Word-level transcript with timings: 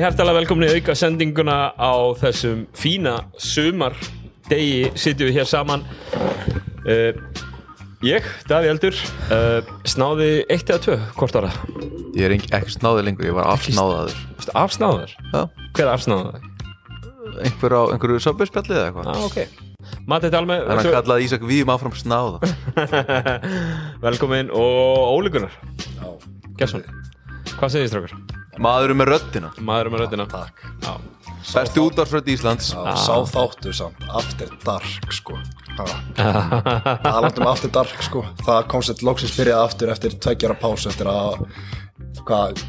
Verið 0.00 0.14
hærtalega 0.14 0.40
velkomni 0.40 0.64
í 0.64 0.76
auka 0.78 0.94
sendinguna 0.96 1.54
á 1.76 1.92
þessum 2.16 2.60
fína 2.72 3.18
sumar 3.36 3.92
degi 4.48 4.86
sitjum 4.96 5.28
við 5.28 5.34
hér 5.36 5.48
saman. 5.50 5.82
Uh, 6.88 7.12
Ég, 8.00 8.24
Daví 8.48 8.70
Eldur 8.72 8.96
uh, 8.96 9.60
snáði 9.84 10.30
eitt 10.48 10.72
eða 10.72 10.80
tvö 10.86 10.96
hvort 11.18 11.36
ára 11.36 11.50
Ég 12.16 12.24
er 12.30 12.32
ekki, 12.38 12.72
snáðið 12.78 13.10
lengur, 13.10 13.28
ég 13.28 13.36
var 13.36 13.50
afsnáðaður. 13.52 14.16
Afsnáðar? 14.62 15.12
Já, 15.34 15.42
Hver 15.76 15.84
er 15.84 15.92
afsnáðar? 15.92 16.48
einhver 17.44 17.76
á 17.76 17.82
einhverju 17.92 18.24
söpbjörnspjallið 18.24 18.80
eða 18.80 18.88
eitthvað. 18.88 19.12
Ah, 19.12 19.28
ok. 19.28 20.00
Mati 20.08 20.32
Dalme 20.32 20.62
En 20.64 20.80
hann 20.80 20.92
kallaði 20.96 21.28
Ísak 21.28 21.44
Víum 21.44 21.76
áfram 21.76 21.92
snáða. 21.92 22.40
Velkomin 24.08 24.48
og 24.48 25.12
Óli 25.20 25.36
Gunnar. 25.36 25.60
Gesson 26.56 26.88
Hvað 27.52 27.76
segir 27.76 27.92
strákar? 27.92 28.16
Maðurinn 28.60 28.98
með 29.00 29.08
röddina. 29.14 29.50
Maður 29.64 29.88
með 29.94 30.02
röddina. 30.04 30.26
Takk. 30.30 30.64
Já, 30.84 30.92
Besti 31.50 31.80
útvarsfrödd 31.80 32.28
Íslands? 32.28 32.66
Já, 32.76 32.90
Sá 33.00 33.14
þáttu 33.32 33.72
samt. 33.74 34.02
After 34.12 34.50
Dark 34.66 35.14
sko. 35.16 35.38
Talandum 36.20 37.48
After 37.52 37.72
Dark 37.72 38.02
sko. 38.04 38.24
Það 38.44 38.66
koncept 38.74 39.04
loksins 39.06 39.32
byrjaði 39.38 39.64
aftur 39.64 39.94
eftir 39.94 40.18
tveggjara 40.20 40.58
pásu 40.60 40.90
eftir 40.92 41.08
að 41.10 41.46
hvað 42.28 42.60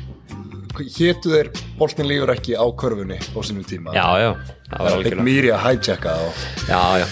hétu 0.95 1.33
þeir 1.33 1.50
boltin 1.78 2.08
lífur 2.08 2.31
ekki 2.33 2.55
á 2.55 2.64
körfunni 2.80 3.20
á 3.20 3.39
sínum 3.44 3.66
tíma? 3.67 3.92
Já, 3.98 4.08
já. 4.23 4.30
Það 4.72 4.86
var 4.88 4.95
algjörlega. 4.95 5.26
Miri 5.28 5.52
að 5.52 5.66
hijacka 5.67 6.14
og 6.23 6.45
Já, 6.72 6.81
já, 7.03 7.08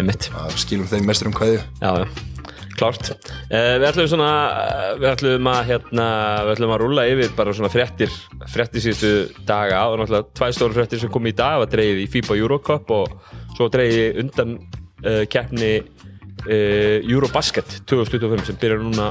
einmitt. 0.00 0.30
Skilum 0.56 0.88
þeim 0.88 1.04
mestur 1.12 1.28
um 1.28 1.36
kveðju. 1.36 1.60
Já, 1.84 1.90
já, 2.00 2.06
klárt. 2.78 3.10
Uh, 3.50 3.76
Við 3.80 3.86
ætlum 3.90 4.08
svona 4.10 4.30
uh, 4.52 4.88
Við 5.00 5.08
ætlum 5.12 5.50
að 5.50 5.60
hérna 5.70 6.06
Við 6.46 6.52
ætlum 6.54 6.74
að 6.74 6.80
rúlla 6.82 7.06
yfir 7.10 7.34
bara 7.38 7.54
svona 7.56 7.70
fréttir 7.72 8.12
Fréttir 8.52 8.84
síðustu 8.84 9.12
daga. 9.48 9.84
Og 9.90 10.00
náttúrulega 10.00 10.30
tvær 10.36 10.56
stóru 10.56 10.76
fréttir 10.76 11.02
sem 11.02 11.12
kom 11.12 11.28
í 11.28 11.34
dag. 11.36 11.60
Var 11.62 11.72
dreigið 11.72 12.02
í 12.04 12.08
FIBA 12.14 12.38
Eurocup 12.40 12.92
og 12.96 13.14
svo 13.56 13.70
dreigið 13.72 14.20
undan 14.22 14.56
uh, 14.58 15.22
keppni 15.32 15.72
uh, 15.80 16.98
Eurobasket 17.00 17.80
2025 17.88 18.50
sem 18.50 18.60
byrjar 18.60 18.84
núna 18.84 19.10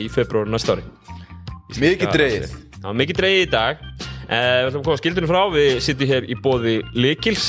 í 0.00 0.08
februar 0.12 0.48
næsta 0.50 0.78
ári. 0.78 0.86
Mikið 1.78 2.16
Það 2.80 2.86
var 2.88 2.96
mikið 2.96 3.18
dreigið 3.18 3.42
í 3.44 3.50
dag. 3.52 3.82
Við 4.30 4.68
ætlum 4.70 4.80
að 4.80 4.86
koma 4.86 5.00
skildunum 5.02 5.30
frá. 5.30 5.40
Við 5.52 5.72
sittum 5.84 6.10
hér 6.10 6.26
í 6.30 6.36
bóði 6.40 6.78
Likils 6.96 7.48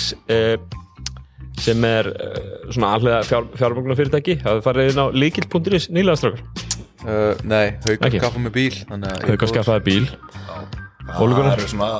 sem 1.62 1.84
er 1.88 2.10
uh, 2.12 2.40
svona 2.74 2.94
allega 2.98 3.22
fjár, 3.28 3.50
fjármögnunar 3.60 4.00
fyrirtæki 4.00 4.38
Það 4.42 4.64
farið 4.66 4.92
inn 4.94 5.04
á 5.04 5.06
likil.is 5.24 5.90
nýlega 5.94 6.20
strákar? 6.22 6.42
Uh, 7.02 7.34
Nei, 7.50 7.78
haukar 7.86 8.10
Ekki. 8.10 8.22
skaffa 8.22 8.42
með 8.42 8.58
bíl 8.58 8.74
fór- 8.82 9.54
skaffaði 9.56 9.86
bíl. 9.88 10.10
Það 11.12 11.54
eru 11.56 11.70
svona 11.72 11.94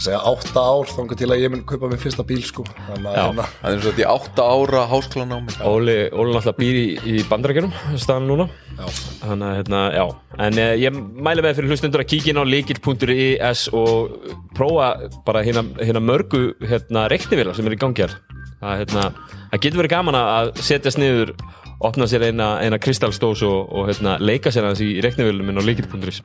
segja 0.00 0.20
átta 0.24 0.62
ár 0.64 0.88
þangar 0.88 1.18
til 1.20 1.28
að 1.28 1.42
ég 1.42 1.50
mun 1.52 1.62
kaupa 1.68 1.88
mér 1.90 2.00
fyrsta 2.00 2.24
bíl 2.24 2.40
sko. 2.46 2.64
Þannig 2.86 3.08
að 3.10 3.16
Já. 3.16 3.24
hérna, 3.26 3.46
Það 3.60 3.74
er 3.74 3.82
svo 3.84 3.90
að 3.92 4.00
ég 4.00 4.12
átta 4.14 4.46
ára 4.54 4.82
háskólanámi. 4.92 5.56
Óli, 5.68 5.96
Óli 6.14 6.34
náttúrulega 6.36 6.54
býr 6.60 6.78
í, 6.80 6.86
í 7.04 7.24
bandarækjunum 7.28 7.74
staðan 8.00 8.28
núna. 8.30 8.46
Já, 8.78 8.86
Þannig 9.26 9.46
að 9.50 9.56
hérna, 9.58 9.80
já. 9.98 10.04
En 10.46 10.60
uh, 10.62 10.72
ég 10.80 11.00
mæli 11.28 11.44
með 11.44 11.58
fyrir 11.58 11.74
hlustundur 11.74 12.04
að 12.04 12.10
kíkja 12.14 12.32
inn 12.32 12.40
á 12.40 12.44
likil.is 12.48 13.66
og 13.76 14.16
prófa 14.56 14.90
bara 15.26 15.44
hérna, 15.44 15.66
hérna 15.82 16.00
mörgu 16.04 16.44
hérna 16.64 17.04
reiknivélar 17.12 17.58
sem 17.58 17.68
er 17.68 17.76
í 17.76 17.80
gangi 17.80 18.06
hér 18.06 18.16
það, 18.60 18.74
hérna, 18.82 19.06
það 19.50 19.64
getur 19.64 19.82
verið 19.82 19.94
gaman 19.94 20.18
að 20.20 20.52
setjast 20.62 21.00
niður 21.00 21.34
opna 21.80 22.08
sér 22.10 22.28
eina, 22.28 22.52
eina 22.60 22.80
kristallstós 22.82 23.44
og, 23.46 23.72
og 23.72 23.88
hérna, 23.88 24.18
leika 24.20 24.52
sér 24.52 24.68
hans 24.68 24.82
í 24.84 24.92
reiknivélum 25.04 25.52
inn 25.52 25.60
á 25.60 25.64
likil.is 25.64 26.22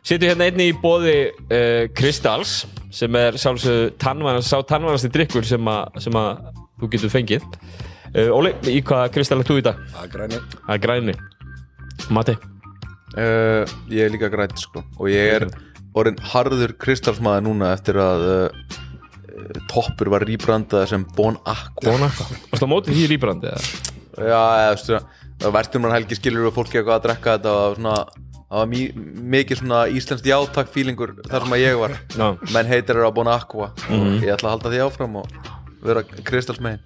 Sittu 0.00 0.24
hérna 0.24 0.46
einni 0.48 0.70
í 0.70 0.76
bóði 0.80 1.16
uh, 1.28 1.84
Kristalls 1.92 2.62
sem 2.90 3.16
er 3.20 3.36
sjálfsög 3.36 3.98
tannvænast, 4.00 4.48
sá 4.48 4.62
tannvænasti 4.64 5.10
drikkur 5.12 5.44
sem, 5.44 5.68
að 5.68 6.46
þú 6.80 6.88
getur 6.94 7.12
fengið. 7.12 7.44
Uh, 8.14 8.32
Óli, 8.32 8.54
í 8.72 8.80
hvað 8.80 9.10
kristall 9.12 9.44
er 9.44 9.50
þú 9.50 9.58
í 9.60 9.66
dag? 9.68 9.84
það 9.92 10.06
er 10.06 10.14
græni. 10.16 10.40
Það 10.56 10.72
er 10.78 10.82
græni. 10.86 11.16
Mati 12.08 12.36
uh, 13.18 13.66
Ég 13.92 14.06
er 14.06 14.14
líka 14.14 14.30
grænt 14.32 14.58
sko 14.60 14.82
Og 14.98 15.10
ég 15.12 15.34
er 15.36 15.48
orðin 15.98 16.20
harður 16.32 16.74
kristalsmaður 16.80 17.48
núna 17.48 17.74
eftir 17.74 17.98
að 18.00 18.26
uh, 18.26 18.38
uh, 18.46 18.89
toppur 19.70 20.12
var 20.12 20.24
rýbrandað 20.28 20.88
sem 20.92 21.04
Bon 21.16 21.38
Aqua 21.44 21.86
Bon 21.86 22.06
Aqua 22.06 22.26
Varstu 22.50 22.68
á 22.68 22.72
móti 22.72 22.96
því 22.96 23.06
rýbrandi 23.14 23.52
eða? 23.52 23.92
Já, 24.20 24.40
eða, 24.40 24.72
veist, 24.74 24.90
það 25.40 25.54
verður 25.56 25.84
mann 25.84 25.94
helgi 25.96 26.18
skilur 26.18 26.50
og 26.50 26.56
fólki 26.56 26.80
eitthvað 26.80 26.98
að 26.98 27.06
drekka 27.06 27.36
þetta 27.38 27.54
og 27.60 27.78
svona 27.78 27.94
það 28.50 28.58
var 28.58 28.70
mikið 29.30 29.60
svona 29.60 29.80
íslenskt 29.94 30.26
játak 30.26 30.70
fílingur 30.74 31.12
þar 31.30 31.44
sem 31.44 31.54
að 31.54 31.62
ég 31.62 31.76
var. 31.78 31.92
Já. 32.18 32.26
menn 32.50 32.70
heitir 32.70 32.98
eru 32.98 33.06
á 33.06 33.14
Bon 33.14 33.30
Aqua 33.30 33.70
og 33.70 34.24
ég 34.24 34.32
ætla 34.34 34.50
að 34.50 34.54
halda 34.56 34.72
því 34.72 34.80
áfram 34.88 35.20
og 35.20 35.36
vera 35.86 36.02
kristalsmegin. 36.02 36.82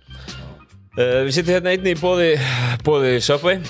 Uh, 0.95 1.25
við 1.27 1.33
sittum 1.39 1.57
hérna 1.57 1.73
einni 1.73 1.95
í 1.97 1.99
bóði, 1.99 2.29
bóði 2.87 3.17
Subway 3.25 3.63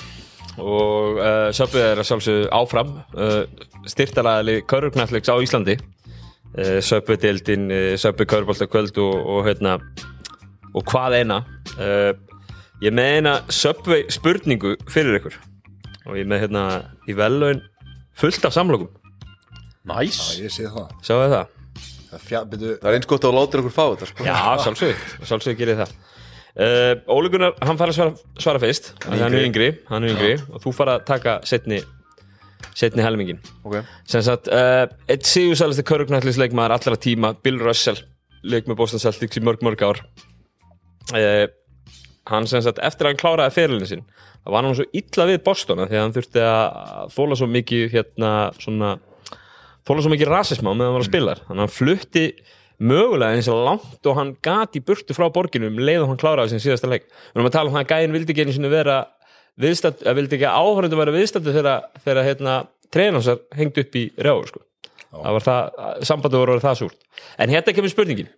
og 0.61 1.17
uh, 1.17 1.47
Subway 1.55 1.87
er 1.87 2.01
að 2.01 2.09
sjálfsögðu 2.11 2.43
áfram 2.53 2.91
uh, 3.15 3.39
styrtaræðali 3.89 4.59
körfknallegs 4.69 5.31
á 5.31 5.35
Íslandi 5.41 5.79
uh, 6.57 6.77
Subway-deildin, 6.83 7.67
uh, 7.71 7.95
Subway 7.99 8.27
körfbóltakvöld 8.29 8.97
og, 9.03 9.15
og 9.35 9.45
hérna 9.47 9.77
og 10.75 10.83
hvað 10.89 11.19
eina. 11.21 11.41
Uh, 11.77 12.11
ég 12.83 12.95
með 12.95 13.17
eina 13.19 13.35
Subway 13.49 14.07
spurningu 14.13 14.75
fyrir 14.91 15.19
ykkur. 15.21 15.37
Og 16.05 16.19
ég 16.19 16.25
er 16.25 16.29
með 16.29 16.45
hérna 16.45 16.65
í 17.09 17.15
vellaun 17.17 17.63
fullt 18.15 18.47
af 18.47 18.55
samlokum. 18.55 18.91
Næs 19.85 20.19
Já, 20.39 20.45
ég 20.47 20.53
sé 20.53 20.65
það. 20.71 20.91
Sjáu 21.05 21.21
það? 21.29 21.53
Það 22.09 22.25
fjall, 22.29 22.45
byrju, 22.51 22.75
Það 22.81 22.89
er 22.89 22.97
eins 22.97 23.09
gott 23.11 23.25
að 23.27 23.35
láta 23.37 23.59
ykkur 23.61 23.73
fá 23.75 23.83
þetta 23.85 24.09
sko. 24.11 24.25
Já, 24.25 24.37
sjálfsög, 24.63 25.07
sjálfsög 25.29 25.57
gerir 25.59 25.81
það. 25.81 25.95
Uh, 26.55 26.93
Óli 27.11 27.29
Gunnar, 27.33 27.57
hann 27.67 27.75
fara 27.75 27.91
að 27.91 27.97
svara, 27.97 28.29
svara 28.39 28.61
fyrst. 28.63 28.93
Hann 29.03 29.25
er 29.27 29.43
yngri, 29.43 29.73
hann 29.89 30.05
er 30.07 30.13
yngri. 30.13 30.35
Og 30.55 30.63
þú 30.63 30.71
fara 30.77 30.95
að 30.99 31.07
taka 31.09 31.39
setni 31.47 31.81
setni 32.73 33.03
helmingin 33.05 33.39
Ok. 33.63 33.81
sem 34.09 34.23
sagt, 34.25 34.47
uh, 34.47 34.85
eitt 35.11 35.27
sigursælasti 35.29 35.85
körgnætlisleikmaður 35.85 36.77
allra 36.77 36.97
tíma, 36.97 37.35
Bill 37.43 37.59
Russell 37.61 38.01
leik 38.45 38.67
með 38.69 38.79
Boston 38.81 39.01
Celtics 39.01 39.37
í 39.39 39.43
mörg 39.43 39.63
mörg 39.65 39.81
ár. 39.85 40.01
Uh, 41.13 41.45
hann 42.29 42.47
sem 42.49 42.61
sagt, 42.65 42.79
eftir 42.81 43.05
að 43.05 43.13
hann 43.13 43.21
kláraði 43.21 43.53
ferilinu 43.53 43.89
sin 43.89 44.05
það 44.45 44.53
var 44.53 44.65
hann 44.65 44.77
svo 44.77 44.85
illa 44.93 45.25
við 45.29 45.41
Boston 45.45 45.83
því 45.85 45.97
að 45.97 46.03
hann 46.03 46.15
þurfti 46.15 46.43
að 46.45 47.13
þóla 47.15 47.37
svo 47.39 47.47
mikið 47.49 47.85
hérna, 47.93 48.31
svona 48.61 48.91
þóla 49.85 50.05
svo 50.05 50.13
mikið 50.13 50.31
rasisma 50.31 50.73
á 50.73 50.77
meðan 50.77 50.89
hann 50.89 50.97
var 50.97 51.05
að 51.05 51.09
spila 51.11 51.35
þannig 51.41 51.55
að 51.55 51.63
hann 51.63 51.75
flutti 51.75 52.25
mögulega 52.85 53.37
eins 53.37 53.47
og 53.47 53.61
langt 53.65 54.09
og 54.09 54.17
hann 54.19 54.33
gat 54.43 54.75
í 54.75 54.81
burtu 54.83 55.15
frá 55.15 55.29
borginu 55.33 55.69
um 55.71 55.77
leið 55.79 56.03
og 56.03 56.09
hann 56.11 56.19
kláraði 56.19 56.53
sin 56.53 56.63
síðasta 56.65 56.89
leik. 56.91 57.05
Við 57.07 57.39
erum 57.39 57.47
að 57.47 57.55
tala 57.55 57.71
um 57.71 57.77
það 57.77 57.85
að 57.85 57.91
gæðin 57.93 58.15
vildi 58.17 58.33
ekki 58.33 58.43
einu 58.45 58.55
sinni 58.57 58.71
vera 58.73 58.97
viðstætt, 59.61 60.03
að 60.05 60.17
vildi 60.19 60.37
ekki 60.39 60.49
áhörundu 60.51 60.99
vera 60.99 61.13
viðstættu 61.15 61.53
þegar, 61.55 61.85
þegar 62.03 62.27
hérna, 62.29 62.55
treinansar 62.93 63.43
hengt 63.55 63.79
upp 63.81 63.97
í 63.99 64.05
rjáu 64.21 64.43
sko. 64.49 64.63
það 65.15 65.37
var 65.37 65.45
það, 65.45 65.79
sambandu 66.09 66.41
voru 66.41 66.59
það 66.63 66.81
súrt. 66.81 66.99
En 67.39 67.53
hérna 67.53 67.75
kemur 67.75 67.93
spurningin. 67.93 68.29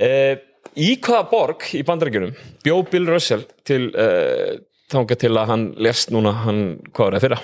Uh, 0.00 0.34
í 0.86 0.94
hvaða 1.02 1.24
borg 1.30 1.66
í 1.74 1.82
bandarækjunum 1.86 2.36
bjó 2.64 2.76
Bill 2.90 3.08
Russell 3.10 3.44
til 3.66 3.90
uh, 3.90 4.54
þanga 4.90 5.18
til 5.18 5.34
að 5.34 5.50
hann 5.50 5.66
lest 5.82 6.14
núna 6.14 6.34
hann, 6.44 6.64
hvað 6.94 7.06
var 7.06 7.18
það 7.18 7.26
fyrra? 7.26 7.40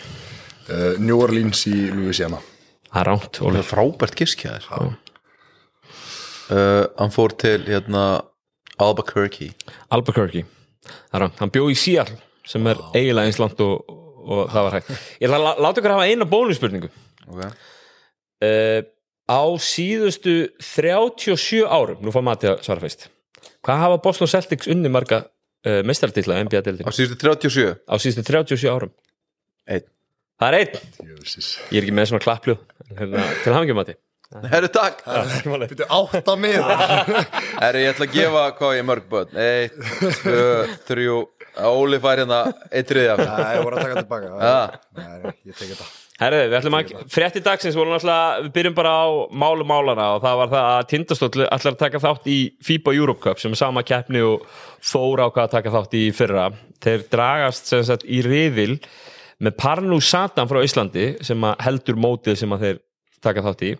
uh, 0.71 0.93
New 1.03 1.19
Orleans 1.23 1.67
í 1.71 1.89
Louisiana. 1.95 2.41
Það 2.87 3.01
er 3.03 3.11
ránt, 3.11 3.41
Það 3.41 3.59
er 3.61 3.67
frábært 3.67 4.17
giskjaður 4.17 4.69
uh, 4.71 4.87
Hann 6.97 7.13
fór 7.13 7.35
til 7.39 7.59
hérna 7.67 8.05
Albuquerque. 8.83 9.51
Albuquerque. 9.93 10.47
Það 10.87 11.19
er 11.19 11.25
ránt, 11.27 11.39
hann 11.43 11.53
bjó 11.53 11.67
í 11.73 11.77
Seattle 11.79 12.21
sem 12.47 12.67
er 12.71 12.81
eiginlega 12.95 13.29
eins 13.31 13.41
langt 13.43 13.61
og, 13.65 13.95
og 14.27 14.43
það 14.53 14.67
var 14.69 14.77
hægt. 14.79 14.91
Ég 15.21 15.27
ætla 15.29 15.39
að 15.41 15.47
lá- 15.47 15.63
láta 15.67 15.83
ykkur 15.83 15.95
hafa 15.97 16.07
eina 16.11 16.29
bónusspurningu. 16.31 16.91
Okay. 17.27 17.51
uh, 18.47 18.83
Á 19.27 19.43
síðustu 19.59 20.37
37 20.63 21.65
árum, 21.67 21.99
nú 22.07 22.13
fá 22.15 22.21
Mati 22.23 22.47
að 22.47 22.61
svara 22.63 22.79
fyrst. 22.85 23.09
Hvað 23.67 23.81
hafa 23.83 23.97
Boston 24.05 24.31
Celtics 24.31 24.69
unni 24.71 24.87
marga 24.95 25.25
uh, 25.27 25.81
mestartilla 25.83 26.39
NBA-deildin? 26.47 26.87
Á 26.87 26.95
síðustu 26.95 27.19
37 27.27 27.75
Á 27.91 27.95
síðustu 27.99 28.23
37 28.23 28.71
árum. 28.71 28.93
Einn. 29.67 29.83
Það 30.37 30.53
er 30.53 30.59
einn, 30.61 30.75
ég 31.73 31.79
er 31.81 31.87
ekki 31.87 31.95
með 31.97 32.11
svona 32.11 32.23
klappljóð 32.23 32.59
hérna, 32.99 33.23
Til 33.43 33.55
hafingjum 33.57 33.79
Mati 33.81 33.95
Herru 34.53 34.69
takk. 34.75 34.99
Byrju, 35.07 35.87
átta 35.97 36.35
miða 36.37 36.75
Herru 37.63 37.81
ég 37.83 37.93
ætla 37.95 38.07
að 38.09 38.15
gefa 38.19 38.43
hvað 38.59 38.73
ég 38.77 38.87
mörg 38.89 39.07
börn. 39.11 39.37
Eitt, 39.39 39.77
tvö, 40.21 40.41
þrjú 40.91 41.17
Óli 41.57 41.99
fær 42.03 42.21
hérna 42.21 42.41
eitt 42.69 42.91
þriðja 42.91 43.15
Nei, 43.21 43.53
ég 43.57 43.63
voru 43.65 43.79
að 43.79 43.87
taka 43.87 44.03
tilbaka. 44.03 44.51
Nei, 44.99 45.33
ég 45.49 45.57
tek 45.57 45.71
þetta. 45.71 45.87
Herðu, 46.17 46.45
við 46.49 46.57
ætlum 46.57 46.77
að, 46.79 46.93
frétti 47.13 47.41
dagsins 47.45 47.77
voru 47.77 47.93
náttúrulega, 47.93 48.45
við 48.47 48.53
byrjum 48.55 48.77
bara 48.77 48.93
á 49.05 49.07
málu 49.37 49.67
málana 49.69 50.07
og 50.15 50.23
það 50.25 50.39
var 50.41 50.53
það 50.53 50.69
að 50.71 50.87
Tindastóll 50.93 51.45
ætlar 51.45 51.75
að 51.75 51.81
taka 51.83 52.01
þátt 52.01 52.31
í 52.33 52.37
FIBA 52.65 52.95
Europe 52.97 53.25
Cup 53.25 53.43
sem 53.43 53.53
er 53.53 53.61
sama 53.61 53.85
keppni 53.85 54.23
og 54.25 54.47
Þóra 54.81 55.29
ákvað 55.29 55.45
að 55.45 55.55
taka 55.59 55.75
þátt 55.75 55.97
í 56.01 56.03
fyrra. 56.17 56.47
Þeir 56.85 57.07
dragast 57.13 57.73
sem 57.73 57.85
sagt 57.85 58.09
í 58.09 58.23
riðil 58.25 58.79
með 59.45 59.57
Parnú 59.61 60.01
Satan 60.01 60.49
frá 60.49 60.63
Íslandi 60.65 61.09
sem 61.27 61.45
að 61.45 61.65
heldur 61.67 62.01
mótið 62.01 62.41
sem 62.41 62.57
að 62.57 62.65
þeir 62.65 62.85
taka 63.29 63.45
þátt 63.45 63.67
í 63.69 63.75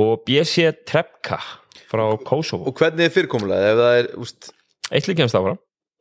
og 0.00 0.22
BC 0.24 0.70
Trepka 0.88 1.42
frá 1.90 2.06
Kosovo. 2.24 2.70
Og 2.70 2.76
hvernig 2.80 3.08
er 3.08 3.12
fyrirkomulega 3.12 3.74
ef 3.74 3.82
það 3.82 3.98
er, 3.98 4.14
úst, 4.22 4.54
eitt 4.88 5.10
lík 5.10 5.20
kemst 5.20 5.36
áfram 5.36 5.60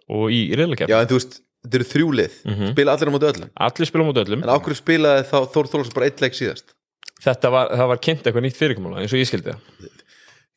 og 0.10 0.34
í 0.34 0.42
riðlakefni 0.58 0.94
já 0.94 1.00
en 1.00 1.12
þú 1.12 1.20
veist 1.20 1.40
þetta 1.60 1.80
eru 1.80 1.88
þrjúlið, 1.94 2.36
spila 2.72 2.96
allir 2.96 3.12
á 3.12 3.14
móti 3.14 3.30
öllum? 3.30 3.54
Allir 3.68 3.90
spila 3.90 4.06
á 4.06 4.10
móti 4.10 4.24
öllum. 4.24 4.44
En 4.46 4.52
ákveður 4.54 4.80
spilaði 4.80 5.26
þá 5.28 5.38
Þór 5.54 5.72
Þólasson 5.74 5.96
bara 5.98 6.10
eitt 6.10 6.22
leik 6.24 6.38
síðast? 6.38 6.76
Þetta 7.20 7.52
var, 7.52 7.72
það 7.76 7.90
var 7.92 8.04
kynnt 8.06 8.28
eitthvað 8.28 8.46
nýtt 8.46 8.60
fyrirkomulega 8.60 9.04
eins 9.04 9.16
og 9.16 9.20
ég 9.20 9.28
skildi 9.28 9.52
það. 9.52 9.90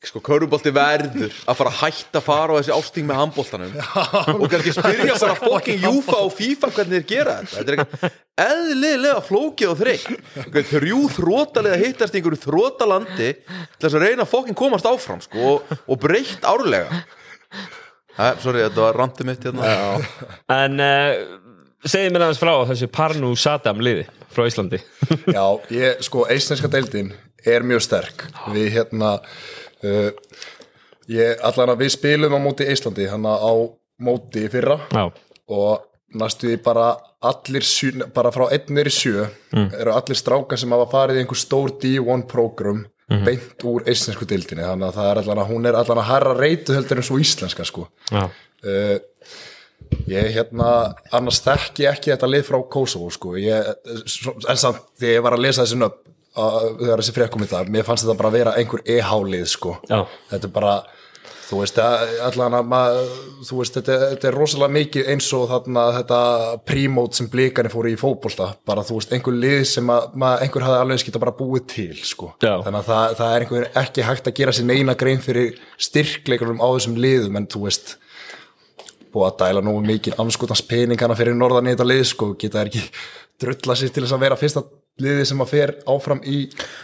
Sko, 0.03 0.19
körubolti 0.19 0.71
verður 0.75 1.31
að 1.47 1.55
fara 1.55 1.71
að 1.71 1.77
hætta 1.79 2.19
að 2.19 2.25
fara 2.25 2.55
á 2.55 2.59
þessi 2.59 2.73
ásting 2.75 3.05
með 3.07 3.19
handboltanum. 3.21 3.75
Og 4.41 4.49
kannski 4.51 4.73
spyrja 4.75 5.15
bara 5.15 5.37
fokkin 5.39 5.79
Júfa 5.79 6.17
og 6.25 6.33
FIFA 6.35 6.71
hvernig 6.75 6.97
þeir 6.97 7.05
gera 7.07 7.35
þetta. 7.39 7.53
Þetta 7.53 7.71
er 7.71 7.77
eitthvað 7.77 8.17
eðlilega 8.43 9.21
flókið 9.29 9.71
og 9.71 9.79
þreytt. 9.79 10.09
Þrjú 10.73 10.99
þrótalega 11.15 11.79
hittast 11.85 12.17
í 12.17 12.19
einhverju 12.19 12.41
þrótalandi 12.43 13.29
til 13.45 13.85
þess 13.85 13.95
að 13.95 14.03
reyna 14.03 14.25
að 14.25 14.33
fokkin 14.33 14.59
komast 14.59 14.89
áfram 14.91 15.23
sko, 15.23 15.53
og, 15.53 15.71
og 15.87 16.01
breytt 16.03 16.51
árlega 16.51 17.03
Æ, 18.13 18.25
sorry, 18.43 18.61
þetta 18.61 18.83
var 18.83 18.99
randið 19.01 19.29
mitt 19.29 19.45
hérna. 19.47 19.69
En 20.53 20.81
uh, 20.83 21.21
segið 21.85 22.13
mér 22.13 22.25
aðeins 22.27 22.41
frá 22.41 22.53
þessu 22.69 22.89
Parnu 22.93 23.31
Sadam 23.39 23.81
liði 23.83 24.05
frá 24.33 24.45
Íslandi. 24.49 24.79
Já, 25.33 25.45
ég, 25.73 26.03
sko, 26.05 26.27
eisneska 26.29 26.69
deildin 26.73 27.13
er 27.45 27.65
mjög 27.65 27.85
sterk. 27.87 28.27
Við 28.53 28.69
hérna 28.77 29.15
uh, 29.17 30.11
ég, 31.09 31.41
allan 31.41 31.73
að 31.73 31.85
við 31.85 31.95
spilum 31.97 32.37
á 32.37 32.39
móti 32.43 32.69
Íslandi 32.69 33.09
hann 33.09 33.25
á 33.25 33.53
móti 34.03 34.45
í 34.45 34.53
fyrra. 34.53 34.77
Já, 34.93 35.09
og 35.53 35.89
næstu 36.13 36.51
því 36.51 36.59
bara 36.65 36.87
allir 37.25 37.65
sjö, 37.65 38.05
bara 38.13 38.31
frá 38.33 38.45
einnir 38.53 38.89
í 38.89 38.93
sjö 38.93 39.25
eru 39.79 39.93
allir 39.95 40.17
strákar 40.19 40.59
sem 40.59 40.73
hafa 40.75 40.85
farið 40.91 41.17
í 41.17 41.23
einhver 41.23 41.39
stór 41.39 41.73
D1 41.81 42.25
program 42.29 42.83
beint 43.27 43.65
úr 43.69 43.87
eisnesku 43.89 44.27
deildinni 44.29 44.65
þannig 44.65 44.89
að 44.89 44.99
það 44.99 45.09
er 45.09 45.21
allan 45.21 45.41
að 45.43 45.51
hún 45.51 45.69
er 45.69 45.79
allan 45.79 46.01
að 46.01 46.09
herra 46.09 46.35
reytu 46.37 46.77
heldur 46.77 47.01
en 47.01 47.07
svo 47.09 47.19
íslenska 47.21 47.65
sko. 47.67 47.87
Já, 48.11 48.23
uh, 48.65 48.95
ég 50.09 50.31
hérna 50.37 50.69
annars 51.13 51.41
þekki 51.45 51.87
ekki 51.91 52.13
þetta 52.13 52.31
lið 52.31 52.47
frá 52.47 52.59
Kosovo 52.75 53.11
sko. 53.13 53.35
Ég, 53.37 53.69
en 53.85 54.59
samt 54.59 54.81
þegar 54.97 55.13
ég 55.17 55.25
var 55.27 55.37
að 55.37 55.45
lesa 55.45 55.65
þessi 55.65 55.79
uh, 55.83 55.93
þegar 56.81 57.03
þessi 57.03 57.15
frékkum 57.19 57.45
í 57.45 57.51
það, 57.51 57.71
mér 57.75 57.87
fannst 57.87 58.07
þetta 58.07 58.19
bara 58.21 58.31
að 58.33 58.37
vera 58.39 58.57
einhver 58.59 58.83
e-hálið 58.95 59.47
sko. 59.53 59.77
Já, 59.89 60.01
þetta 60.31 60.49
er 60.49 60.55
bara 60.57 60.75
þú 61.53 61.59
veist, 61.61 61.77
að- 61.79 62.13
allan 62.27 62.57
að 62.57 62.67
maður 62.73 63.09
þú 63.47 63.57
veist, 63.59 63.75
þetta, 63.77 63.95
þetta 64.13 64.27
er 64.31 64.37
rosalega 64.39 64.73
mikið 64.79 65.09
eins 65.13 65.27
og 65.37 65.43
þarna 65.51 65.83
þetta 65.99 66.19
prímót 66.67 67.17
sem 67.19 67.27
blíkani 67.29 67.71
fóru 67.73 67.91
í 67.93 67.97
fótbolta, 67.99 68.47
bara 68.65 68.83
þú 68.87 68.97
veist 68.99 69.13
einhver 69.13 69.37
lið 69.37 69.63
sem 69.69 69.91
að, 69.93 70.07
maður, 70.23 70.45
einhver 70.47 70.65
hafði 70.67 70.79
alveg 70.83 71.01
skita 71.03 71.21
bara 71.23 71.35
búið 71.37 71.67
til, 71.75 71.89
sko, 72.01 72.31
Já. 72.41 72.55
þannig 72.65 72.79
að 72.81 72.89
það, 72.89 73.15
það 73.21 73.33
er 73.37 73.45
einhver 73.45 73.67
ekki 73.83 74.07
hægt 74.09 74.29
að 74.31 74.37
gera 74.41 74.55
sér 74.57 74.67
neina 74.71 74.95
grein 74.97 75.21
fyrir 75.23 75.59
styrkleikurum 75.87 76.63
á 76.63 76.67
þessum 76.73 76.95
liðum 77.03 77.37
en 77.41 77.47
þú 77.53 77.63
veist 77.67 77.95
búið 79.13 79.27
að 79.29 79.35
dæla 79.43 79.61
nógu 79.67 79.83
mikið 79.85 80.15
anskotans 80.23 80.63
peningana 80.65 81.15
fyrir 81.19 81.35
norðan 81.37 81.67
í 81.69 81.75
þetta 81.75 81.85
lið, 81.91 82.03
sko, 82.09 82.31
geta 82.41 82.63
ekki 82.65 82.81
drulla 83.43 83.75
sér 83.77 83.91
til 83.93 84.03
þess 84.07 84.15
að 84.17 84.23
vera 84.25 84.39
fyrsta 84.39 84.63
liði 85.03 85.25
sem 85.29 85.41
að 85.43 85.51
fer 85.53 85.75
áfram 85.89 86.21
í 86.25 86.43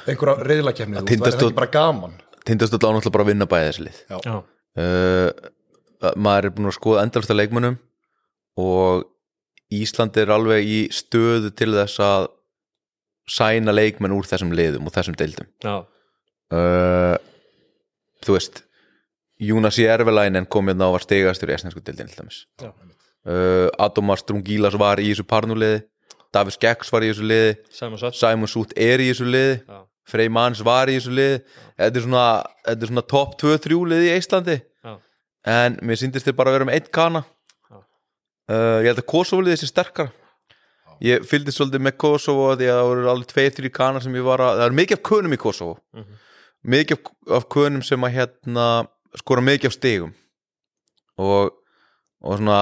einhverja 0.10 0.46
reyðlakefni, 0.46 1.00
þú 1.02 1.10
veist, 1.10 1.24
það 1.26 1.34
er 1.40 1.48
ekki 1.50 1.58
bara 1.64 1.74
gaman? 1.74 2.16
Tindastóll 2.50 2.80
á 2.82 2.90
náttúrulega 2.96 3.14
bara 3.14 3.26
að 3.26 3.30
vinna 3.34 3.46
bæði 3.50 3.68
þessi 3.70 3.84
lið. 3.86 3.98
Já, 4.10 4.38
uh, 4.78 5.30
maður 6.16 6.50
er 6.50 6.56
búin 6.56 6.70
að 6.70 6.78
skoða 6.78 7.06
endalasta 7.06 7.38
leikmönnum 7.38 7.80
og 8.60 9.08
Ísland 9.70 10.18
er 10.18 10.32
alveg 10.34 10.66
í 10.66 10.80
stöðu 10.94 11.52
til 11.54 11.72
þess 11.76 12.02
að 12.02 12.28
sæna 13.30 13.74
leikmenn 13.76 14.16
úr 14.16 14.26
þessum 14.26 14.54
liðum 14.58 14.88
og 14.90 14.96
þessum 14.96 15.18
deildum. 15.20 15.50
Uh, 16.50 17.16
þú 18.26 18.34
veist 18.40 18.64
Júnas 19.40 19.78
Jervelænen 19.80 20.48
kom 20.50 20.68
hérna 20.68 20.90
og 20.90 20.98
var 20.98 21.06
stegastur 21.06 21.52
í 21.52 21.56
esnensku 21.56 21.84
deildin 21.86 22.10
uh, 23.30 23.70
Adomar 23.80 24.20
Strungilas 24.20 24.76
var 24.82 25.00
í 25.00 25.12
þessu 25.12 25.28
parnuliði 25.30 25.84
David 26.34 26.58
Skeks 26.58 26.92
var 26.94 27.06
í 27.06 27.12
þessu 27.12 27.30
liði 27.30 27.54
Simon 28.18 28.50
Sutt 28.50 28.74
er 28.78 29.02
í 29.02 29.12
þessu 29.12 29.30
liði. 29.30 29.62
Já, 29.62 29.80
Frey 30.10 30.32
Mans 30.34 30.62
var 30.66 30.90
í 30.90 30.98
þessu 30.98 31.14
liði 31.14 31.40
þetta 31.80 32.00
er 32.00 32.06
svona, 32.06 32.28
þetta 32.68 32.86
er 32.86 32.92
svona 32.92 33.06
top 33.14 33.36
2-3 33.42 33.82
liði 33.94 34.10
í 34.10 34.16
Íslandi 34.20 34.56
já, 34.60 34.94
en 35.56 35.78
mér 35.86 36.02
síndist 36.02 36.28
þér 36.28 36.38
bara 36.40 36.54
að 36.54 36.60
vera 36.60 36.70
með 36.70 36.80
einn 36.80 36.94
kana. 37.00 37.26
Uh, 38.50 38.82
ég 38.82 38.90
held 38.90 39.04
að 39.04 39.10
Kosovo 39.12 39.44
liði 39.46 39.60
þessi 39.60 39.70
sterkara. 39.70 40.10
Ég 41.06 41.24
fylgdi 41.30 41.54
svolítið 41.54 41.84
með 41.86 41.96
Kosovo 42.02 42.48
því 42.58 42.68
að 42.68 42.80
það 42.80 42.88
voru 42.90 43.12
alveg 43.12 43.30
tveir, 43.30 43.52
þrjir 43.56 43.74
kanar 43.76 44.04
sem 44.04 44.16
ég 44.18 44.26
var 44.26 44.42
að 44.44 44.58
það 44.58 44.66
er 44.66 44.78
mikið 44.80 44.98
af 44.98 45.04
könum 45.10 45.36
í 45.36 45.40
Kosovo. 45.40 45.76
Mikið 46.74 46.98
af, 46.98 47.12
af 47.38 47.46
könum 47.54 47.84
sem 47.86 48.04
að 48.04 48.16
hérna 48.18 48.66
skora 49.22 49.44
mikið 49.46 49.70
af 49.70 49.76
stigum. 49.78 50.16
Og, 51.20 51.54
og 52.26 52.40
svona 52.42 52.58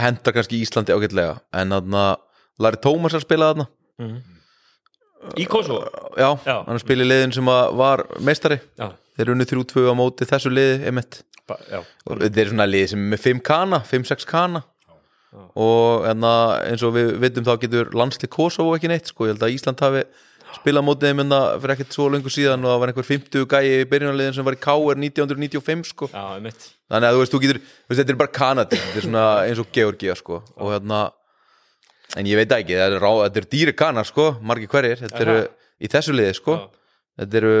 henda 0.00 0.32
kannski 0.34 0.62
Íslandi 0.64 0.96
ágætlega. 0.96 1.36
En 1.54 1.76
þarna 1.76 2.06
Larry 2.58 2.80
Tómas 2.82 3.14
er 3.14 3.20
að 3.20 3.28
spila 3.28 3.52
þarna 3.52 3.68
í 5.36 5.46
Kosovo? 5.50 5.82
Já, 6.16 6.30
Já. 6.46 6.56
hann 6.68 6.78
spila 6.82 7.04
í 7.04 7.08
liðin 7.10 7.34
sem 7.34 7.44
var 7.50 8.04
meistari. 8.24 8.60
Já, 8.78 8.90
þeir 9.16 9.26
eru 9.26 9.34
unni 9.36 9.48
3-2 9.48 9.86
á 9.90 9.94
móti 9.98 10.28
þessu 10.28 10.52
liði 10.52 10.78
einmitt. 10.90 11.22
Ba- 11.46 11.58
já, 11.70 11.78
og 12.10 12.18
þetta 12.24 12.40
er 12.42 12.48
svona 12.50 12.66
lið 12.66 12.88
sem 12.90 13.02
er 13.04 13.10
með 13.16 13.22
5 13.26 13.42
kana 13.46 13.80
5-6 13.86 14.26
kana. 14.26 14.64
Og 15.56 16.06
enna, 16.08 16.30
eins 16.64 16.82
og 16.86 16.94
við 16.96 17.10
veitum 17.20 17.44
þá 17.44 17.58
getur 17.60 17.90
landslið 17.92 18.30
Kosovo 18.32 18.72
ekki 18.76 18.88
neitt 18.88 19.10
sko, 19.10 19.26
ég 19.28 19.34
held 19.34 19.44
að 19.44 19.52
Ísland 19.56 19.82
hafi 19.84 20.04
spilað 20.56 20.84
mótið 20.86 21.10
þeim 21.10 21.20
enna 21.26 21.40
fyrir 21.60 21.74
ekkert 21.74 21.92
svo 21.92 22.06
lengur 22.08 22.32
síðan 22.32 22.62
og 22.64 22.70
það 22.72 22.78
var 22.80 22.92
einhver 22.92 23.08
50 23.10 23.44
gæi 23.50 23.66
í 23.66 23.88
byrjunarliðin 23.90 24.36
sem 24.38 24.46
var 24.46 24.56
í 24.56 24.60
KR 24.62 24.96
1995 25.02 25.90
sko. 25.90 26.08
Já, 26.08 26.24
þannig 26.88 27.08
að 27.10 27.16
þú 27.18 27.20
veist, 27.20 27.34
þú 27.34 27.40
getur, 27.42 27.58
þú 27.66 27.92
veist, 27.92 28.00
þetta 28.00 28.14
er 28.14 28.20
bara 28.22 28.32
Kanadi 28.38 28.78
þetta 28.80 29.00
er 29.02 29.06
svona 29.08 29.24
eins 29.44 29.60
og 29.60 29.68
Georgia 29.76 30.16
sko. 30.16 30.40
Og 30.56 30.72
hérna, 30.72 31.02
en 32.16 32.26
ég 32.28 32.38
veit 32.40 32.52
ekki 32.56 32.74
er, 32.76 32.96
rá- 33.02 33.22
þetta 33.26 33.42
er 33.42 33.48
dýri 33.52 33.74
kanar 33.76 34.06
sko, 34.08 34.30
margir 34.42 34.70
hverjir. 34.72 35.02
Þetta 35.04 35.22
eru 35.24 35.36
Aha. 35.42 35.48
í 35.80 35.90
þessu 35.92 36.14
liði 36.16 36.34
sko. 36.38 36.56
Þetta 37.20 37.38
eru, 37.40 37.52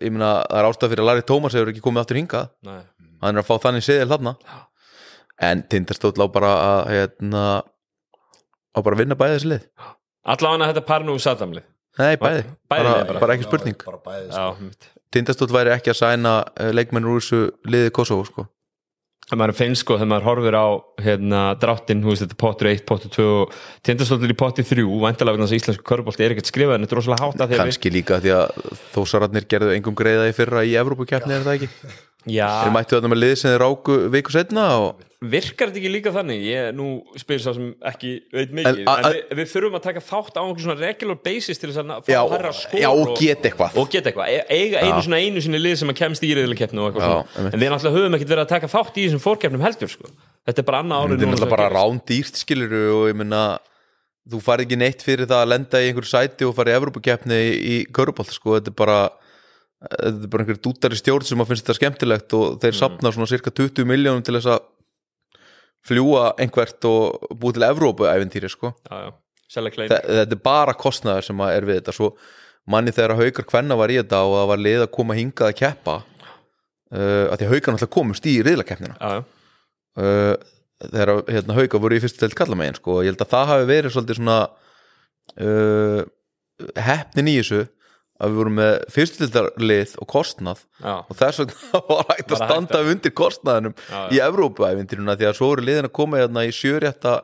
ég 0.00 0.12
meina, 0.12 0.30
það 0.48 0.58
er 0.62 0.68
ástæð 0.70 0.92
fyrir 0.94 1.02
að 1.04 1.08
Larry 1.10 1.24
Thomas 1.28 1.56
hefur 1.56 1.72
ekki 1.72 1.82
komið 1.84 2.04
aftur 2.04 2.20
hingað. 2.20 2.48
Nei. 2.68 2.80
hann 3.22 3.36
er 3.36 3.42
að 3.42 3.46
fá 3.46 3.58
þannig 3.62 3.84
seðil 3.86 4.08
þarna. 4.10 4.32
En 5.42 5.62
Tindastóll 5.70 6.14
á 6.18 6.26
bara 6.32 6.52
að 6.62 6.80
hérna 6.92 7.42
á 8.72 8.78
bara 8.82 8.96
að 8.96 9.02
vinna 9.04 9.14
bæði 9.18 9.36
þessi 9.36 9.50
lið. 9.52 9.66
Allavega 10.32 10.68
þetta 10.72 10.84
Parnu 10.86 11.14
Sadamlið 11.18 11.68
nei 12.00 12.16
bæði, 12.16 12.42
Bæði 12.72 12.84
bara, 12.88 13.04
bara. 13.04 13.20
bara 13.20 13.34
ekki 13.36 13.44
spurning. 13.44 13.76
Bara 13.84 13.98
bæði, 14.00 14.28
já, 14.32 14.44
einmitt. 14.56 14.86
Tindastóll 15.12 15.50
væri 15.52 15.74
ekki 15.74 15.90
að 15.92 15.98
sæna 15.98 16.30
uh, 16.48 16.70
leikmenn 16.72 17.04
úr 17.04 17.18
þessu 17.20 17.40
liði 17.68 17.90
Kosovo 17.92 18.24
sko 18.24 18.46
það 19.32 19.40
maður 19.40 19.56
finnst 19.56 19.82
sko 19.82 19.96
þegar 19.96 20.10
maður 20.12 20.26
horfir 20.28 20.56
á 20.60 20.66
hérna 21.06 21.42
dráttin, 21.60 22.02
þú 22.04 22.12
veist 22.12 22.24
þetta 22.26 22.38
pottur 22.42 22.68
1, 22.68 22.82
pottur 22.88 23.12
2 23.16 23.28
og 23.32 23.54
tindastóldur 23.88 24.34
í 24.34 24.36
potti 24.42 24.64
3 24.68 24.84
væntalega 24.84 25.38
vegna 25.38 25.48
þess 25.48 25.56
að 25.56 25.60
íslensku 25.62 25.86
körubolti 25.88 26.26
er 26.26 26.34
ekkert 26.34 26.50
skrifað 26.52 26.76
en 26.76 26.84
þetta 26.84 26.96
er 26.96 27.00
rosalega 27.00 27.24
hátt 27.24 27.40
að 27.40 27.52
því 27.52 27.56
að 27.56 27.62
við 27.62 27.62
kannski 27.72 27.94
líka 27.94 28.20
því 28.20 28.34
að 28.36 28.74
þósararnir 28.92 29.48
gerðu 29.54 29.76
engum 29.78 29.96
greiða 29.96 30.28
í 30.28 30.36
fyrra 30.36 30.66
í 30.68 30.76
Evrópukeppni 30.82 31.38
er 31.38 31.46
það 31.46 31.56
ekki? 31.58 31.70
Já, 32.28 32.48
þeir 32.60 32.76
mættu 32.76 32.98
þarna 32.98 33.12
með 33.14 33.22
lið 33.24 33.34
sem 33.40 33.54
þeir 33.54 33.64
ráku 33.64 33.98
viku 34.12 34.36
setna 34.36 34.66
og 34.82 35.00
virkar 35.32 35.70
þetta 35.70 35.78
ekki 35.80 35.90
líka 35.92 36.12
þannig? 36.14 36.40
Ég 36.48 36.68
nú 36.74 36.86
spyr 37.20 37.40
sá 37.42 37.52
sem 37.54 37.68
ekki 37.92 38.10
veit 38.34 38.52
mikið 38.56 38.80
En- 38.82 38.90
en, 38.92 39.06
við, 39.14 39.34
við 39.38 39.50
þurfum 39.52 39.76
að 39.78 39.84
taka 39.86 40.02
þátt 40.02 40.38
á 40.38 40.42
einhvern 40.42 40.64
svona 40.64 40.76
regular 40.80 41.18
basis 41.22 41.60
til 41.62 41.70
þess 41.70 41.82
að 41.82 41.92
fá 42.06 42.10
já, 42.12 42.20
hærra 42.32 42.52
skór 42.56 42.82
já 42.82 42.88
og 42.90 43.12
geta 43.20 43.48
eitthvað. 43.50 43.78
Og 43.78 43.90
geta 43.92 44.10
eitthvað, 44.10 44.32
E- 44.32 44.46
eiga 44.58 44.82
einu 44.82 45.02
svona 45.06 45.20
einu 45.22 45.44
sinni 45.44 45.60
lið 45.62 45.76
sem 45.82 45.92
að 45.94 45.98
kemst 46.02 46.26
í 46.26 46.32
reyðilekeppnu 46.34 46.82
og 46.82 46.90
eitthvað 46.90 47.06
Já, 47.06 47.22
svona. 47.36 47.52
en 47.52 47.60
við 47.62 47.72
náttúrulega 47.74 47.96
höfum 47.98 48.18
ekkert 48.18 48.32
verið 48.34 48.44
að 48.46 48.52
taka 48.56 48.72
þátt 48.74 48.98
í 48.98 49.06
þessum 49.06 49.24
fórkeppnum 49.26 49.66
heldur 49.66 49.92
sko. 49.94 50.12
þetta 50.46 50.58
er 50.58 50.68
bara 50.72 50.82
annað 50.82 51.02
árið 51.02 51.16
þetta 51.16 51.22
er 51.28 51.32
náttúrulega 51.32 51.56
bara 51.56 51.72
rándýrt 51.76 52.42
skiluru 52.42 52.82
og 52.98 53.08
ég 53.12 53.16
meina 53.22 53.42
þú 54.28 54.38
farið 54.42 54.66
ekki 54.66 54.78
neitt 54.78 55.02
fyrir 55.02 55.26
það 55.26 55.42
að 55.42 55.50
lenda 55.54 55.78
í 55.82 55.88
einhverju 55.90 56.10
sæti 56.10 56.46
og 56.46 56.54
farið 56.54 57.34
í 57.62 57.86
Körubolt 57.90 58.30
sko, 58.30 58.58
þetta 58.58 58.70
er 58.70 58.78
bara 58.78 59.00
þetta 59.82 60.26
er 60.26 60.30
bara 60.30 60.44
einhver 60.44 60.60
dútari 60.62 60.98
stjórn 60.98 61.26
sem 61.26 61.40
að 61.42 61.50
finnst 61.50 61.66
þetta 61.66 61.78
skemmtilegt 61.78 62.34
og 62.38 62.60
þeir 62.62 62.76
sapna 62.78 63.10
svona 63.14 63.26
cirka 63.30 63.50
20 63.50 63.86
miljónum 63.88 64.22
til 64.22 64.36
þess 64.38 64.50
að 64.54 64.60
fljúa 65.88 66.28
einhvert 66.40 66.84
og 66.88 67.26
búið 67.40 67.58
til 67.58 67.66
Evrópu 67.66 68.06
æfintýri 68.10 68.50
sko. 68.52 68.70
Já, 68.86 68.96
já, 69.08 69.10
Þe- 69.90 70.00
þetta 70.20 70.36
er 70.38 70.42
bara 70.46 70.74
kostnaður 70.78 71.26
sem 71.26 71.40
er 71.48 71.66
við 71.68 71.80
þetta. 71.80 71.94
Svo 71.96 72.12
manni 72.70 72.94
þegar 72.94 73.16
að 73.16 73.22
haukar 73.26 73.48
kvenna 73.50 73.76
var 73.80 73.90
í 73.92 73.98
þetta 73.98 74.20
og 74.28 74.36
það 74.38 74.48
var 74.52 74.62
lið 74.68 74.84
að 74.86 74.90
koma 74.94 75.16
hingað 75.18 75.50
að 75.50 75.58
keppa 75.58 75.96
uh, 75.98 77.26
að 77.32 77.36
því 77.40 77.46
að 77.48 77.52
haukar 77.56 77.74
náttúrulega 77.74 77.94
komust 77.98 78.28
í 78.30 78.36
riðlakeppnina. 78.46 78.96
Uh, 79.98 80.34
þegar 80.82 81.12
hérna, 81.28 81.56
hauka 81.58 81.78
voru 81.82 81.98
í 81.98 82.02
fyrstu 82.02 82.22
telt 82.22 82.34
kallamegin 82.38 82.78
sko. 82.78 83.00
ég 83.02 83.10
held 83.12 83.24
að 83.26 83.32
það 83.34 83.50
hafi 83.52 83.66
verið 83.72 83.92
svolítið 83.96 84.20
svona 84.20 84.38
uh, 85.42 86.02
heppnin 86.86 87.30
í 87.32 87.36
þessu 87.40 87.64
að 88.20 88.32
við 88.32 88.40
vorum 88.40 88.58
með 88.60 88.72
fyrstu 88.92 89.18
teltarlið 89.22 89.94
og 90.02 90.08
kostnað 90.12 90.60
já, 90.82 90.94
og 91.00 91.16
þess 91.18 91.42
vegna 91.42 91.80
var 91.88 92.10
hægt 92.10 92.34
að 92.34 92.42
standa 92.42 92.82
undir 92.92 93.14
kostnaðinum 93.18 93.74
Já, 93.78 93.96
já. 93.96 94.04
í 94.12 94.20
Evrópuævindýruna 94.26 95.16
því 95.18 95.28
að 95.30 95.38
svo 95.38 95.48
voru 95.52 95.66
liðin 95.66 95.88
að 95.88 95.96
koma 95.98 96.20
hérna 96.22 96.44
í 96.46 96.52
sjörétta 96.56 97.16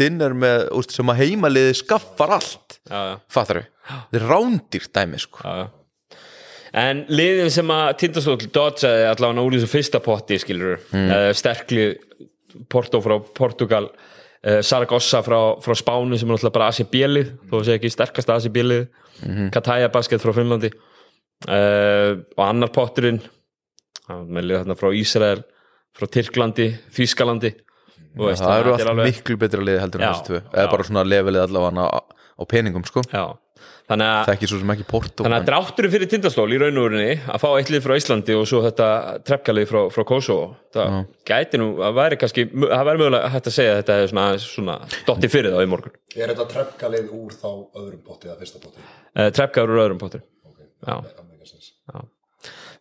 dinner 0.00 0.36
með, 0.36 0.66
úst, 0.76 0.94
sem 0.96 1.12
að 1.12 1.22
heimaliði 1.22 1.74
skaffar 1.76 2.36
allt 2.38 2.78
fattar 3.32 3.60
við, 3.60 3.72
þetta 3.90 4.20
er 4.20 4.28
rándýrt 4.30 4.92
dæmi 4.96 5.20
sko. 5.20 5.56
en 6.82 7.04
liðin 7.12 7.52
sem 7.52 7.72
að 7.72 7.92
Tindastóll 8.02 8.50
dodgeði 8.50 9.08
allavega 9.12 9.46
úr 9.46 9.58
þessu 9.58 9.72
fyrsta 9.72 10.02
potti 10.04 10.40
skilur 10.42 10.80
mm. 10.90 11.14
sterkli 11.36 11.90
Porto 12.72 13.02
frá 13.04 13.18
Portugal 13.36 13.90
uh, 14.44 14.60
Saragossa 14.64 15.22
frá, 15.26 15.38
frá 15.64 15.76
Spáni 15.78 16.18
sem 16.18 16.28
er 16.28 16.36
náttúrulega 16.36 16.56
bara 16.58 16.70
ACB-lið 16.72 17.32
þó 17.48 17.54
að 17.58 17.64
segja 17.68 17.80
ekki 17.80 17.92
sterkasta 17.94 18.36
ACB-lið 18.36 18.82
mm 18.86 19.32
-hmm. 19.32 19.50
Kataya 19.54 19.88
basket 19.92 20.22
frá 20.22 20.34
Finnlandi. 20.36 20.72
Uh, 21.46 22.24
og 22.36 22.42
annar 22.46 22.72
potturinn 22.72 23.20
með 24.08 24.42
lið 24.48 24.58
þarna 24.62 24.76
frá 24.80 24.92
Ísrael 24.96 25.42
frá 25.96 26.06
Tyrklandi, 26.08 26.68
Þýskalandi. 26.92 27.54
Ja, 28.16 28.36
það 28.36 28.60
eru 28.60 28.72
alltaf 28.72 29.00
miklu 29.04 29.36
betra 29.36 29.60
lið 29.60 29.80
heldur 29.80 30.00
en 30.00 30.12
þessu 30.12 30.24
tvö, 30.24 30.38
eða 30.52 30.70
bara 30.72 30.84
svona 30.84 31.04
levelið 31.04 31.42
allavega 31.42 32.00
á 32.36 32.42
peningum 32.48 32.84
sko. 32.84 33.02
Já 33.12 33.36
Þannig 33.86 34.08
að, 34.10 34.20
það 34.26 34.32
er 34.32 34.36
ekki 34.36 34.48
svo 34.50 34.58
sem 34.58 34.70
ekki 34.74 34.84
Porto 34.90 35.22
þannig 35.22 35.36
að 35.38 35.44
drátturinn 35.46 35.92
fyrir 35.92 36.08
tindastól 36.10 36.46
í 36.50 36.56
raun 36.58 36.80
og 36.80 36.86
verinni 36.88 37.12
að 37.30 37.42
fá 37.44 37.46
eitt 37.54 37.68
lið 37.70 37.84
frá 37.84 37.92
Íslandi 38.00 38.34
og 38.34 38.48
svo 38.50 38.62
þetta 38.64 38.88
treppkalið 39.28 39.68
frá, 39.70 39.78
frá 39.94 40.04
Kosovo 40.08 40.48
það 40.74 40.90
Já. 40.90 40.96
gæti 41.30 41.60
nú, 41.62 41.68
það 41.78 41.94
væri 42.00 42.18
kannski 42.18 42.46
það 42.50 42.82
væri 42.90 43.02
mögulega 43.04 43.30
hægt 43.36 43.50
að 43.52 43.56
segja 43.60 43.76
að 43.76 43.78
þetta 43.84 43.98
er 44.00 44.10
svona, 44.10 44.26
svona 44.42 44.76
dotti 45.06 45.30
fyrir 45.30 45.54
þá 45.54 45.60
í 45.62 45.70
morgun. 45.70 45.94
Er 46.16 46.32
þetta 46.32 46.48
trefkalið 46.56 47.14
úr 47.14 47.38
þá 47.38 47.48
öðrum 47.52 48.02
potti 48.10 48.32
eða 48.32 48.40
fyrsta 48.42 48.64
potti? 48.64 48.82
uh, 48.82 49.30
treppkaður 49.38 49.76
úr 49.76 49.84
öðrum 49.86 50.02
pottur 50.02 50.26
Okay. 50.86 52.02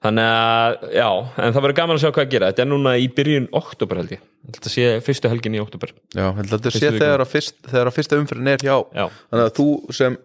Þannig 0.06 0.28
að, 0.30 0.84
já, 0.94 1.08
en 1.42 1.54
það 1.56 1.64
verður 1.66 1.78
gaman 1.80 1.98
að 1.98 2.02
sjá 2.04 2.10
hvað 2.12 2.26
að 2.26 2.34
gera. 2.36 2.50
Þetta 2.52 2.62
er 2.62 2.68
núna 2.70 2.92
í 3.02 3.06
byrjun 3.16 3.48
oktober 3.58 4.02
held 4.02 4.12
ég. 4.14 4.26
Þetta 4.54 4.72
sé 4.74 4.90
fyrstu 5.02 5.32
helgin 5.32 5.56
í 5.58 5.62
oktober 5.64 5.94
Já, 6.14 6.28
þetta 6.38 6.74
sé 6.76 6.92
þegar 6.94 7.24
að, 7.24 7.30
fyrst, 7.32 7.56
þegar 7.66 7.90
að 7.90 7.96
fyrsta 7.96 8.20
umferðin 8.22 8.52
er 8.52 8.62
hjá. 8.62 8.76
Já. 8.94 9.06
þannig 9.32 9.46
að 9.48 9.54
þú 9.58 9.68
sem 9.98 10.18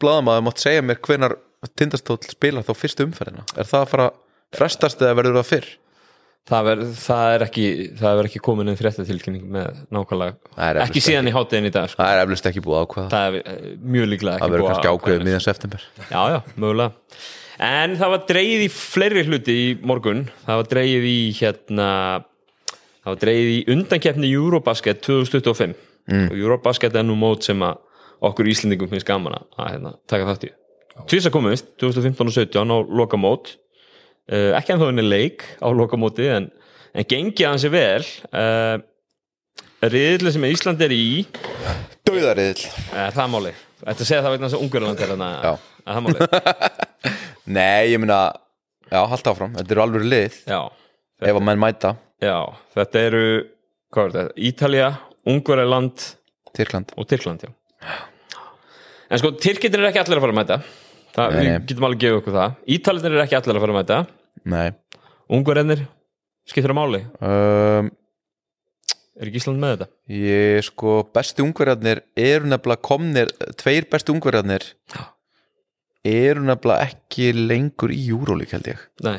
blaðamaður 0.00 0.46
mátt 0.46 0.62
segja 0.62 0.86
mér 0.86 1.02
hvenar 1.04 1.36
tindastóll 1.78 2.20
spila 2.28 2.62
þá 2.66 2.72
fyrstu 2.78 3.08
umferðina. 3.08 3.44
Er 3.56 3.68
það 3.68 3.84
að 3.84 3.92
fara 3.92 4.08
frestast 4.54 5.02
eða 5.02 5.18
verður 5.18 5.40
það 5.40 5.52
fyrr? 5.52 5.70
það, 6.48 6.68
ver, 6.68 6.82
það 6.98 7.32
er 7.32 7.44
ekki 7.46 7.64
það 7.98 8.20
er 8.20 8.28
ekki 8.28 8.42
komin 8.44 8.70
einn 8.70 8.78
fréttatilkynning 8.78 9.48
með 9.52 9.66
Það 9.68 9.96
nákvæmlega, 9.96 10.84
ekki 10.84 11.02
síðan 11.04 11.28
í 11.30 11.34
háttegin 11.34 11.68
í 11.68 11.72
dag 11.74 11.90
sko. 11.90 12.00
Það 12.00 12.14
er 12.14 12.22
eflust 12.24 12.48
ekki 12.50 12.62
búið 12.64 12.78
að 12.78 12.86
ákvaða 12.86 13.10
það 13.14 13.26
er 13.26 13.50
eh, 13.52 13.66
mjög 13.96 14.08
líklega 14.12 14.38
Það 14.38 14.46
ekki 14.46 14.54
verður 14.54 14.64
búið 14.64 14.72
kannski 14.72 14.88
að 14.88 14.96
ákveðið 14.96 15.18
ákveða 15.18 15.28
miðan 15.28 15.44
september. 15.44 15.84
Já, 15.98 16.20
já, 16.32 16.38
mögulega. 16.56 17.18
En 17.68 17.98
það 17.98 18.14
var 18.14 18.24
dreigið 18.30 18.64
í 18.64 18.70
fleiri 18.70 19.26
hluti 19.26 19.58
í 19.58 19.66
morgun. 19.90 20.24
Það 20.44 20.60
var 20.60 20.70
dreigið 20.72 21.08
í 21.10 21.18
hérna 21.40 21.90
Það 22.98 23.10
var 23.10 23.20
dreigið 23.24 23.50
í 23.50 23.60
undankeppni 23.74 24.30
Eurobasket 24.36 25.02
2025 25.06 25.74
mm. 25.74 26.26
og 26.28 26.38
Eurobasket 26.38 26.98
er 26.98 27.06
nú 27.08 27.16
mót 27.18 27.46
sem 27.46 27.62
að 27.64 27.84
okkur 28.24 28.50
Íslendingum 28.50 28.90
finnst 28.90 29.06
gaman 29.08 29.38
að 29.38 29.46
að, 29.56 29.70
hérna, 29.74 29.94
taka 30.10 30.28
þátt 30.30 30.48
í. 30.48 30.52
Tvisa 31.08 31.30
komist, 31.30 31.70
2015 31.78 32.30
og 32.30 32.34
17 32.34 32.74
á 32.74 32.76
lokamót. 33.00 33.54
Uh, 34.28 34.52
ekki 34.58 34.74
en 34.74 34.82
þó 34.82 34.88
henni 34.90 35.04
leik 35.06 35.44
á 35.62 35.68
lokamóti 35.72 36.26
en, 36.28 36.50
en 36.92 37.08
gengið 37.08 37.46
hans 37.48 37.64
er 37.64 37.72
vel. 37.72 38.08
Uh, 38.32 38.76
riðli 39.88 40.34
sem 40.34 40.44
Ísland 40.48 40.82
er 40.82 40.92
í 40.92 41.22
Dauðariðil 42.08 42.66
er 42.98 43.14
það 43.14 43.28
máli 43.30 43.52
Þetta 43.78 44.06
segja 44.08 44.24
það 44.24 44.32
vegna 44.34 44.48
þess 44.48 44.56
að 44.58 44.64
Ungurland 44.64 45.02
er 45.04 45.12
Já. 45.14 45.52
er 45.54 45.92
það 45.92 46.04
máli 46.08 46.28
Nei, 47.58 47.92
ég 47.92 48.02
meina 48.02 48.18
Já, 48.88 49.02
halda 49.04 49.34
áfram, 49.34 49.52
þetta 49.58 49.74
eru 49.74 49.82
alveg 49.84 50.04
lið. 50.08 50.36
Já, 50.48 50.60
ef 51.20 51.36
að 51.36 51.44
menn 51.44 51.60
mæta. 51.60 51.90
Já, 52.24 52.38
þetta 52.72 53.02
eru 53.04 53.24
hvað 53.92 54.06
er 54.06 54.14
þetta? 54.14 54.36
Ítalía, 54.48 54.88
Ungverjaland 55.28 56.04
Tyrkland. 56.56 56.94
og 56.96 57.08
Tyrkland, 57.10 57.44
já 57.44 57.52
En 59.08 59.20
sko, 59.20 59.32
Tyrkir 59.40 59.72
eru 59.72 59.88
ekki 59.88 60.02
allir 60.02 60.18
að 60.18 60.24
fara 60.26 60.34
að 60.34 60.40
mæta. 60.40 60.58
Það, 61.16 61.36
Við 61.38 61.46
getum 61.70 61.86
alveg 61.88 61.98
að 61.98 62.02
gefa 62.04 62.18
okkur 62.20 62.34
það. 62.36 62.56
Ítalir 62.76 63.06
eru 63.08 63.22
ekki 63.24 63.38
allir 63.38 63.56
að 63.58 63.64
fara 63.64 63.76
mæta. 63.78 64.00
Nei. 64.52 64.66
Ungverjarnir, 65.38 65.86
skiptir 66.48 66.72
það 66.74 66.78
máli. 66.78 67.00
Um, 67.24 67.88
Er 69.18 69.26
ekki 69.26 69.40
Ísland 69.40 69.58
með 69.58 69.72
þetta? 69.72 69.86
Ég 70.14 70.60
sko, 70.68 70.92
bestu 71.10 71.42
ungverjarnir 71.42 72.04
eru 72.14 72.46
nefnilega 72.46 72.84
komnir 72.86 73.32
Tveir 73.58 73.88
bestu 73.90 74.14
ungverjarnir 74.14 74.62
eru 76.06 76.44
nefnilega 76.46 76.86
ekki 76.86 77.32
lengur 77.34 77.90
í 77.90 77.98
júrólík 78.12 78.54
held 78.54 78.70
ég. 78.70 78.84
Nei, 79.02 79.18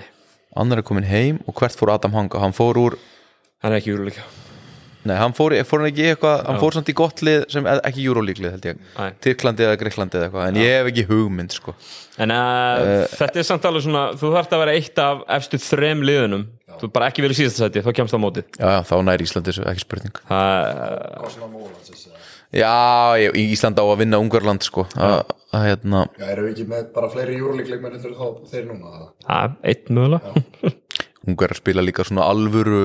Annar 0.55 0.79
er 0.79 0.87
komin 0.87 1.03
heim 1.09 1.41
og 1.43 1.57
hvert 1.59 1.75
fór 1.75 1.91
Adam 1.97 2.15
Hanga? 2.15 2.39
Hann 2.39 2.55
fór 2.55 2.79
úr, 2.79 2.95
hann 3.59 3.75
er 3.75 3.81
ekki 3.81 3.97
úrleika 3.97 4.23
nei, 5.09 5.15
hann 5.19 5.33
fór, 5.37 5.55
fór 5.67 5.81
hann 5.83 5.89
ekki 5.89 6.05
eitthvað 6.11 6.43
Hann 6.47 6.57
Já. 6.57 6.61
fór 6.61 6.77
samt 6.77 6.91
í 6.91 6.95
gott 6.97 7.23
lið 7.25 7.45
sem 7.53 7.67
er 7.69 7.81
ekki 7.89 8.05
júrólíklið 8.05 8.53
held 8.55 8.67
ég. 8.69 8.83
Tyrklandi 9.25 9.65
eða 9.67 9.79
Greiklandi 9.81 10.19
eða 10.19 10.29
eitthvað 10.29 10.47
En 10.51 10.59
ég 10.61 10.75
hef 10.77 10.91
ekki 10.93 11.05
hugmynd 11.09 11.55
sko. 11.57 11.75
En 12.19 12.33
uh, 12.35 13.03
þetta 13.17 13.41
er 13.41 13.47
samt 13.49 13.67
alveg 13.69 13.85
svona 13.87 14.05
Þú 14.19 14.31
þarft 14.37 14.55
að 14.55 14.63
vera 14.65 14.77
eitt 14.79 15.03
af 15.03 15.25
efstu 15.39 15.59
þrem 15.65 16.05
liðunum. 16.07 16.47
Þú 16.79 16.91
bara 16.95 17.09
ekki 17.11 17.25
verið 17.25 17.35
í 17.35 17.41
síðasta 17.41 17.65
sæti, 17.67 17.83
þá 17.83 17.91
kemst 17.97 18.13
það 18.15 18.21
á 18.21 18.23
mótið. 18.23 18.49
Já, 18.55 18.67
já, 18.71 18.79
þá 18.87 18.95
nær 19.03 19.23
Íslandi 19.25 19.51
þessu, 19.51 19.65
ekki 19.67 19.83
spurning. 19.83 20.21
Mólansis? 21.49 22.05
Já, 22.49 23.13
ég, 23.21 23.35
Ísland 23.37 23.77
á 23.77 23.85
að 23.85 23.99
vinna 24.01 24.17
Ungverland 24.21 24.63
sko. 24.65 24.87
Að, 24.97 25.19
að 25.53 25.65
hérna 25.67 25.99
Já, 26.17 26.25
eru 26.33 26.47
við 26.47 26.53
ekki 26.55 26.65
með 26.71 26.87
bara 26.95 27.09
fleiri 27.13 27.35
júrulíkleikmenn 27.37 27.93
heldur 27.97 28.15
þá 28.17 28.49
þeir 28.49 28.63
núna? 28.71 29.03
það, 29.27 29.57
eitt 29.69 29.91
mögulega. 29.93 30.33
Ungverjar 31.29 31.59
spila 31.59 31.83
líka 31.85 32.05
svona 32.07 32.25
alvöru 32.31 32.79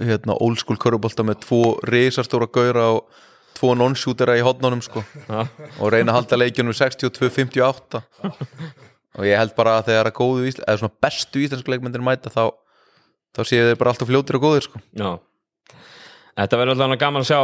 hérna 0.00 0.36
old 0.40 0.60
school 0.60 0.80
körubólta 0.80 1.24
með 1.26 1.42
tvo 1.44 1.62
risastóra 1.88 2.48
gauðra 2.52 2.88
og 2.96 3.20
tvo 3.58 3.74
non-shootera 3.78 4.38
í 4.40 4.44
hotnunum 4.44 4.82
sko 4.84 5.04
Já. 5.28 5.44
og 5.78 5.92
reyna 5.92 6.14
að 6.14 6.20
halda 6.20 6.40
leikjunum 6.40 6.76
62-58 6.76 8.00
og 9.18 9.28
ég 9.28 9.38
held 9.38 9.54
bara 9.58 9.78
að 9.78 9.90
þegar 9.90 10.10
að 10.10 10.16
góðu 10.18 10.48
ísl, 10.48 10.62
eða 10.64 10.80
svona 10.80 10.98
bestu 11.04 11.42
íslensku 11.44 11.74
leikmyndir 11.74 12.04
mæta 12.04 12.32
þá, 12.32 12.48
þá 13.36 13.42
séu 13.44 13.68
þeir 13.68 13.78
bara 13.80 13.92
alltaf 13.92 14.10
fljótir 14.10 14.40
og 14.40 14.48
góðir 14.48 14.68
sko 14.68 14.82
Já 14.96 15.12
Þetta 16.32 16.56
verður 16.56 16.78
alltaf 16.80 17.00
gaman 17.02 17.24
að 17.26 17.28
sjá 17.28 17.40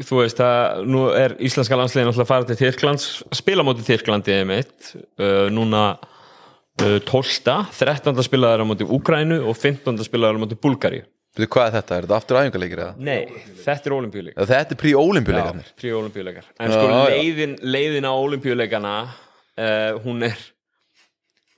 þú 0.00 0.18
veist 0.20 0.40
að 0.44 0.86
nú 0.88 1.06
er 1.16 1.34
íslenska 1.44 1.76
landsliðin 1.76 2.10
alltaf 2.10 2.24
að 2.26 2.30
fara 2.30 2.48
til 2.48 2.58
Tyrklands 2.60 3.06
spila 3.36 3.64
móti 3.66 3.84
Tyrklandi 3.86 4.34
einmitt 4.38 4.92
uh, 4.94 5.48
núna 5.52 5.82
uh, 5.96 6.98
12. 7.08 7.72
13. 7.76 8.22
spilaður 8.24 8.64
á 8.64 8.66
móti 8.68 8.88
Úkrænu 8.88 9.42
og 9.48 9.56
15. 9.56 10.00
spilaður 10.06 10.40
á 10.40 10.42
móti 10.44 10.60
Búlgari 10.60 11.02
Veitu 11.32 11.48
hvað 11.54 11.66
er 11.66 11.74
þetta? 11.78 11.96
Er 11.96 12.06
þetta 12.06 12.16
aftur 12.18 12.38
æfingarleikir 12.42 12.80
eða? 12.82 12.94
Nei, 13.00 13.44
þetta 13.64 13.88
er 13.88 13.94
olimpíuleik 13.96 14.34
Eða 14.36 14.48
Þetta 14.50 14.74
er 14.74 14.78
prí-ólimpjuleikarnir 14.82 15.70
Frí 15.80 15.92
olimpíuleikar 15.96 16.48
En 16.60 16.72
sko 16.74 16.88
Já, 16.90 16.96
leiðin, 17.14 17.54
leiðin 17.64 18.08
á 18.08 18.12
olimpíuleikana 18.12 18.96
uh, 19.08 20.02
hún 20.04 20.26
er 20.28 20.36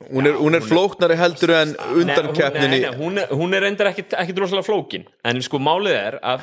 Hún 0.05 0.29
er, 0.29 0.37
hún 0.37 0.59
er 0.59 0.63
flóknari 0.63 1.17
heldur 1.17 1.55
en 1.57 1.75
undan 1.95 2.29
Nei, 2.29 2.37
keppninni 2.37 2.79
nei, 2.83 2.87
nei, 2.87 2.97
hún, 2.99 3.19
hún 3.31 3.57
er 3.57 3.65
reyndar 3.65 3.89
ekki, 3.89 4.05
ekki 4.21 4.35
droslega 4.37 4.67
flókin 4.67 5.07
en 5.25 5.39
sko 5.43 5.61
málið 5.63 5.97
er 5.97 6.17
að 6.21 6.43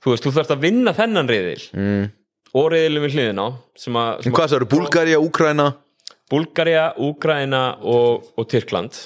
þú 0.00 0.12
veist, 0.14 0.24
þú 0.24 0.32
þarfst 0.36 0.54
að 0.54 0.62
vinna 0.62 0.94
þennan 0.96 1.28
reyðil 1.28 1.64
mm. 1.74 2.06
og 2.54 2.68
reyðilin 2.72 3.04
við 3.04 3.16
hliðina 3.18 3.44
á 3.44 3.48
sem 3.76 3.98
að, 4.00 4.22
sem 4.22 4.30
En 4.30 4.36
hvað 4.38 4.46
það 4.46 4.56
eru? 4.60 4.68
Búlgaria, 4.72 5.20
Úkraina 5.20 5.66
Búlgaria, 6.32 6.86
Úkraina 7.04 7.62
og, 7.82 8.30
og 8.38 8.48
Tyrkland 8.48 9.02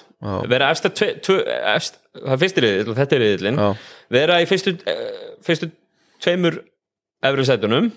vera 0.50 0.70
efst, 0.72 0.88
það 0.88 2.32
er 2.34 2.40
fyrsti 2.42 2.64
reyðil 2.64 2.90
og 2.92 2.96
þetta 2.98 3.16
er 3.18 3.22
reyðilin 3.22 3.58
Já. 3.62 3.68
vera 4.10 4.40
í 4.42 4.46
fyrstu, 4.50 4.72
eh, 4.86 5.36
fyrstu 5.46 5.68
tveimur 6.24 6.56
efri 7.22 7.44
sætunum 7.46 7.90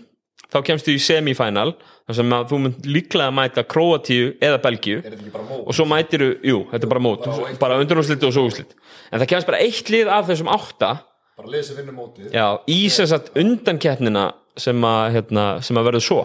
þá 0.52 0.58
kemstu 0.68 0.94
í 0.94 1.00
semifinal 1.02 1.72
þar 2.08 2.18
sem 2.18 2.34
að 2.36 2.50
þú 2.52 2.60
mynd 2.66 2.88
líklega 2.92 3.32
mæta 3.34 3.64
Króatíu 3.64 4.34
eða 4.44 4.60
Belgíu. 4.62 5.00
Bara 5.32 5.60
og 5.64 5.74
svo 5.74 5.86
mætiru, 5.88 6.34
jú, 6.44 6.66
þetta 6.72 6.84
er 6.84 6.92
bara 6.92 7.04
mót. 7.06 7.28
Bara 7.62 7.78
undurnáðslit 7.80 8.26
og 8.28 8.34
svo 8.36 8.44
úrslit. 8.50 8.74
En 9.14 9.22
það 9.22 9.30
kemst 9.32 9.48
bara 9.48 9.62
eitt 9.64 9.90
lið 9.94 10.10
af 10.12 10.28
þessum 10.28 10.50
átta. 10.52 10.90
Bara 11.38 11.54
lesi 11.54 11.74
vinnu 11.78 11.94
mótið? 11.96 12.32
já, 12.36 12.60
í 12.68 12.90
sem 12.92 13.08
sagt 13.08 13.32
undankeppnina 13.40 14.34
sem 14.60 14.82
að, 14.84 15.14
hérna, 15.16 15.46
sem 15.64 15.78
að 15.80 15.88
verður 15.88 16.06
svo. 16.10 16.20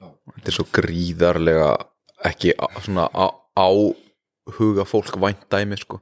Þetta 0.00 0.48
er 0.48 0.56
svo 0.56 0.66
gríðarlega 0.72 1.70
ekki 2.24 2.54
á- 2.56 2.80
svona 2.80 3.10
á, 3.12 3.26
áhuga 4.46 4.86
fólk 4.88 5.18
vænt 5.20 5.46
dæmi 5.50 5.78
sko. 5.80 6.00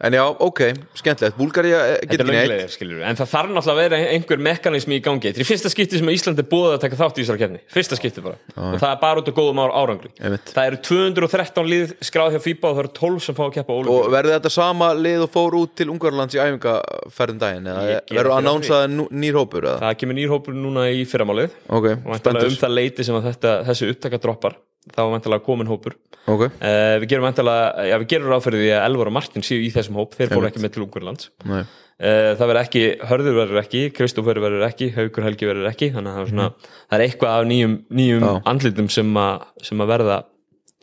En 0.00 0.14
já, 0.16 0.22
ok, 0.24 0.60
skemmtilegt. 0.96 1.34
Búlgaria 1.36 1.80
eh, 1.90 2.06
getur 2.08 2.30
ekki 2.32 2.86
neitt. 2.88 3.02
en 3.04 3.18
það 3.18 3.28
þarf 3.34 3.50
náttúrulega 3.52 3.72
að 3.74 3.80
vera 3.82 3.96
einhver 4.14 4.40
mekanismi 4.46 4.96
í 4.96 5.02
gangi. 5.04 5.28
Þetta 5.28 5.42
er 5.44 5.48
fyrsta 5.50 5.72
skipti 5.74 6.00
sem 6.00 6.08
að 6.08 6.16
Ísland 6.16 6.40
er 6.40 6.46
búið 6.48 6.76
að 6.78 6.78
taka 6.86 6.98
þátt 7.02 7.18
í 7.20 7.24
þessari 7.26 7.42
keppni. 7.42 7.60
Fyrsta 7.68 7.98
skipti 7.98 8.24
bara, 8.24 8.38
og 8.56 8.78
það 8.80 8.86
er 8.94 9.02
bara 9.02 9.20
út 9.20 9.28
af 9.28 9.36
góðum 9.36 9.60
ára- 9.60 9.82
árangri. 9.82 10.12
Það 10.54 10.70
eru 10.70 10.78
213 10.88 11.68
lið 11.68 11.92
skráð 12.08 12.38
hjá 12.38 12.40
FIBA 12.46 12.70
og 12.70 12.78
það 12.78 12.82
eru 12.86 12.92
12 12.96 13.26
sem 13.26 13.36
fá 13.36 13.44
að 13.44 13.52
keppa 13.58 13.76
Og 13.76 14.08
verður 14.16 14.36
þetta 14.38 14.54
sama 14.56 14.88
lið 14.96 15.26
og 15.26 15.30
fór 15.36 15.58
út 15.60 15.76
til 15.76 15.90
Ungarlands 15.92 16.38
í 16.38 16.40
æfingaferðin 16.40 17.44
daginn 17.44 17.68
eða 17.68 17.84
Ég 17.90 18.00
geri 18.08 18.22
verður 18.22 18.32
ekki 18.32 18.40
að 18.40 18.48
nánsa 18.48 18.80
nýr 19.20 19.40
hópur 19.42 19.68
eða? 19.68 19.84
það 19.84 20.00
kemur 20.00 20.20
nýr 20.22 20.32
hópur 20.32 20.56
núna 20.56 20.88
í 20.88 21.04
fyrramálið. 21.04 21.60
Ok, 21.68 21.92
og 22.08 22.32
um 22.40 22.58
það 22.64 22.76
leiti 22.80 23.04
sem 23.04 23.20
að 23.20 23.28
þetta, 23.34 23.56
þessi 23.68 23.92
upptaka 23.92 24.24
droppar 24.24 24.56
þá 24.88 25.02
er 25.04 25.12
væntanlega 25.16 25.46
komin 25.46 25.70
hópur. 25.70 25.98
Ok, 26.30 26.46
Uh, 26.60 26.96
við 27.00 27.06
gerum 27.10 27.24
vantilega, 27.24 27.86
já 27.90 27.96
við 28.02 28.08
gerum 28.12 28.28
ráð 28.30 28.42
fyrir 28.44 28.60
því 28.60 28.72
að 28.76 28.82
Elvar 28.90 29.08
og 29.10 29.14
Martin 29.16 29.46
séu 29.46 29.62
í 29.64 29.70
þessum 29.72 29.96
hóp, 29.98 30.12
þeir 30.18 30.34
fóru 30.34 30.50
ekki 30.50 30.60
með 30.62 30.74
til 30.74 30.82
Ungurlands 30.84 31.30
uh, 31.30 31.54
nei 31.54 31.62
það 32.00 32.48
verður 32.48 32.60
ekki, 32.62 32.82
Hörður 33.10 33.34
verður 33.36 33.60
ekki 33.60 33.80
Kristófer 33.92 34.38
verður 34.40 34.62
ekki, 34.64 34.86
Haukur 34.94 35.26
Helgi 35.26 35.48
verður 35.48 35.68
ekki 35.68 35.90
þannig 35.92 36.12
að 36.12 36.16
það 36.16 36.22
er, 36.22 36.30
svona, 36.30 36.46
það 36.88 36.96
er 36.96 37.04
eitthvað 37.04 37.34
af 37.34 37.48
nýjum, 37.50 37.74
nýjum 37.98 38.26
andlitum 38.48 38.88
sem, 38.92 39.10
a, 39.20 39.26
sem 39.64 39.82
að 39.84 39.90
verða 39.92 40.16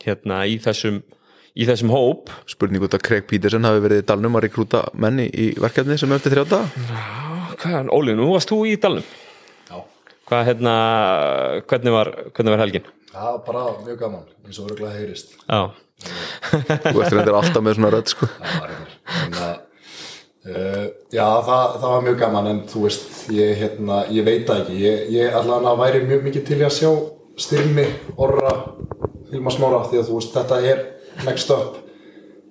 hérna 0.04 0.42
í 0.46 0.58
þessum 0.62 1.00
í 1.58 1.66
þessum 1.66 1.90
hóp. 1.90 2.30
Spurning 2.50 2.84
út 2.86 2.94
að 2.94 3.02
Craig 3.08 3.26
Peterson 3.30 3.66
hafi 3.66 3.82
verið 3.82 4.04
í 4.04 4.06
dalnum 4.06 4.38
að 4.38 4.46
rekrúta 4.46 4.84
menni 4.94 5.26
í 5.26 5.48
verkefni 5.58 5.98
sem 5.98 6.12
er 6.12 6.20
eftir 6.20 6.36
þrjá 6.36 6.44
dag 6.52 6.84
Hvað, 7.58 7.90
Óli, 7.90 8.14
nú 8.14 8.28
varst 8.30 8.52
þú 8.52 8.60
í 8.70 8.76
dalnum. 8.78 9.06
Hvað, 10.28 10.42
hérna, 10.44 10.72
hvernig 11.64 11.92
var, 11.94 12.08
hvernig 12.36 12.52
var 12.52 12.60
helgin? 12.60 12.88
Já, 13.08 13.28
bara 13.46 13.62
mjög 13.80 13.94
gaman, 14.02 14.24
eins 14.44 14.58
og 14.60 14.66
örgulega 14.68 14.98
heyrist. 14.98 15.30
Já, 15.48 15.70
þú 16.84 17.00
ert 17.00 17.14
reyndar 17.14 17.38
alltaf 17.38 17.62
með 17.64 17.78
svona 17.78 17.92
rödd 17.94 18.10
sko. 18.12 18.28
Var 18.42 18.74
einhver 18.74 18.90
Þannig 19.08 19.38
að 19.46 19.54
uh, 20.52 20.82
Já, 21.16 21.24
það, 21.46 21.62
það 21.78 21.94
var 21.94 22.04
mjög 22.04 22.18
gaman 22.20 22.50
en 22.50 22.60
þú 22.68 22.82
veist, 22.84 23.06
ég, 23.38 23.54
hérna, 23.62 24.02
ég 24.12 24.26
veit 24.26 24.44
það 24.50 24.60
ekki. 24.66 24.76
Ég, 24.82 25.06
ég 25.16 25.38
allan 25.40 25.70
að 25.70 25.80
væri 25.80 26.02
mjög 26.10 26.26
mikið 26.28 26.44
til 26.50 26.58
að 26.60 26.76
sjá 26.76 26.90
styrmi, 27.46 27.86
orra 28.20 28.52
Hilma 29.30 29.54
Smára, 29.54 29.80
því 29.88 30.02
að 30.02 30.10
þú 30.10 30.18
veist, 30.18 30.36
þetta 30.36 30.60
er 30.74 30.84
next 31.24 31.54
up. 31.56 31.80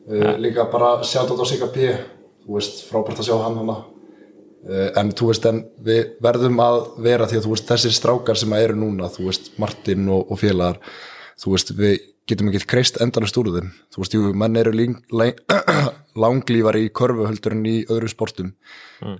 Uh, 0.09 0.33
líka 0.41 0.65
bara 0.73 0.95
sjátt 1.05 1.29
á 1.29 1.45
Sigga 1.45 1.69
P. 1.77 1.93
Þú 2.41 2.57
veist, 2.57 2.81
frábært 2.89 3.21
að 3.21 3.29
sjá 3.29 3.37
hann 3.43 3.61
hana 3.61 3.77
en 4.67 5.13
þú 5.15 5.31
veist, 5.31 5.47
en 5.47 5.63
við 5.83 6.17
verðum 6.23 6.59
að 6.63 6.81
vera 7.05 7.27
því 7.29 7.39
að 7.39 7.47
þú 7.47 7.53
veist, 7.55 7.69
þessir 7.69 7.95
strákar 7.95 8.39
sem 8.39 8.55
eru 8.57 8.77
núna, 8.79 9.09
þú 9.13 9.29
veist, 9.29 9.51
Martin 9.61 10.09
og, 10.11 10.31
og 10.31 10.41
félagar, 10.41 10.79
þú 11.39 11.53
veist, 11.55 11.73
við 11.77 11.99
getum 12.27 12.49
ekki 12.51 12.67
kreist 12.67 12.97
endanast 13.03 13.37
úr 13.39 13.53
þeim. 13.53 13.69
Þú 13.93 14.01
veist, 14.01 14.17
jú, 14.17 14.31
menn 14.35 14.59
eru 14.59 14.73
ling, 14.75 14.97
lang, 15.15 15.37
langlífari 16.23 16.87
í 16.87 16.91
körfuhöldur 16.95 17.55
en 17.55 17.63
í 17.69 17.77
öðrum 17.85 18.11
sportum, 18.11 18.51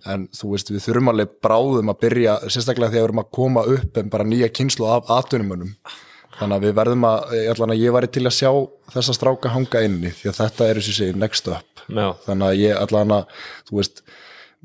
en 0.10 0.27
þú 0.36 0.51
veist 0.56 0.74
við 0.74 0.84
þurfum 0.88 1.13
alveg 1.13 1.38
bráðum 1.46 1.94
að 1.94 2.01
byrja 2.04 2.36
sérstaklega 2.48 2.92
þegar 2.92 3.00
við 3.00 3.08
erum 3.08 3.24
að 3.24 3.32
koma 3.39 3.63
upp 3.77 4.01
en 4.01 4.12
bara 4.12 4.27
nýja 4.27 4.51
kynslu 4.51 4.89
af 4.92 5.12
atvinnumönnum. 5.20 5.74
Þannig 6.38 6.60
að 6.60 6.66
við 6.68 6.74
verðum 6.77 7.06
að, 7.08 7.32
ég 7.34 7.48
ætla 7.50 7.68
að 7.72 7.80
ég 7.82 7.94
væri 7.96 8.10
til 8.13 8.25
að 8.27 8.36
sjá 8.38 8.50
þessa 8.94 9.13
stráka 9.18 9.51
hanga 9.56 9.80
inni 9.88 10.12
því 10.13 10.30
að 10.30 10.39
þetta 10.44 10.68
er 10.68 10.80
þessi 10.86 11.08
next 11.18 11.48
up. 11.50 11.82
Já, 11.88 12.12
þannig 12.27 12.46
að 12.50 12.60
ég 12.62 12.77
ætla 12.77 13.01
að, 13.08 13.48
þú 13.70 13.80
veist 13.80 14.04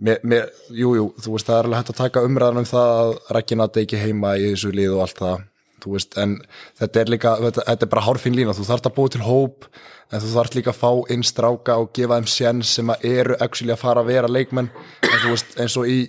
Mér, 0.00 0.20
mér, 0.24 0.48
jú, 0.72 0.94
jú, 0.96 1.06
þú 1.20 1.34
veist, 1.34 1.46
það 1.46 1.58
er 1.58 1.66
alveg 1.68 1.80
hægt 1.82 1.90
að 1.92 1.98
taka 2.00 2.22
umræðan 2.26 2.62
um 2.62 2.68
það 2.68 2.92
að 2.98 3.10
Rækkinat 3.36 3.78
ekki 3.82 4.00
heima 4.00 4.32
í 4.40 4.46
þessu 4.54 4.72
lið 4.72 4.94
og 4.96 5.02
allt 5.04 5.20
það, 5.20 5.42
þú 5.84 5.92
veist, 5.92 6.16
en 6.22 6.32
þetta 6.80 7.02
er 7.02 7.12
líka, 7.12 7.34
þetta, 7.42 7.64
þetta 7.68 7.86
er 7.86 7.90
bara 7.92 8.04
hárfinn 8.06 8.38
lína, 8.38 8.54
þú 8.56 8.66
þarft 8.70 8.88
að 8.88 8.96
búa 8.96 9.12
til 9.12 9.22
hóp, 9.26 9.68
en 10.08 10.24
þú 10.24 10.32
þarft 10.32 10.56
líka 10.58 10.72
að 10.72 10.80
fá 10.80 11.12
inn 11.12 11.26
stráka 11.28 11.76
og 11.82 11.92
gefa 11.98 12.18
þeim 12.18 12.30
sjens 12.32 12.72
sem 12.78 12.92
að 12.94 13.06
eru 13.12 13.38
actually 13.44 13.76
að 13.76 13.82
fara 13.84 14.02
að 14.02 14.10
vera 14.14 14.32
leikmenn, 14.32 14.72
en 15.04 15.22
þú 15.22 15.34
veist, 15.34 15.54
eins 15.60 15.78
og 15.78 15.92
í 15.92 16.00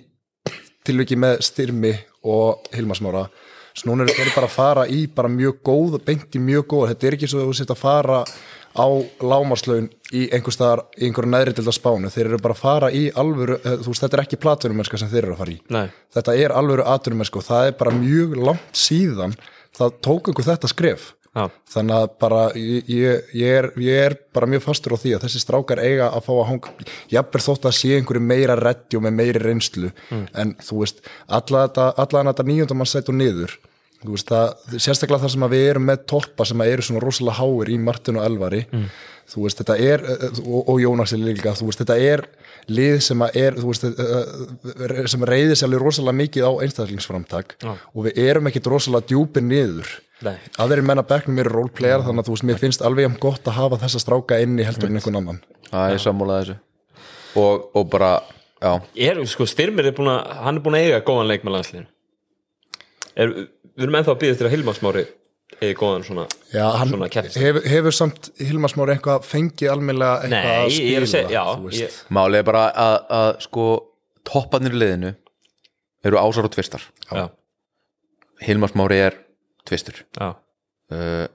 tilviki 0.84 1.20
með 1.20 1.44
Styrmi 1.44 1.92
og 2.24 2.66
Hilmasmára, 2.74 3.28
svo 3.76 3.92
núna 3.92 4.08
eru 4.08 4.16
þeir 4.16 4.34
bara 4.34 4.48
að 4.48 4.56
fara 4.56 4.88
í 4.88 5.04
bara 5.12 5.30
mjög 5.30 5.60
góð, 5.66 6.00
beint 6.08 6.34
í 6.34 6.42
mjög 6.42 6.66
góð, 6.72 6.90
þetta 6.94 7.10
er 7.10 7.18
ekki 7.18 7.30
svo 7.30 7.44
að 7.44 7.52
þú 7.52 7.56
sitt 7.60 7.74
að 7.74 7.82
fara 7.84 8.20
á 8.74 8.86
lámarslaun 9.22 9.88
í 10.14 10.26
einhver 10.34 10.54
staðar, 10.54 10.84
í 10.98 11.08
einhverju 11.08 11.30
neðri 11.30 11.56
til 11.56 11.64
það 11.66 11.76
spánu, 11.78 12.12
þeir 12.12 12.28
eru 12.28 12.40
bara 12.42 12.56
að 12.56 12.62
fara 12.62 12.90
í 12.90 13.04
alvöru, 13.10 13.58
eh, 13.62 13.76
þú 13.82 13.92
veist, 13.92 14.04
þetta 14.04 14.18
er 14.18 14.22
ekki 14.24 14.40
platverumennska 14.42 15.00
sem 15.00 15.10
þeir 15.10 15.24
eru 15.24 15.34
að 15.34 15.42
fara 15.42 15.54
í, 15.54 15.58
nei. 15.74 15.84
Þetta 16.14 16.38
er 16.44 16.54
alvöru 16.58 16.86
atvinnumennska 16.94 17.40
og 17.40 17.48
það 17.48 17.66
er 17.66 17.76
bara 17.82 17.98
mjög 17.98 18.38
langt 18.48 18.80
síðan 18.84 19.36
það 19.74 20.00
tók 20.02 20.30
einhver 20.30 20.50
þetta 20.52 20.70
skref. 20.70 21.12
Já, 21.34 21.48
þannig 21.66 21.96
að 21.98 22.10
bara 22.22 22.42
ég, 22.54 22.90
ég, 22.94 23.30
ég, 23.34 23.56
er, 23.58 23.66
ég 23.82 24.04
er 24.04 24.14
bara 24.36 24.46
mjög 24.46 24.62
fastur 24.68 24.94
á 24.94 25.02
því 25.02 25.16
að 25.16 25.24
þessi 25.24 25.40
strákar 25.42 25.80
eiga 25.82 26.12
að 26.14 26.28
fá 26.28 26.32
að 26.36 26.44
hanga 26.46 26.74
jafnver 27.10 27.42
þótt 27.42 27.66
að 27.66 27.74
sé 27.74 27.96
einhverju 27.96 28.22
meira 28.22 28.54
reddi 28.54 29.00
og 29.00 29.02
með 29.02 29.16
meiri 29.18 29.42
reynslu. 29.42 29.90
En 30.38 30.54
þú 30.62 30.84
veist, 30.84 31.02
alla 31.26 31.64
þetta, 31.66 31.88
alla 32.04 32.22
þetta 32.30 32.46
nýjönda 32.46 32.78
mann 32.78 32.86
sætt 32.90 33.10
og 33.10 33.18
niður 33.18 33.56
veist 34.12 34.28
það, 34.28 34.76
sérstaklega 34.76 35.22
þar 35.24 35.32
sem 35.34 35.46
að 35.46 35.54
við 35.56 35.66
erum 35.70 35.88
með 35.88 36.06
toppa 36.12 36.44
sem 36.44 36.60
að 36.60 36.72
eru 36.74 36.82
svona 36.84 37.02
rosalega 37.04 37.38
háir 37.40 37.72
í 37.72 37.78
Martin 37.80 38.20
og 38.20 38.26
Elvari 38.28 38.62
þú 39.30 39.44
veist, 39.44 39.60
þetta 39.60 39.76
er 39.80 40.04
og, 40.44 40.68
og 40.68 40.80
Jónas 40.82 41.14
er 41.16 41.22
líka, 41.22 41.54
þú 41.56 41.68
veist, 41.70 41.80
þetta 41.82 41.96
er 42.12 42.24
lið 42.70 42.98
sem 43.04 43.24
að 43.24 43.38
er, 43.40 43.58
sem 45.10 45.24
reyðir 45.28 45.58
sér 45.58 45.68
alveg 45.68 45.82
rosalega 45.82 46.18
mikið 46.20 46.48
á 46.48 46.52
einstaklingsframtak 46.66 47.56
Já. 47.60 47.72
og 47.72 48.06
við 48.08 48.20
erum 48.24 48.50
ekkit 48.50 48.68
rosalega 48.72 49.08
djúpir 49.10 49.44
niður. 49.44 49.88
Nei. 50.24 50.36
Aðeir 50.60 50.84
menn 50.86 51.02
að 51.02 51.10
bekknum 51.10 51.40
eru 51.42 51.52
roleplayar 51.52 52.04
þannig 52.04 52.22
að 52.22 52.28
þú 52.28 52.36
veist, 52.36 52.46
mér 52.50 52.60
finnst 52.60 52.84
alveg 52.86 53.08
jafn 53.08 53.18
gott 53.22 53.50
að 53.50 53.58
hafa 53.58 53.80
þessa 53.82 54.04
stráka 54.04 54.38
inni 54.44 54.66
heldur 54.66 54.92
en 54.92 55.00
einhvern 55.00 55.20
annan. 55.20 55.42
Það 55.70 55.96
er 55.96 56.04
sammálað 56.04 56.40
þessu. 56.42 56.56
Og, 57.42 57.66
og 57.74 57.88
bara, 57.90 58.12
já. 58.62 58.72
Er, 59.08 59.20
sko, 59.28 59.48
Styrmir 59.50 59.90
er 59.90 59.96
búin 59.96 60.12
að 60.12 60.20
hann 60.44 60.60
er 60.60 60.64
búin 60.64 60.78
að 60.78 60.86
eiga 60.86 61.02
góðan 61.04 61.30
leik 61.32 61.44
með 61.44 61.56
landsliðinu. 61.58 61.90
Er, 63.14 63.34
við 63.74 63.86
erum 63.86 63.98
ennþá 64.00 64.14
að 64.14 64.20
býða 64.22 64.38
til 64.40 64.46
að 64.48 64.54
Hilmar 64.54 64.78
Smári 64.78 65.04
eigi 65.60 65.74
góðan 65.78 66.04
svona 66.06 66.24
Já, 66.52 66.66
Svona 66.88 67.08
keppnis. 67.12 67.36
hefur, 67.38 67.66
hefur 67.68 67.94
samt 67.94 68.30
Hilmar 68.40 68.72
Smári 68.72 68.94
eitthvað 68.96 69.26
fengið 69.28 69.72
almennilega 69.72 70.24
eitthvað 70.24 70.46
nei, 70.48 71.02
að 71.04 71.10
spila 71.10 71.74
ég, 71.78 71.98
málið 72.16 72.40
er 72.40 72.48
bara 72.48 72.64
að, 72.84 72.96
að 73.18 73.30
sko 73.44 73.66
topparnir 74.24 74.74
í 74.74 74.80
liðinu 74.80 75.12
eru 76.04 76.20
ásar 76.20 76.48
og 76.48 76.52
tvistar. 76.52 76.82
Já, 77.08 77.26
Hilmar 78.44 78.72
Smári 78.72 78.98
er 79.06 79.18
tvistur. 79.68 80.02
Já, 80.18 80.32
uh, 80.92 81.26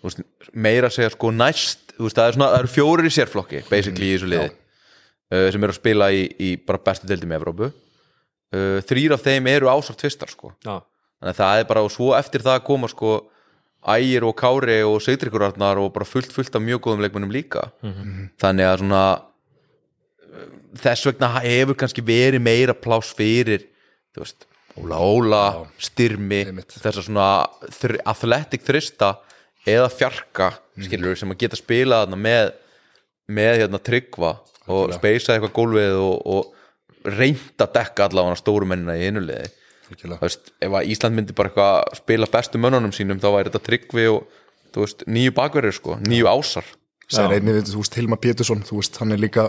þú 0.00 0.08
veist, 0.08 0.22
meira 0.54 0.90
að 0.90 0.96
segja 0.96 1.12
sko 1.14 1.30
næst 1.34 1.92
þú 1.96 2.06
veist, 2.08 2.18
það, 2.18 2.28
er 2.28 2.36
svona, 2.38 2.50
það 2.52 2.62
eru 2.62 2.72
fjórir 2.74 3.08
í 3.08 3.14
sérflokki 3.14 3.62
basically 3.70 4.10
í 4.10 4.16
þessu 4.16 4.30
liði. 4.32 4.52
Uh, 5.26 5.46
sem 5.50 5.66
eru 5.66 5.74
að 5.74 5.80
spila 5.80 6.10
í, 6.14 6.22
í 6.38 6.52
bara 6.62 6.82
bestu 6.86 7.08
deildum 7.10 7.32
í 7.34 7.38
Evrópu. 7.38 7.70
Uh, 8.54 8.78
þrýr 8.86 9.16
af 9.16 9.24
þeim 9.26 9.48
eru 9.50 9.70
ásar 9.72 9.98
tvistar 9.98 10.30
sko. 10.30 10.52
Já, 10.66 10.78
þannig 11.20 11.32
að 11.32 11.40
það 11.40 11.60
er 11.62 11.68
bara 11.70 11.84
og 11.86 11.92
svo 11.94 12.10
eftir 12.16 12.44
það 12.44 12.58
að 12.60 12.66
koma 12.68 12.90
sko 12.92 13.14
Ægir 13.86 14.24
og 14.26 14.34
Kári 14.34 14.80
og 14.82 14.98
Sigdrikurarnar 15.04 15.78
og 15.78 15.92
bara 15.94 16.04
fullt 16.08 16.32
fullt 16.34 16.56
af 16.58 16.62
mjög 16.64 16.80
góðum 16.82 17.04
leikmennum 17.04 17.30
líka. 17.30 17.68
Þannig 18.42 18.66
að 18.66 18.80
svona 18.82 19.02
uh, 19.14 20.48
þess 20.82 21.06
vegna 21.06 21.30
hefur 21.44 21.78
kannski 21.78 22.02
verið 22.02 22.42
meira 22.42 22.74
pláss 22.74 23.14
fyrir 23.14 23.68
þú 24.16 24.24
veist, 24.24 24.48
Óla 24.76 24.98
Óla, 25.00 25.42
Styrmi 25.78 26.42
einmitt. 26.50 26.74
þessa 26.82 27.04
svona 27.06 27.28
athletic 28.04 28.64
þrista 28.66 29.14
eða 29.66 29.88
fjarka 29.88 30.50
skilur 30.84 31.16
sem 31.16 31.30
að 31.32 31.38
geta 31.44 31.56
þarna 31.56 32.18
með 32.20 32.50
með 33.26 33.62
hérna 33.62 33.80
tryggva 33.82 34.34
og 34.66 34.92
speisa 34.94 35.34
eitthvað 35.34 35.54
gólfið 35.56 35.96
og, 36.02 36.26
og 36.26 37.08
reynt 37.16 37.62
að 37.62 37.72
dekka 37.78 38.06
allavega 38.06 38.36
stóru 38.38 38.66
mennina 38.68 38.98
í 38.98 39.06
einulegði 39.08 39.48
Algjörlega. 39.48 39.65
Veist, 40.20 40.50
ef 40.62 40.72
að 40.72 40.90
Ísland 40.92 41.18
myndi 41.18 41.36
bara 41.36 41.52
eitthvað 41.52 42.00
spila 42.00 42.28
bestu 42.32 42.60
mönnunum 42.62 42.94
sínum 42.94 43.20
þá 43.22 43.28
væri 43.34 43.50
þetta 43.50 43.66
tryggvi 43.68 44.08
og 44.12 44.26
veist, 44.76 45.06
nýju 45.06 45.34
bakverðir 45.36 45.76
sko, 45.76 46.00
nýju 46.02 46.28
ásar. 46.30 46.66
Særi 47.06 47.38
einnig, 47.38 47.62
þú 47.70 47.84
veist, 47.84 47.96
Hilmar 47.96 48.20
Pétursson 48.22 48.64
þú 48.66 48.80
veist, 48.80 48.98
hann 49.02 49.14
er 49.14 49.22
líka 49.22 49.46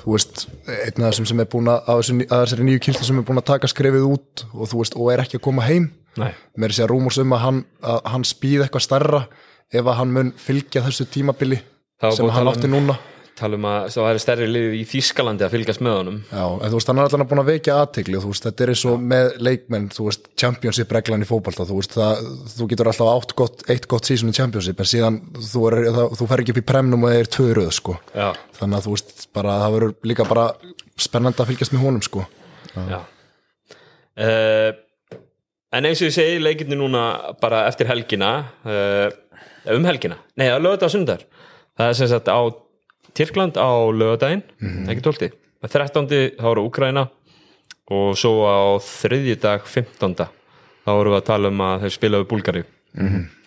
þú 0.00 0.14
veist, 0.16 0.44
einn 0.66 1.04
af 1.06 1.12
þessum 1.12 1.28
sem 1.30 1.42
er 1.42 1.48
búin 1.50 1.70
að 1.70 1.86
þessari 2.30 2.66
nýju 2.66 2.82
kynslu 2.86 3.06
sem 3.06 3.20
er 3.22 3.26
búin 3.26 3.40
að 3.42 3.48
taka 3.52 3.70
skrefið 3.70 4.08
út 4.10 4.44
og 4.50 4.70
þú 4.72 4.82
veist, 4.82 4.98
og 4.98 5.12
er 5.14 5.22
ekki 5.24 5.38
að 5.38 5.46
koma 5.46 5.66
heim. 5.66 5.90
Nei. 6.18 6.32
Mér 6.58 6.72
er 6.72 6.80
sér 6.80 6.90
rúmurs 6.90 7.20
um 7.22 7.36
að 7.36 7.44
hann, 7.44 7.62
að 7.86 8.00
hann 8.10 8.26
spýð 8.26 8.64
eitthvað 8.66 8.86
starra 8.86 9.22
ef 9.70 9.84
að 9.86 9.98
hann 10.00 10.14
mun 10.16 10.32
fylgja 10.34 10.82
þessu 10.82 11.06
tímabili 11.06 11.60
Það 12.00 12.16
sem 12.16 12.30
hann 12.32 12.48
átti 12.48 12.68
núna 12.70 12.94
tala 13.38 13.56
um 13.58 13.66
að 13.68 13.86
það 13.94 14.06
væri 14.06 14.22
stærri 14.22 14.46
lið 14.50 14.74
í 14.78 14.80
Þískalandi 14.88 15.44
að 15.46 15.54
fylgjast 15.54 15.82
með 15.84 15.94
honum. 15.96 16.18
Já, 16.30 16.44
en 16.46 16.72
þú 16.72 16.78
veist, 16.78 16.90
hann 16.90 17.00
er 17.00 17.08
allan 17.08 17.28
búin 17.30 17.42
að 17.42 17.50
vekja 17.50 17.76
aðtegli 17.80 18.18
og 18.18 18.24
þú 18.24 18.32
veist, 18.32 18.46
þetta 18.46 18.64
er 18.64 18.72
eins 18.74 18.84
og 18.90 19.06
með 19.12 19.30
leikmenn 19.46 19.86
þú 19.94 20.06
veist, 20.08 20.28
championship 20.42 20.94
reglan 20.96 21.24
í 21.24 21.28
fótbolta 21.28 21.66
þú 21.68 21.78
veist, 21.78 21.96
það, 21.96 22.28
þú 22.56 22.68
getur 22.72 22.90
alltaf 22.92 23.12
átt 23.14 23.34
gott, 23.40 23.64
eitt 23.72 23.88
gott 23.90 24.10
season 24.10 24.32
í 24.32 24.36
championship, 24.36 24.82
en 24.82 24.90
síðan 24.92 25.18
þú, 25.38 25.64
er, 25.70 25.78
það, 25.88 26.18
þú 26.20 26.28
fer 26.32 26.44
ekki 26.44 26.54
upp 26.54 26.62
í 26.62 26.66
premnum 26.72 27.06
og 27.06 27.14
það 27.14 27.22
er 27.22 27.32
tvö 27.36 27.48
röð, 27.60 27.72
sko. 27.78 27.96
Já, 28.12 28.28
þannig 28.60 28.80
að 28.80 28.86
þú 28.88 28.94
veist, 28.96 29.16
bara, 29.36 29.56
það 29.64 29.78
verður 29.78 29.96
líka 30.12 30.28
bara 30.28 30.46
spennandi 31.00 31.44
að 31.44 31.52
fylgjast 31.52 31.76
með 31.76 31.86
honum, 31.86 32.04
sko. 32.04 32.26
Já. 32.76 33.00
Uh, 34.20 34.70
en 35.74 35.86
eins 35.86 36.00
og 36.02 36.10
ég 36.10 36.14
segi 36.16 36.40
leikirni 36.42 36.76
núna 36.78 37.04
bara 37.40 37.64
eftir 37.70 37.88
helgina 37.88 38.32
uh, 38.66 39.06
um 39.70 39.86
helgina, 39.86 40.18
nei 40.38 40.48
að 40.50 40.64
lögða 40.66 40.90
sundar 40.92 41.22
það 41.78 41.86
er 41.92 41.96
sem 41.98 42.10
sagt 42.10 42.28
á 42.28 42.40
Tyrkland 43.16 43.58
á 43.58 43.70
lögadaginn, 43.90 44.44
ekki 44.88 45.04
12 45.04 45.30
með 45.60 45.74
13. 45.76 46.06
þá 46.38 46.46
eru 46.52 46.66
Úkraina 46.68 47.08
og 47.90 48.14
svo 48.18 48.46
á 48.46 48.78
þriðji 48.84 49.36
dag 49.42 49.66
15. 49.66 50.14
þá 50.86 50.90
erum 50.94 51.14
við 51.14 51.20
að 51.20 51.28
tala 51.28 51.50
um 51.50 51.64
að 51.66 51.84
þeir 51.84 51.96
spila 51.96 52.20
við 52.22 52.30
Búlgari 52.30 52.66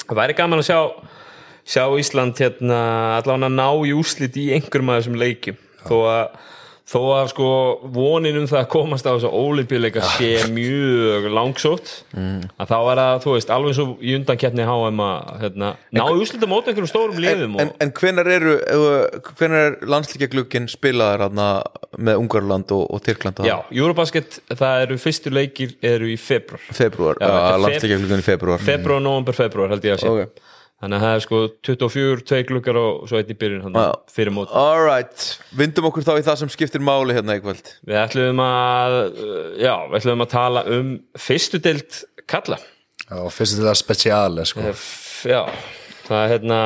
það 0.04 0.20
væri 0.20 0.36
gaman 0.38 0.62
að 0.62 0.68
sjá 0.70 0.80
sjá 1.64 1.86
Ísland 2.00 2.40
hérna 2.40 2.80
allavega 3.20 3.50
ná 3.52 3.68
í 3.88 3.94
úslit 3.96 4.36
í 4.40 4.50
einhverjum 4.56 4.92
af 4.92 5.00
þessum 5.00 5.20
leikjum. 5.20 5.60
Þó 5.84 5.96
að 6.12 6.24
þó 6.84 7.00
að 7.16 7.30
sko 7.32 7.50
vonin 7.96 8.38
um 8.42 8.48
það 8.50 8.60
að 8.60 8.70
komast 8.74 9.08
á 9.08 9.16
þessu 9.16 9.30
ólimpíuleika 9.32 10.04
sé 10.18 10.32
mjög 10.52 11.30
langsótt 11.32 11.92
að 12.14 12.74
þá 12.74 12.76
er 12.78 13.00
það, 13.00 13.20
þú 13.24 13.36
veist, 13.38 13.54
alveg 13.56 13.78
svo 13.78 13.86
í 14.04 14.16
undankeppni 14.18 14.66
HM 14.68 15.04
að 15.06 15.32
hérna, 15.46 15.72
ná 15.96 16.04
í 16.04 16.20
úslit 16.20 16.44
á 16.44 16.48
móti 16.52 16.72
einhverjum 16.72 16.92
stórum 16.92 17.22
liðum 17.24 17.58
en, 17.64 17.72
og, 17.72 17.80
en 17.86 17.94
hvenar 18.00 18.32
eru 18.36 18.56
hvenar 19.40 19.68
er 19.70 19.78
landslíkjaglugginn 19.96 20.68
spilaðar 20.72 21.28
þarna 21.28 21.50
með 22.04 22.24
Ungarland 22.26 22.76
og, 22.76 22.86
og 22.92 23.04
Tyrkland 23.08 23.44
Já, 23.48 23.56
Eurobasket, 23.72 24.42
það 24.52 24.88
eru 24.88 25.00
fyrstu 25.02 25.32
leikir 25.34 25.78
eru 25.80 26.12
í 26.12 26.18
februar 26.20 26.68
februar, 26.68 27.22
landslíkjaglugginn 27.64 28.26
í 28.26 28.28
februar 28.28 28.64
februar, 28.64 29.04
november, 29.04 29.40
februar 29.40 29.72
held 29.72 29.88
ég 29.88 29.96
að 29.96 30.04
sé. 30.04 30.12
Ok. 30.12 30.50
Þannig 30.84 30.98
að 31.00 31.04
það 31.06 31.14
er 31.18 31.22
sko 31.24 31.38
24, 31.70 32.24
2 32.30 32.40
glukkar 32.50 32.80
og 32.82 33.04
svo 33.08 33.20
eitt 33.22 33.30
í 33.32 33.38
byrjun 33.40 33.62
hann 33.66 33.78
Já. 33.80 33.86
fyrir 34.12 34.34
mót 34.36 34.52
Alright, 34.60 35.28
vindum 35.56 35.88
okkur 35.88 36.04
þá 36.04 36.14
í 36.20 36.26
það 36.28 36.42
sem 36.44 36.52
skiptir 36.52 36.84
máli 36.84 37.16
hérna 37.16 37.38
í 37.40 37.44
kvöld 37.44 37.70
Við 37.88 38.00
ætlum 38.02 38.42
að 38.44 38.98
uh, 39.08 39.46
já, 39.64 39.74
við 39.88 40.00
ætlum 40.02 40.26
að 40.26 40.34
tala 40.36 40.66
um 40.76 40.90
fyrstu 41.24 41.62
deild 41.64 42.02
kalla 42.28 42.60
Já, 43.04 43.16
fyrst 43.36 43.58
til 43.60 43.66
það 43.68 43.80
spesiali 43.80 44.46
sko. 44.48 44.68
F- 44.74 45.24
Já, 45.32 45.42
það 46.10 46.20
er 46.26 46.32
hérna 46.34 46.60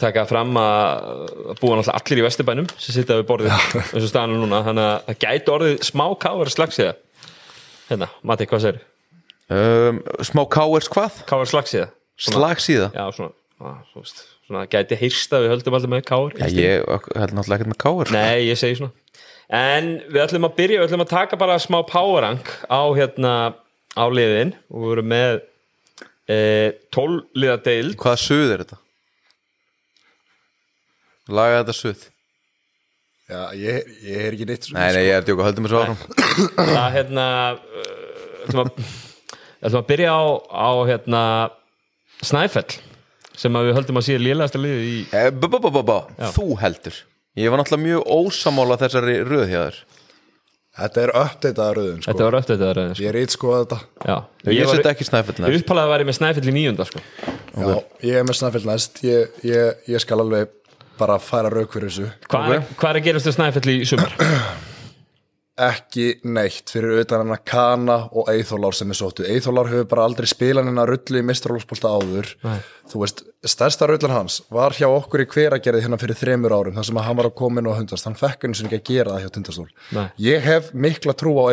taka 0.00 0.26
fram 0.28 0.52
að 0.60 1.54
búa 1.60 1.78
náttúrulega 1.78 1.94
allir 1.96 2.20
í 2.20 2.24
Vesturbænum 2.26 2.66
sem 2.76 2.92
sitja 2.98 3.16
við 3.22 3.28
borðið 3.30 3.54
eins 3.54 4.02
og 4.04 4.10
staðan 4.10 4.34
er 4.36 4.42
núna 4.42 4.58
þannig 4.66 4.88
að 4.90 5.06
það 5.06 5.18
gæti 5.24 5.52
orðið 5.54 5.78
smá 5.88 6.04
káver 6.20 6.50
slagsíða 6.52 6.90
hérna, 7.88 8.08
Mati, 8.28 8.48
hvað 8.50 8.64
segir? 8.66 8.82
um, 9.56 10.02
Smá 10.28 10.42
káers 10.52 10.90
hvað? 10.92 11.22
Káver 11.30 11.48
slagsíða 11.48 11.88
Slagsíða? 12.20 12.90
Já, 12.92 13.04
svona, 13.16 13.32
á, 13.64 13.80
þú 13.92 14.02
veist, 14.02 14.24
svona 14.48 14.66
gæti 14.70 14.98
heyrst 15.00 15.36
að 15.36 15.46
við 15.46 15.54
höldum 15.54 15.76
alltaf 15.78 15.92
með 15.94 16.04
káver 16.10 16.36
Já, 16.36 16.46
ég 16.52 16.84
held 17.16 17.36
náttúrulega 17.36 17.56
ekkert 17.58 17.72
með 17.72 17.80
káers 17.84 18.12
Nei, 18.14 18.48
ég 18.50 18.60
segi 18.60 18.80
svona. 18.80 18.92
En 19.50 19.88
við 20.06 20.22
ætlum 20.22 20.46
að 20.46 20.56
byrja, 20.60 20.78
við 20.78 20.86
ætlum 20.86 21.04
að 21.06 21.10
taka 21.10 21.38
bara 21.40 21.58
smá 21.58 21.80
powerrank 21.88 22.52
á 22.70 22.82
hérna 22.94 23.32
á 23.98 24.04
liðin. 24.06 24.52
Og 24.70 24.84
við 24.84 24.92
erum 24.94 25.10
með 25.10 25.40
e, 26.30 26.38
12 26.94 27.40
liða 27.42 27.58
deild 27.64 27.96
Hvaða 27.98 28.22
suð 28.22 28.54
er 28.54 28.62
þetta? 28.62 28.78
Laga 31.30 31.60
þetta 31.62 31.76
suð. 31.78 32.06
Já, 33.30 33.42
ég, 33.54 33.90
ég 34.02 34.24
er 34.26 34.34
ekki 34.34 34.46
neitt 34.48 34.66
svona, 34.66 34.86
Nei, 34.86 34.96
nei, 34.96 35.04
ég 35.06 35.16
er 35.20 35.26
djóka, 35.26 35.46
höldum 35.46 35.66
þessu 35.68 35.78
áfram. 35.78 35.98
Það 36.58 36.86
hérna 36.96 37.26
uh, 37.54 37.90
ætlum 38.46 38.62
að, 38.64 38.80
ætlum 39.60 39.82
að 39.82 39.90
byrja 39.92 40.14
á, 40.18 40.22
á 40.50 40.70
hérna 40.90 41.22
Snæfell 42.24 42.78
sem 43.40 43.54
að 43.56 43.70
við 43.70 43.78
höldum 43.78 44.00
að 44.00 44.06
sé 44.08 44.18
lélegasta 44.20 44.60
liði 44.60 44.90
í 44.90 44.98
Eh, 45.16 45.30
bá, 45.32 45.46
bá, 45.48 45.80
bá. 45.80 45.96
Þú 46.34 46.48
heldur 46.60 46.98
Ég 47.38 47.48
var 47.52 47.60
náttúrulega 47.62 47.86
mjög 47.86 48.10
ósamála 48.10 48.76
þessari 48.80 49.16
röð 49.24 49.46
hjá 49.48 49.60
þér 49.62 49.80
Þetta 50.80 51.02
er 51.02 51.10
uppdeitaða 51.18 51.72
röðun 51.76 51.98
sko. 52.00 52.10
Þetta 52.12 52.26
var 52.26 52.36
öll 52.38 52.44
þetta 52.46 52.84
sko. 52.94 53.02
Ég 53.02 53.16
er 53.20 53.32
sko 53.34 53.54
þetta 53.56 53.78
Já, 54.06 54.16
Ég, 54.46 54.60
var, 54.66 54.76
set 54.78 54.88
ekki 54.92 55.06
snæfell 55.08 55.36
næst 55.42 55.64
Uppalaði 55.64 55.92
væri 55.94 56.08
með 56.08 56.18
Snæfell 56.20 56.46
í 56.50 56.54
níunda 56.56 56.86
sko. 56.88 57.02
Já, 57.50 57.74
ég 58.06 58.20
er 58.20 58.26
með 58.28 58.38
snæfell 58.40 58.66
næst 58.68 59.02
ég, 59.06 59.38
ég, 59.46 59.84
ég 59.90 60.04
skal 60.04 60.20
alveg 60.22 60.52
bara 61.00 61.16
færa 61.22 61.50
rauk 61.52 61.72
fyrir 61.74 61.90
þessu 61.90 62.10
Hvað 62.30 62.54
er, 62.58 62.66
hvað 62.76 62.90
er 62.92 63.00
að 63.00 63.08
gerast 63.08 63.28
til 63.30 63.36
Snæfell 63.38 63.72
í 63.74 63.78
sumar? 63.88 64.14
ekki 65.66 66.06
neitt 66.24 66.70
fyrir 66.72 67.02
utan 67.02 67.22
hann 67.22 67.34
að 67.34 67.42
Kana 67.50 67.96
og 68.16 68.30
Eithólár 68.32 68.76
sem 68.76 68.90
er 68.92 68.98
sóttu 68.98 69.26
Eithólár 69.28 69.70
hefur 69.70 69.88
bara 69.90 70.06
aldrei 70.08 70.28
spilað 70.30 70.70
hennar 70.70 70.90
rullu 70.90 71.20
í 71.20 71.26
mistralófsbólta 71.26 71.92
áður. 71.92 72.30
Nei. 72.44 72.60
þú 72.90 73.02
veist, 73.04 73.20
stærsta 73.46 73.86
rullan 73.86 74.14
hans 74.14 74.40
var 74.50 74.74
hjá 74.74 74.88
okkur 74.88 75.22
í 75.22 75.28
hveragerði 75.30 75.84
hérna 75.84 75.98
fyrir 76.00 76.18
þremur 76.18 76.54
árum 76.56 76.78
þar 76.78 76.88
sem 76.88 76.98
að 76.98 77.06
hann 77.06 77.20
var 77.20 77.28
að 77.30 77.36
koma 77.38 77.62
inn 77.62 77.70
og 77.70 77.78
hundast. 77.78 78.08
Hann 78.08 78.18
fekk 78.18 78.46
henni 78.46 78.58
sem 78.58 78.66
ekki 78.66 78.80
að 78.80 78.88
gera 78.90 79.14
það 79.14 79.22
hjá 79.22 79.34
tundastól 79.36 79.68
ég 80.18 80.48
hef 80.48 80.72
mikla 80.74 81.14
trú 81.14 81.36
á 81.38 81.44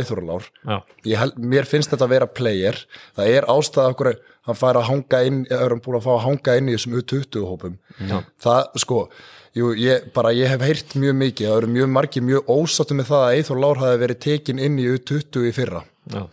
held, 1.22 1.38
mér 1.38 1.70
finnst 1.70 1.94
þetta 1.94 2.08
að 2.08 2.16
vera 2.16 2.32
player. 2.40 2.82
Það 3.18 3.36
er 3.38 3.50
ástæða 3.54 3.94
okkur 3.94 4.12
hann 4.48 4.58
fær 4.58 4.80
að 4.80 4.88
hanga 4.88 5.24
inn, 5.28 5.42
erum 5.52 5.82
búin 5.84 6.00
að 6.00 6.06
fá 6.08 6.14
að 6.16 6.24
hanga 6.26 6.58
inn 6.58 6.70
í 6.72 6.76
þessum 6.78 6.98
U20 7.02 7.48
hópum. 7.48 7.78
Já. 8.00 8.22
það 8.44 8.80
sko 8.84 9.02
jú, 9.58 9.74
ég, 9.82 10.08
bara, 10.16 10.32
ég 10.36 10.52
hef 10.54 10.64
heyrt 10.66 10.96
mjög 11.00 11.20
mikið. 11.24 11.50
Það 11.50 11.60
eru 11.62 11.74
mjög 11.74 11.92
margir 11.98 12.26
mjög 12.26 12.50
ósáttu 12.54 12.98
með 12.98 13.12
það 13.12 13.26
að 13.26 13.36
Eithor 13.38 13.62
Lár 13.64 13.84
hafi 13.84 14.02
verið 14.04 14.24
tekin 14.28 14.64
inn 14.64 14.80
í 14.82 14.88
U20 14.94 15.48
í 15.50 15.54
fyrra. 15.56 15.84
Já, 16.14 16.24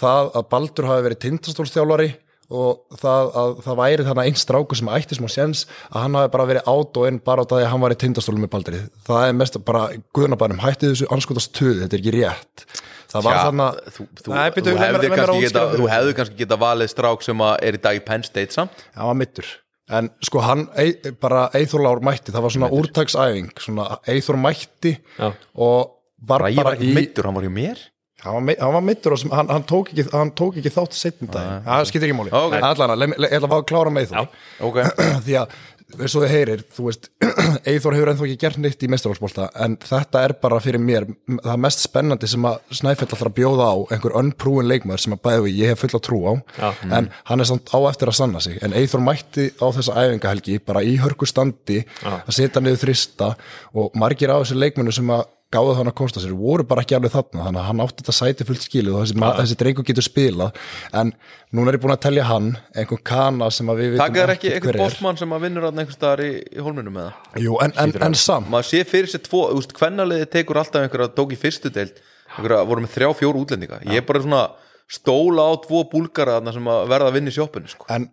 það 0.00 0.34
að 0.40 0.50
Baldur 0.54 0.90
hafi 0.90 1.06
verið 1.08 1.22
tindastólstjálfari 1.26 2.10
og 2.50 2.98
það 2.98 3.28
að 3.40 3.52
það 3.62 3.76
væri 3.78 4.04
þannig 4.08 4.28
einn 4.28 4.38
stráku 4.40 4.78
sem 4.78 4.90
ætti 4.90 5.18
smá 5.18 5.28
séns 5.30 5.64
að 5.92 6.04
hann 6.04 6.16
hafi 6.18 6.32
bara 6.32 6.46
verið 6.50 6.70
át 6.72 6.98
og 6.98 7.06
inn 7.06 7.20
bara 7.22 7.44
á 7.46 7.50
það 7.50 7.62
að 7.62 7.70
hann 7.70 7.84
var 7.84 7.94
í 7.94 7.98
tindastólum 8.00 8.44
með 8.44 8.52
Baldri. 8.56 8.80
Það 9.06 9.26
er 9.26 9.36
mest 9.38 9.58
bara 9.68 9.84
guðnabænum 10.16 10.62
hætti 10.64 10.90
þessu 10.90 11.10
anskotast 11.14 11.54
töð, 11.54 11.84
þetta 11.84 11.96
er 11.96 12.02
ekki 12.02 12.16
rétt. 12.16 12.66
Það 13.10 13.26
var 13.26 13.34
Já, 13.34 13.40
þannig 13.46 13.64
að 13.64 13.78
þú, 13.94 14.04
þú, 14.18 14.26
þú, 14.26 14.34
að 14.34 16.12
kannski 16.18 16.38
geta, 16.38 16.58
valið 16.62 16.92
strák 16.92 17.26
sem 17.26 17.42
að 17.46 17.56
er 17.66 17.78
í 17.78 17.82
dag 17.86 17.98
í 17.98 18.04
Penn 18.06 18.26
State 18.26 18.54
samt. 18.54 18.86
Hann 18.94 19.10
var 19.10 19.18
mittur 19.18 19.50
en 19.98 20.10
sko 20.24 20.42
hann, 20.44 20.66
ei, 20.78 20.94
bara 21.20 21.48
Eithor 21.58 21.84
Lár 21.84 22.02
mætti 22.06 22.34
það 22.34 22.46
var 22.46 22.56
svona 22.56 22.70
úrtaksæfing 22.76 23.50
svona 23.58 23.86
Eithor 24.10 24.38
mætti 24.40 24.94
Já. 25.18 25.32
og 25.54 25.96
var 26.28 26.46
Ræði 26.46 26.60
var 26.60 26.70
bara 26.70 26.78
ekki 26.78 26.92
í 26.92 26.98
meittur, 26.98 27.28
hann 27.28 27.38
var 27.38 27.48
hjá 27.48 27.54
mér? 27.54 27.80
Hann 28.20 28.44
var, 28.44 28.72
var 28.74 28.84
mittur 28.84 29.14
og 29.16 29.20
sem, 29.22 29.30
hann, 29.32 29.48
hann, 29.48 29.62
tók 29.64 29.94
ekki, 29.94 30.04
hann 30.12 30.32
tók 30.36 30.58
ekki 30.60 30.72
þátt 30.74 30.96
setjum 30.96 31.30
dag 31.32 31.62
það 31.64 31.86
skiptir 31.88 32.10
ekki 32.10 32.16
máli. 32.18 32.32
Ok. 32.36 32.56
allan, 32.60 33.14
ég 33.16 33.30
ætla 33.30 33.48
að 33.48 33.52
fá 33.54 33.56
að 33.56 33.68
klára 33.70 33.92
með 33.94 34.10
Eithor 34.10 34.26
Ok, 34.68 34.80
því 35.24 35.38
að 35.40 35.54
eins 35.98 36.14
og 36.14 36.24
þið 36.24 36.32
heyrir, 36.34 36.62
þú 36.74 36.86
veist 36.86 37.08
Eithor 37.70 37.96
hefur 37.96 38.10
ennþá 38.12 38.26
ekki 38.26 38.38
gert 38.40 38.60
neitt 38.62 38.84
í 38.84 38.90
meistarálsbólta 38.92 39.48
en 39.64 39.76
þetta 39.82 40.22
er 40.26 40.34
bara 40.42 40.60
fyrir 40.62 40.82
mér 40.82 41.06
það 41.42 41.62
mest 41.64 41.84
spennandi 41.84 42.30
sem 42.30 42.46
að 42.48 42.60
Snæfell 42.80 43.08
að 43.16 43.32
bjóða 43.36 43.66
á 43.72 43.76
einhver 43.94 44.16
unproven 44.20 44.68
leikmaður 44.70 45.04
sem 45.04 45.16
að 45.16 45.22
bæði 45.26 45.42
við 45.46 45.58
ég 45.60 45.72
hef 45.72 45.82
fulla 45.84 46.02
trú 46.04 46.20
á. 46.26 46.32
Já. 46.60 46.70
en 46.98 47.10
hann 47.30 47.42
er 47.42 47.50
samt 47.50 47.72
á 47.74 47.78
eftir 47.90 48.12
að 48.12 48.18
sanna 48.20 48.40
sig. 48.44 48.58
En 48.62 48.76
Eithor 48.76 49.02
mætti 49.04 49.50
á 49.58 49.66
þessa 49.76 49.96
æfingahelgi 50.04 50.60
bara 50.64 50.84
í 50.86 50.96
hörku 51.02 51.28
standi 51.28 51.82
að 52.04 52.32
setja 52.36 52.62
niður 52.62 52.84
þrista 52.84 53.34
og 53.74 53.96
margir 53.98 54.32
af 54.32 54.44
þessu 54.44 54.60
leikmennu 54.60 54.94
sem 54.94 55.14
að 55.14 55.26
gáðu 55.50 55.74
þannig 55.78 55.92
að 55.92 55.98
kosta 55.98 56.22
sér 56.22 56.34
voru 56.38 56.64
bara 56.70 56.84
ekki 56.84 56.96
alveg 56.96 57.12
þarna 57.14 57.46
þannig 57.46 57.60
að 57.60 57.68
hann 57.68 57.82
átti 57.84 58.02
þetta 58.04 58.14
sæti 58.16 58.46
fullt 58.46 58.66
skilið 58.66 58.94
og 58.94 59.02
þessi, 59.02 59.16
ja. 59.18 59.30
þessi 59.40 59.56
drengur 59.62 59.86
getur 59.88 60.06
spilað 60.06 60.60
en 61.00 61.12
núna 61.50 61.72
er 61.72 61.78
ég 61.78 61.82
búin 61.82 61.94
að 61.96 62.02
telja 62.06 62.28
hann 62.28 62.52
einhvern 62.70 63.02
kana 63.10 63.50
sem 63.54 63.72
að 63.72 63.82
við 63.82 63.92
vitum 63.96 64.04
ekki 64.06 64.20
hver 64.20 64.34
einhvern 64.36 64.76
er. 64.76 64.80
bóttmann 64.84 65.20
sem 65.20 65.34
að 65.34 65.44
vinnur 65.46 65.66
hann 65.66 65.82
einhvers 65.82 65.98
staðar 65.98 66.24
í, 66.26 66.30
í 66.38 66.62
hólminu 66.62 66.94
með 66.94 67.10
það 67.10 67.44
Jú, 67.46 67.58
en, 67.66 67.76
en, 67.82 67.96
en 68.06 68.18
samt 68.22 68.50
maður 68.52 68.70
sé 68.70 68.84
fyrir 68.86 69.10
sér 69.10 69.24
tvo, 69.26 69.44
þú 69.50 69.58
veist, 69.58 69.76
hvernaliði 69.80 70.30
tekur 70.36 70.62
alltaf 70.62 70.86
einhverja 70.86 71.12
tók 71.18 71.34
í 71.34 71.40
fyrstu 71.40 71.74
deild 71.74 71.98
einhverja 72.36 72.62
voru 72.70 72.86
með 72.86 72.94
þrjá, 72.94 73.10
fjóru 73.18 73.42
útlendinga 73.42 73.82
ég 73.90 74.04
er 74.04 74.06
bara 74.06 74.22
svona 74.22 74.44
stóla 74.90 75.50
á 75.50 75.52
tvo 75.62 75.84
búlgara 75.90 76.40
sem 76.50 76.70
að 76.70 76.88
verða 76.90 77.10
að 77.10 77.18
vinna 77.18 77.30
í 77.30 77.36
sjoppinu 77.36 77.70
sko. 77.70 77.86
En 77.94 78.08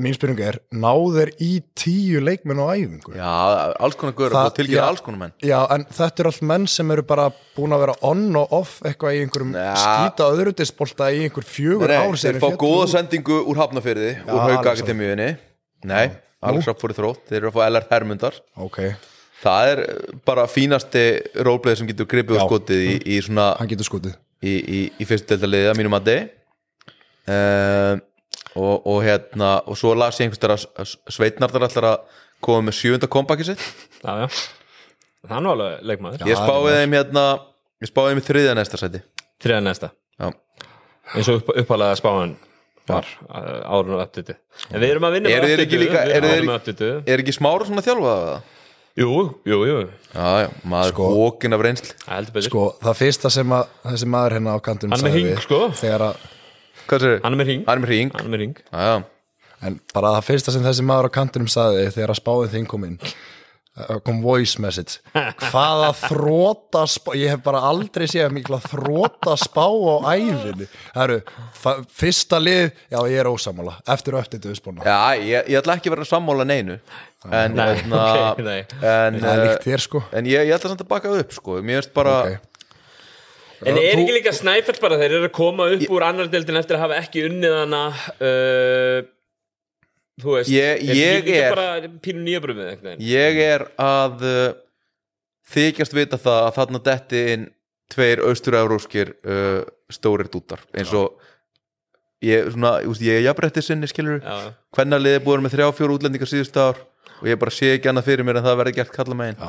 mín 0.00 0.14
spurning 0.16 0.38
er, 0.40 0.56
náður 0.72 1.28
í 1.44 1.50
tíu 1.76 2.20
leikmenn 2.24 2.60
á 2.64 2.66
æfingu? 2.72 3.12
já, 3.12 3.32
alls 3.76 3.94
konar 4.00 4.14
Það- 4.16 4.46
og 4.46 4.54
tilgjör 4.56 4.78
já. 4.80 4.86
alls 4.88 5.00
konar 5.04 5.18
menn. 5.20 5.32
Já, 5.44 5.58
en 5.74 5.84
þetta 5.84 6.20
eru 6.24 6.30
allt 6.32 6.42
menn 6.42 6.66
sem 6.66 6.90
eru 6.90 7.02
bara 7.02 7.26
búin 7.56 7.74
að 7.76 7.80
vera 7.84 7.94
on 8.02 8.36
og 8.36 8.52
off 8.52 8.80
eitthvað 8.82 9.12
í 9.18 9.20
einhverjum 9.26 9.52
Ja. 9.54 9.74
skýta 9.76 10.30
öðrutisbolta 10.32 11.10
í 11.12 11.28
einhver 11.28 11.44
fjögur 11.44 11.88
Nei, 11.88 11.96
ár 11.96 12.16
þeir 12.16 12.40
fá 12.40 12.56
góða 12.56 12.88
sendingu 12.88 13.44
úr 13.46 13.56
Hafnafyrði 13.60 14.24
úr 14.24 14.40
Alex 14.40 14.56
Hauka 14.56 14.70
Akademíunni. 14.76 15.36
Nei, 15.84 16.10
Alex 16.42 16.66
Rapp 16.66 16.80
fór 16.80 16.90
í 16.90 16.96
þrótt. 16.96 17.26
Þeir 17.28 17.36
eru 17.42 17.50
að 17.50 17.54
fá 17.54 17.66
LR 17.68 17.86
Hermundar. 17.90 18.32
Ok, 18.56 18.94
Það 19.42 19.68
er 19.72 19.80
bara 20.24 20.46
fínasti 20.46 21.20
rólpleið 21.34 21.76
sem 21.78 21.86
getur 21.88 22.06
gripið 22.06 22.38
og 22.38 22.48
skotið 22.48 22.82
í, 22.86 22.92
í 23.10 23.20
svona 23.20 23.56
hann 23.58 23.66
getur 23.68 23.84
skotið. 23.84 24.14
í, 24.40 24.52
í, 24.54 24.92
í 25.00 25.04
fyrstu 25.04 25.34
deltaliði 25.34 25.70
að 25.72 25.76
mínum 25.80 25.96
að 25.98 26.10
uh, 27.28 27.98
og, 28.56 28.86
og 28.86 28.98
hérna 29.04 29.54
og 29.66 29.78
svo 29.78 29.94
las 29.98 30.20
ég 30.20 30.28
einhvers 30.28 30.42
þar 30.42 30.56
að 30.56 30.92
Sveitnardar 31.16 31.66
ætlar 31.68 31.88
að 31.92 32.20
koma 32.42 32.66
með 32.68 32.78
sjönda 32.80 33.08
kompaki 33.10 33.46
sitt. 33.46 33.62
Já, 34.02 34.24
já. 34.24 34.28
Það 35.22 35.36
er 35.38 35.44
nú 35.44 35.52
alveg 35.54 35.82
leikmaður. 35.86 36.24
Ég 36.28 36.40
spáði 36.40 36.78
þeim 36.80 36.96
hérna 36.98 37.26
ég 37.82 37.90
spáði 37.92 38.12
þeim 38.14 38.22
í 38.22 38.26
þriðja 38.28 38.56
næsta 38.58 38.80
sæti. 38.80 39.02
Þriða 39.42 39.66
næsta. 39.66 39.92
Já, 40.20 40.30
eins 41.16 41.28
og 41.30 41.40
upp, 41.40 41.52
uppalega 41.62 41.98
spáin 41.98 42.34
var 42.88 43.06
árun 43.30 43.94
og 43.96 44.02
uppdýttu 44.02 44.34
En 44.72 44.82
við 44.82 44.90
erum 44.90 45.06
að 45.06 45.16
vinna 45.16 45.30
Eru 45.30 45.46
með 45.46 45.62
Við 45.70 45.94
erum 46.18 46.48
með 46.50 46.58
uppdýttu 46.58 46.90
er 47.06 47.22
ekki 47.22 47.34
smára 47.36 47.68
svona 47.68 47.84
þjálfað 47.84 48.12
af 48.12 48.24
það? 48.26 48.58
Jú, 48.92 49.12
jú, 49.48 49.58
jú. 49.64 49.76
Já, 50.12 50.26
já, 50.44 50.48
maður 50.68 50.90
Sko. 50.92 51.06
hókin 51.16 51.56
af 51.56 51.62
reynsl 51.64 51.86
Það 52.02 52.16
heldur 52.18 52.34
betur. 52.34 52.48
Sko, 52.50 52.64
það 52.82 52.98
fyrsta 52.98 53.30
sem 53.32 53.54
að 53.56 53.70
þessi 53.86 54.08
maður 54.12 54.36
hérna 54.36 54.52
á 54.52 54.58
er 54.60 54.82
með 54.82 55.00
sagði 55.00 55.12
hring, 55.14 55.40
sko. 55.46 55.60
Þegar 55.80 56.04
að? 56.10 56.26
Hann 57.24 57.32
er 57.36 57.40
með 57.42 57.50
hring. 57.52 57.66
Hann 57.68 57.78
er 57.78 57.84
með 57.86 57.94
hring. 57.94 58.14
Hann 58.16 58.26
er 58.28 58.32
með 58.36 58.42
hring. 58.44 58.56
Já, 58.72 58.94
en 59.62 59.78
bara 59.94 60.16
það 60.18 60.26
fyrsta 60.32 60.52
sem 60.56 60.64
þessi 60.66 60.84
maður 60.88 61.10
á 61.12 61.16
kantinum 61.20 61.50
sagði 61.52 61.86
þegar 61.94 62.14
að 62.16 62.18
spáðin 62.22 62.52
þín 62.56 62.66
kom 62.72 62.84
inn 62.88 62.98
uh, 63.02 63.98
kom 64.04 64.18
voice 64.24 64.58
message. 64.62 64.98
Hvaða 65.14 65.92
þróta 66.00 66.82
spá 66.90 67.12
ég 67.18 67.30
hef 67.32 67.44
bara 67.44 67.60
aldrei 67.68 68.08
séð 68.10 68.32
mikla 68.34 68.58
þróta 68.64 69.36
spá 69.40 69.64
á 69.70 70.12
æfinni 70.18 70.66
það 70.92 71.04
eru, 71.06 71.20
fyrsta 72.02 72.40
lið 72.42 72.66
já 72.92 72.98
ég 73.12 73.16
er 73.22 73.30
ósamála, 73.30 73.78
eftir 73.94 74.18
og 74.18 74.24
eftir 74.24 74.42
döðspána 74.44 74.84
Já, 74.84 74.98
ég, 75.22 75.48
ég 75.54 75.62
ætla 75.62 75.78
ekki 75.78 75.92
að 75.92 75.96
vera 75.96 76.10
sammála 76.10 76.48
neinu. 76.48 76.78
En, 77.22 77.54
Nei, 77.54 77.68
hérna, 77.78 77.98
en, 78.42 79.18
það 79.22 79.28
er 79.30 79.38
uh, 79.38 79.44
líkt 79.46 79.68
þér 79.68 79.84
sko. 79.84 80.02
en 80.10 80.26
ég, 80.26 80.48
ég 80.48 80.56
ætla 80.56 80.72
samt 80.72 80.82
að 80.82 80.88
baka 80.90 81.12
upp 81.22 81.36
sko. 81.36 81.60
Mér 81.62 81.84
finnst 81.84 81.94
bara 81.94 82.16
Ok. 82.26 82.48
En 83.66 83.78
er 83.78 84.00
ekki 84.02 84.14
líka 84.16 84.32
Snæfell 84.34 84.80
bara 84.82 84.96
þeir 85.00 85.14
eru 85.18 85.28
að 85.28 85.34
koma 85.36 85.66
upp 85.76 85.84
úr 85.94 86.04
annar 86.08 86.30
deildin 86.32 86.58
eftir 86.60 86.76
að 86.78 86.84
hafa 86.86 87.00
ekki 87.04 87.24
unnið 87.28 87.56
hana 87.60 87.82
uh, 87.92 89.02
Þú 90.22 90.34
veist 90.36 90.50
Ég- 90.52 90.82
ég 90.92 91.18
ekki 91.22 91.36
er- 91.38 91.54
bara 91.54 91.66
Ég 93.06 93.38
er 93.46 93.64
að 93.80 94.24
uh, 94.28 94.52
þykjast 95.54 95.94
vita 95.96 96.18
það 96.20 96.40
að 96.48 96.54
þarna 96.58 96.82
detti 96.90 97.22
inn 97.34 97.46
tveir 97.92 98.22
austur-euróskir 98.28 99.14
uh, 99.24 99.62
stórir 99.92 100.28
dútar 100.32 100.62
eins 100.72 100.92
og 100.96 101.18
ég, 102.24 102.46
er 103.18 103.24
jafnrætti 103.26 103.64
sinni 103.66 103.88
skilur 103.90 104.20
hvernig 104.72 105.02
liðið 105.02 105.18
er 105.18 105.24
búin 105.26 105.42
með 105.44 105.56
þrjá 105.58 105.66
fjóru 105.76 105.96
útlendingar 105.98 106.30
síðustu 106.30 106.62
ár 106.62 106.78
og 107.22 107.26
ég 107.28 107.38
bara 107.42 107.52
sé 107.52 107.74
ekki 107.76 107.90
annað 107.90 108.08
fyrir 108.08 108.24
mér 108.24 108.38
en 108.40 108.46
það 108.46 108.56
verði 108.62 108.76
gert 108.78 108.94
kalla 108.94 109.18
megin 109.18 109.42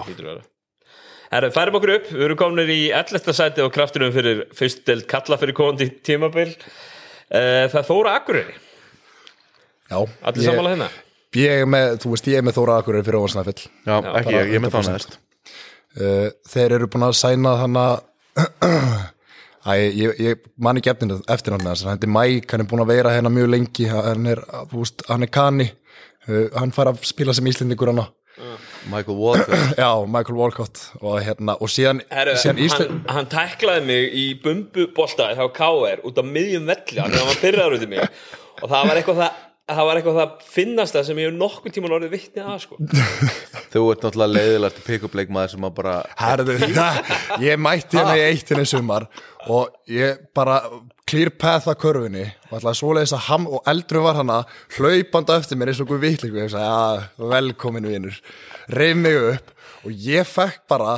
Að. 1.34 1.38
Herra, 1.40 1.50
færum 1.56 1.78
okkur 1.80 1.92
upp, 1.96 2.10
við 2.14 2.26
erum 2.28 2.38
komin 2.38 2.70
í 2.70 2.80
11. 2.94 3.34
sæti 3.34 3.64
og 3.66 3.72
krafturum 3.74 4.14
fyrir 4.14 4.44
fyrst 4.54 4.84
deild 4.86 5.08
kalla 5.10 5.38
fyrir 5.42 5.56
komandi 5.58 5.88
tímabil. 6.06 6.52
Eh, 7.34 7.66
Það 7.72 7.80
er 7.82 7.88
Þóra 7.88 8.14
Akureyri, 8.20 8.54
Já, 9.90 9.98
allir 9.98 10.44
ég, 10.44 10.48
sammála 10.48 10.74
hérna? 10.76 10.88
Ég 11.34 11.64
er 11.64 11.70
með, 11.74 11.96
þú 12.04 12.12
veist, 12.14 12.28
ég 12.30 12.38
er 12.38 12.46
með 12.46 12.58
Þóra 12.60 12.76
Akureyri 12.82 13.06
fyrir 13.08 13.18
Óvarsnafell 13.20 13.64
Já, 13.64 13.96
ekki 14.20 14.36
ég, 14.36 14.52
ég 14.54 14.60
er 14.60 14.64
með 14.64 14.76
það 14.76 14.86
100%. 14.86 14.94
næst. 14.94 15.18
Uh, 15.94 16.28
Þeir 16.54 16.76
eru 16.78 16.88
búin 16.94 17.08
að 17.08 17.16
sæna 17.18 17.56
þannig 17.64 18.04
Æ, 19.64 19.74
ég, 19.96 20.18
ég 20.20 20.42
man 20.60 20.78
ekki 20.80 20.92
eftir, 20.92 21.14
eftir 21.32 21.54
hann 21.56 21.64
þess 21.66 21.86
Þetta 21.88 22.08
er 22.10 22.14
Mike, 22.14 22.50
hann 22.52 22.64
er 22.66 22.70
búin 22.70 22.84
að 22.84 22.90
vera 22.94 23.14
hérna 23.16 23.32
mjög 23.32 23.52
lengi. 23.54 23.86
Hann 23.90 24.26
er, 24.28 24.42
þú 24.72 24.82
veist, 24.82 25.04
hann 25.08 25.24
er 25.24 25.32
kani. 25.34 25.70
Uh, 26.28 26.50
hann 26.58 26.74
fær 26.76 26.92
að 26.92 27.02
spila 27.08 27.34
sem 27.36 27.48
Íslendingur 27.50 27.94
hana 27.94 28.10
Michael 28.92 29.18
Walker 29.20 29.64
Já, 29.84 29.90
Michael 30.08 30.40
Walcott 30.40 30.82
og 31.02 31.22
hérna, 31.24 31.56
og 31.60 31.72
síðan, 31.72 32.04
Herru, 32.12 32.36
síðan 32.40 32.60
hann, 32.60 32.66
Ísland 32.68 33.16
hann 33.16 33.32
tæklaði 33.32 33.88
mig 33.88 34.20
í 34.20 34.28
bumbubolta 34.44 35.32
hjá 35.38 35.46
KR 35.56 36.04
út 36.08 36.20
á 36.20 36.24
miðjum 36.28 36.70
velli 36.72 37.02
hann 37.04 37.18
var 37.18 37.42
pyrraður 37.42 37.80
út 37.80 37.88
í 37.88 37.92
mig. 37.96 38.22
Og 38.62 38.70
það 38.70 38.90
var 38.90 39.02
eitthvað 39.02 39.22
það 39.24 39.42
það 39.64 39.86
var 39.88 40.00
eitthvað 40.00 40.18
það 40.20 40.48
finnasta 40.54 41.02
sem 41.08 41.20
ég 41.22 41.30
hef 41.30 41.36
nokkuð 41.40 41.76
tíma 41.76 41.92
orðið 41.96 42.16
vittni 42.18 42.44
að 42.44 42.58
sko. 42.66 42.80
Þú 43.74 43.84
ert 43.94 44.04
náttúrulega 44.04 44.34
leiðilegt 44.38 44.82
pick-up 44.84 45.16
leikmaður 45.18 45.54
sem 45.54 45.68
að 45.68 45.76
bara 45.78 45.94
Herðu, 46.20 46.58
ég 47.44 47.62
mætti 47.64 48.00
hérna 48.00 48.18
í 48.20 48.26
eittinni 48.28 48.66
sumar 48.68 49.08
og 49.48 49.72
ég 49.90 50.20
bara 50.36 50.60
clear 51.10 51.32
path 51.40 51.72
að 51.72 51.80
körfunni 51.84 52.26
og 52.50 52.58
ætlaði 52.60 52.80
svoleiðis 52.82 53.16
að 53.16 53.26
ham 53.30 53.48
og 53.48 53.72
eldrum 53.72 54.06
var 54.08 54.20
hana 54.20 54.42
hlaupanda 54.76 55.40
eftir 55.40 55.60
mér 55.60 55.72
eins 55.72 55.82
og 55.84 55.90
guð 55.92 56.04
vittlingu 56.04 56.44
ég 56.44 56.52
sagði, 56.54 56.68
já, 56.68 57.28
velkomin 57.34 57.88
vinur 57.88 58.20
reyf 58.72 58.96
mig 58.98 59.18
upp 59.34 59.52
og 59.84 59.92
ég 60.00 60.24
fekk 60.28 60.62
bara 60.72 60.94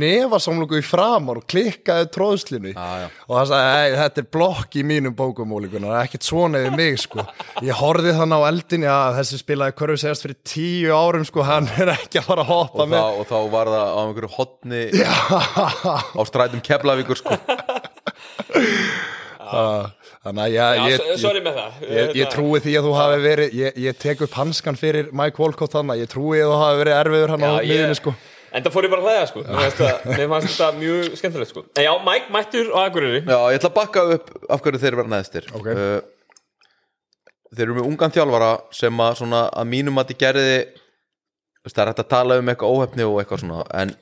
nefasamlugu 0.00 0.78
í 0.80 0.84
framar 0.84 1.42
og 1.42 1.46
klikkaði 1.52 2.06
tróðslinu 2.14 2.70
Já, 2.72 2.86
já. 3.02 3.08
og 3.28 3.34
það 3.36 3.48
sagði, 3.50 3.72
"Ei, 3.82 3.96
þetta 4.00 4.22
er 4.22 4.28
blokk 4.32 4.76
í 4.80 4.84
mínum 4.88 5.16
er 5.92 6.06
ekkert 6.06 6.24
svona 6.24 6.62
yfir 6.62 6.76
mig 6.76 6.98
sko, 7.02 7.26
ég 7.60 7.76
horfið 7.76 8.18
þannig 8.22 8.40
á 8.40 8.48
eldin 8.48 8.88
já, 8.88 8.96
þessi 9.18 9.42
spilaði 9.42 9.76
körfu 9.76 9.98
segast 10.00 10.24
fyrir 10.24 10.38
tíu 10.48 10.96
árum 10.96 11.24
sko, 11.28 11.42
hann 11.44 11.68
er 11.76 11.92
ekki 11.92 12.22
að 12.22 12.28
fara 12.30 12.42
að 12.46 12.52
hoppa 12.54 12.82
og, 12.82 12.88
með 12.88 12.98
þá, 12.98 13.20
og 13.20 13.26
þá 13.28 13.38
var 13.52 13.66
það 13.66 13.86
á 13.92 14.00
einhverju 14.02 14.32
hotni 14.38 14.82
á 16.16 16.22
strætum 16.24 16.64
Keflavíkur 16.64 17.20
sko. 17.20 17.36
þannig 19.52 20.42
að 20.42 20.52
Já, 20.52 20.66
ég, 20.76 20.92
ég, 20.92 21.00
s- 21.16 21.22
sorry 21.22 21.40
með 21.44 21.56
það. 21.60 21.80
ég, 21.92 22.12
ég, 22.20 22.28
trúi 22.32 22.60
því 22.64 22.74
að 22.80 22.86
þú 22.88 22.92
hafi 22.98 23.18
verið 23.26 23.56
ég, 23.60 23.78
ég 23.86 23.98
tek 24.02 24.20
upp 24.26 24.36
hanskan 24.40 24.78
fyrir 24.80 25.08
Mike 25.12 25.42
Walcott 25.42 25.72
þannig, 25.76 26.02
ég 26.04 26.10
trúi 26.12 26.38
að 26.42 26.52
þú 26.52 26.60
hafi 26.62 26.80
verið 26.82 26.98
erfiður 27.02 27.34
hann 27.34 27.46
á 27.48 27.52
Já, 27.60 27.68
miðunni 27.72 27.98
sko. 28.00 28.14
En 28.52 28.62
það 28.66 28.74
fór 28.74 28.84
ég 28.84 28.90
bara 28.92 29.00
að 29.02 29.06
hlæða 29.08 29.28
sko. 29.30 29.42
Mér 29.48 29.60
fannst 29.62 29.78
það- 29.80 30.16
Mér 30.18 30.28
fannst 30.28 30.48
þetta 30.52 30.66
mjög 30.76 31.14
skemmtilegt 31.16 31.50
sko. 31.54 31.62
En 31.76 31.84
já, 31.86 31.92
Mike 32.04 32.32
mættur 32.34 32.66
á 32.76 32.78
Akureyri. 32.84 33.20
Já, 33.24 33.38
ég 33.48 33.58
ætla 33.60 33.70
að 33.70 33.76
bakka 33.78 34.02
upp 34.16 34.26
af 34.52 34.60
hverju 34.66 34.80
þeir 34.82 34.96
verða 35.00 35.12
neðstir 35.14 35.46
Ok. 35.56 35.66
uh, 35.72 36.00
Þeir 37.52 37.66
eru 37.68 37.74
með 37.76 37.88
ungan 37.90 38.12
þjálfara 38.14 38.50
sem 38.72 39.00
að 39.04 39.16
svona 39.20 39.40
að 39.52 39.66
mínum 39.68 39.98
að 40.00 40.08
þið 40.12 40.18
gerði 40.22 40.52
það 41.68 41.82
er 41.82 41.90
hægt 41.92 42.00
að 42.04 42.08
tala 42.12 42.38
um 42.40 42.48
eitthvað 42.52 42.72
óhefni 42.76 43.04
og 43.08 43.18
eitthvað 43.22 43.42
svona 43.42 43.64
en 43.82 43.92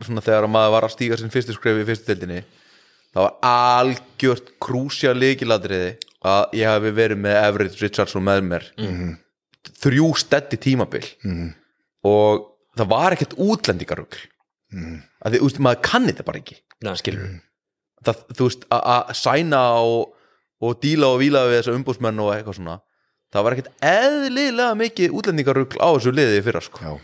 svona 0.00 0.22
þegar 0.24 0.46
að 0.46 0.52
maður 0.54 0.72
var 0.74 0.86
að 0.88 0.94
stíga 0.94 1.18
sinn 1.20 1.30
fyrstu 1.34 1.56
skrefi 1.58 1.82
í 1.84 1.88
fyrstu 1.90 2.08
deildinni 2.08 2.38
það 3.14 3.24
var 3.26 3.34
algjört 3.50 4.52
krúsja 4.62 5.12
líkiladriði 5.16 5.96
að 6.30 6.52
ég 6.60 6.68
hafi 6.68 6.92
verið 6.94 7.18
með 7.24 7.38
Everett 7.48 7.80
Richardson 7.82 8.22
með 8.26 8.42
mér 8.50 8.64
Mhm. 8.78 9.16
þrjú 9.80 10.10
steddi 10.16 10.56
tímabil 10.60 11.06
og 12.04 12.46
það 12.78 12.88
var 12.92 13.12
ekkert 13.16 13.34
útlendingarugl 13.36 14.20
Mhm. 14.72 15.02
að 15.26 15.32
því, 15.34 15.38
veist, 15.42 15.58
maður 15.58 15.82
kann 15.82 16.06
þetta 16.06 16.24
bara 16.24 16.38
ekki 16.38 16.56
skilur 16.96 17.40
það, 18.04 18.16
þú 18.36 18.44
veist, 18.46 18.64
að- 18.70 19.10
sæna 19.18 19.62
og, 19.82 20.12
og 20.62 20.80
díla 20.80 21.06
og 21.10 21.18
víla 21.20 21.42
við 21.50 21.62
þessa 21.62 21.74
umbúsmenn 21.74 22.20
og 22.22 22.30
eitthvað 22.36 22.54
svona 22.60 22.80
það 23.32 23.42
var 23.44 23.52
ekkert 23.52 23.72
eðlilega 23.82 24.76
mikið 24.78 25.10
útlendingarugl 25.10 25.78
á 25.82 25.88
þessu 25.98 26.12
liði 26.14 26.42
fyrir 26.44 26.62
sko. 26.62 26.78
Já. 26.84 27.00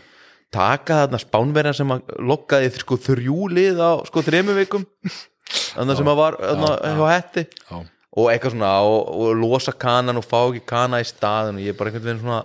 taka 0.51 1.07
þarna 1.07 1.19
spánverjan 1.19 1.75
sem 1.75 1.89
að 1.91 2.01
lokkaði 2.23 2.71
sko 2.79 2.95
þrjú 2.97 3.49
lið 3.51 3.77
á 3.83 3.91
sko 4.07 4.21
þremu 4.23 4.55
vikum 4.55 4.85
þannig 5.47 5.99
sem 5.99 6.11
að 6.11 6.19
var 6.19 6.37
þarna, 6.41 6.73
hjá 6.97 7.07
hetti. 7.13 7.45
Já. 7.69 7.77
og 8.17 8.29
eitthvað 8.31 8.55
svona 8.55 8.73
og, 8.87 9.09
og 9.13 9.41
losa 9.41 9.73
kanan 9.73 10.19
og 10.19 10.25
fá 10.25 10.39
ekki 10.41 10.63
kana 10.67 11.01
í 11.03 11.07
staðin 11.07 11.59
og 11.59 11.65
ég 11.65 11.75
er 11.75 11.79
bara 11.79 11.91
einhvern 11.91 12.07
veginn 12.09 12.23
svona 12.23 12.43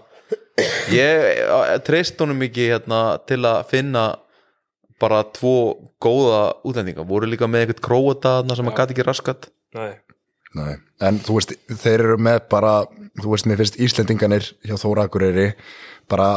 ég 0.93 1.25
eh, 1.47 1.79
treyst 1.87 2.21
honum 2.21 2.45
ekki 2.47 2.69
hérna, 2.75 3.03
til 3.29 3.41
að 3.49 3.65
finna 3.71 4.07
bara 5.03 5.25
tvo 5.35 5.91
góða 6.03 6.53
útlendinga. 6.69 7.03
Voru 7.09 7.27
líka 7.27 7.49
með 7.51 7.67
eitthvað 7.67 7.85
króata 7.89 8.37
þarna 8.39 8.59
sem 8.59 8.71
að 8.71 8.77
gæti 8.79 8.95
ekki 8.97 9.07
raskat 9.09 9.49
Nei. 9.75 9.93
Nei. 10.53 10.75
en 11.01 11.19
þú 11.25 11.39
veist, 11.39 11.55
þeir 11.81 12.05
eru 12.05 12.19
með 12.21 12.43
bara 12.53 12.75
þú 13.23 13.33
veist, 13.33 13.49
mér 13.49 13.63
finnst 13.63 13.81
Íslendinganir 13.81 14.51
hjá 14.67 14.77
Þóra 14.77 15.09
Akureyri 15.09 15.49
bara, 16.13 16.29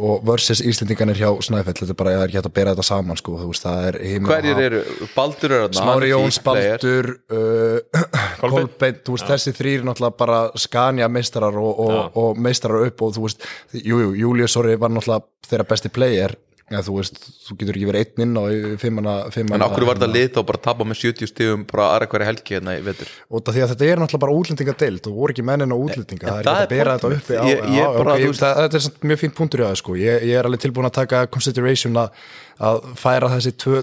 og 0.00 0.24
versus 0.26 0.62
Íslendinganir 0.64 1.20
hjá 1.20 1.28
Snæfell 1.44 1.76
þetta 1.78 1.94
er 1.94 1.98
bara, 2.00 2.14
það 2.16 2.24
er 2.24 2.30
ekki 2.30 2.40
hægt 2.40 2.50
að 2.50 2.56
bera 2.58 2.74
þetta 2.74 2.86
saman 2.88 3.20
sko, 3.20 3.36
þú 3.40 3.52
veist, 3.52 3.66
það 3.66 3.88
er 3.90 3.98
og 4.00 4.28
hverjir 4.30 4.62
eru, 4.66 4.82
Baldur 5.14 5.56
er 5.56 5.64
þarna 5.66 5.80
Smári 5.80 6.10
Jóns. 6.10 6.40
Baldur 6.46 7.10
uh, 7.36 8.04
Kolbeinn, 8.42 9.00
þú 9.06 9.16
veist, 9.16 9.30
þessi 9.30 9.56
þrýr 9.60 9.88
náttúrulega 9.88 10.20
bara 10.24 10.42
skanja 10.60 11.10
meistarar 11.12 11.58
og, 11.60 11.82
og, 11.86 12.20
og 12.20 12.40
meistarar 12.40 12.88
upp 12.88 13.06
og 13.06 13.16
þú 13.16 13.26
veist, 13.28 13.48
jú, 13.76 14.00
jú, 14.06 14.14
Július 14.24 14.56
Orri 14.60 14.78
var 14.80 14.92
náttúrulega 14.94 15.28
þeirra 15.50 15.68
besti 15.70 15.92
player 15.92 16.36
en 16.70 16.84
þú 16.86 16.92
veist, 17.00 17.16
þú 17.48 17.56
getur 17.60 17.76
ekki 17.78 17.88
verið 17.88 18.04
einn 18.04 18.22
inn 18.24 18.38
á 18.38 18.44
fimmana, 18.78 19.14
fimmana 19.34 19.58
en 19.58 19.64
okkur 19.66 19.86
var 19.88 19.98
þetta 19.98 20.08
lið 20.14 20.26
þá 20.36 20.40
bara 20.50 20.60
að 20.60 20.64
tapa 20.68 20.86
með 20.86 20.98
70 21.00 21.30
stigum 21.32 21.64
bara 21.70 21.86
aðra 21.96 22.08
hverja 22.12 22.28
helgi 22.30 22.56
hérna 22.56 22.74
í 22.78 22.82
vetur 22.86 23.10
að 23.50 23.72
þetta 23.72 23.88
er 23.88 24.02
náttúrulega 24.02 24.24
bara 24.24 24.36
útlendingadeild 24.38 25.08
og 25.10 25.16
voru 25.18 25.34
ekki 25.34 25.46
mennin 25.50 25.74
á 25.74 25.78
útlendinga, 25.78 26.26
það 26.26 26.38
er 26.38 26.44
ekki 26.44 26.54
að 26.54 26.66
er 26.66 26.70
bera 26.74 26.96
þetta 26.98 27.12
uppi 27.16 27.38
á. 27.40 27.42
Ég- 27.50 27.64
ég 27.64 27.80
já, 27.80 27.86
bara, 27.96 28.14
ok, 28.14 28.20
þú 28.22 28.30
veist- 28.30 28.44
það, 28.44 28.60
þetta 28.64 28.80
er 28.80 29.08
mjög 29.10 29.22
fínt 29.24 29.36
punktur 29.40 29.60
í 29.60 29.66
það 29.66 29.80
sko, 29.82 29.96
ég, 29.98 30.28
ég 30.30 30.38
er 30.38 30.46
alveg 30.50 30.62
tilbúin 30.66 30.90
að 30.90 30.96
taka 31.00 31.24
consideration 31.26 31.98
að, 32.04 32.22
að 32.60 32.80
færa 33.02 33.32
þessi 33.34 33.56
tvö 33.64 33.82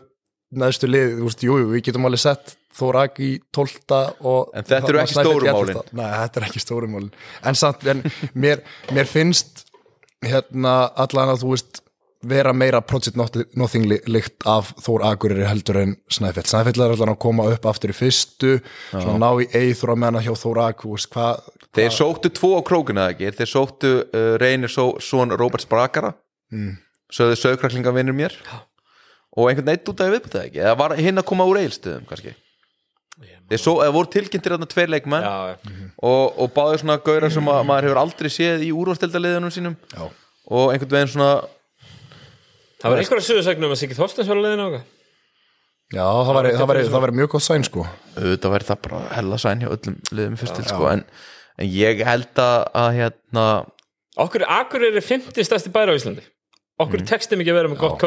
neðstu 0.57 0.87
lið, 0.87 1.17
þú 1.19 1.27
veist, 1.27 1.43
jú, 1.43 1.59
jú, 1.59 1.67
við 1.75 1.83
getum 1.89 2.07
alveg 2.07 2.23
sett 2.23 2.55
Þórak 2.77 3.17
í 3.25 3.29
12 3.57 3.95
og 4.21 4.51
En 4.53 4.63
þetta 4.67 4.91
eru 4.91 4.99
ekki 5.01 5.15
Snæfell 5.15 5.31
í 5.31 5.33
stóru 5.33 5.47
11. 5.49 5.55
málin. 5.57 5.87
Nei, 5.97 6.09
þetta 6.13 6.37
er 6.37 6.45
ekki 6.45 6.61
stóru 6.61 6.89
málin 6.91 7.11
en 7.49 7.57
samt, 7.57 7.87
en 7.89 8.03
mér, 8.37 8.61
mér 8.93 9.09
finnst 9.09 9.63
hérna 10.21 10.75
vera 12.25 12.53
meira 12.53 12.81
Project 12.81 13.17
Not- 13.19 13.55
Nothing 13.55 13.85
li- 13.89 14.01
lykt 14.09 14.45
af 14.49 14.71
Þór 14.81 15.03
Akureyri 15.11 15.45
heldur 15.45 15.77
en 15.81 15.95
Snæfell. 16.09 16.47
Snæfell 16.49 16.81
er 16.81 16.95
allan 16.95 17.13
að 17.13 17.19
koma 17.21 17.45
upp 17.51 17.65
aftur 17.69 17.93
í 17.93 17.97
fyrstu 17.97 18.57
svona 18.91 19.17
ná 19.21 19.29
í 19.43 19.47
eithra 19.53 19.95
menna 19.95 20.21
hjá 20.25 20.33
Þór 20.33 20.63
Akureyri 20.69 21.11
hvað 21.13 21.45
þeir 21.77 21.93
sóttu 21.93 22.31
tvo 22.33 22.55
á 22.57 22.61
krókuna 22.65 23.09
ekki? 23.13 23.29
Þeir 23.37 23.51
sóttu 23.51 23.93
uh, 24.01 24.33
reynir 24.41 24.71
svo, 24.73 24.95
svon 25.03 25.35
Robert 25.37 25.61
Sprakara 25.61 26.13
mm. 26.51 26.73
sögðu 27.13 27.37
sögkraklinga 27.43 27.93
vinnur 27.93 28.17
mér 28.17 28.33
og 29.37 29.51
einhvern 29.51 29.69
neitt 29.69 29.87
út 29.87 30.01
af 30.01 30.09
viðbútið 30.15 30.43
ekki? 30.47 30.61
Eða 30.65 30.77
var 30.79 30.97
hinn 30.97 31.21
að 31.21 31.27
koma 31.29 31.45
úr 31.45 31.61
eilstöðum 31.61 32.07
kannski? 32.09 32.33
Þeir 33.47 33.61
svo, 33.61 33.73
eða 33.79 33.93
voru 33.95 34.09
tilkynntir 34.11 34.53
þarna 34.53 34.67
tveir 34.67 34.89
leikmenn. 34.91 35.23
Já, 35.23 35.53
já. 35.53 35.85
og, 36.03 36.33
og 36.35 36.49
báður 36.51 36.81
svona 36.81 36.97
gaurar 36.99 37.31
sem 37.31 37.47
að, 37.47 37.61
maður 37.69 37.87
hefur 37.87 37.99
aldrei 38.01 38.29
séð 38.33 38.65
í 38.67 38.73
úrvastildaliðunum 38.75 39.53
sínum. 39.55 39.77
Já. 39.93 40.09
og 40.51 40.73
einhvern 40.73 40.91
veginn 40.97 41.13
svona 41.13 41.29
Það 42.77 42.93
var 42.93 43.01
einhverja 43.01 43.27
sögursagnum 43.27 43.73
að 43.73 43.81
Siggi 43.81 43.97
Þorstens 43.97 44.29
var 44.29 44.39
að 44.39 44.47
leiðina 44.47 44.67
okkar 44.69 44.85
Já, 45.87 46.03
það 46.03 46.33
væri, 46.35 46.49
það 46.59 46.69
væri, 46.69 46.85
það 46.91 47.03
væri 47.05 47.15
mjög 47.15 47.29
góð 47.31 47.43
sæn 47.45 47.63
sko. 47.63 47.83
Auðvitað 48.19 48.53
væri 48.57 48.67
það 48.67 48.79
bara 48.83 48.97
hella 49.15 49.37
sæn 49.39 49.61
hjá 49.63 49.69
öllum 49.71 49.99
liðum 50.11 50.33
í 50.35 50.39
fyrstil 50.41 50.65
sko 50.67 50.89
en, 50.91 51.03
en 51.57 51.69
ég 51.71 52.01
held 52.03 52.41
að, 52.43 52.57
að 52.81 52.89
hérna 52.97 53.45
Okkur, 54.17 54.43
Akureyri 54.49 54.97
er 54.99 55.05
50 55.05 55.45
stærsti 55.45 55.71
bæri 55.71 55.93
á 55.93 55.95
Íslandi. 55.95 56.25
Okkur 56.77 57.01
mm. 57.01 57.07
textum 57.09 57.41
ekki 57.41 57.49
að 57.53 57.55
vera 57.57 57.69
með 57.71 57.79
gott 57.81 58.03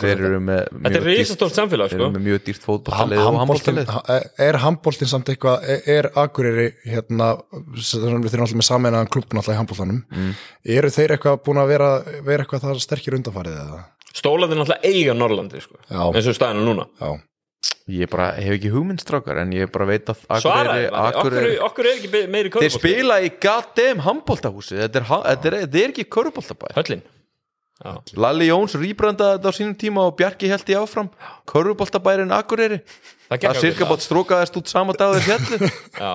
þeir 0.00 0.22
eru 0.24 0.38
með 0.40 0.60
Þetta 0.70 0.96
er 0.96 1.06
risastórt 1.10 1.56
samfélag 1.58 1.90
þeir 1.90 1.98
sko. 1.98 2.06
eru 2.06 2.14
með 2.14 2.22
mjög 2.24 2.38
dýrt 2.46 2.62
Ham- 2.62 2.68
fótballtalið 2.70 3.20
og 3.24 3.36
handbóltalið 3.42 3.92
Er 4.46 4.58
handbóltin 4.62 5.10
samt 5.10 5.28
eitthvað 5.34 5.66
er, 5.74 5.82
er 5.92 6.08
Akureyri 6.22 6.70
hérna 6.88 7.28
þeir 7.76 8.14
náttúrulega 8.14 8.60
með 8.62 8.68
sameinaðan 8.70 9.10
klubb 9.12 9.28
náttúrulega 9.28 9.58
í 9.58 9.60
handbóltanum 9.60 10.00
Mm. 10.08 10.32
eru 10.78 10.92
þeir 10.94 11.16
eitthvað 11.18 11.42
búin 11.44 11.60
að 11.60 11.72
vera, 11.74 11.90
vera 12.24 12.46
eitthvað 12.46 12.64
Stólaði 14.16 14.56
náttúrulega 14.56 14.88
eiga 14.88 15.14
Norrlandi 15.14 15.60
sko 15.60 15.76
Já. 15.90 16.04
eins 16.14 16.26
og 16.30 16.36
staðinu 16.38 16.64
núna. 16.68 16.86
Já, 17.00 17.10
ég 17.98 18.10
bara 18.10 18.30
hef 18.38 18.54
ekki 18.56 18.70
hugmyndstrákar 18.72 19.42
en 19.42 19.52
ég 19.52 19.70
bara 19.74 19.86
veit 19.90 20.08
að 20.08 20.24
Akureyri, 20.28 20.86
okkur, 20.88 21.20
Akureyri 21.20 21.58
okkur 21.66 21.86
er 21.90 21.94
ekki 21.98 22.10
meiri 22.30 22.48
þeir 22.48 22.54
körubolti 22.56 22.78
spila 22.78 23.20
í 23.24 23.30
goddamn 23.42 24.02
handbóltahúsi 24.06 24.78
þetta 24.80 25.00
er, 25.02 25.06
ha- 25.10 25.22
þetta 25.28 25.50
er, 25.52 25.56
þetta 25.66 25.82
er 25.84 25.92
ekki 25.94 26.04
körubóltabæ 26.16 26.72
Höllin. 26.78 27.02
Já. 27.78 27.92
Lalli 28.18 28.48
Jóns 28.48 28.74
rýbrandaði 28.74 29.36
þetta 29.38 29.50
á 29.50 29.54
sínum 29.54 29.76
tíma 29.78 30.02
og 30.08 30.16
Bjarki 30.18 30.48
held 30.50 30.66
ég 30.66 30.80
áfram. 30.82 31.10
Körubóltabærin 31.46 32.32
Akureyri. 32.34 32.80
Það 33.28 33.38
gekk 33.38 33.52
það 33.52 33.60
ágætlega. 33.62 33.88
bátt 33.92 34.02
strókaðist 34.08 34.56
út 34.58 34.66
sama 34.72 34.92
dag 34.98 35.14
þeir 35.14 35.26
fjallu 35.28 35.68
Já 35.94 36.14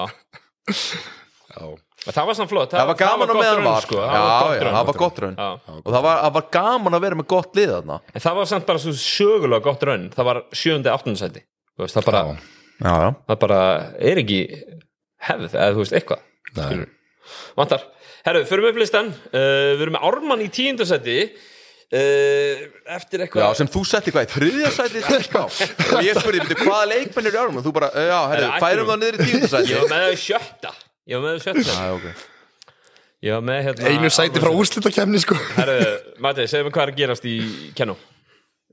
það 2.12 2.26
var 2.28 2.36
samt 2.36 2.52
flott 2.52 2.74
það 2.74 2.89
var 2.89 2.98
gaman 3.00 3.30
gott 3.32 3.39
meðan 3.39 3.63
var 3.68 3.86
sko. 3.86 4.00
já, 4.02 4.08
það 4.12 4.24
var 4.24 4.42
gott 4.44 4.58
já, 4.58 4.72
það 4.74 4.88
var 4.89 4.98
gott 5.04 5.22
raun. 5.24 5.38
Já. 5.38 5.78
og 5.78 5.89
það 5.94 6.04
var, 6.08 6.18
það 6.24 6.34
var 6.38 6.48
gaman 6.58 6.98
að 6.98 7.06
vera 7.06 7.20
með 7.22 7.28
gott 7.34 7.56
lið 7.60 7.72
þarna. 7.78 8.00
En 8.13 8.26
það 8.26 8.39
var 8.39 8.50
samt 8.52 8.68
bara 8.68 8.82
svo 8.84 8.94
sögulega 9.00 9.63
gott 9.70 9.86
raun. 9.88 10.10
Það 10.16 10.28
var 10.30 10.42
sjöndi, 10.63 10.92
áttundi 10.92 11.22
sæti. 11.22 11.46
Þú 11.74 11.86
veist, 11.86 11.96
það 11.98 12.10
bara, 12.10 12.24
Já. 12.28 12.36
já, 12.84 12.94
já. 13.06 13.10
það 13.32 13.39
bara 13.46 13.62
er 14.12 14.22
ekki 14.24 14.42
hefð, 15.30 15.48
eða 15.56 15.72
þú 15.78 15.84
veist, 15.86 15.98
eitthvað. 16.02 16.86
Vantar. 17.58 17.88
Herru, 18.28 18.44
förum 18.48 18.70
upp 18.70 18.78
listan, 18.80 19.10
uh, 19.32 19.74
við 19.78 19.84
erum 19.88 19.96
með 19.98 20.06
Ármann 20.10 20.44
í 20.44 20.50
tíundasæti 20.54 21.18
uh, 21.24 22.63
eftir 22.96 23.24
Já, 23.24 23.26
eitthvað 23.26 23.58
sem 23.60 23.70
þú 23.74 23.84
setti 23.89 24.13
hvað 24.16 24.28
í 24.28 24.32
þriðja 24.34 24.72
sæti 24.76 25.00
í 25.02 25.06
þesská 25.08 25.42
og 25.44 26.06
ég 26.06 26.20
spurði, 26.20 26.44
byrju, 26.48 26.68
hvaða 26.68 26.88
leikmenn 26.94 27.30
eru 27.30 27.36
í 27.38 27.42
árum 27.44 27.60
og 27.60 27.66
þú 27.68 27.74
bara, 27.76 27.89
já, 27.96 28.18
Herri, 28.32 28.50
færum 28.63 28.92
það 28.92 29.02
niður 29.04 29.18
í 29.18 29.28
tíunda 29.30 29.52
sæti. 29.52 29.72
Ég 29.74 29.84
var 29.84 29.92
með 29.92 30.06
það 30.06 30.16
í 30.16 30.22
sjötta 30.24 30.74
ég 31.10 31.20
var 31.20 31.26
með 31.26 31.34
það 31.34 31.39
í 31.39 31.44
sjötta 31.48 31.76
Já, 31.76 31.92
ok. 31.98 32.24
Ég 33.24 33.38
var 33.38 33.44
með 33.48 33.60
hérna 33.68 33.92
Einu 33.94 34.10
sæti 34.12 34.42
frá 34.44 34.52
úrslitakefni 34.52 35.22
sko. 35.24 35.38
Herru, 35.56 35.78
Mati, 36.24 36.48
segðu 36.52 36.68
mig 36.68 36.76
hvað 36.76 36.89
er 36.89 36.92
að 36.94 37.00
gerast 37.00 37.28
í 37.30 37.36
Kenno 37.78 37.96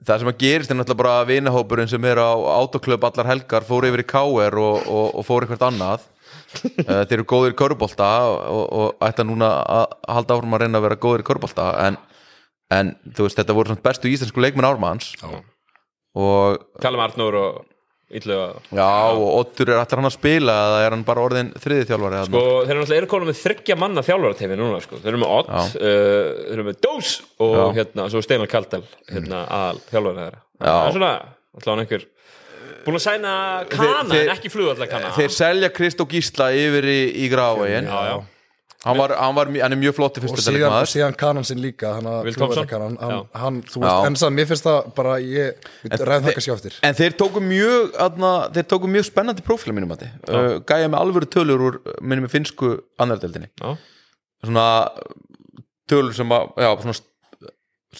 Það 0.00 0.22
sem 0.22 0.30
að 0.30 0.38
gerist 0.40 0.72
er 0.72 0.78
náttúrulega 0.78 1.02
bara 1.02 1.26
vinahópurinn 1.28 1.90
sem 1.90 2.04
er 2.08 2.18
á 2.24 2.32
autoklub 2.32 3.02
allar 3.04 3.28
helgar 3.28 3.66
fór 3.68 3.84
yfir 3.90 4.00
í 4.00 4.06
KR 4.08 4.56
og, 4.56 4.86
og, 4.88 5.08
og 5.20 5.26
fór 5.28 5.44
eitthvað 5.44 5.66
annað. 5.68 6.06
Eh, 6.56 7.02
Þeir 7.04 7.18
eru 7.18 7.26
góðir 7.28 7.52
í 7.52 7.56
körubolta 7.58 8.06
og, 8.30 8.38
og, 8.48 8.64
og 8.80 9.04
ætla 9.06 9.26
núna 9.28 9.50
að 9.60 9.92
halda 10.16 10.38
áfram 10.38 10.56
að 10.56 10.64
reyna 10.64 10.80
að 10.80 10.86
vera 10.86 10.98
góðir 11.04 11.22
í 11.22 11.26
körubolta 11.28 11.66
en, 11.84 11.98
en 12.74 12.94
þú 13.12 13.26
veist, 13.26 13.38
þetta 13.42 13.58
voru 13.58 13.76
bestu 13.84 14.10
íslensku 14.10 14.42
leikmenn 14.42 14.66
ármanns. 14.70 15.12
Já. 15.20 15.28
og 16.16 16.64
tala 16.82 16.98
um 16.98 17.04
Arnór 17.04 17.38
og 17.38 17.60
Ítlu 18.10 18.34
já, 18.74 18.86
og 19.14 19.26
Ottur 19.38 19.70
er 19.70 19.78
alltaf 19.78 20.00
hann 20.00 20.08
að 20.08 20.14
spila 20.16 20.54
eða 20.66 20.78
er 20.86 20.94
hann 20.96 21.04
bara 21.06 21.22
orðin 21.22 21.52
þriði 21.62 21.84
þjálfari 21.92 22.22
sko, 22.26 22.40
þeir 22.66 22.72
eru 22.74 22.80
náttúrulega 22.80 22.98
eru 23.04 23.10
konum 23.12 23.28
með 23.30 23.38
þryggja 23.44 23.76
manna 23.78 24.02
þjálfaratefi 24.02 24.56
núna 24.58 24.80
sko. 24.82 24.98
þeir 24.98 25.12
eru 25.12 25.20
með 25.22 25.34
Ott, 25.36 25.52
uh, 25.54 25.74
þeir 25.78 26.54
eru 26.56 26.64
með 26.66 26.80
Dós 26.86 27.10
og 27.38 27.54
Já. 27.54 27.66
hérna, 27.78 28.08
svo 28.10 28.22
Steinar 28.26 28.50
Kaldal 28.50 28.82
hérna, 29.12 29.44
aðal 29.46 29.78
þjálfari 29.92 30.24
þeirra. 30.24 30.42
Það 30.58 30.80
er 30.88 30.96
svona, 30.98 31.12
alltaf 31.54 31.84
einhver 31.84 32.08
búin 32.80 32.96
að 32.98 33.04
sæna 33.06 33.32
kana 33.70 34.02
Þeir- 34.10 34.26
en 34.26 34.34
ekki 34.34 34.50
flugvallar 34.50 34.88
kana. 34.90 35.14
Þeir 35.14 35.32
selja 35.36 35.70
Kristó 35.70 36.06
Gísla 36.10 36.50
yfir 36.56 36.84
í, 36.90 37.00
í 37.22 37.30
gráin 37.30 37.86
já, 37.86 38.02
já. 38.10 38.18
Hann, 38.84 38.96
var, 38.96 39.12
hann, 39.20 39.34
var, 39.36 39.50
hann 39.62 39.74
er 39.76 39.78
mjög 39.80 39.94
flotti 39.98 40.20
og 40.22 40.24
fyrstu 40.26 40.54
síðan, 40.88 41.16
kanan 41.20 41.44
sinn 41.44 41.60
líka 41.60 41.92
Thompson? 42.00 42.66
hann, 42.70 42.96
Já. 42.96 43.18
hann, 43.42 43.60
þú 43.68 43.82
Já. 43.82 43.84
veist, 43.86 44.06
en 44.08 44.16
sann, 44.22 44.34
mér 44.38 44.48
finnst 44.48 44.64
það 44.66 44.88
bara 44.96 45.18
ég, 45.20 45.68
ræðum 45.90 46.26
það 46.28 46.36
kannski 46.38 46.54
á 46.54 46.56
eftir 46.56 46.78
En 46.88 46.96
þeir 47.00 47.16
tóku 47.20 47.42
mjög 47.44 47.94
aðna, 48.06 48.32
þeir 48.56 48.68
tóku 48.72 48.90
mjög 48.96 49.08
spennandi 49.10 49.44
prófíla 49.46 49.76
mínum 49.76 49.92
að 49.96 50.06
uh, 50.08 50.56
gæja 50.64 50.88
með 50.88 50.98
alvöru 51.02 51.28
tölur 51.36 51.66
úr 51.68 51.78
minnum 52.00 52.24
með 52.28 52.34
finsku 52.38 52.72
andardeldinni 53.00 53.50
Já. 53.60 53.76
svona 54.44 54.66
tölur 55.90 56.16
sem 56.16 56.32
að 56.32 56.48
já, 56.64 56.70
svona 56.80 56.96
st- 56.96 57.08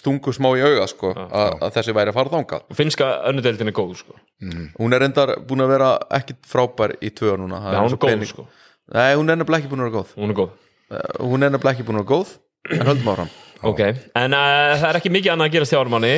stungu 0.01 0.31
smá 0.33 0.47
í 0.55 0.61
auga 0.63 0.85
sko, 0.87 1.11
að, 1.11 1.55
að 1.67 1.73
þessi 1.75 1.93
væri 1.97 2.13
að 2.13 2.17
fara 2.17 2.31
þangað 2.31 2.65
og 2.71 2.77
finnska 2.79 3.07
önnudeldin 3.27 3.67
er 3.69 3.75
góð 3.75 3.93
sko. 3.99 4.15
hún 4.79 4.95
er 4.95 5.03
reyndar 5.03 5.33
búin 5.45 5.61
að 5.65 5.73
vera 5.75 5.89
ekkit 6.17 6.39
frábær 6.47 6.93
í 7.03 7.11
tvö 7.11 7.33
ár 7.35 7.41
núna 7.43 7.59
það 7.59 7.75
já, 7.75 7.77
er 7.77 7.81
hún 7.83 7.91
er 7.91 7.97
og 7.97 8.03
góð 8.05 8.27
sko. 8.31 8.45
Nei, 8.95 9.09
hún 9.19 9.29
er 9.29 9.39
nefnilega 9.41 9.61
ekki 9.65 9.71
búin 9.73 9.83
að 9.83 9.89
vera 9.91 9.97
góð 9.99 10.13
hún 10.17 10.31
er 10.33 10.39
góð 10.41 10.51
Uh, 10.51 10.70
hún 11.21 11.43
er 11.45 11.53
nefnilega 11.53 11.75
ekki 11.77 11.85
búin 11.87 12.01
að 12.01 12.05
vera 12.05 12.11
góð 12.15 12.35
en 12.79 12.87
höldum 12.91 13.13
áfram. 13.15 13.31
Ok, 13.61 13.77
en 14.17 14.33
uh, 14.33 14.71
það 14.81 14.87
er 14.87 14.97
ekki 14.97 15.09
mikið 15.13 15.31
annað 15.35 15.47
að 15.51 15.53
gerast 15.53 15.73
hjá 15.75 15.77
Ármanni 15.83 16.11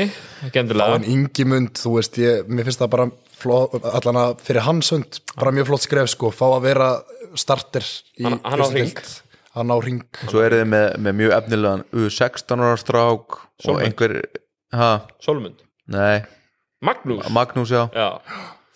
ekki 0.47 0.59
endilega. 0.61 0.93
En 0.95 1.03
Ingimund, 1.11 1.73
þú 1.75 1.89
veist, 1.97 2.15
ég, 2.21 2.45
mér 2.47 2.69
finnst 2.69 2.79
það 2.79 2.91
bara 2.93 3.07
fló, 3.35 3.57
allan 3.89 4.19
að 4.21 4.37
fyrir 4.47 4.63
hans 4.63 4.91
hund 4.95 5.17
bara 5.35 5.51
mjög 5.51 5.67
flott 5.67 5.83
skref 5.83 6.07
sko, 6.13 6.29
fá 6.31 6.45
að 6.53 6.63
vera 6.69 6.87
starter 7.35 7.83
í 8.15 8.23
Hann- 8.29 8.39
hann 8.47 8.63
á 8.63 8.67
deild. 8.71 9.01
hann 9.57 9.75
á 9.75 9.77
ring 9.83 9.99
svo 10.31 10.39
eru 10.45 10.61
þið 10.61 10.71
með, 10.71 10.87
með 11.03 11.17
mjög 11.19 11.35
efnilegan 11.41 11.83
U16 11.91 12.63
ára 12.63 12.79
strák 12.79 13.37
og 13.67 13.83
einhver 13.83 14.15
ha, 14.79 14.89
Solmund, 15.19 15.59
nei, 15.91 16.23
Magnús. 16.79 17.27
Magnús 17.27 17.75
já. 17.75 17.83
Já, 17.91 18.07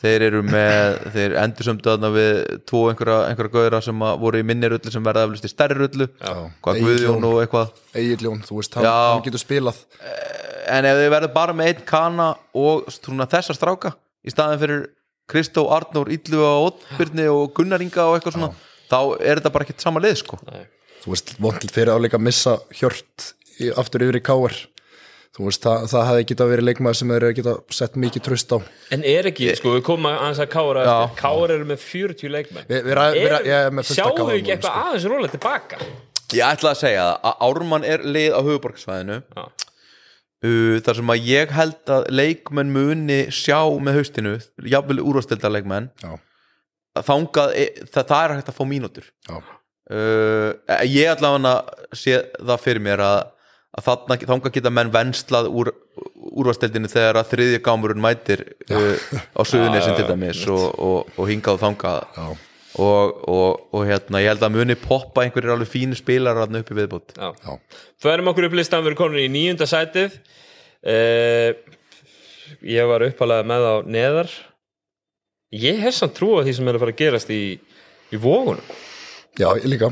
þeir 0.01 0.25
eru 0.27 0.41
með, 0.45 0.97
þeir 1.15 1.35
endur 1.41 1.67
sömdu 1.67 1.89
þarna 1.89 2.11
við 2.13 2.41
tvo 2.69 2.83
einhverja, 2.91 3.17
einhverja 3.31 3.53
gauðra 3.55 3.79
sem 3.85 4.03
að 4.07 4.19
voru 4.21 4.41
í 4.41 4.45
minni 4.45 4.69
rullu 4.69 4.93
sem 4.93 5.05
verða 5.07 5.23
eflust 5.25 5.47
í 5.47 5.51
stærri 5.51 5.79
rullu. 5.79 6.07
Hvað 6.21 6.81
Guðjón 6.83 7.07
Jón. 7.07 7.25
og 7.31 7.39
eitthvað. 7.41 7.71
Egil 7.97 8.27
Jón, 8.27 8.43
þú 8.45 8.59
veist, 8.59 8.77
hann, 8.77 8.85
Já. 8.85 8.93
hann 9.13 9.25
getur 9.25 9.41
spilað. 9.41 9.81
En 10.67 10.85
ef 10.85 11.01
þið 11.01 11.09
verður 11.15 11.33
bara 11.33 11.55
með 11.57 11.71
einn 11.71 11.83
kana 11.89 12.29
og 12.53 12.87
svona, 12.93 13.27
þessa 13.31 13.55
stráka 13.57 13.95
í 14.27 14.33
staðin 14.33 14.61
fyrir 14.61 14.85
Kristó, 15.27 15.65
Arnór, 15.75 16.11
Illu 16.13 16.39
og 16.45 16.69
Óttbyrni 16.69 17.25
og 17.31 17.49
Gunnar 17.57 17.81
Inga 17.83 18.05
og 18.07 18.17
eitthvað 18.17 18.37
svona 18.37 18.53
þá 18.87 18.99
er 19.19 19.39
þetta 19.41 19.51
bara 19.55 19.65
ekkert 19.67 19.83
sama 19.83 20.03
lið 20.03 20.21
sko. 20.21 20.39
Þú 21.03 21.11
veist, 21.13 21.33
vondil 21.43 21.71
fyrir 21.73 21.91
áleika 21.95 22.19
að 22.19 22.25
missa 22.29 22.53
hjört 22.75 23.31
í, 23.59 23.71
aftur 23.73 24.05
yfir 24.05 24.19
í 24.21 24.23
káar 24.23 24.55
veist, 25.45 25.61
það, 25.61 25.83
það 25.91 26.05
hefði 26.09 26.23
geta 26.31 26.45
verið 26.49 26.65
leikmaður 26.67 26.97
sem 26.97 27.11
þeir 27.13 27.25
geta 27.37 27.53
sett 27.77 27.95
mikið 28.01 28.23
tröst 28.25 28.53
á. 28.55 28.57
En 28.95 29.03
er 29.05 29.29
ekki, 29.29 29.51
sko, 29.59 29.75
við 29.77 29.83
komum 29.85 30.07
aðeins 30.09 30.39
að 30.41 30.49
Kára 30.55 30.85
Já. 30.87 30.95
Kára 31.19 31.53
eru 31.59 31.65
með 31.69 31.83
40 31.85 32.31
leikmenn. 32.33 32.65
Vi, 32.67 32.75
við, 32.75 32.89
við, 32.89 33.19
við, 33.19 33.31
Er- 33.37 33.45
ég 33.51 33.67
er 33.67 33.71
með 33.77 33.85
fullt 33.91 33.99
af 34.01 34.11
sjáum 34.17 34.31
við 34.31 34.39
ekki 34.41 34.53
eitthvað 34.55 34.73
sko. 34.73 34.83
aðeins 34.87 35.07
rólega 35.11 35.35
tilbaka? 35.37 35.81
Ég 36.33 36.43
ætla 36.49 36.73
að 36.73 36.81
segja 36.81 37.03
það 37.07 37.27
að 37.29 37.45
Ármann 37.47 37.85
er 37.87 38.01
lið 38.17 38.33
á 38.35 38.41
höfuborgarsvæðinu 38.47 39.19
Já. 39.37 39.43
uh, 40.47 40.79
þar 40.87 40.97
sem 41.01 41.13
að 41.13 41.27
ég 41.29 41.53
held 41.55 41.93
að 41.97 42.07
leikmenn 42.17 42.73
muni 42.73 43.19
sjá 43.31 43.59
með 43.79 43.99
haustinu 44.01 44.33
jafnvel 44.73 44.99
úrvastilda 45.05 45.51
leikmenn 45.53 45.87
Já, 46.03 46.15
þangað, 47.07 47.53
e- 47.61 47.85
það, 47.93 48.03
það 48.09 48.23
er 48.25 48.35
hægt 48.39 48.51
að 48.51 48.57
fá 48.57 48.65
mínútur. 48.73 49.07
Já, 49.29 49.37
uh, 49.37 50.51
ég 50.89 51.11
allavega 51.13 51.53
sé 51.95 52.17
það 52.41 52.63
fyrir 52.65 52.83
mér 52.89 53.03
að, 53.05 53.19
að 53.77 53.85
þarna, 53.85 54.17
þangað 54.31 54.55
geta 54.57 54.73
menn 54.73 54.91
venslað 54.93 55.47
úr 55.51 55.71
úrvasteldinu 56.37 56.89
þegar 56.91 57.21
að 57.21 57.31
þriðja 57.31 57.61
gámurinn 57.65 58.03
mætir 58.03 58.43
uh, 58.73 58.97
á 59.33 59.41
söðunesin 59.47 59.95
til 59.97 60.09
dæmis 60.09 60.43
og, 60.51 60.67
og, 60.75 61.15
og 61.17 61.31
hingað 61.31 61.57
og 61.57 61.63
þangað. 61.63 62.43
Og, 62.77 63.23
og, 63.25 63.61
og 63.73 63.87
hérna 63.89 64.19
ég 64.21 64.29
held 64.29 64.43
að 64.45 64.53
muni 64.53 64.75
poppa 64.77 65.23
einhverjir 65.23 65.55
alveg 65.55 65.71
fínu 65.71 65.97
spilar 65.97 66.37
þarna 66.37 66.61
upp 66.61 66.69
í 66.69 66.77
viðbútt. 66.77 67.15
Förum 68.03 68.29
okkur 68.29 68.49
upp 68.49 68.57
listan, 68.59 68.83
við 68.85 68.91
erum 68.91 68.99
komin 68.99 69.23
í 69.23 69.31
nýjunda 69.33 69.65
sætið. 69.69 70.19
Uh, 70.85 71.55
Ég 72.65 72.87
var 72.89 73.03
uppalega 73.05 73.45
með 73.47 73.65
á 73.67 73.75
neðar. 73.87 74.29
Ég 75.55 75.79
hef 75.83 75.95
samt 75.95 76.15
trú 76.17 76.37
á 76.39 76.43
því 76.43 76.53
sem 76.57 76.67
er 76.67 76.77
að 76.77 76.83
fara 76.83 76.93
að 76.93 77.01
gerast 77.01 77.31
í, 77.31 77.41
í 78.11 78.19
vógunum 78.19 78.63
já 79.37 79.47
ég 79.59 79.67
líka. 79.69 79.91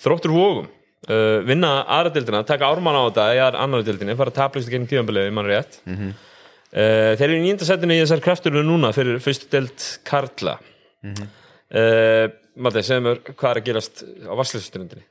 Þróttur 0.00 0.32
vógum 0.32 0.68
uh, 1.06 1.38
vinna 1.46 1.74
aðra 1.98 2.14
dildina, 2.16 2.42
taka 2.48 2.70
ármann 2.70 2.98
á 2.98 3.02
þetta 3.08 3.28
í 3.34 3.42
annar 3.48 3.84
dildinni, 3.86 4.16
fara 4.18 4.34
að 4.34 4.40
taplist 4.40 4.72
gegn 4.72 4.88
tíðanbilið 4.90 5.30
mann 5.36 5.48
rétt. 5.48 5.80
Uh, 5.88 7.14
Þeir 7.16 7.28
eru 7.30 7.38
í 7.38 7.44
nýjunda 7.44 7.68
sætinu 7.68 7.96
í 7.96 8.02
þessar 8.02 8.24
krafturinu 8.24 8.64
núna 8.66 8.90
fyrir 8.96 9.22
fyrstu 9.24 9.48
dild 9.52 9.86
Karla. 10.04 10.58
Mm 11.04 11.14
-hmm. 11.14 11.30
uh, 11.78 12.26
Matti, 12.58 12.82
segðu 12.82 13.06
mér 13.06 13.22
hvað 13.30 13.50
er 13.50 13.60
að 13.60 13.68
gerast 13.70 14.02
á 14.26 14.32
vassleysustundinni 14.34 15.06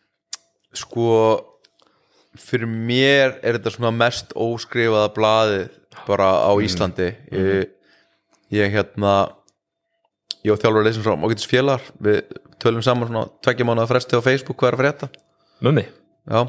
sko 0.76 1.08
fyrir 2.38 2.69
mér 2.69 3.38
er 3.41 3.58
þetta 3.58 3.73
svona 3.73 3.93
mest 3.95 4.34
óskrifaða 4.38 5.10
blaðið 5.15 5.69
bara 6.06 6.30
á 6.45 6.52
Íslandi. 6.62 7.10
Ég, 7.34 7.71
ég 8.54 8.73
hérna 8.76 9.13
ég 10.45 10.53
og 10.53 10.59
þjálfur 10.61 10.86
leysum 10.86 11.05
frá 11.05 11.16
Mókittis 11.18 11.49
félagar 11.49 11.88
við 12.03 12.22
tölum 12.61 12.84
saman 12.86 13.09
svona 13.09 13.26
tveggja 13.43 13.66
mánuða 13.68 13.89
fresti 13.89 14.20
á 14.20 14.22
Facebook 14.22 14.59
hvað 14.61 14.70
er 14.70 14.78
að 14.78 14.84
frétta 14.84 15.09
Mummi? 15.64 15.86
Já. 16.28 16.41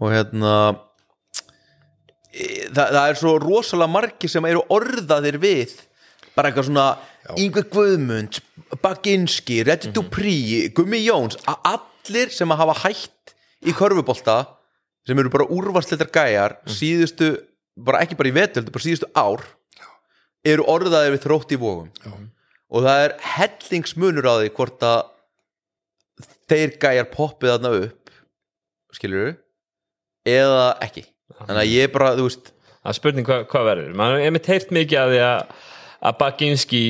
Og 0.00 0.12
hérna 0.12 0.54
e, 2.32 2.68
það, 2.72 2.86
það 2.86 3.04
er 3.04 3.20
svo 3.20 3.36
rosalega 3.42 3.94
margir 3.94 4.32
sem 4.32 4.48
eru 4.48 4.64
orðaðir 4.72 5.38
við 5.40 5.76
bara 6.34 6.50
eitthvað 6.50 6.70
svona 6.70 6.88
Yngve 7.38 7.66
Guðmund, 7.70 8.40
Baginski 8.82 9.60
Reddi 9.66 9.92
Dupri, 9.94 10.70
Gummi 10.74 11.02
Jóns 11.04 11.36
allir 11.46 12.32
sem 12.32 12.50
að 12.50 12.62
hafa 12.62 12.78
hætt 12.86 13.34
í 13.66 13.74
körfubolta 13.76 14.40
sem 15.06 15.18
eru 15.20 15.32
bara 15.32 15.48
úrvarsleitar 15.52 16.10
gæjar 16.12 16.58
síðustu, 16.70 17.34
bara 17.76 18.02
ekki 18.04 18.18
bara 18.18 18.32
í 18.32 18.36
vetöld 18.36 18.72
bara 18.72 18.84
síðustu 18.84 19.08
ár 19.16 19.44
eru 20.46 20.64
orðaðir 20.70 21.16
við 21.16 21.24
þrótt 21.26 21.54
í 21.54 21.60
vógum 21.60 21.90
Já. 22.00 22.12
og 22.72 22.86
það 22.86 23.04
er 23.06 23.16
hellingsmunur 23.34 24.28
á 24.28 24.34
því 24.40 24.52
hvort 24.56 24.86
að 24.88 25.00
þeir 26.50 26.76
gæjar 26.80 27.10
poppið 27.12 27.54
þarna 27.54 27.72
upp 27.84 27.99
skilur 28.96 29.34
eða 30.28 30.66
ekki. 30.84 31.04
Þannig 31.40 31.62
að 31.62 31.70
ég 31.72 31.92
bara, 31.94 32.14
þú 32.18 32.26
veist 32.28 32.50
er 32.80 32.96
spurning 32.96 33.28
hvað, 33.28 33.46
hvað 33.52 33.68
verður. 33.70 33.94
Maður 34.00 34.24
er 34.24 34.34
mitt 34.34 34.50
heyrt 34.50 34.74
mikið 34.74 35.00
að 35.02 35.14
því 35.14 35.22
að 35.26 35.54
að 36.00 36.18
Baginski 36.20 36.82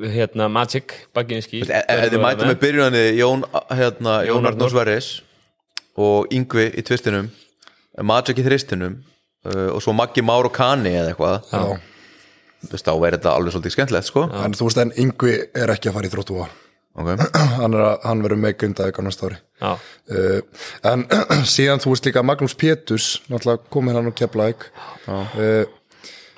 hérna 0.00 0.48
Magic 0.52 0.94
Baginski 1.16 1.62
ef 1.64 1.70
ef 1.72 2.06
þið 2.12 2.22
mætum 2.22 2.48
með. 2.48 2.58
byrjunni 2.60 3.04
Jón, 3.18 3.44
hérna, 3.72 4.16
Jón 4.28 4.48
Arnór. 4.48 4.72
Sverris 4.72 5.10
og 6.00 6.32
Yngvi 6.32 6.70
í 6.76 6.84
tvistinum 6.86 7.30
Magic 8.06 8.40
í 8.40 8.44
þristinum 8.46 8.98
uh, 9.48 9.68
og 9.74 9.80
svo 9.84 9.94
Maggi 9.96 10.24
Már 10.24 10.48
og 10.48 10.54
Kani 10.56 10.92
eða 10.94 11.12
eitthvað. 11.12 11.86
Þú 12.60 12.76
þá 12.76 12.92
er 12.92 13.16
þetta 13.16 13.32
alveg 13.32 13.54
svolítið 13.54 13.74
skemmtilegt 13.74 14.08
sko. 14.08 14.26
En 14.36 14.56
þú 14.56 14.66
veist, 14.68 14.80
en 14.82 14.90
Yngvi 15.00 15.36
er 15.56 15.72
ekki 15.72 15.88
að 15.88 15.96
fara 15.96 16.08
í 16.08 16.12
þróttu 16.12 16.36
ok, 16.98 17.10
hann, 17.60 17.76
er 17.76 17.98
hann 18.06 18.24
verður 18.24 18.42
með 18.44 18.56
Grindavík 18.62 18.98
á 18.98 19.02
næsta 19.06 19.30
ári. 19.30 19.40
Já, 19.60 19.72
uh, 20.16 20.64
en 20.92 21.06
síðan 21.54 21.82
þú 21.82 21.94
veist 21.94 22.08
líka 22.08 22.24
Magnús 22.26 22.56
Péturs 22.58 23.12
náttúrulega 23.28 23.70
komið 23.74 24.00
hann 24.00 24.10
á 24.10 24.18
Keflavík. 24.22 24.70
Uh, 25.06 25.64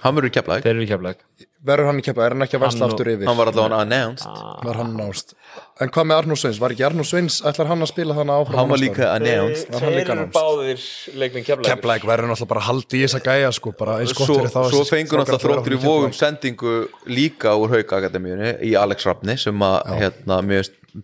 hann 0.03 0.19
verður 0.19 0.37
keflaði 0.39 0.67
þeir 0.67 0.75
eru 0.77 0.87
í 0.87 0.91
keflag 0.91 1.27
verður 1.63 1.89
hann 1.91 2.01
í 2.01 2.05
Keflavík, 2.05 2.27
er 2.27 2.35
hann 2.37 2.45
ekki 2.47 2.59
að 2.59 2.65
versla 2.65 2.89
aftur 2.89 3.11
yfir? 3.13 3.29
hann 3.29 3.39
var 3.39 3.51
allavega 3.53 3.81
announced. 3.85 4.41
Var 4.67 4.79
hann 4.81 4.93
nást 4.99 5.35
en 5.83 5.91
hvað 5.93 6.07
með 6.09 6.21
Arnur 6.21 6.39
Sveins, 6.39 6.59
var 6.63 6.75
ekki 6.75 6.85
Arnur 6.87 7.07
Sveins 7.09 7.39
ætlar 7.49 7.71
hann 7.71 7.85
að 7.85 7.91
spila 7.93 8.17
þannig 8.19 8.43
áfram 8.43 8.61
hann 8.61 8.73
var 8.73 8.83
líka 8.83 9.09
announced. 9.13 9.71
Var 9.73 9.87
hann 9.87 9.97
líka 9.97 10.11
Þeir 10.13 10.23
eru 10.23 10.27
báðir 10.37 10.85
leikminn 11.23 11.47
keflag 11.47 11.71
Keflavík 11.71 12.07
verður 12.11 12.31
náttúrulega 12.33 12.53
bara 12.53 12.65
halda 12.69 12.99
í 12.99 13.03
þessa 13.05 13.23
gæja 13.27 13.55
sko, 13.57 13.75
bara 13.79 13.97
eins 14.03 14.15
gott 14.19 14.33
fyrir 14.33 14.53
þá 14.53 14.61
svo 14.73 14.85
fengur 14.89 15.23
náttúrulega 15.23 15.47
þróttur 15.47 15.77
í 15.77 15.81
Keflavík. 15.83 16.19
sendingu 16.19 16.77
líka 17.11 17.57
úr 17.59 17.75
Haukakademíunni 17.77 18.55
í 18.69 18.77
Alex 18.79 19.09
Rafni 19.09 19.39
sem 19.41 19.67
að 19.67 19.97
hérna, 20.03 20.41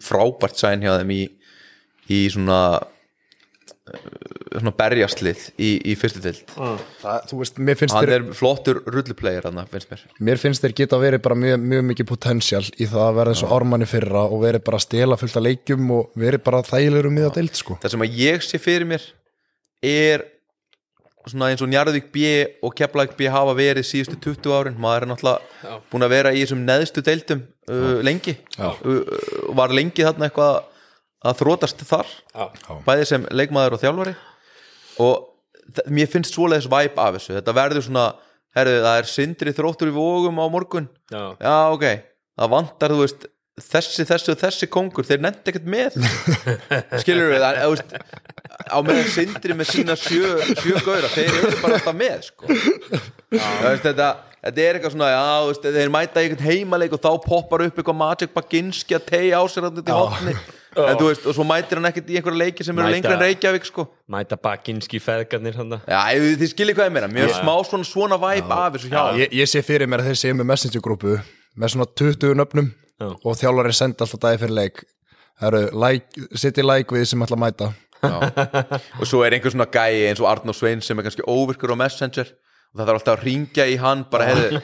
frábært 0.04 0.60
sæn 0.60 0.84
hjá 0.84 0.94
þeim 1.00 1.14
í, 1.16 1.22
í 2.12 2.22
svona 2.34 2.60
svona 4.48 4.72
berjastlið 4.78 5.42
í, 5.60 5.70
í 5.92 5.94
fyrstu 5.98 6.22
tild 6.24 6.40
Það- 7.02 7.26
þú 7.30 7.40
veist, 7.42 7.58
mér 7.62 7.78
finnst 7.80 7.94
hann 7.96 8.06
þeir 8.08 8.14
er 8.16 8.26
flottur 8.38 8.80
rulluplegir 8.86 9.48
hann 9.48 9.60
finnst 9.70 9.90
mér. 9.92 10.06
Mér 10.30 10.40
finnst 10.40 10.64
þeir 10.64 10.74
geta 10.82 11.00
verið 11.02 11.22
bara 11.26 11.36
mjög, 11.38 11.60
mjög 11.74 11.84
mikið 11.92 12.08
potential 12.12 12.64
í 12.64 12.88
það 12.88 13.04
að 13.04 13.18
verða 13.20 13.34
eins 13.36 13.44
og 13.46 13.54
ármanni 13.58 13.90
fyrra 13.90 14.24
og 14.28 14.40
verið 14.46 14.64
bara 14.64 14.80
að 14.80 14.86
stela 14.88 15.20
fullt 15.20 15.36
af 15.36 15.46
leikjum 15.46 15.92
og 15.98 16.10
verið 16.16 16.44
bara 16.48 16.64
þægilegur 16.66 17.10
um 17.10 17.16
miða 17.20 17.34
deild 17.36 17.54
sko. 17.60 17.78
Það 17.82 17.94
sem 17.94 18.06
að 18.08 18.18
ég 18.24 18.48
sé 18.48 18.58
fyrir 18.62 18.88
mér 18.88 19.04
er 19.84 20.24
svona 21.28 21.50
eins 21.52 21.60
og 21.60 21.68
Njarðvík 21.68 22.08
B 22.14 22.22
og 22.64 22.72
Keflæk 22.78 23.14
B 23.18 23.28
hafa 23.28 23.52
verið 23.58 23.84
síðustu 23.84 24.16
20 24.16 24.54
árin. 24.54 24.78
Maður 24.80 25.04
er 25.04 25.10
náttúrulega 25.12 25.74
búin 25.92 26.06
að 26.06 26.14
vera 26.14 26.32
í 26.32 26.40
þessum 26.40 26.62
neðstu 26.64 27.04
deildum 27.04 27.42
uh, 27.68 27.98
lengi. 28.06 28.34
Uh, 28.56 28.78
uh, 28.80 29.02
var 29.58 29.74
lengi 29.76 30.06
þarna 30.06 30.30
eitthvað 30.30 30.62
að 31.26 31.40
þrótast 31.40 31.82
þar 31.88 32.10
Já. 32.30 32.44
bæði 32.86 33.08
sem 33.10 33.26
leikmaður 33.34 33.78
og 33.78 33.82
þjálfari. 33.82 34.14
Og 35.02 35.88
mér 35.92 36.10
finnst 36.10 36.36
svoleiðis 36.36 36.70
væp 36.70 37.00
af 37.00 37.18
þessu. 37.18 37.34
Þetta 37.38 37.56
verður 37.56 37.86
svona, 37.88 38.04
herðu 38.56 38.84
það 38.84 39.00
er 39.00 39.10
sindri 39.10 39.56
þróttur 39.56 39.90
í 39.90 39.96
vógum 39.96 40.38
á 40.42 40.46
morgun. 40.52 40.86
Já. 41.10 41.24
já 41.42 41.56
ok, 41.74 41.88
það 42.38 42.54
vantar 42.54 42.94
þú 42.94 43.02
veist 43.02 43.28
þessi, 43.58 44.06
þessi 44.06 44.32
og 44.32 44.38
þessi 44.40 44.68
kongur 44.70 45.06
þeir 45.06 45.24
nefndi 45.26 45.52
ekkert 45.52 45.68
með. 45.68 45.98
Skilur 47.02 47.34
við 47.34 47.44
það, 47.44 47.60
þú 47.64 47.74
veist 47.74 47.98
á 48.68 48.78
meðan 48.84 49.12
sindri 49.12 49.58
með 49.58 49.70
sína 49.72 49.98
sjö, 49.98 50.38
sjö 50.62 50.78
gauðra, 50.84 51.10
þeir 51.14 51.34
eru 51.34 51.52
bara 51.62 51.78
alltaf 51.78 51.98
með 51.98 52.30
sko. 52.30 52.48
Veist, 53.28 53.84
þetta, 53.84 54.08
þetta 54.44 54.64
er 54.64 54.78
eitthvað 54.78 54.94
svona, 54.94 55.10
já, 55.12 55.26
veist, 55.50 55.68
þeir 55.78 55.92
mæta 55.94 56.22
í 56.22 56.28
einhvern 56.28 56.48
heimaleik 56.48 56.96
og 56.96 57.02
þá 57.02 57.10
poppar 57.26 57.66
upp 57.66 57.82
eitthvað 57.82 58.00
Magic 58.00 58.34
Baginski 58.34 58.96
að 58.98 59.06
tegja 59.10 59.42
á 59.42 59.44
sér 59.50 59.68
hann 59.68 59.82
út 59.82 59.90
í 59.90 59.98
hotni 59.98 60.36
en 60.84 60.98
þú 61.00 61.08
veist, 61.10 61.24
og 61.28 61.36
svo 61.36 61.46
mætir 61.48 61.80
hann 61.80 61.88
ekkert 61.90 62.10
í 62.12 62.18
einhverja 62.20 62.40
leiki 62.42 62.66
sem 62.66 62.78
eru 62.78 62.92
lengra 62.92 63.14
en 63.16 63.24
Reykjavík 63.24 63.66
sko. 63.68 63.86
Mæta 64.10 64.38
bakinski 64.40 65.00
feðgarnir 65.02 65.58
hann 65.58 65.78
já, 65.80 65.98
þið 66.40 66.52
skiljið 66.52 66.78
hvað 66.78 66.90
ég 66.90 66.94
meina. 66.96 67.10
Mér 67.12 67.28
er 67.28 67.34
smá 67.36 67.54
svona 67.68 67.88
svona 67.88 68.20
væp 68.22 68.54
af 68.54 68.76
þessu 68.76 68.92
hjá 68.92 69.02
ég, 69.22 69.34
ég 69.40 69.50
sé 69.50 69.62
fyrir 69.66 69.90
mér 69.90 70.04
að 70.04 70.12
þeir 70.12 70.20
séu 70.22 70.38
með 70.38 70.50
messengergrúpu 70.52 71.18
með 71.58 71.74
svona 71.74 71.88
20 71.98 72.38
nöfnum 72.38 72.70
Já. 72.98 73.10
og 73.12 73.36
þjálfarinn 73.38 73.78
senda 73.78 74.06
alltaf 74.06 74.22
dagi 74.22 74.42
fyrir 74.42 74.56
leik. 74.58 74.82
Það 75.38 75.52
eru 75.52 75.80
like, 75.84 76.26
sitt 76.38 76.58
í 76.58 76.64
like 76.66 76.94
við 76.94 77.06
sem 77.12 77.22
ætla 77.22 77.38
að 77.38 77.44
mæta. 77.44 77.70
Og 79.00 79.06
svo 79.10 79.24
er 79.26 79.34
einhver 79.34 79.50
svona 79.50 79.66
gæi 79.70 80.06
eins 80.08 80.20
og 80.22 80.28
Arnó 80.30 80.54
Svein 80.54 80.82
sem 80.84 80.98
er 80.98 81.06
kannski 81.06 81.24
óvirkur 81.26 81.74
á 81.74 81.76
Messenger 81.78 82.30
og 82.68 82.80
það 82.80 82.88
þarf 82.90 82.98
alltaf 83.00 83.14
að 83.18 83.24
ringja 83.26 83.64
í 83.72 83.76
hann 83.80 84.02
bara 84.12 84.26
hefði, 84.28 84.60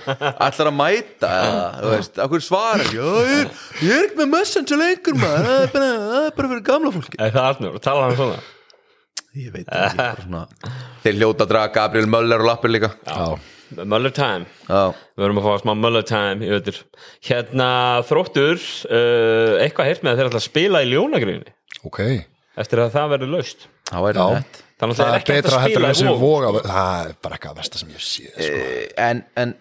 ætlar 0.46 0.68
að 0.70 0.76
mæta? 0.78 1.30
Eða, 1.44 1.62
þú 1.80 1.92
veist, 1.94 2.18
okkur 2.26 2.44
svarar 2.44 2.90
ég, 2.94 3.30
er- 3.38 3.54
ég 3.80 3.94
er 3.96 4.08
ekki 4.08 4.18
með 4.20 4.30
Messenger 4.34 4.80
lengur 4.82 5.16
maður, 5.22 5.48
það 5.48 5.62
er 5.64 5.72
bara, 5.74 5.88
það 6.04 6.26
er 6.28 6.36
bara 6.38 6.50
fyrir 6.52 6.66
gamla 6.68 6.92
fólki 6.98 7.20
Er 7.24 7.32
það 7.34 7.48
Arnur? 7.48 7.78
Talar 7.88 8.04
hann 8.10 8.18
svona? 8.20 8.42
ég 9.34 9.50
veit 9.50 9.64
ekki, 9.66 9.96
bara 9.98 10.22
svona 10.28 10.44
þeir 11.04 11.16
hljóta 11.18 11.42
að 11.46 11.50
draga 11.54 11.72
Gabriel 11.74 12.06
Möller 12.12 12.44
og 12.44 12.46
lappir 12.52 12.70
líka. 12.70 12.92
Já. 13.08 13.34
Möller 13.74 14.12
time. 14.14 14.44
Já, 14.68 14.92
Við 15.16 15.24
verum 15.24 15.38
að 15.40 15.46
fá 15.48 15.54
smá 15.64 15.72
Möller 15.80 16.04
time 16.06 16.44
í 16.46 16.50
öður 16.54 16.76
Hérna 17.26 17.68
þróttur 18.06 18.60
uh, 18.60 19.56
eitthvað 19.64 19.88
heyrt 19.90 20.04
með 20.06 20.12
að 20.12 20.20
þeir 20.20 20.28
ætla 20.30 20.40
að 20.42 20.46
spila 20.46 20.82
í 20.84 20.90
ljónagrinni 20.92 21.54
ok, 21.88 21.98
eftir 22.62 22.84
að 22.84 22.92
það 22.94 23.10
verður 23.16 23.32
laust. 23.34 23.66
Þá 23.90 23.96
er 24.12 24.20
Já. 24.20 24.26
nett 24.38 24.60
Þannig 24.80 24.94
að 24.94 25.00
það 25.00 25.16
er 25.16 25.26
betra 25.28 25.58
að 25.60 25.76
að 25.88 25.98
sem 26.00 26.08
vóg 26.10 26.22
voga 26.22 26.64
það 26.64 27.10
er 27.10 27.12
bara 27.22 27.36
eitthvað 27.36 27.60
versta 27.60 27.80
sem 27.80 27.92
ég 27.94 28.02
sé 28.02 28.24
sko. 28.30 28.48
Eh, 28.48 28.88
en, 29.04 29.20
en 29.38 29.52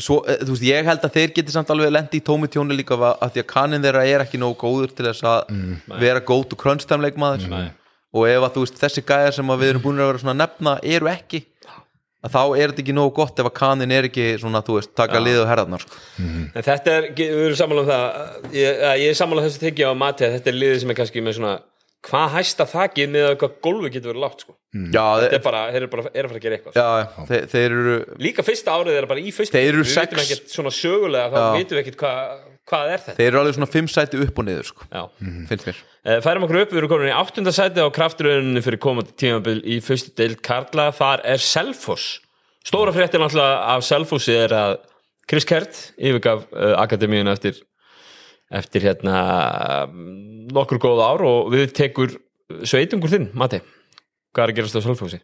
svo, 0.00 0.22
eh, 0.24 0.40
þú 0.40 0.54
veist, 0.54 0.64
ég 0.68 0.88
held 0.88 1.04
að 1.04 1.18
þeir 1.18 1.34
geti 1.36 1.54
samt 1.54 1.72
alveg 1.74 1.92
lendi 1.92 2.20
í 2.20 2.24
tómi 2.24 2.48
tjóni 2.52 2.78
líka 2.78 2.96
af 2.96 3.20
að 3.26 3.34
því 3.34 3.44
að 3.44 3.50
kannin 3.52 3.84
þeirra 3.84 4.06
er 4.08 4.24
ekki 4.24 4.40
nógu 4.40 4.56
góður 4.62 4.94
til 4.96 5.08
þess 5.10 5.26
að 5.28 5.52
vera 6.00 6.24
góð 6.24 6.56
og 6.56 6.62
krönstæmleikmaður 6.64 7.46
og 8.16 8.24
ef 8.24 8.46
að 8.46 8.56
þú 8.56 8.64
veist, 8.64 8.80
þessi 8.80 9.04
gæjar 9.04 9.36
sem 9.36 9.52
að 9.52 9.62
við 9.62 9.74
erum 9.74 9.84
búin 9.84 10.00
að 10.00 10.10
vera 10.12 10.22
svona 10.22 10.36
að 10.36 10.42
nefna 10.42 10.76
eru 10.96 11.10
ekki 11.12 11.44
að 12.24 12.34
þá 12.34 12.40
er 12.58 12.72
þetta 12.72 12.82
ekki 12.82 12.94
nógu 12.96 13.12
gott 13.14 13.38
ef 13.38 13.46
að 13.46 13.56
kannin 13.60 13.92
er 13.94 14.08
ekki 14.08 14.26
svona, 14.40 14.62
þú 14.66 14.78
veist, 14.78 14.94
taka 14.98 15.20
liðið 15.22 15.42
og 15.44 15.50
herðarnar 15.52 15.84
sko. 15.84 16.00
En 16.18 16.64
þetta 16.66 16.94
er, 16.96 17.10
við 17.14 17.42
erum 17.44 17.58
sammála 17.60 17.84
um 17.84 17.90
það. 17.92 18.06
Ég, 18.58 18.80
að 18.88 19.02
ég 19.04 19.12
er 19.12 19.18
sammála 19.20 19.44
þessu 19.44 19.62
tekið 19.62 19.92
á 19.92 19.94
mati 20.00 20.26
að 20.26 20.34
þetta 20.38 20.50
er 20.50 20.58
liðið 20.58 20.80
sem 20.82 20.94
er 20.94 20.98
kannski 20.98 21.22
með 21.22 21.36
svona 21.38 21.52
hvað 22.06 22.28
hæsta 22.36 22.64
þakið 22.70 23.08
með 23.10 23.24
að 23.28 23.36
hvað 23.40 23.54
gólfi 23.66 23.90
getur 23.96 24.12
verið 24.12 24.22
lágt 24.22 24.44
sko. 24.44 24.54
já, 24.94 25.04
þetta 25.18 25.34
er 25.38 25.42
bara, 25.42 25.62
þeir 25.72 25.80
eru 25.82 25.88
bara 25.94 26.02
er 26.14 26.24
að 26.24 26.28
fara 26.30 26.38
að 26.38 26.44
gera 26.44 26.58
eitthvað. 26.58 26.76
Já 26.78 27.24
þeir, 27.30 27.46
þeir 27.52 27.74
eru 27.78 27.94
líka 28.22 28.44
fyrsta 28.46 28.76
árið 28.78 28.98
er 29.00 29.06
bara 29.10 29.20
í 29.24 29.32
fyrsta 29.34 29.58
Þeir 29.58 29.72
eru 29.72 29.82
við 29.82 29.90
sex- 29.94 30.12
veitum 30.12 30.22
ekkert 30.22 30.54
svona 30.54 30.72
sögulega 30.78 31.32
þá 31.32 31.38
Já. 31.42 31.48
veitum 31.58 31.76
við 31.78 31.82
ekkert 31.82 31.98
hvað, 32.04 32.38
hvað 32.68 32.92
er 32.94 33.02
þetta. 33.06 33.16
Þeir 33.18 33.28
eru 33.32 33.40
alveg 33.42 33.56
svona 33.58 33.70
fimm 33.72 33.88
sæti 33.90 34.20
upp 34.22 34.38
og 34.38 34.46
niður 34.46 34.68
sko, 34.70 34.86
Já. 34.94 35.02
finnst 35.50 35.66
mér. 35.68 35.82
Eh, 36.08 36.20
Færum 36.24 36.46
okkur 36.46 36.60
upp, 36.62 36.70
við 36.72 36.78
erum 36.82 36.92
komin 36.94 37.10
í 37.10 37.16
áttunda 37.18 37.52
sæti 37.56 37.82
á 37.82 37.88
krafturöðunni 37.98 38.62
fyrir 38.64 38.78
komandi 38.80 39.12
tímabil 39.18 39.58
í 39.66 39.80
fyrstu 39.84 40.14
deild 40.16 40.38
Karla, 40.46 40.90
þar 40.94 41.24
er 41.24 41.42
Selfoss. 41.42 42.20
Stóra 42.64 42.92
fréttin 42.94 43.24
alltaf 43.24 43.64
af 43.74 43.82
Selfossi 43.88 44.36
er 44.36 44.54
að 44.54 44.76
Chris 45.28 45.44
Kert 45.48 45.76
yfirgaf 45.98 46.46
uh, 46.54 46.76
akademíun 46.80 47.28
eftir 47.32 47.58
eftir 48.50 48.86
hérna 48.88 49.16
nokkur 50.54 50.80
góð 50.80 51.02
ár 51.04 51.24
og 51.28 51.50
við 51.52 51.72
tekur 51.76 52.14
sveitungur 52.64 53.10
þinn, 53.12 53.28
Mati 53.36 53.60
hvað 54.32 54.44
er 54.46 54.52
að 54.52 54.56
gerast 54.60 54.78
á 54.78 54.84
Selfossi? 54.84 55.18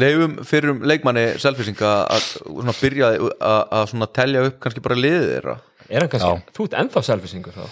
leifum 0.00 0.38
fyrir 0.48 0.72
um 0.72 0.78
leikmanni 0.88 1.24
selfisinga 1.40 1.88
að 2.08 2.22
svona 2.30 2.72
byrja 2.78 3.10
að, 3.12 3.26
að 3.76 3.82
svona 3.92 4.08
telja 4.16 4.44
upp 4.48 4.60
kannski 4.64 4.84
bara 4.84 4.96
liðið 5.00 5.26
þeirra 5.34 5.56
Er 5.90 6.04
hann 6.04 6.10
kannski, 6.12 6.52
þú 6.56 6.66
ert 6.68 6.76
ennþá 6.80 7.02
Selfossingur 7.08 7.56
þá? 7.56 7.64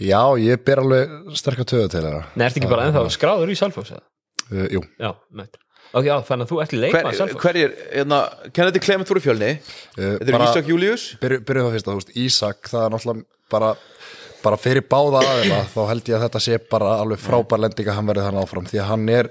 já, 0.00 0.22
ég 0.42 0.62
ber 0.66 0.80
alveg 0.82 1.12
sterkar 1.38 1.68
töðu 1.70 1.90
til 1.92 2.00
þeirra 2.02 2.22
Nei, 2.34 2.46
ertu 2.48 2.62
ekki 2.62 2.70
bara 2.72 2.86
ennþá 2.88 3.04
skráður 3.14 3.52
í 3.54 3.58
Selfoss? 3.60 3.92
eða? 3.94 4.02
uh, 4.50 4.66
jú, 4.74 4.82
Já, 4.98 5.12
meitt 5.38 5.58
Ok, 5.90 6.06
já, 6.06 6.14
þannig 6.28 6.46
að 6.46 6.50
þú 6.52 6.58
ert 6.62 6.74
Hver, 6.94 7.06
Selfoss. 7.18 7.40
hverjir, 7.42 7.72
hérna, 7.90 8.18
Kennedy 8.54 8.78
Clement 8.82 9.08
voru 9.10 9.22
fjölni. 9.24 9.52
Uh, 9.98 10.18
Þetta 10.20 10.34
er 10.36 10.44
Ísak 10.46 10.68
Július 10.70 11.06
byrju- 11.22 11.40
byrjuð 11.48 11.66
það 11.66 11.74
fyrst 11.76 11.88
að 11.88 11.94
þú 11.96 12.00
veist, 12.02 12.12
Ísak 12.24 12.70
það 12.70 12.84
er 12.86 12.92
náttúrulega 12.94 13.24
bara 13.50 13.70
bara 14.40 14.56
fyrir 14.56 14.86
báða 14.88 15.20
aðeila 15.20 15.64
þá 15.68 15.80
held 15.90 16.06
ég 16.08 16.16
að 16.16 16.22
þetta 16.24 16.40
sé 16.40 16.58
bara 16.70 16.92
alveg 17.02 17.18
frábær 17.20 17.60
lending 17.60 17.88
að 17.90 17.98
hann 17.98 18.06
verði 18.08 18.22
þannig 18.24 18.46
áfram 18.46 18.68
því 18.70 18.78
að 18.80 18.86
hann 18.88 19.08
er 19.12 19.28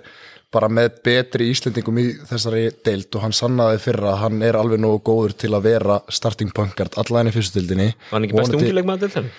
bara 0.54 0.68
með 0.70 1.00
betri 1.06 1.48
íslendingum 1.54 1.98
í 2.02 2.06
þessari 2.30 2.64
deild 2.86 3.16
og 3.18 3.24
hann 3.24 3.34
sannaði 3.38 3.80
fyrir 3.84 4.06
að 4.10 4.20
hann 4.24 4.42
er 4.46 4.58
alveg 4.60 4.82
nógu 4.82 5.00
góður 5.10 5.34
til 5.38 5.52
að 5.58 5.66
vera 5.70 6.00
starting 6.14 6.52
punkard 6.54 6.94
allan 7.02 7.30
í 7.30 7.34
fyrstu 7.34 7.58
deildinni. 7.60 7.92
Var 8.10 8.16
hann 8.18 8.28
ekki 8.28 8.38
besti 8.38 8.58
ungi 8.60 8.76
leikmaður 8.78 9.04
til 9.08 9.12
þenni? 9.16 9.34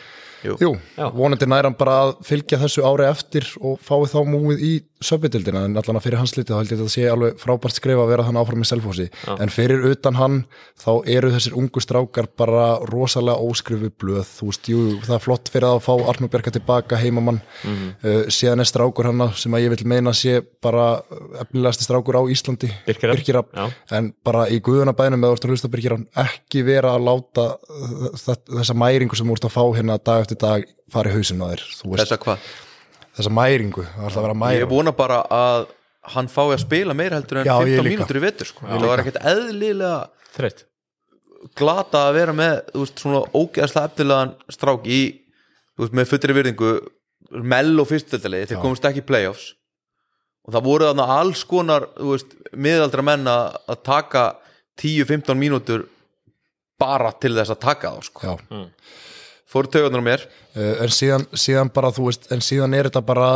Jú. 0.44 0.56
Jú, 0.60 0.70
vonandi 1.16 1.48
nær 1.50 1.68
hann 1.68 1.76
bara 1.78 1.96
að 2.06 2.14
fylgja 2.24 2.60
þessu 2.62 2.84
ári 2.86 3.08
eftir 3.10 3.46
og 3.60 3.80
fái 3.84 4.08
þá 4.08 4.20
múið 4.28 4.62
í 4.64 4.72
söpudildina 5.00 5.62
en 5.64 5.76
allan 5.80 5.96
að 5.96 6.04
fyrir 6.04 6.20
hans 6.20 6.34
litið 6.36 6.52
þá 6.52 6.58
held 6.60 6.72
ég 6.72 6.76
að 6.76 6.80
þetta 6.82 6.92
sé 6.92 7.04
alveg 7.08 7.38
frábært 7.40 7.76
skrifa 7.76 8.02
að 8.04 8.10
vera 8.12 8.24
þannig 8.26 8.42
áfram 8.42 8.60
með 8.60 8.68
selfhósi 8.68 9.06
en 9.32 9.52
fyrir 9.52 9.84
utan 9.88 10.18
hann 10.18 10.36
þá 10.80 10.90
eru 11.14 11.30
þessir 11.32 11.56
ungu 11.56 11.80
strákar 11.80 12.28
bara 12.40 12.66
rosalega 12.90 13.40
óskrifu 13.40 13.88
blöð, 14.00 14.28
þú 14.28 14.48
veist, 14.50 14.68
jú, 14.68 14.82
það 15.06 15.14
er 15.16 15.24
flott 15.24 15.48
fyrir 15.52 15.68
að 15.70 15.80
fá 15.86 15.92
Arnur 16.12 16.30
Berga 16.32 16.52
tilbaka 16.52 16.98
heimamann. 17.00 17.40
Uh, 17.64 18.28
síðan 18.32 18.60
er 18.60 18.68
strákur 18.68 19.08
hann 19.08 19.24
sem 19.40 19.56
að 19.56 19.64
ég 19.64 19.74
vil 19.74 19.88
meina 19.88 20.12
sé 20.16 20.40
bara 20.62 21.00
efnilegasti 21.40 21.86
strákur 21.86 22.20
á 22.20 22.22
Íslandi 22.32 22.68
Birkir 22.86 23.08
Rafn, 23.10 23.20
Birkir 23.20 23.38
Rafn. 23.38 23.56
já. 23.56 23.96
en 23.96 24.12
bara 24.24 24.46
í 24.52 24.60
guðunabænum 24.64 25.24
eða 25.24 25.38
að 25.40 25.54
hlusta 25.54 25.72
Birkir 25.72 25.94
Rafn, 25.94 26.06
ekki 26.20 26.64
vera 26.66 26.92
að 26.96 27.08
láta 27.08 27.46
þessa 28.20 28.76
mæringu 28.76 29.16
sem 29.16 29.28
þú 29.28 29.40
að 30.30 30.36
eftir 30.36 30.40
dag 30.46 30.64
fara 30.94 31.10
í 31.10 31.16
hausinn 31.18 31.42
á 31.42 31.46
þér 31.50 31.66
þú 31.76 31.90
veist, 31.92 32.00
Þessa 32.04 32.18
hvað? 32.24 32.48
þessa 33.18 33.34
mæringu 33.36 33.84
það 33.84 34.00
er 34.00 34.08
alltaf 34.08 34.22
að 34.22 34.26
vera 34.28 34.38
að 34.50 34.56
Ég 34.60 34.70
vona 34.70 34.92
bara 34.96 35.20
að 35.34 35.68
hann 36.14 36.30
fái 36.32 36.46
að 36.54 36.60
spila 36.64 36.96
meira 36.96 37.18
heldur 37.20 37.42
en 37.42 37.48
Já, 37.50 37.54
ég 37.60 37.76
15 37.76 37.84
líka. 37.84 37.92
mínútur 37.92 38.18
í 38.18 38.22
vetur 38.24 38.48
sko. 38.48 38.66
Það 38.66 38.86
var 38.88 39.02
ekkert 39.02 39.20
eðlilega 39.30 39.94
Þreitt 40.30 40.64
glata 41.56 42.06
að 42.08 42.16
vera 42.18 42.34
með 42.36 42.54
þú 42.72 42.82
veist, 42.84 43.00
svona 43.00 43.20
ógeðslega 43.32 43.88
eftirlegan 43.90 44.32
strák 44.52 44.88
í, 44.88 45.00
þú 45.76 45.84
veist, 45.84 45.94
með 45.96 46.10
fullri 46.10 46.36
virðingu 46.36 46.72
mell 47.52 47.80
og 47.80 47.88
fyrstöldalegi 47.88 48.50
þeir 48.50 48.60
komast 48.64 48.86
ekki 48.88 49.00
í 49.04 49.06
playoffs 49.08 49.46
og 50.44 50.54
það 50.56 50.66
voru 50.66 50.88
þarna 50.90 51.06
alls 51.20 51.44
konar 51.48 51.86
þú 51.96 52.10
veist, 52.14 52.34
miðaldra 52.56 53.04
menn 53.06 53.28
að 53.30 53.56
að 53.72 53.82
taka 53.88 54.24
10-15 54.80 55.40
mínútur 55.40 55.86
bara 56.80 57.12
til 57.20 57.34
þess 57.36 57.52
að 57.52 57.60
taka 57.60 57.92
þá 57.92 58.06
sko. 58.08 58.20
Já. 58.24 58.34
Fór 59.50 59.68
tögunar 59.70 60.02
á 60.02 60.04
mér. 60.06 60.24
Uh, 60.50 60.82
en 60.82 60.90
síðan, 60.90 61.24
síðan 61.38 61.68
bara 61.70 61.92
þú 61.94 62.08
veist 62.08 62.24
en 62.34 62.40
síðan 62.42 62.74
er 62.74 62.88
þetta 62.88 63.02
bara 63.06 63.26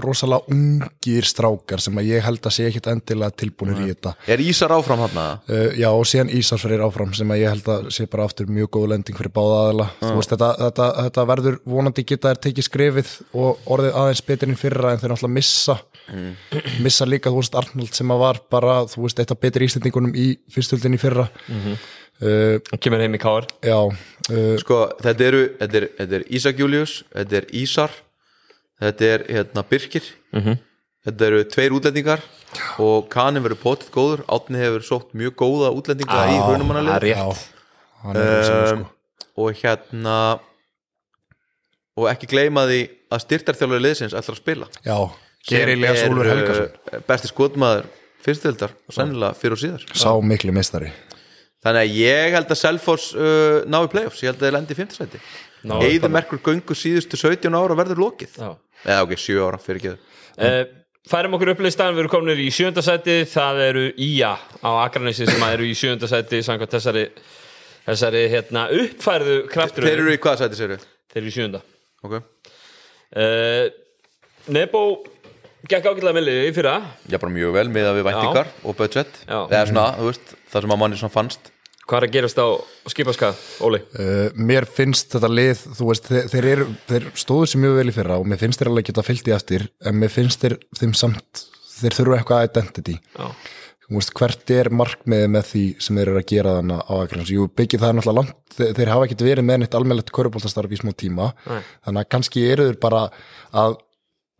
rosalega 0.00 0.48
ungir 0.52 1.26
strákar 1.28 1.82
sem 1.84 1.98
að 2.00 2.08
ég 2.08 2.24
held 2.24 2.40
að 2.40 2.54
sé 2.56 2.68
ekkit 2.70 2.88
endilega 2.92 3.36
tilbúinir 3.42 3.82
í 3.84 3.88
þetta. 3.90 4.14
Er 4.32 4.40
Ísar 4.40 4.72
áfram 4.72 5.02
hann 5.04 5.18
uh, 5.20 5.66
já 5.76 5.88
og 5.90 6.06
síðan 6.08 6.32
Ísarsfreyr 6.38 6.84
áfram 6.86 7.12
sem 7.16 7.34
að 7.34 7.42
ég 7.42 7.52
held 7.52 7.68
að 7.74 7.90
sé 7.96 8.08
bara 8.08 8.24
aftur 8.28 8.48
mjög 8.48 8.72
góð 8.78 8.86
lending 8.94 9.20
fyrir 9.20 9.34
báða 9.36 9.58
aðila. 9.64 9.88
Þú 10.00 10.14
veist 10.20 10.32
þetta, 10.32 10.52
þetta, 10.62 10.90
þetta 11.02 11.26
verður 11.32 11.58
vonandi 11.74 12.06
geta 12.08 12.32
þær 12.32 12.44
tekið 12.48 12.68
skrefið 12.70 13.16
og 13.44 13.68
orðið 13.76 14.00
aðeins 14.04 14.24
betur 14.30 14.52
inn 14.52 14.62
fyrra 14.64 14.94
en 14.94 15.04
þeir 15.04 15.14
náttúrulega 15.14 15.40
missa 15.40 15.80
missa 16.84 17.06
líka 17.08 17.32
þú 17.32 17.40
veist 17.40 17.54
Arnold 17.56 17.96
sem 17.96 18.10
að 18.12 18.20
var 18.20 18.40
bara 18.52 18.78
þú 18.90 19.06
veist 19.06 19.20
eitt 19.22 19.32
af 19.32 19.40
betri 19.40 19.68
íslendingunum 19.68 20.16
í 20.16 20.26
fyrstöldinni 20.52 21.00
fyrra. 21.00 21.28
Uh, 21.48 21.76
hann 22.22 22.80
kemur 22.80 23.02
heim 23.02 23.16
í 23.16 23.20
káar 23.22 23.48
já 23.64 23.78
uh, 23.80 24.54
Sko, 24.60 24.84
þetta 25.02 25.26
eru, 25.26 25.42
þetta 25.58 25.80
er, 25.80 25.86
þetta 25.98 26.18
er 26.20 26.26
Ísak 26.30 26.60
Július 26.62 26.92
Þetta 27.12 27.40
er 27.40 27.48
Ísar 27.52 27.96
Þetta 28.84 29.06
er 29.06 29.22
hérna 29.30 29.62
Birkir. 29.68 30.06
Þetta 31.04 31.26
eru 31.28 31.42
tveir 31.46 31.74
útlendingar 31.76 32.22
Og 32.82 33.06
Kanin 33.12 33.44
verður 33.44 33.60
potið 33.62 33.90
góður. 33.94 34.24
Átni 34.30 34.58
hefur 34.62 34.86
sótt 34.86 35.12
mjög 35.16 35.36
góða 35.42 35.70
útlendinga 35.76 36.24
í 36.30 36.38
er 36.38 37.14
hann 38.04 38.18
er 38.20 38.26
rosalega, 38.30 38.72
um, 38.74 38.82
sko. 38.84 39.44
Og 39.44 39.60
hérna 39.62 40.16
Og 41.94 42.08
ekki 42.10 42.28
gleyma 42.30 42.66
því 42.66 42.80
að 43.14 43.22
styrtarþjálfur 43.24 43.82
liðsins 43.84 44.16
ætlar 44.18 44.34
að 44.34 44.40
spila. 44.42 44.68
Já, 44.82 44.96
Geirilega 45.46 46.00
Sem 46.00 46.10
Úlfur 46.14 46.26
er, 46.26 46.32
Helgason. 46.34 46.78
uh, 46.90 47.02
Besti 47.08 47.30
skotmaður 47.30 47.90
fyrstildar 48.24 48.74
Sennilega 48.90 49.38
fyrir 49.38 49.56
og 49.58 49.62
síðar. 49.62 49.84
Sá 49.94 50.10
miklu 50.24 50.54
mistari 50.56 50.90
Þannig 51.64 51.80
að 51.80 51.98
ég 51.98 52.36
held 52.36 52.52
að 52.52 52.60
Selfoss 52.60 53.10
uh, 53.16 53.64
ná 53.70 53.78
í 53.80 53.90
playoffs, 53.92 54.20
ég 54.22 54.32
held 54.32 54.40
að 54.42 54.48
þeir 54.48 54.56
lendi 54.58 54.74
í 54.74 54.78
fimmtisæti 54.78 55.20
Ná, 55.64 55.78
Eða 55.80 56.10
merkur 56.12 56.40
göngu 56.44 56.76
síðustu 56.76 57.16
17 57.16 57.54
ára 57.56 57.76
verður 57.78 58.02
lokið. 58.02 58.34
Já. 58.36 58.50
Eða 58.84 59.04
ok, 59.06 59.14
7 59.16 59.44
ára 59.46 59.60
fyrir 59.62 59.78
ekki. 59.80 59.92
Uh, 60.36 60.58
færum 61.08 61.36
okkur 61.38 61.54
upplistan, 61.54 61.94
við 61.96 62.04
erum 62.04 62.12
komin 62.12 62.42
í 62.44 62.50
sjönda 62.52 62.84
sæti. 62.84 63.22
Það 63.30 63.62
eru 63.70 63.84
Ía 64.04 64.34
á 64.36 64.70
Akranesi 64.82 65.24
sem 65.30 65.46
eru 65.48 65.64
í 65.64 65.72
sjönda 65.78 66.10
sæti 66.10 66.42
samkvæmt 66.44 66.76
þessari, 66.76 67.06
þessari 67.86 68.26
hérna, 68.34 68.66
uppfærðu 68.82 69.38
kraftur 69.48 69.88
Þeir 69.88 70.04
eru 70.04 70.12
í 70.12 70.20
hvaða 70.20 70.44
sæti 70.44 70.60
sér 70.60 70.76
þeir 70.76 71.22
eru 71.22 71.32
í 71.32 71.34
sjönda 71.38 71.64
Ok. 72.04 72.20
Uh, 73.14 73.72
Nebo 74.52 74.84
gekk 75.64 75.86
ágætlega 75.88 76.12
með 76.12 76.26
liði 76.28 76.46
í 76.50 76.52
fyrra. 76.52 76.76
Já, 77.08 77.16
bara 77.16 77.32
mjög 77.32 77.56
vel 77.56 77.68
með 77.72 77.88
að 77.88 77.98
við 78.02 78.08
væntingar 78.10 78.54
og 78.60 78.76
budget. 78.76 79.20
Já. 79.24 79.38
Eða 79.48 79.66
svona, 79.70 79.88
þú 79.96 80.10
veist, 80.10 80.38
það 80.52 80.66
sem 80.66 80.74
að 80.76 80.82
manni 80.82 81.00
svona 81.00 81.16
fannst 81.16 81.53
hvað 81.84 81.98
er 81.98 82.06
að 82.06 82.14
gerast 82.16 82.40
á 82.40 82.46
skipaskað, 82.92 83.40
Óli? 83.64 83.80
Uh, 83.96 84.28
mér 84.36 84.66
finnst 84.68 85.12
þetta 85.14 85.30
lið, 85.32 85.64
þú 85.78 85.88
veist, 85.90 86.08
þeir, 86.10 86.30
þeir, 86.32 86.48
eru, 86.54 86.68
þeir 86.90 87.10
stóðu 87.24 87.50
sér 87.50 87.64
mjög 87.64 87.76
vel 87.80 87.88
í 87.90 87.96
fyrra 87.96 88.20
og 88.20 88.30
mér 88.30 88.40
finnst 88.40 88.62
þeir 88.62 88.72
alveg 88.72 88.88
geta 88.90 89.04
fyllt 89.06 89.28
í 89.28 89.36
eftir, 89.36 89.66
en 89.84 90.00
mér 90.00 90.14
finnst 90.14 90.44
þeir 90.44 90.56
þeim 90.80 90.96
samt, 90.98 91.44
þeir 91.80 91.98
þurfa 92.00 92.20
eitthvað 92.20 92.48
identity. 92.50 92.96
Já, 93.18 93.28
Þú 93.84 93.98
veist, 93.98 94.12
hvert 94.16 94.50
er 94.54 94.70
markmiðið 94.72 95.26
með 95.28 95.48
því 95.50 95.62
sem 95.84 95.98
þeir 95.98 96.08
eru 96.08 96.20
að 96.22 96.30
gera 96.30 96.52
þannig 96.56 96.78
á 96.88 96.94
Akranes? 96.96 97.32
Jú, 97.34 97.42
byggið 97.52 97.82
það 97.82 97.90
er 97.90 97.96
náttúrulega 97.98 98.20
langt, 98.22 98.38
þeir, 98.56 98.70
þeir 98.78 98.90
hafa 98.94 99.08
ekkert 99.08 99.24
verið 99.26 99.44
með 99.44 99.58
neitt 99.60 99.76
almennlegt 99.76 100.12
körubóltastarf 100.16 100.72
í 100.72 100.78
smá 100.80 100.92
tíma, 100.96 101.26
Nei. 101.44 101.58
þannig 101.84 102.00
að 102.00 102.08
kannski 102.14 102.44
eru 102.48 102.66
þeir 102.70 102.78
bara 102.80 103.02
að 103.52 103.76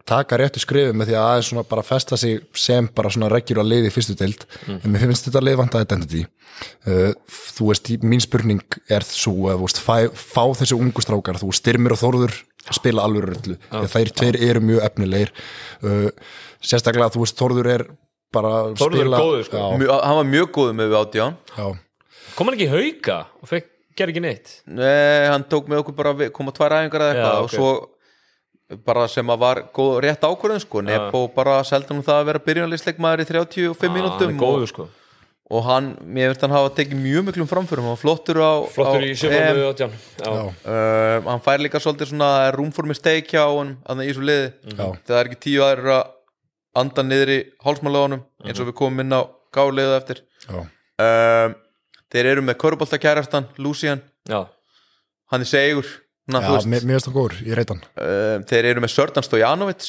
taka 0.07 0.37
réttu 0.41 0.61
skrifu 0.61 0.93
með 0.97 1.09
því 1.11 1.15
að 1.17 1.27
aðeins 1.31 1.49
svona 1.51 1.65
bara 1.69 1.83
festa 1.87 2.17
sig 2.21 2.43
sem 2.61 2.89
bara 2.95 3.11
svona 3.15 3.31
reggjur 3.33 3.61
að 3.63 3.71
liði 3.73 3.89
í 3.89 3.95
fyrstu 3.95 4.17
deild, 4.21 4.45
en 4.69 4.91
mér 4.93 5.07
finnst 5.09 5.29
þetta 5.31 5.43
lið 5.47 5.57
vant 5.63 5.77
identity. 5.81 6.25
Uh, 6.87 7.13
þú 7.57 7.71
veist, 7.71 7.89
í- 7.91 7.99
mín 8.05 8.21
spurning 8.23 8.61
er 8.93 9.03
svo 9.09 9.49
að 9.51 9.59
þú 9.63 9.69
veist, 9.69 9.81
fá, 9.83 9.97
fá 10.13 10.43
þessi 10.61 10.77
ungu 10.77 11.03
strákar, 11.03 11.41
þú 11.41 11.51
Styrmir 11.57 11.97
og 11.97 12.01
Þórður 12.03 12.37
spila 12.77 13.03
alveg 13.09 13.25
rullu, 13.31 13.57
því 13.73 13.81
að 13.81 13.91
þær 13.95 14.13
tveir 14.21 14.39
eru 14.51 14.61
mjög 14.65 14.85
efnilegir. 14.87 15.33
Uh, 15.83 16.11
sérstaklega, 16.65 17.11
þú 17.17 17.25
veist, 17.25 17.39
Þórður 17.41 17.71
er 17.75 17.87
bara 18.35 18.53
að 18.61 18.77
Þórður 18.81 19.01
er 19.01 19.05
spila 19.09 19.23
góður, 19.25 19.45
sko. 19.49 19.65
Mjö, 19.81 19.89
Hann 20.05 20.19
var 20.21 20.29
mjög 20.31 20.53
góð 20.59 20.71
með 20.79 20.93
við 20.93 21.01
átján. 21.01 21.37
Já, 21.57 21.67
kom 22.37 22.49
hann 22.51 22.57
ekki 22.59 22.69
í 22.69 22.73
hauka 22.77 23.19
og 23.43 23.51
fekk, 23.51 23.69
ger 23.99 24.11
ekki 24.15 24.23
neitt? 24.25 24.55
Nei, 24.67 25.27
hann 25.33 25.45
tók 25.51 25.69
með 25.71 25.83
okkur 25.85 25.97
bara, 25.99 26.15
við- 26.19 26.33
koma 26.35 26.55
tvær 26.57 26.77
æfingar 26.79 27.05
eða 27.09 27.13
Já, 27.15 27.19
eitthvað 27.19 27.43
og 27.45 27.53
svo 27.57 27.69
bara 28.85 29.07
sem 29.13 29.29
að 29.29 29.41
var 29.45 29.61
góð, 29.77 29.95
rétt 30.07 30.25
ákvörðun 30.25 30.63
sko, 30.63 30.81
Nebo 30.85 31.25
bara 31.35 31.59
seldi 31.69 31.93
hann 31.93 32.05
það 32.05 32.21
að 32.21 32.29
vera 32.31 32.45
byrjunarleisleikmaður 32.47 33.23
í 33.25 33.27
35 33.29 33.83
hann 33.85 33.97
mínútum 33.97 34.39
góður 34.41 34.65
og, 34.65 34.71
sko. 34.73 34.87
Og 35.53 35.61
hann, 35.67 35.91
mér 36.01 36.31
finnst 36.33 36.41
hann 36.47 36.55
hafa 36.57 36.71
tekið 36.79 36.97
mjög 37.05 37.27
miklum 37.27 37.49
framförum, 37.51 37.85
hann 37.85 37.93
var 37.93 38.01
flottur 38.01 38.39
á 38.41 38.53
flottur 38.73 39.03
á 39.03 39.05
í 39.05 39.11
EM. 39.13 39.19
sjöfaldu 39.21 39.67
átján. 39.69 39.97
Já, 40.17 40.31
já, 40.33 40.45
Uh, 40.65 41.19
hann 41.29 41.43
fær 41.45 41.61
líka 41.61 41.81
svolítið 41.85 42.15
svona 42.15 42.31
room 42.57 42.71
for 42.73 42.89
mistake 42.89 43.29
hjá 43.29 43.45
hann 43.45 43.75
þannig 43.85 44.09
í 44.09 44.15
þessu 44.15 44.25
liði. 44.25 44.47
Þegar 44.73 44.97
það 45.05 45.19
er 45.21 45.29
ekki 45.29 45.41
tíu 45.45 45.67
aðrir 45.67 45.91
að 45.99 46.05
anda 46.81 47.05
niður 47.05 47.35
í 47.35 47.39
hálsmálaðunum 47.67 48.25
eins 48.49 48.63
og 48.65 48.71
við 48.71 48.77
komum 48.81 49.05
inn 49.05 49.13
á 49.13 49.21
gáliðu 49.55 49.99
eftir. 50.01 50.25
Já, 50.49 50.57
um, 51.05 51.55
þeir 52.15 52.31
eru 52.33 52.47
með 52.49 52.59
körubolta 52.65 52.99
kærastan 52.99 53.47
Lucian, 53.61 54.01
já, 54.25 54.41
hann 55.31 55.45
er 55.45 55.51
segur 55.53 55.87
na, 56.31 56.41
já 56.41 56.53
mér, 56.65 56.85
mér 56.87 56.97
finnst 56.97 57.09
það 57.11 57.17
góður, 57.19 57.39
ég 57.45 57.59
reyt 57.59 57.73
hann 57.75 57.83
um, 57.85 58.45
þeir 58.49 58.71
eru 58.73 58.85
með 58.85 58.93
Sördan 58.95 59.27
Stojanovic 59.27 59.89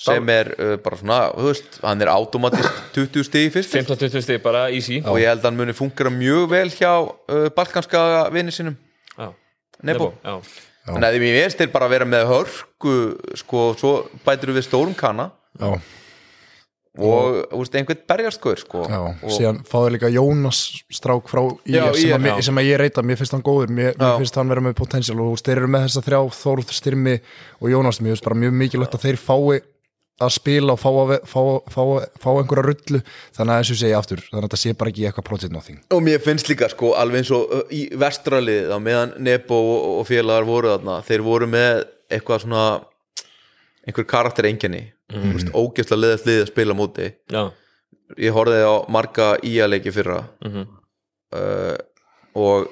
sem 0.00 0.30
er 0.32 0.52
uh, 0.56 0.74
bara 0.80 0.96
svona 1.00 1.18
þú 1.34 1.48
veist, 1.50 1.80
hann 1.84 2.04
er 2.04 2.10
automatist 2.12 2.78
20 2.96 3.26
stig 3.26 3.48
í 3.48 3.52
fyrst 3.52 3.74
15-20 3.76 4.24
stig 4.24 4.40
bara 4.44 4.68
easy. 4.72 5.02
Og 5.04 5.18
ég 5.20 5.28
held 5.28 5.42
að 5.42 5.50
hann 5.50 5.58
muni 5.58 5.74
fungera 5.76 6.12
mjög 6.14 6.46
vel 6.54 6.68
hjá 6.72 6.92
uh, 7.04 7.48
balkanska 7.56 8.00
vini 8.32 8.54
sinum 8.54 8.78
Nebo, 9.86 10.10
Þannig 10.84 11.06
að 11.06 11.18
mér 11.22 11.36
veist 11.38 11.60
þeir 11.60 11.70
bara 11.72 11.86
vera 11.88 12.06
með 12.08 12.26
hörku 12.28 12.94
sko, 13.38 13.62
svo 13.80 13.92
bætir 14.26 14.52
við 14.56 14.66
stórum 14.66 14.92
kana 14.96 15.30
já, 15.56 15.70
og 16.98 17.36
veist, 17.54 17.74
einhvern 17.78 18.00
berjarskur 18.10 18.58
sko. 18.58 18.82
já, 18.90 18.98
og 18.98 19.30
síðan 19.30 19.60
fáðu 19.68 19.92
líka 19.94 20.10
Jónas 20.10 20.62
strák 20.90 21.28
frá 21.30 21.44
í 21.62 21.76
Já, 21.76 21.84
sem, 21.94 22.10
IR, 22.10 22.32
að, 22.34 22.42
sem 22.48 22.58
að 22.58 22.66
ég 22.66 22.80
reyta, 22.82 23.04
mér 23.06 23.20
finnst 23.20 23.36
hann 23.36 23.44
góður. 23.46 23.70
Mér, 23.70 23.94
mér 23.94 24.16
finnst 24.18 24.38
hann 24.40 24.50
vera 24.50 24.64
með 24.64 24.74
potensial 24.80 25.20
og 25.22 25.38
þeir 25.38 25.60
eru 25.60 25.70
með 25.70 25.86
þessa 25.86 26.02
þrjá 26.08 26.20
Þórð, 26.40 26.72
Styrmi 26.74 27.14
og 27.60 27.70
Jónas. 27.70 28.00
Mér 28.02 28.16
finnst 28.16 28.26
bara 28.26 28.40
mjög 28.42 28.56
mikilvægt 28.64 28.98
að 28.98 29.06
þeir 29.06 29.20
fái 29.22 29.60
að 30.20 30.34
spila 30.34 30.74
og 30.74 30.80
fá, 30.80 30.90
að, 30.90 31.14
fá, 31.24 31.40
fá, 31.72 31.82
fá 32.20 32.28
einhverja 32.34 32.66
rullu, 32.66 33.00
þannig 33.36 33.54
að 33.54 33.62
ég 33.62 33.80
segi 33.80 33.94
aftur 33.96 34.20
þannig 34.26 34.42
að 34.42 34.46
þetta 34.48 34.60
sé 34.60 34.74
bara 34.76 34.92
ekki 34.92 35.06
eitthvað 35.08 35.26
project 35.30 35.54
nothing. 35.54 35.80
Og 35.96 36.02
mér 36.04 36.20
finnst 36.20 36.50
líka 36.50 36.68
sko, 36.68 36.92
alveg 37.00 37.22
eins 37.22 37.32
og 37.32 37.72
í 37.72 37.86
vestralið 37.96 38.74
meðan 38.84 39.14
Nebo 39.24 39.56
og, 39.56 39.86
og 40.02 40.08
félagar 40.10 40.44
voru 40.48 40.74
þarna 40.74 40.98
þeir 41.08 41.24
voru 41.24 41.48
með 41.48 41.86
eitthvað 42.12 42.44
svona 42.44 42.66
einhver 43.86 44.08
karakter 44.10 44.50
enginni 44.50 44.90
mm. 45.12 45.32
veist, 45.36 45.52
ógeðslega 45.54 46.00
liðast 46.04 46.26
liðið 46.28 46.42
að 46.44 46.50
spila 46.52 46.74
á 46.74 46.80
móti. 46.80 47.06
Já, 47.30 47.42
ég 48.18 48.34
horfði 48.36 48.60
á 48.66 48.74
marga 48.88 49.30
ía-leiki 49.46 49.92
fyrra. 49.94 50.20
Mhm. 50.44 50.66
uh, 51.34 51.76
og 52.34 52.68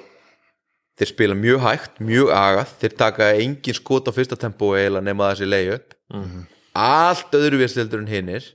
þeir 0.99 1.09
spila 1.13 1.35
mjög 1.35 1.59
hægt, 1.63 1.99
mjög 2.03 2.29
agað. 2.35 2.71
Þeir 2.81 2.93
taka 2.99 3.27
engin 3.39 3.75
skot 3.77 4.07
á 4.07 4.11
fyrsta 4.15 4.35
tempó 4.39 4.73
eiginlega 4.75 5.03
nema 5.07 5.31
þessi 5.33 5.47
leiði 5.47 5.73
upp 5.79 5.93
Mhm. 6.13 6.45
allt 6.75 7.31
öðruvístildur 7.37 7.99
en 8.01 8.07
hinnir 8.07 8.45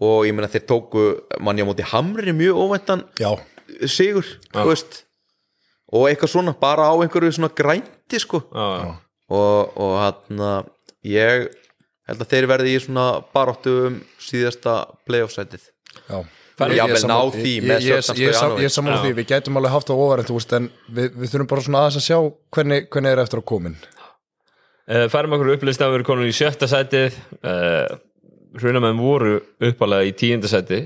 og 0.00 0.24
ég 0.26 0.34
meina 0.34 0.48
þeir 0.48 0.64
tóku 0.66 1.02
manni 1.40 1.62
á 1.62 1.66
móti 1.68 1.82
hamri 1.86 2.32
mjög 2.32 2.56
óvæntan 2.58 3.04
já, 3.18 3.30
sigur, 3.86 4.24
þú 4.52 4.66
veist. 4.70 5.04
Og 5.92 6.08
eitthvað 6.08 6.30
svona, 6.32 6.54
bara 6.58 6.88
á 6.90 6.94
einhverju 6.96 7.30
svona 7.36 7.50
grænti 7.54 8.18
sko. 8.18 8.40
Já, 8.50 8.66
já. 8.82 8.94
og, 9.30 9.76
og 9.76 9.92
hann 10.00 10.64
ég 11.04 11.48
held 12.08 12.24
að 12.24 12.32
þeir 12.32 12.48
verði 12.50 12.72
í 12.74 12.80
svona 12.84 13.06
baráttu 13.34 13.74
um 13.88 14.00
síðasta 14.20 14.78
playoff-sætið. 15.08 15.68
Já. 16.08 16.18
Færi 16.54 16.76
Ég- 16.78 16.84
er 16.86 16.98
því 17.34 17.54
ég- 17.74 17.96
er 17.98 18.70
sammála 18.70 19.00
Já. 19.00 19.04
því, 19.04 19.12
við 19.18 19.26
gætum 19.26 19.56
alveg 19.58 19.72
haft 19.74 19.88
það 19.88 20.02
ofar 20.04 20.20
en 20.20 20.28
þú 20.28 20.38
veist, 20.38 20.52
en 20.52 20.70
við, 20.86 21.08
við 21.18 21.32
þurfum 21.32 21.48
bara 21.50 21.60
svona 21.66 21.80
aðeins 21.82 21.98
að 21.98 22.08
sjá 22.08 22.18
hvernig, 22.54 22.88
hvernig 22.90 23.12
er 23.12 23.22
eftir 23.24 23.40
að 23.42 23.44
komin 23.44 23.76
Uh, 24.84 25.08
færum 25.08 25.32
okkur 25.32 25.54
upplist 25.54 25.80
að 25.80 25.88
við 25.88 25.94
erum 25.94 26.04
komin 26.04 26.28
í 26.28 26.32
sjötta 26.36 26.66
sætið. 26.68 27.14
Uh, 27.40 27.96
hrunamenn 28.60 29.00
voru 29.00 29.38
uppalega 29.64 30.08
í 30.08 30.14
tíunda 30.18 30.50
sæti 30.50 30.80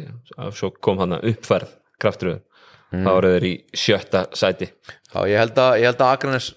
svo 0.56 0.70
kom 0.84 1.00
hann 1.02 1.18
uppfærð 1.18 1.74
kraftur 2.00 2.38
mm. 2.38 3.04
þá 3.04 3.10
eru 3.12 3.32
þeir 3.34 3.48
í 3.48 3.54
sjötta 3.76 4.24
sæti 4.36 4.70
Já, 5.08 5.20
ég 5.28 5.40
held 5.40 5.60
að, 5.60 5.72
ég 5.82 5.88
held 5.88 6.04
að 6.04 6.12
Akranes 6.12 6.50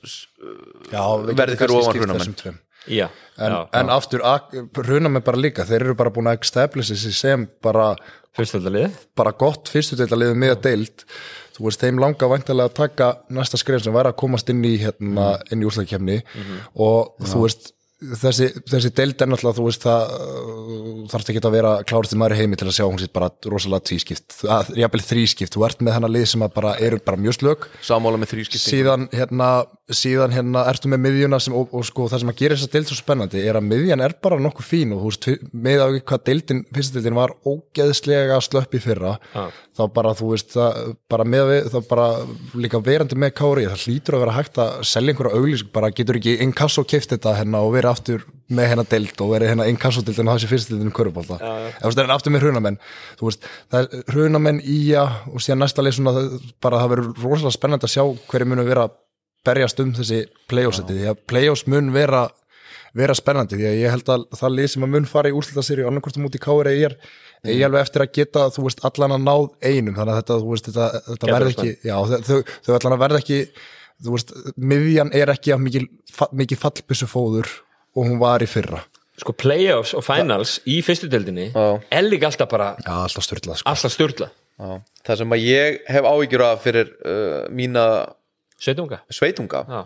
já, 0.91 1.03
Verði 1.32 1.57
fyrir 1.59 1.78
ofan 1.78 2.26
skipt 2.28 2.51
Já, 2.90 3.10
en, 3.38 3.52
já, 3.54 3.60
en 3.78 3.92
aftur, 3.94 4.24
hruna 4.82 5.12
með 5.12 5.26
bara 5.28 5.42
líka. 5.44 5.66
Þeir 5.70 5.84
eru 5.86 5.98
bara 6.00 6.14
búin 6.14 6.32
að 6.32 6.42
establish 6.42 6.90
þessi 6.94 7.12
sem 7.14 7.46
bara, 7.62 7.92
bara 9.18 9.36
gott 9.38 9.70
fyrstu 9.70 10.00
deilda 10.00 10.18
liðið 10.18 10.42
miða 10.42 10.58
deild. 10.64 11.06
Þú 11.58 11.68
veist, 11.68 11.84
þeim 11.84 12.00
langa 12.02 12.30
væntalega 12.32 12.72
að 12.72 12.78
taka 12.80 13.12
næsta 13.30 13.60
skrif 13.60 13.84
sem 13.84 13.94
væri 13.94 14.10
að 14.14 14.18
komast 14.24 14.50
inn 14.50 14.64
í 14.66 14.78
hérna, 14.82 15.36
inn 15.52 15.62
í 15.62 15.68
úrslæðkefni 15.68 16.22
og 16.80 17.14
þú 17.28 17.44
veist 17.46 17.74
þessi, 18.02 18.47
þessi 18.70 18.91
deild 18.97 19.22
er 19.22 19.30
náttúrulega 19.30 19.58
þú 19.60 19.66
veist 19.68 19.86
það 19.86 20.14
uh, 20.16 21.02
þarf 21.12 21.32
ekki 21.34 21.43
að 21.45 21.58
vera 21.58 21.74
maður 22.22 22.36
í 22.36 22.39
heimi 22.41 22.60
til 22.60 22.68
að 22.70 22.78
sjá 22.78 22.86
hún 22.88 23.02
sitt 23.02 23.14
bara 23.14 23.30
rosalega 23.52 23.88
tvískipt, 23.91 24.39
að, 24.45 24.74
jafnvel 24.82 25.04
þrískipt. 25.06 25.56
Þú 25.56 25.66
ert 25.68 25.86
með 25.86 25.97
hennar 25.97 26.14
lið 26.16 26.26
sem 26.34 26.45
að 26.45 26.56
bara 26.58 26.74
eru 26.82 27.02
bara 27.06 27.22
mjög 27.22 27.38
slög 27.38 27.70
Sammála 27.86 28.22
með 28.22 28.34
þrískipting 28.34 28.66
síðan 28.66 29.08
hérna 29.14 29.52
síðan 29.95 30.34
hérna 30.36 30.64
ertu 30.72 30.89
með 30.91 31.04
miðjuna 31.06 31.39
sem, 31.43 31.56
og, 31.58 31.72
og 31.76 31.84
sko 31.88 32.08
það 32.12 32.24
sem 32.24 32.32
að 32.32 32.41
gera 32.41 32.58
þess 32.58 32.68
að 32.68 32.76
deild 32.76 32.89
svo 32.89 32.97
spennandi 32.99 33.43
er 33.43 33.60
að 33.60 33.68
miðjan 33.68 34.04
er 34.06 34.16
bara 34.24 34.39
nokkuð 34.41 34.68
fín 34.68 34.93
og 34.95 35.02
þú 35.04 35.12
veist, 35.12 35.28
með 35.52 35.84
á 35.84 35.88
hvað 36.12 36.24
deildin, 36.30 36.62
fyrsta 36.72 36.97
deildin 36.97 37.18
var 37.18 37.34
ógeðslega 37.47 38.39
slöpp 38.45 38.78
í 38.78 38.82
fyrra 38.84 39.14
Já. 39.34 39.43
þá 39.78 39.84
bara 39.95 40.14
þú 40.18 40.32
veist, 40.34 40.56
það, 40.56 40.93
bara 41.12 41.28
með 41.28 41.52
þá 41.74 41.78
bara 41.89 42.08
líka 42.56 42.82
verandi 42.84 43.20
með 43.20 43.34
kári 43.41 43.68
það 43.68 43.86
hlýtur 43.86 44.18
að 44.18 44.24
vera 44.26 44.38
hægt 44.38 44.62
að 44.64 44.78
selja 44.91 45.14
einhverja 45.14 45.41
auglýsing 45.41 45.74
bara 45.76 45.91
getur 45.95 46.22
ekki 46.22 46.38
verið 47.92 47.96
aftur 47.96 48.26
með 48.52 48.68
hérna 48.72 48.86
deild 48.92 49.22
og 49.24 49.30
verið 49.36 49.52
hérna 49.54 49.68
inkasso 49.72 50.02
deildin 50.08 50.28
og 50.32 50.39
þessi 50.39 50.50
fyrsta 50.52 50.74
deildin 50.74 50.96
körubólta 50.96 51.38
eða 51.38 51.78
þú 51.78 51.86
veist, 51.88 52.00
það 52.00 52.04
er 52.08 52.16
aftur 52.18 52.34
með 52.36 52.46
hrunamenn 52.48 52.80
veist, 53.22 53.48
það 53.72 53.80
er 53.86 54.04
hrunamenn 54.16 54.62
íja 54.66 55.06
og 55.32 55.39
síðan 55.46 55.64
næsta 55.66 55.86
leið 55.86 55.98
svona 56.00 56.14
það- 56.18 56.52
bara 56.62 56.82
það 56.84 56.92
verður 56.96 57.24
rosalega 57.24 57.56
spennandi 57.58 57.88
að 57.88 57.96
sjá 57.96 58.04
hverju 58.32 58.50
munu 58.52 58.66
vera 58.68 58.88
að 58.89 58.98
berjast 59.48 59.80
um 59.82 59.94
þessi 59.98 60.20
playoffseti 60.52 60.98
því 61.00 61.10
að 61.14 61.22
playoffs 61.32 61.68
mun 61.68 61.92
vera 61.96 62.28
vera 62.94 63.14
spennandi. 63.16 63.56
Því 63.56 63.68
að 63.70 63.78
ég 63.80 63.89
held 63.94 64.10
að 64.12 64.24
það 64.36 64.52
lið 64.58 64.66
sem 64.74 64.84
að 64.84 64.89
mun 64.92 65.06
fara 65.08 65.30
í 65.32 65.36
úrslutasýri 65.38 65.86
annarkvort 65.88 66.18
múti 66.20 66.42
káir 66.44 66.68
eigi 66.68 66.84
er 66.89 66.96
eigi 67.48 67.64
alveg 67.64 67.86
eftir 67.86 68.04
að 68.04 68.10
geta 68.18 68.44
þú 68.52 68.66
veist 68.66 68.84
allan 68.84 69.14
að 69.16 69.22
náð 69.24 69.46
einum. 69.64 69.96
Þannig 69.96 70.12
að 70.12 70.20
þetta, 70.20 70.38
veist, 70.50 70.68
þetta, 70.68 70.88
þetta 71.08 71.30
verð 71.32 71.52
ekki 71.54 71.70
já, 71.88 71.96
þau, 72.28 72.42
þau, 72.68 72.74
allan 72.76 72.96
að 72.98 73.04
verð 73.06 73.20
ekki 73.22 73.39
þú 74.04 74.16
veist, 74.18 74.34
miðjan 74.58 75.14
er 75.22 75.32
ekki 75.32 75.54
að 75.56 75.64
mikið, 75.70 75.88
mikið 76.44 76.62
fallbissu 76.66 77.08
fóður 77.08 77.48
og 77.96 78.08
hún 78.08 78.20
var 78.22 78.44
í 78.44 78.50
fyrra 78.50 78.82
sko 79.22 79.36
playoffs 79.38 79.94
og 79.98 80.06
finals 80.06 80.58
í 80.70 80.80
fyrstu 80.86 81.10
deildinni 81.12 81.52
Já. 81.52 81.66
er 81.92 82.08
líka 82.08 82.30
alltaf 82.32 82.50
bara 82.50 82.74
já, 82.80 82.94
alltaf 83.04 83.26
styrlað 83.28 83.62
sko. 83.62 83.70
alltaf 83.70 83.96
stjórnla 83.96 84.30
Já. 84.32 84.74
það 85.08 85.22
sem 85.22 85.36
að 85.36 85.46
ég 85.46 85.80
hef 85.96 86.10
áhyggjur 86.12 86.46
af 86.48 86.66
fyrir 86.66 86.92
uh, 87.06 87.39
mína 87.54 87.86
sveitunga 88.62 89.02
sveitunga 89.14 89.64
já, 89.70 89.82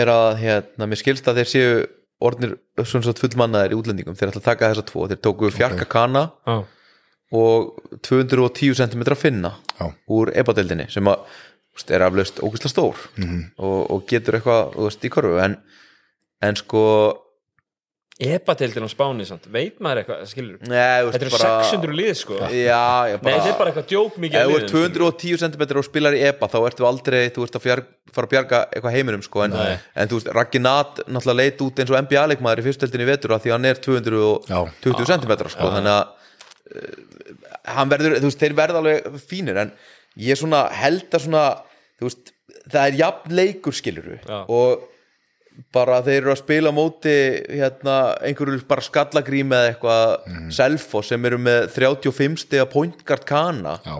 er 0.00 0.12
að 0.12 0.32
hérna, 0.42 0.86
mér 0.90 1.00
skilst 1.00 1.30
að 1.30 1.42
þeir 1.42 1.52
séu 1.54 1.76
orðnir 2.18 2.56
fullmannaðir 2.76 3.76
í 3.76 3.78
útlendingum 3.78 4.16
þeir 4.18 4.32
ætla 4.32 4.42
að 4.42 4.48
taka 4.50 4.72
þessa 4.72 4.88
tvo, 4.88 5.06
þeir 5.06 5.20
tóku 5.22 5.50
fjarka 5.54 5.86
kana 5.86 6.24
já, 6.42 6.58
og 7.30 7.76
210 8.02 8.74
cm 8.74 9.14
finna 9.14 9.52
Já. 9.78 9.92
úr 10.08 10.32
ebadeldinni 10.34 10.88
sem 10.90 11.08
að 11.08 11.26
er 11.94 12.02
aflaust 12.02 12.40
ógæslega 12.42 12.72
stór 12.72 12.96
-hmm. 13.16 13.42
og, 13.56 13.90
og 13.90 14.06
getur 14.08 14.34
eitthvað 14.34 14.72
þú 14.74 14.84
veist, 14.88 15.04
í 15.04 15.08
korfu 15.08 15.38
en, 15.38 15.56
en 16.42 16.58
sko 16.58 16.82
epadeildin 18.18 18.82
á 18.82 18.90
Spáni 18.90 19.22
samt, 19.28 19.44
veit 19.54 19.76
maður 19.78 20.00
eitthvað, 20.00 20.22
skilur? 20.26 20.56
Nei, 20.66 20.74
þú 20.74 21.06
veist, 21.06 21.14
þetta 21.14 21.26
eru 21.28 21.34
bara- 21.36 21.50
600 21.68 21.92
lið 21.94 22.14
sko. 22.18 22.38
Já, 22.50 22.50
já, 22.50 23.14
nei, 23.14 23.20
bara, 23.22 23.36
þetta 23.38 23.50
er 23.52 23.58
bara 23.60 23.70
eitthvað 23.70 23.86
djók 23.92 24.16
mikið 24.18 24.34
ef 24.34 24.42
af 24.42 24.48
þú 24.48 24.56
liðum, 24.56 24.64
ert 24.64 24.72
210 25.22 25.38
cm 25.44 25.78
og 25.78 25.86
spilar 25.86 26.16
í 26.18 26.22
EBA 26.26 26.48
þá 26.50 26.56
ertu 26.66 26.86
aldrei, 26.88 27.20
þú 27.30 27.44
ert 27.46 27.58
að 27.60 27.62
fjar, 27.68 27.82
fara 28.16 28.26
að 28.26 28.32
bjarga 28.34 28.60
eitthvað 28.74 28.96
heiminum 28.96 29.22
sko, 29.22 29.44
en, 29.46 29.54
Nei. 29.54 29.78
en 29.94 30.10
þú 30.10 30.18
veist, 30.18 30.32
Raggi 30.34 30.62
Nat 30.64 30.98
náttúrulega 31.06 31.38
leit 31.38 31.62
út 31.62 31.78
eins 31.78 31.94
og 31.94 32.00
NBA-leikmaður 32.02 32.58
í 32.58 32.66
fyrstöldinni 32.66 33.06
í 33.06 33.10
vetur 33.12 33.36
af 33.36 33.44
því 33.46 33.52
að 33.52 33.56
hann 33.58 33.70
er 33.70 33.82
220 33.86 35.06
cm 35.14 35.48
sko, 35.54 35.70
þannig 35.78 35.94
að 35.94 36.04
uh, 36.74 36.92
hann 37.78 37.94
verður, 37.94 38.18
þú 38.18 38.32
veist, 38.32 38.42
þeir 38.42 38.58
verða 38.58 38.82
alveg 38.82 39.22
fínir, 39.30 39.62
en 39.62 39.72
ég 40.18 40.34
svona 40.42 40.66
held 40.74 41.06
að 41.14 41.22
svona, 41.28 41.46
þú 42.02 42.10
veist 42.10 42.34
það 42.66 42.82
er 42.82 42.98
jafn 42.98 43.34
leikur 43.38 43.72
skiluru 43.78 44.18
Já. 44.26 44.42
og 44.50 44.88
bara 45.74 45.98
þeir 46.06 46.20
eru 46.20 46.32
að 46.32 46.40
spila 46.42 46.72
móti 46.74 47.14
hérna, 47.50 47.96
einhverju 48.24 48.60
bara 48.68 48.84
skallagrím 48.84 49.54
eða 49.56 49.72
eitthvað 49.72 50.04
mm. 50.30 50.46
selfo 50.54 51.02
sem 51.04 51.26
eru 51.28 51.40
með 51.42 51.72
35 51.74 52.38
stiga 52.44 52.68
pointgard 52.70 53.26
kana. 53.28 53.78
Já, 53.84 53.98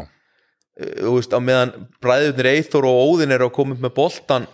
þú 0.78 1.16
veist, 1.16 1.34
á 1.34 1.40
meðan 1.42 1.74
bræðurnir 2.02 2.50
Eithor 2.52 2.86
og 2.88 3.02
Óðinn 3.02 3.34
eru 3.34 3.48
að 3.48 3.56
koma 3.58 3.76
upp 3.76 3.84
með 3.86 3.94
boltan 3.96 4.48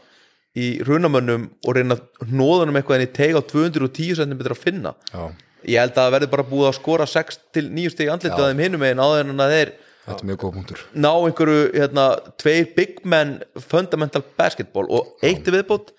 í 0.55 0.69
runamönnum 0.87 1.49
og 1.67 1.77
reyna 1.77 1.99
hnóðunum 2.29 2.79
eitthvað 2.79 3.01
en 3.01 3.09
í 3.09 3.15
teg 3.15 3.37
á 3.37 3.43
210 3.43 4.21
cm 4.23 4.45
að 4.47 4.61
finna. 4.61 4.95
Já, 5.11 5.25
ég 5.67 5.83
held 5.83 5.97
að 5.97 6.01
það 6.03 6.15
verður 6.17 6.33
bara 6.37 6.47
búið 6.53 6.69
að 6.71 6.79
skora 6.79 7.09
6 7.11 7.43
til 7.57 7.67
9 7.69 7.95
stig 7.95 8.13
andlitið 8.13 8.45
að 8.45 8.53
þeim 8.53 8.65
hinum 8.65 8.85
megin 8.85 9.03
áður 9.03 9.27
en 9.27 9.45
að 9.45 9.57
þeir 9.57 9.75
þetta 10.05 10.21
er 10.21 10.29
mjög 10.29 10.41
góð 10.43 10.57
punktur. 10.59 10.83
ná 10.93 11.11
einhverju 11.13 11.61
hérna, 11.75 12.07
tveir 12.41 12.67
big 12.77 12.99
men 13.09 13.37
fundamental 13.57 14.23
basketball 14.39 14.87
og 14.93 15.25
eitt 15.25 15.49
er 15.49 15.59
viðbót 15.59 15.95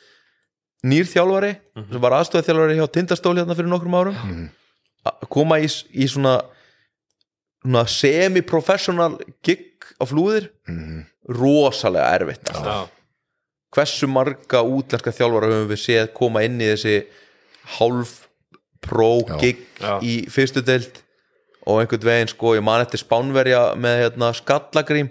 nýr 0.85 1.07
þjálfari 1.09 1.53
sem 1.75 2.01
var 2.03 2.15
aðstofað 2.19 2.49
þjálfari 2.49 2.77
hjá 2.79 2.85
Tindastól 2.95 3.35
hérna 3.39 3.57
fyrir 3.57 3.71
nokkrum 3.71 3.97
árum. 3.97 4.19
Að 5.05 5.25
koma 5.33 5.59
í, 5.61 5.69
í 5.93 6.07
svona, 6.09 6.35
svona 7.63 7.85
semi-professional 7.89 9.11
gig 9.45 9.87
á 9.97 10.03
flúðir. 10.09 10.51
Rosalega 11.25 12.11
erfitt 12.19 12.51
já, 12.53 12.85
hversu 13.75 14.07
marga 14.07 14.61
útlenska 14.61 15.13
þjálfara 15.13 15.49
höfum 15.51 15.71
við 15.73 15.81
séð 15.81 16.11
koma 16.15 16.43
inn 16.45 16.61
í 16.61 16.69
þessi 16.69 16.99
hálf 17.79 18.13
pro 18.85 19.09
gig 19.41 19.63
Já. 19.81 19.97
í 20.05 20.19
fyrstu 20.29 20.61
deild? 20.65 21.01
Og 21.65 21.81
einhvern 21.81 22.05
veginn 22.05 22.29
sko 22.29 22.53
ég 22.53 22.61
man 22.61 22.83
eftir 22.83 23.01
spánverja 23.01 23.71
með 23.81 24.03
hérna, 24.03 24.29
skallagrím 24.37 25.09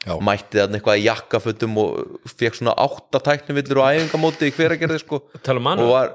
Já. 0.00 0.14
mætti 0.24 0.56
þarna 0.56 0.78
eitthvað 0.78 0.98
í 1.02 1.04
jakkafötum 1.04 1.74
og 1.82 2.28
fekk 2.32 2.56
svona 2.56 2.72
átta 2.80 3.20
tæknivillur 3.20 3.82
og 3.82 3.90
æfingamóti 3.92 4.48
í 4.48 4.54
hveragerði 4.56 5.02
sko 5.02 5.18
tala 5.44 5.60
um 5.60 5.68
og 5.74 5.90
var, 5.90 6.14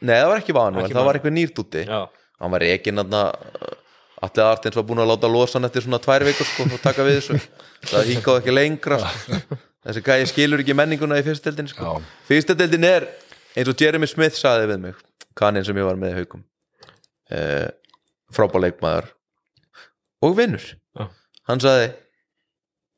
nei 0.00 0.14
það 0.14 0.28
var 0.30 0.40
ekki 0.40 0.54
en 0.56 0.78
það 0.94 1.08
var 1.08 1.18
eitthvað 1.18 1.34
nýrt 1.36 1.60
úti 1.60 1.82
já, 1.84 1.98
hann 2.40 2.54
var 2.54 2.64
ekki 2.64 2.94
þarna 2.96 3.20
allir 4.22 4.46
artins 4.46 4.78
var 4.78 4.86
búin 4.88 5.02
að 5.02 5.10
láta 5.12 5.28
losa 5.28 5.58
hann 5.58 5.68
eftir 5.68 5.84
svona 5.84 6.00
tvær 6.00 6.24
vikur 6.24 6.48
sko 6.48 6.64
og 6.70 6.80
taka 6.80 7.04
við 7.04 7.18
þessu 7.18 7.36
það 7.90 8.10
hingaði 8.14 8.40
ekki 8.40 8.54
lengra 8.56 8.98
sko. 9.02 9.40
þessi 9.84 10.04
gæði 10.08 10.28
skilur 10.30 10.62
ekki 10.64 10.76
menninguna 10.78 11.18
í 11.20 11.26
fyrsteldin 11.26 11.68
sko. 11.68 11.84
Já. 11.84 12.12
fyrsteldin 12.30 12.86
er 12.88 13.08
eins 13.52 13.68
og 13.68 13.84
Jeremy 13.84 14.08
Smith 14.08 14.38
saði 14.40 14.70
við 14.72 14.86
mig 14.86 15.02
kannin 15.36 15.66
sem 15.68 15.76
ég 15.76 15.84
var 15.84 16.00
með 16.00 16.14
í 16.14 16.22
haugum 16.22 16.46
uh, 17.34 17.68
frábáleikmaður 18.32 19.12
og 20.24 20.38
vinnur 20.38 20.64
hann 21.50 21.60
saði 21.60 21.90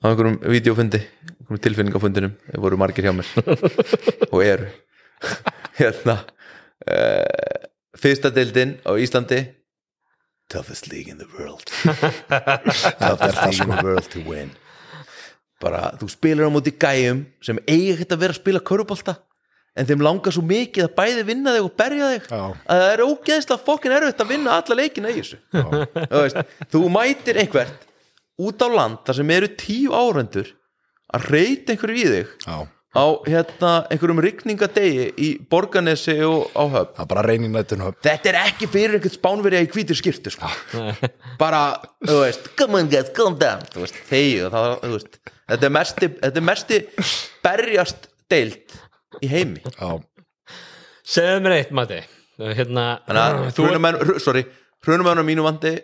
á 0.05 0.13
einhverjum 0.13 0.37
videofundi 0.53 1.01
einhverjum 1.01 1.61
tilfinningafundinum, 1.65 2.33
þeir 2.51 2.61
voru 2.61 2.79
margir 2.81 3.09
hjá 3.09 3.15
mér. 3.17 3.29
Og 4.35 4.43
eru. 4.45 4.69
Hérna 5.79 6.19
uh, 6.85 7.69
fyrsta 7.97 8.33
deildin 8.35 8.77
á 8.85 8.93
Íslandi. 9.01 9.41
Toughest 10.53 10.91
league 10.93 11.09
in 11.09 11.17
the 11.19 11.29
world. 11.39 11.73
Toughest 13.01 13.41
league 13.49 13.65
in 13.65 13.73
the 13.73 13.81
world 13.83 14.11
to 14.13 14.21
win. 14.29 14.53
Bara 15.63 15.95
þú 15.97 16.11
spilar 16.13 16.51
á 16.51 16.53
móti 16.53 16.75
gæjum 16.77 17.25
sem 17.41 17.61
eigi 17.65 17.95
ekkert 17.95 18.13
að 18.13 18.27
vera 18.27 18.37
að 18.37 18.43
spila 18.43 18.61
körubólta 18.61 19.17
en 19.75 19.89
þeim 19.89 20.05
langar 20.05 20.35
svo 20.35 20.45
mikið 20.47 20.85
að 20.87 20.93
bæði 20.99 21.25
vinna 21.31 21.55
þig 21.57 21.65
og 21.67 21.73
berja 21.79 22.11
þig 22.13 22.29
Já. 22.29 22.43
að 22.45 22.83
það 22.83 22.93
er 22.93 23.03
ógeðslega 23.09 23.65
fokkin 23.67 23.95
erfitt 23.97 24.21
að 24.23 24.31
vinna 24.35 24.59
alla 24.61 24.77
leikina 24.79 25.11
í 25.11 25.17
þessu. 25.19 25.41
Þú 26.75 26.83
mætir 26.93 27.41
einhvert 27.43 27.84
út 28.43 28.62
á 28.64 28.68
land 28.70 29.03
þar 29.07 29.18
sem 29.20 29.30
eru 29.37 29.49
tíu 29.61 29.93
árendur 29.95 30.49
að 31.14 31.28
reyta 31.30 31.74
einhverju 31.74 32.01
í 32.01 32.07
þig 32.14 32.32
já, 32.49 32.57
á 32.95 33.05
hérna 33.26 33.72
einhverjum 33.91 34.22
rigningadegi 34.24 35.07
í 35.18 35.28
Borganesi 35.51 36.16
og 36.26 36.51
á 36.55 36.62
höfn. 36.70 36.95
Það 36.97 37.05
er 37.05 37.11
bara 37.12 37.24
reynir 37.26 37.53
nættun 37.55 37.85
þetta 38.03 38.30
er 38.32 38.39
ekki 38.45 38.68
fyrir 38.70 38.97
einhvern 38.99 39.14
spánverja 39.14 39.62
í 39.62 39.68
hvítur 39.70 39.99
skiptu 39.99 40.32
sko. 40.35 40.51
bara, 41.39 41.62
þú 42.07 42.18
veist 42.24 42.51
come 42.59 42.80
on 42.82 42.91
guys, 42.91 43.11
calm 43.14 43.39
down. 43.39 43.62
Þú 43.74 43.85
veist, 43.85 44.01
þegið, 44.11 44.49
það, 44.55 44.68
þú 44.82 44.93
veist 44.97 45.20
þetta 45.53 45.68
er 45.70 45.74
mesti, 45.78 46.11
þetta 46.24 46.43
er 46.43 46.49
mesti 46.51 46.80
berjast 47.45 48.11
deilt 48.32 48.76
í 49.22 49.30
heimi. 49.30 49.62
Já, 49.78 49.91
segðu 51.07 51.43
mér 51.45 51.57
eitt 51.61 51.74
Matti. 51.76 52.01
Hérna, 52.41 52.85
þannig 53.07 53.24
að 53.24 53.51
þú 53.55 53.66
hrunumenn, 53.68 53.99
hr- 54.03 54.22
sorry 54.22 54.41
hrunumenn 54.85 55.20
á 55.22 55.24
mínu 55.26 55.45
vandi 55.47 55.74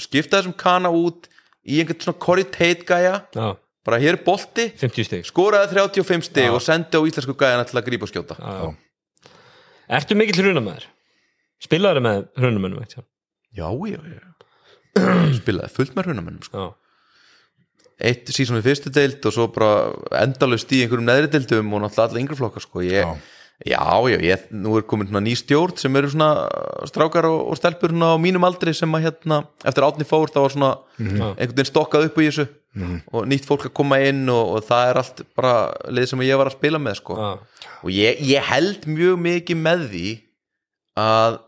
skipta 0.00 0.38
þessum 0.38 0.54
kana 0.56 0.88
út 0.94 1.26
í 1.68 1.80
einhvern 1.82 2.02
svona 2.02 2.18
Corey 2.24 2.48
Tate 2.48 2.86
gæja. 2.88 3.14
Já, 3.36 3.48
bara 3.84 4.02
hér 4.02 4.16
er 4.16 4.22
bolti, 4.24 4.70
50 4.80 5.08
stig. 5.08 5.26
Skoraði 5.28 5.76
35 5.76 6.28
stig 6.30 6.52
og 6.52 6.62
sendi 6.64 6.96
á 6.96 7.02
íslensku 7.04 7.36
gæjana 7.38 7.68
til 7.68 7.78
að 7.78 7.88
grípa 7.88 8.08
og 8.08 8.12
skjóta. 8.12 8.38
Já. 8.40 8.72
ertu 9.98 10.16
mikill 10.18 10.42
hrunamæður 10.44 10.88
spilaður 11.62 12.04
með 12.04 12.26
hrunamönnum 12.38 12.82
eitt, 12.82 12.98
já. 12.98 13.04
já, 13.58 13.68
já, 13.88 15.08
spilaði 15.40 15.74
fullt 15.74 15.96
með 15.96 16.10
hrunumennum 16.10 16.44
sko. 16.46 16.66
já, 16.66 16.68
eitt 18.10 18.30
sísón 18.34 18.60
í 18.60 18.64
fyrstu 18.66 18.92
deild 18.94 19.24
og 19.26 19.34
svo 19.34 19.48
bara 19.54 19.90
endalust 20.22 20.70
í 20.74 20.84
einhverjum 20.84 21.08
neðri 21.08 21.32
deildum 21.34 21.74
og 21.74 21.84
náttúrulega 21.84 22.12
alla 22.12 22.22
yngri 22.22 22.38
flokkar 22.38 22.64
sko. 22.64 22.84
ég, 22.86 23.26
já, 23.66 23.82
já, 24.06 24.18
ég, 24.22 24.44
nú 24.54 24.76
er 24.78 24.84
komin 24.86 25.10
ný 25.10 25.34
stjórn 25.34 25.78
sem 25.80 25.96
eru 25.98 26.10
svona 26.12 26.46
strákar 26.86 27.26
og, 27.26 27.40
og 27.50 27.58
stelpur 27.58 27.90
á 27.90 28.14
mínum 28.20 28.46
aldri 28.46 28.74
sem 28.76 28.94
að 28.94 29.08
hérna, 29.08 29.40
eftir 29.66 29.86
átni 29.86 30.06
fór 30.06 30.30
það 30.30 30.44
var 30.44 30.54
svona 30.54 30.70
einhvern 31.00 31.56
veginn 31.56 31.70
stokkað 31.72 32.06
upp 32.08 32.20
í 32.22 32.28
þessu 32.28 32.46
og 33.10 33.26
nýtt 33.26 33.48
fólk 33.48 33.66
að 33.66 33.74
koma 33.74 33.98
inn 34.06 34.28
og, 34.30 34.54
og 34.58 34.66
það 34.68 34.90
er 34.90 35.00
allt 35.02 35.22
bara 35.38 35.54
leið 35.90 36.10
sem 36.12 36.22
ég 36.28 36.38
var 36.38 36.50
að 36.50 36.58
spila 36.58 36.78
með 36.78 37.00
sko. 37.00 37.18
já, 37.18 37.30
og 37.82 37.90
ég, 37.90 38.22
ég 38.30 38.48
held 38.52 38.86
mjög 38.86 39.18
mikið 39.26 39.62
með 39.66 39.84
því 39.90 40.06
að 41.02 41.40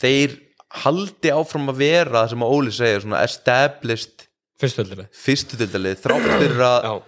þeir 0.00 0.38
haldi 0.80 1.32
áfram 1.34 1.72
að 1.72 1.80
vera 1.82 2.22
það 2.22 2.32
sem 2.32 2.44
að 2.46 2.56
Óli 2.56 2.72
segja 2.74 3.04
svona 3.04 3.24
established 3.26 4.26
fyrstudildalið 4.60 6.00
þrátt 6.00 6.28
fyrir 6.30 6.62
að 6.64 7.02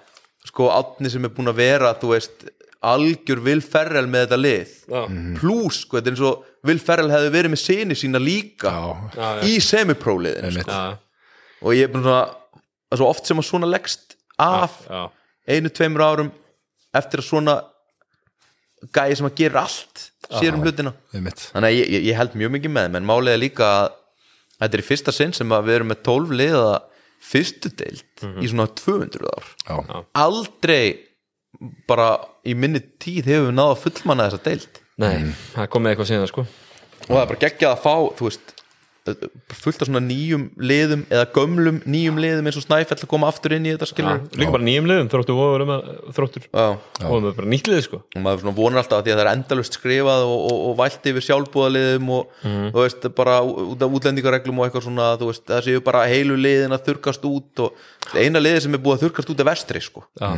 sko 0.49 0.69
átni 0.75 1.13
sem 1.13 1.25
er 1.25 1.33
búin 1.33 1.53
að 1.53 1.61
vera 1.63 1.93
þú 1.97 2.13
veist 2.17 2.45
algjör 2.83 3.41
Will 3.47 3.63
Ferrell 3.63 4.09
með 4.11 4.25
þetta 4.27 4.39
lið. 4.41 4.71
Já. 4.91 5.03
plus, 5.39 5.81
sko, 5.85 5.99
þetta 5.99 6.11
er 6.11 6.17
eins 6.17 6.25
og 6.27 6.67
Will 6.67 6.83
Ferrell 6.83 7.11
hefði 7.13 7.33
verið 7.35 7.53
með 7.55 7.63
sinni 7.63 7.97
sína 7.99 8.21
líka 8.23 8.73
Já. 9.15 9.29
Í 9.47 9.57
semipróliðin 9.63 10.57
sko. 10.61 10.69
Já, 10.71 10.99
og 11.63 11.77
ég 11.79 11.89
er 11.89 11.93
bara 11.95 12.03
svona 12.05 12.23
er 12.93 13.01
svo 13.01 13.09
oft 13.09 13.29
sem 13.29 13.41
að 13.41 13.49
svona 13.49 13.69
leggst 13.71 14.17
af 14.43 14.75
já, 14.89 15.03
einu, 15.55 15.71
tveimur 15.73 16.05
árum 16.05 16.31
eftir 16.95 17.23
að 17.23 17.29
svona 17.29 17.55
gæði 18.93 19.19
sem 19.21 19.29
að 19.31 19.37
gera 19.39 19.63
allt 19.67 20.07
sér 20.33 20.57
um 20.57 20.63
hlutina. 20.65 20.93
Þannig 21.13 21.69
að 21.69 21.77
ég, 21.77 21.91
ég, 21.95 22.07
ég 22.11 22.19
held 22.19 22.35
mjög 22.41 22.55
mikið 22.57 22.73
með 22.75 22.87
þeim, 22.89 22.99
en 22.99 23.09
málið 23.09 23.35
er 23.37 23.41
líka 23.43 23.69
að 23.69 23.87
þetta 24.63 24.79
er 24.79 24.83
í 24.83 24.87
fyrsta 24.89 25.15
sinn 25.15 25.35
sem 25.37 25.55
að 25.55 25.69
við 25.69 25.79
erum 25.79 25.91
með 25.93 26.03
12 26.09 26.35
liða 26.41 26.73
fyrstu 27.23 27.71
deild 27.79 28.25
í 28.43 28.51
svona 28.51 28.67
200 28.83 29.31
ár. 29.31 29.51
Já, 29.69 30.03
aldrei 30.25 30.85
bara 31.91 32.09
í 32.47 32.55
minni 32.59 32.83
tíð 33.03 33.31
hefur 33.33 33.51
við 33.51 33.59
náða 33.59 33.79
fullmanna 33.83 34.31
þessa 34.31 34.47
deild. 34.49 34.83
Nei, 35.03 35.15
það 35.55 35.71
kom 35.73 35.85
með 35.85 35.95
eitthvað 35.95 36.11
síðan 36.13 36.33
sko. 36.33 36.49
Og 37.03 37.15
það 37.15 37.23
er 37.23 37.31
bara 37.33 37.45
geggjað 37.47 37.73
að 37.73 37.83
fá 37.83 37.95
þú 38.19 38.29
veist, 38.29 38.53
fullt 39.03 39.81
af 39.83 39.89
svona 39.89 39.99
nýjum 40.05 40.45
liðum 40.63 41.01
eða 41.11 41.25
gömlum 41.35 41.81
nýjum 41.91 42.21
liðum 42.23 42.47
eins 42.47 42.59
og 42.61 42.63
Snæfell 42.63 43.01
að 43.01 43.09
koma 43.11 43.27
aftur 43.33 43.57
inn 43.57 43.67
í 43.67 43.73
þetta 43.73 43.89
skilur 43.91 44.21
Líka 44.39 44.55
bara 44.55 44.63
nýjum 44.63 44.87
liðum, 44.87 45.09
þróttu 45.11 45.35
voru 45.35 45.67
með 45.67 45.89
þróttur. 46.15 46.45
Já. 46.47 46.67
og 47.09 47.25
með 47.25 47.35
bara 47.41 47.51
nýtt 47.51 47.71
lið 47.73 47.83
sko. 47.89 48.03
Og 48.15 48.23
maður 48.23 48.45
svona 48.45 48.55
vonar 48.61 48.83
alltaf 48.85 49.01
að 49.01 49.09
því 49.09 49.15
að 49.15 49.19
það 49.19 49.25
er 49.25 49.33
endalust 49.33 49.79
skrifað 49.81 50.27
og, 50.29 50.39
og, 50.39 50.61
og 50.69 50.77
vælt 50.79 51.11
yfir 51.11 51.27
sjálfbúðaliðum 51.29 52.13
og 52.15 52.37
þú 52.47 52.79
veist, 52.79 53.09
bara 53.19 53.39
út 53.43 53.83
af 53.83 53.97
útlendingareglum 53.99 54.63
og 54.63 54.69
eitthvað 54.69 54.87
svona, 54.87 55.13
þú 55.19 55.33
veist, 55.33 55.47
það 55.51 55.67
séu 55.67 55.83
bara 55.91 56.07
heilu 56.13 56.39
liðin 56.39 56.77
að 56.79 56.87
þurkast 56.93 57.27
út 57.27 57.65
og 57.67 58.15
eina 58.15 58.43
liði 58.43 58.69
sem 58.69 58.79
er 58.79 58.85
búið 58.87 59.01
að 59.01 59.09
þurkast 59.09 59.35
út 59.35 59.43
er 59.43 59.51
vestri, 59.51 59.83
sko. 59.83 60.07
Já, 60.23 60.31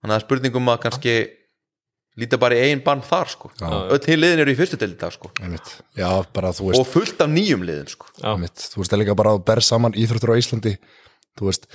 þannig 0.00 0.16
að 0.16 0.24
spurningum 0.24 0.72
að 0.72 0.82
kannski 0.86 1.14
líta 2.20 2.38
bara 2.40 2.56
í 2.58 2.66
eigin 2.66 2.82
bann 2.84 3.02
þar, 3.06 3.30
sko. 3.30 3.50
Öll 3.62 4.00
hinn 4.08 4.20
liðin 4.20 4.42
eru 4.44 4.52
í 4.52 4.58
fyrstu 4.58 4.78
til 4.80 4.92
dag, 4.98 5.14
sko. 5.14 5.30
Já, 5.96 6.10
bara 6.34 6.52
þú 6.56 6.70
veist 6.70 6.82
og 6.82 6.88
fullt 6.90 7.22
af 7.22 7.30
nýjum 7.32 7.64
liðum, 7.66 7.90
sko. 7.94 8.10
Þú 8.18 8.34
veist, 8.42 8.66
það 8.76 8.96
er 8.96 9.02
líka 9.04 9.18
bara 9.20 9.34
að 9.36 9.44
berð 9.48 9.66
saman 9.66 9.96
íþróttur 9.98 10.34
á 10.34 10.40
Íslandi. 10.40 10.74
Þú 11.38 11.48
veist, 11.48 11.70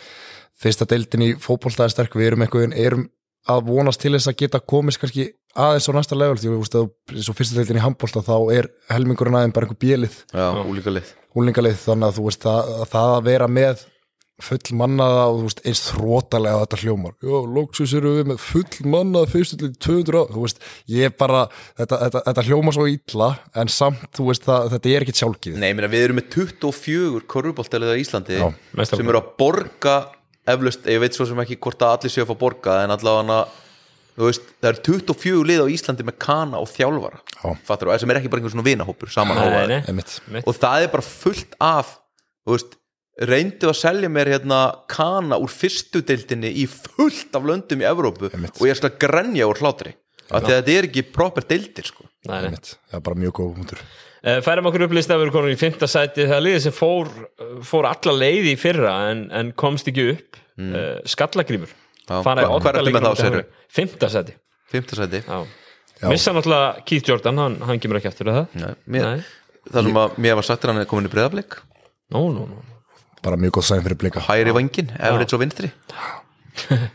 fyrsta 0.61 0.88
deildin 0.91 1.26
í 1.26 1.32
fótbolta 1.41 1.88
er 1.88 1.95
sterk. 1.95 2.17
Við 2.19 2.34
erum 2.34 2.45
eitthvað, 2.45 2.76
erum 2.84 3.07
að 3.51 3.65
vonast 3.69 4.01
til 4.01 4.13
þess 4.15 4.32
að 4.32 4.39
geta 4.41 4.61
komist 4.73 5.01
kannski 5.01 5.30
aðeins 5.55 5.88
á 5.88 5.91
næsta 5.95 6.19
level. 6.19 6.38
Því 6.41 6.51
þú 6.51 6.61
veist, 6.61 6.78
að 6.82 7.26
og 7.32 7.39
fyrsta 7.39 7.59
deildin 7.59 7.80
í 7.80 7.86
handbolta 7.86 8.23
Þá 8.26 8.38
er 8.57 8.69
helmingurinn 8.91 9.38
aðeins 9.39 9.55
bara 9.55 9.69
einhver 9.69 9.82
bjelið 9.86 10.15
já, 10.34 10.47
úlíka 10.65 10.93
lið 10.93 11.11
Úlingalið, 11.36 11.78
þannig 11.84 12.07
að 12.07 12.17
þú 12.17 12.26
veist, 12.30 12.45
það, 12.45 12.69
að 12.86 12.95
að 13.15 13.26
vera 13.28 13.47
með 13.51 13.86
full 14.43 14.75
mannaða 14.75 15.21
og 15.29 15.38
þú 15.38 15.45
veist, 15.45 15.61
eins 15.63 15.81
þrótalega 15.88 16.63
þetta 16.65 16.79
hljómar 16.81 17.13
Já, 17.23 17.36
lóksus 17.55 17.93
eru 17.95 18.15
við 18.17 18.29
með 18.33 18.41
full 18.43 18.89
mannaða 18.91 19.31
fyrstu 19.31 19.59
til 19.61 19.69
200 19.88 20.19
á 20.19 20.23
Þú 20.33 20.43
veist, 20.43 20.63
ég 20.91 21.15
bara, 21.19 21.45
þetta, 21.79 21.99
þetta, 22.03 22.23
þetta 22.27 22.45
hljómar 22.49 22.75
svo 22.75 22.88
illa 22.91 23.29
En 23.55 23.71
samt, 23.71 24.09
þú 24.17 24.27
veist, 24.31 24.43
það, 24.47 24.67
þetta 24.75 24.91
er 24.91 25.05
ekki 25.05 25.17
sjálfgið 25.21 25.59
Nei, 25.61 25.69
ég 25.71 25.79
meina, 25.79 25.91
við 25.93 26.07
erum 26.09 26.19
með 26.19 26.27
24 26.36 27.23
korfuboltalið 27.31 27.95
á 27.95 28.01
Íslandi 28.03 28.41
Já, 28.41 28.47
sem 28.91 29.05
eru 29.07 29.21
að 29.21 29.31
borga 29.39 29.97
eflaust, 30.45 30.89
ég 30.91 30.99
veit 31.01 31.15
svo 31.15 31.25
sem 31.29 31.39
ekki 31.41 31.57
hvort 31.63 31.86
að 31.86 31.95
allir 31.95 32.13
séu 32.13 32.25
að 32.25 32.33
fá 32.33 32.41
borga 32.43 32.81
en 32.83 32.93
allavega 32.93 33.39
þú 34.15 34.29
veist, 34.29 34.47
það 34.63 34.69
eru 34.71 34.83
24 34.88 35.43
lið 35.49 35.63
á 35.63 35.67
Íslandi 35.75 36.05
með 36.07 36.17
kana 36.23 36.61
og 36.63 36.69
þjálfara 36.71 37.19
Já. 37.19 37.49
fattur, 37.67 37.91
og 37.91 37.99
sem 38.01 38.11
er 38.13 38.19
ekki 38.21 38.31
bara 38.31 38.41
einhver 38.41 38.53
svona 38.53 38.67
vinahópur 38.67 39.11
saman 39.11 39.36
nei, 39.39 39.43
hófaður. 39.43 39.71
nei, 39.73 39.79
Einmitt. 39.91 40.13
Mitt. 40.31 40.47
og 40.47 40.59
það 40.59 40.86
er 40.86 40.91
bara 40.93 41.07
fullt 41.07 41.57
af 41.59 41.95
þú 42.45 42.55
veist, 42.55 42.77
reyndu 43.16 43.70
að 43.72 43.78
selja 43.80 44.09
mér 44.11 44.34
hérna 44.34 44.61
kana 44.91 45.38
úr 45.39 45.51
fyrstu 45.51 46.01
deildinni 46.03 46.51
í 46.51 46.66
fullt 46.68 47.36
af 47.38 47.45
löndum 47.47 47.84
í 47.84 47.88
Evrópu 47.88 48.28
Einmitt. 48.32 48.59
og 48.59 48.68
ég 48.68 48.76
skal 48.76 48.91
grenja 48.99 49.47
úr 49.47 49.61
hlátri 49.61 49.95
af 50.26 50.41
því 50.41 50.51
að 50.51 50.57
þetta 50.57 50.74
er 50.74 50.88
ekki 50.89 51.03
proper 51.13 51.45
deildir 51.47 51.88
sko. 51.88 52.07
nei. 52.28 52.41
Einmitt. 52.41 52.76
Það 52.89 52.99
er 52.99 53.05
bara 53.07 53.22
mjög 53.24 53.38
góð 53.39 53.55
hundur 53.61 53.84
færum 54.45 54.68
okkur 54.72 54.88
upplýst 54.88 55.11
að 55.13 55.20
við 55.20 55.28
erum 55.28 55.36
komin 55.36 55.53
í 55.53 55.59
fymta 55.59 55.88
sæti 55.88 56.26
það 56.26 56.38
er 56.39 56.45
liðið 56.47 56.63
sem 56.66 56.74
fór, 56.76 57.11
fór 57.63 57.88
alla 57.91 58.16
leið 58.18 58.47
í 58.51 58.55
fyrra 58.57 58.95
en, 59.11 59.28
en 59.30 59.51
komst 59.57 59.91
ekki 59.91 60.07
upp 60.16 60.39
mm. 60.57 60.72
uh, 60.74 60.95
skallagrímur 61.05 61.72
Já, 62.05 62.20
Fara 62.26 62.43
í 62.43 62.49
hva- 62.49 62.57
átta 62.57 62.66
hvar 62.66 62.80
ertu 62.80 62.82
með 62.82 62.89
leikjum 62.89 63.05
þá, 63.05 63.05
á 63.05 63.13
móti 63.13 63.22
segirðu? 63.22 63.43
Hamri. 63.45 63.70
fymta 63.78 64.09
sæti 64.13 64.36
fymta 64.74 64.99
sæti 64.99 65.22
missa 66.09 66.34
náttúrulega 66.36 66.86
Keith 66.89 67.09
Jordan, 67.09 67.41
hann, 67.41 67.57
hann 67.70 67.82
kemur 67.82 68.01
ekki 68.01 68.11
eftir 68.11 68.30
það 68.34 68.57
Nei, 68.57 68.74
mér, 68.97 69.05
Nei. 69.05 69.24
það 69.70 69.89
sem 69.89 70.01
að 70.01 70.20
mér 70.26 70.39
var 70.41 70.49
sagt 70.49 70.66
er 70.66 70.74
hann 70.74 70.82
er 70.82 70.89
komin 70.89 71.09
í 71.09 71.13
breðablik 71.13 71.59
Nú, 72.13 72.28
nú, 72.34 72.49
nú. 72.49 72.63
Bara 73.26 73.39
mjög 73.41 73.57
góð 73.57 73.67
sæn 73.71 73.84
fyrir 73.86 73.97
blika. 73.99 74.21
Hæri 74.28 74.53
vangin, 74.53 74.93
efrið 74.95 75.34
svo 75.34 75.41
vinstri. 75.41 75.71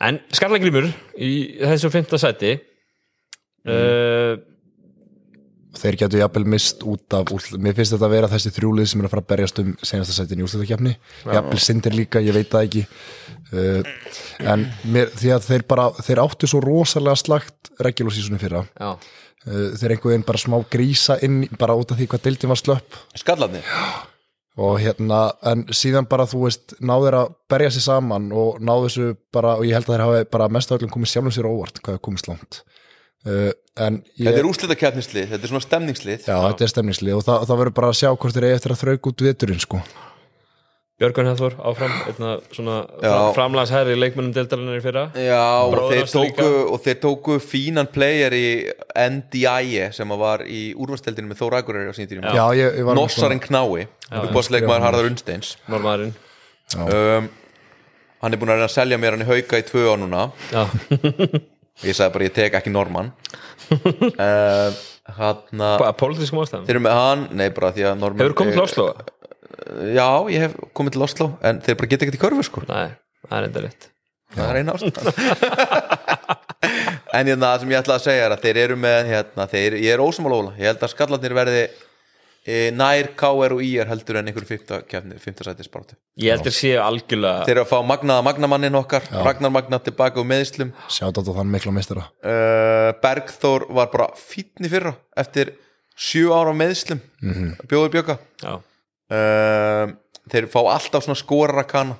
En 0.00 0.16
skallagrímur 0.32 0.86
í 1.20 1.30
þessu 1.60 1.90
fymta 1.92 2.16
sæti 2.20 2.54
uh, 3.68 4.38
Þeir 5.80 5.98
getur 6.00 6.22
jafnvel 6.22 6.46
mist 6.50 6.80
út 6.88 7.14
af 7.14 7.30
úrslit. 7.34 7.60
Mér 7.62 7.76
finnst 7.76 7.94
þetta 7.94 8.08
að 8.08 8.14
vera 8.16 8.30
þessi 8.32 8.52
þrjúlið 8.56 8.88
sem 8.90 9.02
er 9.02 9.06
að 9.06 9.12
fara 9.12 9.22
að 9.22 9.28
berjast 9.34 9.60
um 9.62 9.74
senasta 9.86 10.16
sætin 10.16 10.40
í 10.40 10.46
úrslutakefni 10.46 10.94
Jafnvel 11.28 11.60
sindir 11.62 11.94
líka, 11.94 12.22
ég 12.24 12.36
veit 12.36 12.50
það 12.50 12.66
ekki. 12.66 12.84
Uh, 13.52 13.92
En 14.40 14.64
mér, 14.88 15.12
því 15.20 15.34
að 15.36 15.48
þeir 15.50 15.66
bara 15.68 15.90
Þeir 16.00 16.22
áttu 16.24 16.48
svo 16.50 16.62
rosalega 16.64 17.20
slagt 17.20 17.70
regular 17.84 18.40
fyrra. 18.40 18.64
Já, 18.80 18.90
uh, 18.96 19.66
Þeir 19.76 19.98
einhver 19.98 20.14
veginn 20.14 20.28
bara 20.32 20.42
smá 20.42 20.56
grísa 20.72 21.20
inn 21.22 21.44
bara 21.60 21.76
út 21.76 21.92
af 21.92 22.00
því 22.00 22.08
hvað 22.08 22.24
deildin 22.24 22.54
var 22.54 22.62
slöpp. 22.64 23.02
Skallarnir 23.20 23.68
og 24.58 24.80
hérna, 24.82 25.20
en 25.46 25.62
síðan 25.74 26.08
bara 26.10 26.26
þú 26.28 26.44
veist, 26.46 26.74
náður 26.82 27.18
að 27.20 27.30
berja 27.52 27.70
sér 27.76 27.86
saman 27.86 28.30
og 28.34 28.58
náðu 28.64 28.88
þessu 28.88 29.12
bara, 29.32 29.54
og 29.60 29.68
ég 29.68 29.78
held 29.78 29.88
að 29.88 29.94
þeir 29.94 30.04
hafi 30.06 30.28
bara 30.34 30.50
mest 30.52 30.72
af 30.72 30.80
öllum 30.80 30.92
komið 30.96 31.12
sjálfum 31.12 31.36
sér 31.36 31.48
óvart 31.50 31.80
hvað 31.84 31.96
er 31.96 32.04
komist 32.08 32.30
langt. 32.30 32.62
Uh, 33.20 33.50
en 33.76 34.00
ég, 34.16 34.26
þetta 34.26 34.42
er 34.42 34.48
úrslitakeppnislið, 34.48 35.26
þetta 35.32 35.46
er 35.46 35.52
svona 35.52 35.66
stemningslið. 35.66 36.22
Já, 36.26 36.36
þetta 36.48 36.66
er 36.66 36.72
stemningslið 36.74 37.18
og 37.18 37.26
það, 37.26 37.42
það 37.50 37.62
verður 37.62 37.76
bara 37.78 37.90
að 37.92 37.98
sjá 38.00 38.08
hvort 38.10 38.36
þeir 38.36 38.48
eigi 38.48 38.58
eftir 38.58 38.74
að 38.74 38.82
þrauk 38.84 39.10
út 39.10 39.26
veturinn 39.28 39.60
sko 39.60 39.82
Björgun 41.00 41.30
Hethor 41.30 41.54
áfram 41.64 41.92
einna 42.10 42.30
svona 42.52 42.74
Já. 43.00 43.12
framlagshæri 43.32 43.94
leikmennum 43.96 44.34
deildarinnar 44.36 44.76
í 44.76 44.82
fyrra. 44.84 45.04
Já, 45.16 45.44
og 45.64 45.86
þeir, 45.88 46.10
tóku, 46.12 46.48
og 46.74 46.82
þeir 46.84 46.98
tóku 47.00 47.36
fínan 47.40 47.88
player 47.88 48.36
í 48.36 48.48
NDI 48.92 49.86
sem 49.96 50.12
að 50.12 50.20
var 50.20 50.44
í 50.44 50.60
úrvasteldinu 50.76 51.30
með 51.30 51.40
Þór 51.40 51.56
Akureyri 51.62 51.88
á 51.88 51.96
sín 51.96 52.10
tíðum 52.10 52.28
já, 52.28 52.44
ég, 52.58 52.76
ég 52.82 52.84
var 52.84 52.98
Nossarinn 53.00 53.40
Knái, 53.40 53.86
uppáðsleikmaður 54.10 54.84
Harðar 54.84 55.08
Unnsteins. 55.08 55.54
Normaðurinn 55.72 56.12
um, 56.84 57.30
Hann 58.20 58.36
er 58.36 58.42
búin 58.42 58.52
að 58.52 58.60
reyna 58.60 58.68
að 58.68 58.76
selja 58.76 59.00
mér 59.00 59.16
hann 59.16 59.24
í 59.24 59.30
hauka 59.30 59.62
í 59.62 59.64
tvö 59.64 59.86
á 59.88 59.94
núna. 59.96 60.26
Ég 61.88 61.96
sagði 61.96 62.12
bara 62.12 62.26
ég 62.26 62.34
tek 62.36 62.56
ekki 62.58 62.72
Norman. 62.74 63.06
Um, 63.72 64.80
Hann 65.16 65.62
að 65.64 65.78
bara 65.80 65.94
pólitískum 65.96 66.42
ástæðum? 66.42 66.66
Þeir 66.68 66.76
eru 66.76 66.82
með 66.84 66.98
hann, 66.98 67.22
nei 67.40 67.48
bara 67.54 67.70
því 67.74 67.86
að 67.88 67.96
Norman 68.02 68.22
Hefur 68.22 68.36
komið 68.42 68.58
til 68.58 68.62
Oslo? 68.62 68.84
Já, 69.96 70.08
ég 70.32 70.46
hef 70.46 70.56
komið 70.76 70.96
til 70.96 71.06
Oslo 71.06 71.30
En 71.46 71.60
þeir 71.64 71.78
bara 71.80 71.90
geta 71.92 72.06
ekkert 72.06 72.18
í 72.18 72.22
körfu 72.22 72.46
sko. 72.46 72.64
Nei, 72.68 72.92
það 73.26 73.36
er 73.38 73.48
enda 73.48 73.64
rétt. 73.66 73.90
Það 74.30 74.50
er 74.50 74.60
eina 74.60 74.76
ástæðan. 74.78 75.14
En 77.10 77.26
hérna, 77.26 77.48
það 77.48 77.62
sem 77.62 77.70
ég 77.72 77.80
ætla 77.80 77.94
að 77.96 78.02
segja 78.04 78.26
er 78.26 78.32
að 78.34 78.42
þeir 78.44 78.58
eru 78.62 78.74
með 78.78 79.08
hérna, 79.08 79.46
þeir, 79.50 79.74
ég 79.82 79.94
er 79.96 80.02
ósamála 80.04 80.36
óla. 80.36 80.50
Ég 80.60 80.68
held 80.70 80.84
að 80.86 80.92
skallarnir 80.92 81.32
verði 81.34 81.62
e, 82.44 82.70
nær 82.76 83.10
KR 83.18 83.54
og 83.56 83.62
IR 83.64 83.88
heldur 83.90 84.20
en 84.20 84.30
einhver 84.30 84.46
fymta 84.48 84.80
kefni, 84.88 85.18
fymta 85.22 85.46
sætis 85.46 85.70
baráttu 85.72 85.96
Ég 86.20 86.34
held 86.34 86.48
að 86.48 86.56
sé 86.56 86.72
algjörlega 86.80 87.44
þeir 87.48 87.54
eru 87.56 87.64
að 87.64 87.72
fá 87.72 87.78
magnaða 87.90 88.26
magnamannin 88.28 88.78
okkar 88.80 89.08
Ragnar 89.10 89.52
Magna 89.54 89.80
tilbaka 89.82 90.22
úr 90.22 90.28
meðslum 90.30 90.72
sjátt 90.92 91.20
á 91.20 91.22
þann 91.26 91.52
mikla 91.52 91.74
meistara. 91.76 92.06
Uh, 92.22 92.90
Bergþór 93.02 93.68
var 93.76 93.90
bara 93.92 94.10
fínn 94.18 94.66
í 94.66 94.72
fyrra 94.72 94.94
eftir 95.20 95.54
sjö 96.00 96.32
ára 96.32 96.54
meðslum 96.56 97.02
mm 97.20 97.32
-hmm. 97.32 97.68
bjóði 97.68 97.94
bjöka 97.98 98.18
Já, 98.42 98.60
uh, 99.10 99.90
þeir 100.30 100.48
fá 100.52 100.60
alltaf 100.62 101.06
svona 101.06 101.18
skorara 101.18 101.66
kana. 101.68 101.98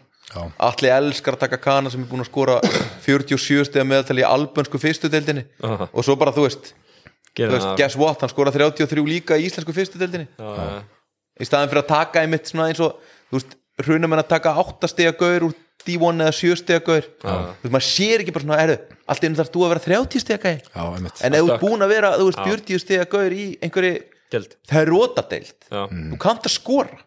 Allir 0.62 0.92
elskar 0.94 1.34
að 1.34 1.42
taka 1.46 1.58
kana 1.58 1.90
sem 1.90 2.04
er 2.04 2.10
búin 2.10 2.22
að 2.22 2.28
skora 2.30 2.60
47 3.02 3.64
stegar 3.66 3.88
meðaltali 3.90 4.22
í 4.22 4.28
albönsku 4.28 4.78
fyrstu 4.78 5.10
deildinni. 5.10 5.42
Aha. 5.66 5.88
og 5.90 6.06
svo 6.06 6.14
bara 6.20 6.30
þú 6.36 6.44
veist, 6.46 6.70
þú 7.34 7.50
veist 7.50 7.72
guess 7.80 7.98
what, 7.98 8.22
hann 8.22 8.30
skora 8.30 8.52
33 8.54 9.02
líka 9.08 9.38
í 9.40 9.48
íslensku 9.48 9.74
fyrstu 9.74 9.98
deildinni. 9.98 10.28
Það 10.38 10.84
í 11.40 11.48
staðin 11.48 11.72
fyrir 11.72 11.82
að 11.82 11.90
taka 11.90 12.22
einmitt 12.22 12.50
svona 12.50 12.68
eins 12.70 12.82
og 12.84 13.00
þú 13.30 13.40
veist, 13.40 13.58
hrunum 13.80 14.14
en 14.14 14.22
að 14.22 14.30
taka 14.34 14.54
8 14.60 14.90
stega 14.92 15.16
gaur 15.18 15.48
úr 15.48 15.58
D1 15.86 16.22
eða 16.26 16.32
7 16.36 16.56
stega 16.60 16.82
gaur. 16.84 17.06
Þú 17.24 17.34
veist, 17.64 17.72
maður 17.74 17.86
sér 17.88 18.22
ekki 18.24 18.34
bara 18.36 18.44
svona, 18.46 18.58
erðu 18.66 18.78
allt 19.10 19.24
einu 19.26 19.38
þarf 19.40 19.52
þú 19.54 19.62
að 19.64 19.72
vera 19.74 19.84
30 19.86 20.24
stega 20.26 20.42
gaur 20.44 20.58
já, 20.60 20.82
einmitt. 20.94 21.22
En 21.24 21.36
ef 21.38 21.42
þú 21.46 21.52
ert 21.54 21.64
búin 21.64 21.86
að 21.86 21.94
vera, 21.94 22.10
þú 22.20 22.26
veist, 22.28 22.42
40 22.44 22.82
stega 22.84 23.06
gaur 23.14 23.34
í 23.34 23.46
einhverju, 23.64 23.94
Geld 24.30 24.56
það 24.70 24.80
er 24.80 24.90
rótadeild 24.94 25.70
Já, 25.70 25.84
þú 25.90 26.18
kannt 26.22 26.46
að 26.46 26.54
skora. 26.54 26.98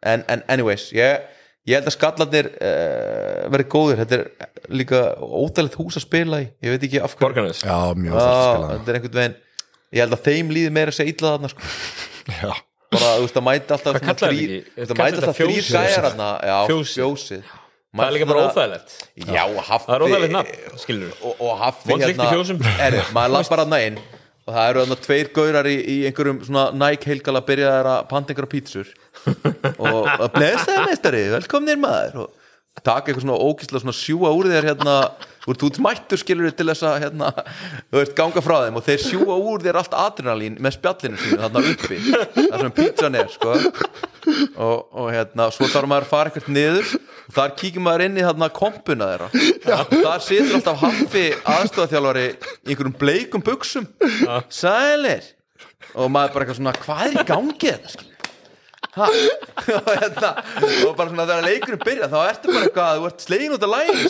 En, 0.00 0.24
en 0.32 0.42
anyways 0.52 0.88
ég, 0.96 1.28
ég 1.68 1.76
held 1.76 1.88
að 1.90 1.96
skallarnir 1.96 2.48
uh, 2.56 3.46
verði 3.52 3.68
góðir. 3.72 4.02
Þetta 4.02 4.18
er 4.18 4.74
líka 4.80 5.04
ódælegt 5.20 5.78
hús 5.80 5.98
að 6.00 6.06
spila 6.06 6.40
í. 6.44 6.50
Ég 6.64 6.76
veit 6.76 6.88
ekki 6.88 7.02
af 7.04 7.16
hverju. 7.20 7.52
Þetta 7.60 8.80
er 8.80 9.00
einhvern 9.00 9.18
veginn 9.20 9.38
ég 9.90 10.04
held 10.04 10.14
að 10.14 10.26
þeim 10.28 10.52
líði 10.54 10.74
meira 10.74 10.92
að 10.92 11.00
segja 11.00 11.14
illa 11.14 11.32
þarna 11.34 11.50
sko. 11.52 11.70
já, 12.40 12.52
bara 12.94 13.10
þú 13.16 13.24
veist 13.24 13.40
að 13.40 13.46
mæta 13.48 13.76
alltaf 13.76 13.98
ekki? 13.98 14.60
þú 14.76 14.98
mæta 15.00 15.10
alltaf 15.10 15.40
þrýr 15.40 15.66
gæjar 15.66 16.06
þarna. 16.06 16.30
Já, 16.46 16.56
Fjósið. 16.70 17.50
það 17.90 18.06
er 18.06 18.16
líka 18.16 18.30
bara 18.30 18.46
óþægilegt. 18.46 18.96
Já, 19.26 19.42
haffi 19.70 19.90
það 19.90 19.96
er 19.96 20.06
óþægilegt 20.06 20.36
nafn, 20.36 20.80
skilur 20.84 21.26
og, 21.26 21.44
fjósum. 22.36 22.64
er, 22.86 22.98
maður 23.16 23.36
lappar 23.38 23.64
að 23.64 23.72
næinn 23.74 24.00
og 24.50 24.56
það 24.56 24.68
eru 24.70 24.82
þarna 24.82 24.98
tveir 25.04 25.30
gaurar 25.36 25.68
í, 25.70 25.76
í 25.78 25.96
einhverjum 26.08 26.42
svona 26.48 26.66
Nike 26.74 27.10
heilgala 27.12 27.42
byrjaðar 27.46 27.88
að 27.92 28.04
panta 28.10 28.34
einhverja 28.34 28.52
pítsur. 28.56 28.92
Og 29.78 30.08
að 30.10 30.28
blessaði 30.34 30.86
meistari, 30.88 31.24
velkomnir 31.36 31.78
maður. 31.80 32.24
Og 32.26 32.82
taka 32.82 33.10
eitthvað 33.10 33.24
svona 33.26 33.38
ókýrslega 33.44 33.84
svona 33.84 33.96
sjúa 33.98 34.32
úr 34.34 34.48
þér 34.50 34.68
hérna, 34.70 34.96
úr 35.50 35.58
þú 35.60 35.70
ert 35.70 35.80
mættur 35.86 36.22
skilur 36.22 36.54
til 36.56 36.66
þess 36.70 36.86
að 36.88 36.98
hérna, 37.04 37.32
þú 37.90 38.00
veist, 38.00 38.14
ganga 38.18 38.44
frá 38.44 38.56
þeim. 38.64 38.78
Og 38.80 38.86
þeir 38.88 39.04
sjúa 39.04 39.40
úr 39.52 39.66
þér 39.66 39.80
allt 39.82 39.98
adrenalín 40.02 40.58
með 40.62 40.78
spjallinu 40.78 41.20
sínu 41.20 41.42
þarna 41.44 41.64
uppi. 41.74 42.00
Það 42.40 42.64
sem 42.64 42.78
pítsan 42.80 43.20
er, 43.20 43.30
sko 43.34 43.54
og, 44.28 44.86
og 44.92 45.08
hérna, 45.14 45.48
svo 45.54 45.68
þarf 45.70 45.90
maður 45.90 46.06
að 46.06 46.12
fara 46.12 46.32
eitthvað 46.32 46.54
niður. 46.56 46.92
Og 47.30 47.34
þar 47.38 47.56
kíkir 47.60 47.84
maður 47.84 48.06
inn 48.08 48.20
í 48.20 48.26
þarna 48.26 48.50
kompuna 48.60 49.10
þeirra. 49.12 49.28
Þar 49.94 50.24
situr 50.26 50.56
alltaf 50.58 50.84
haffi 50.84 51.24
aðstofaþjálfari 51.56 52.26
í 52.28 52.72
einhverjum 52.72 52.96
bleikum 53.00 53.44
buksum 53.46 53.88
sælir. 54.52 55.26
Og 55.94 56.10
maður 56.12 56.36
bara 56.36 56.46
eitthvað 56.46 56.60
svona, 56.60 56.76
hvað 56.84 57.04
er 57.06 57.18
í 57.18 57.28
gangi 57.30 57.70
þetta 57.70 57.94
skilur 57.94 58.09
Ha? 58.09 58.09
og, 59.00 59.88
hérna, 60.00 60.30
og 60.88 60.94
bara 60.98 61.10
svona 61.10 61.26
þegar 61.28 61.44
leikurinn 61.46 61.82
byrja 61.84 62.08
þá 62.10 62.16
ertu 62.24 62.50
bara 62.50 62.64
eitthvað, 62.66 62.96
þú 62.96 63.08
ert 63.10 63.24
slegin 63.26 63.54
út 63.54 63.66
af 63.66 63.70
lægin 63.70 64.00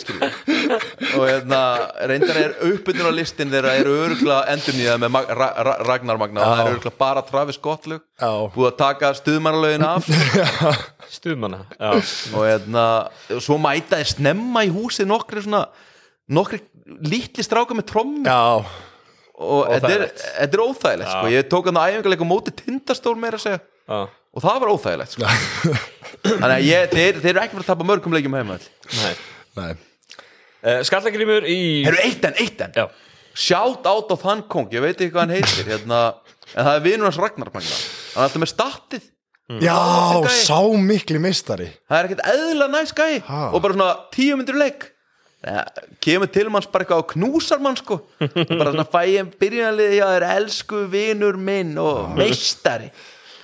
og 1.19 1.25
hérna 1.27 1.59
reyndar 2.09 2.39
er 2.41 2.55
uppbytun 2.71 3.09
á 3.09 3.13
listin 3.13 3.51
þeirra 3.53 3.75
eru 3.77 3.93
örugla 4.07 4.39
endur 4.53 4.77
nýjað 4.79 5.03
með 5.03 5.13
Mag 5.13 5.29
Ra 5.37 5.49
Ra 5.67 5.75
Ragnar 5.85 6.19
Magna. 6.21 6.41
Og 6.41 6.49
það 6.55 6.63
eru 6.63 6.75
örugla 6.77 6.93
bara 7.03 7.23
Travis 7.27 7.59
Scottlug 7.59 8.01
Já. 8.01 8.31
búið 8.55 8.69
að 8.71 8.77
taka 8.81 9.11
stuðmannalögin 9.19 9.85
af. 9.85 10.09
Stuðmanna 11.17 11.61
og 11.91 12.41
hérna, 12.47 12.85
svo 13.37 13.57
mæta 13.61 13.99
þeir 13.99 14.11
snemma 14.15 14.63
í 14.65 14.71
húsi 14.73 15.05
nokkri 15.05 15.43
svona 15.45 15.65
nokkri 16.31 16.61
lítli 17.05 17.43
stráka 17.45 17.75
með 17.77 17.89
tromm 17.91 18.23
Já, 18.25 18.63
og 19.41 19.69
þetta 19.73 19.91
er, 19.95 20.07
er 20.45 20.63
óþægilegt 20.63 21.11
sko. 21.11 21.29
ég 21.33 21.47
tók 21.51 21.69
hann 21.69 21.81
æfingarleika 21.81 22.25
á 22.25 22.31
móti 22.31 22.53
tindastól 22.55 23.17
meira 23.19 23.39
að 23.39 23.45
segja. 23.45 23.61
Já, 23.91 23.99
og 24.31 24.43
það 24.45 24.59
var 24.63 24.73
óþægilegt 24.73 25.15
sko. 25.15 25.29
þannig 26.41 26.57
að 26.57 26.67
ég, 26.67 26.89
þeir, 26.91 27.21
þeir 27.21 27.31
eru 27.33 27.43
ekki 27.43 27.55
fyrir 27.55 27.65
að 27.65 27.71
tapa 27.71 27.87
mörgum 27.87 28.15
leikjum 28.15 28.37
heima 28.39 28.57
nei. 28.57 29.13
Nei. 29.57 29.71
Uh, 30.61 30.81
skallagrimur 30.85 31.47
í 31.49 31.61
Herru, 31.87 32.03
eitt 32.05 32.27
enn, 32.29 32.37
eitt 32.43 32.61
enn. 32.67 32.75
Já, 32.77 32.85
Sjátt 33.31 33.87
át 33.87 34.11
á 34.11 34.15
þann 34.19 34.43
kong, 34.51 34.69
ég 34.75 34.83
veit 34.83 34.97
ekki 34.97 35.13
hvað 35.13 35.23
hann 35.23 35.37
heitir 35.37 35.69
hérna, 35.71 36.01
en 36.51 36.67
það 36.67 36.75
er 36.75 36.85
vinur 36.85 37.07
hans 37.07 37.19
Ragnar 37.21 37.51
hann 37.53 37.63
er 37.65 38.23
alltaf 38.25 38.43
með 38.43 38.51
statið 38.51 39.09
Já, 39.59 40.21
Gæi. 40.23 40.31
sá 40.45 40.59
mikli 40.79 41.19
meistari. 41.19 41.67
Það 41.89 41.97
er 41.97 42.07
ekkert 42.07 42.27
eðla 42.31 42.67
næs 42.71 42.93
gæi. 42.95 43.19
Og 43.51 43.57
bara 43.59 43.75
svona 43.75 43.89
tíu 44.13 44.37
myndir 44.39 44.55
leik. 44.55 44.85
Ja, 45.41 45.65
kemur 46.03 46.29
til 46.31 46.51
manns 46.53 46.69
bara 46.69 46.85
eitthvað 46.85 47.01
og 47.01 47.09
knúsar 47.15 47.59
mann 47.59 47.75
sko. 47.79 47.97
Bara 48.21 48.71
svona 48.71 48.85
fæ 48.85 49.01
ég 49.09 49.31
byrjunarlið 49.41 49.95
já, 49.97 50.05
er 50.19 50.27
elsku 50.37 50.83
vinur 50.91 51.39
minn 51.41 51.73
og 51.81 52.13
meistari 52.15 52.91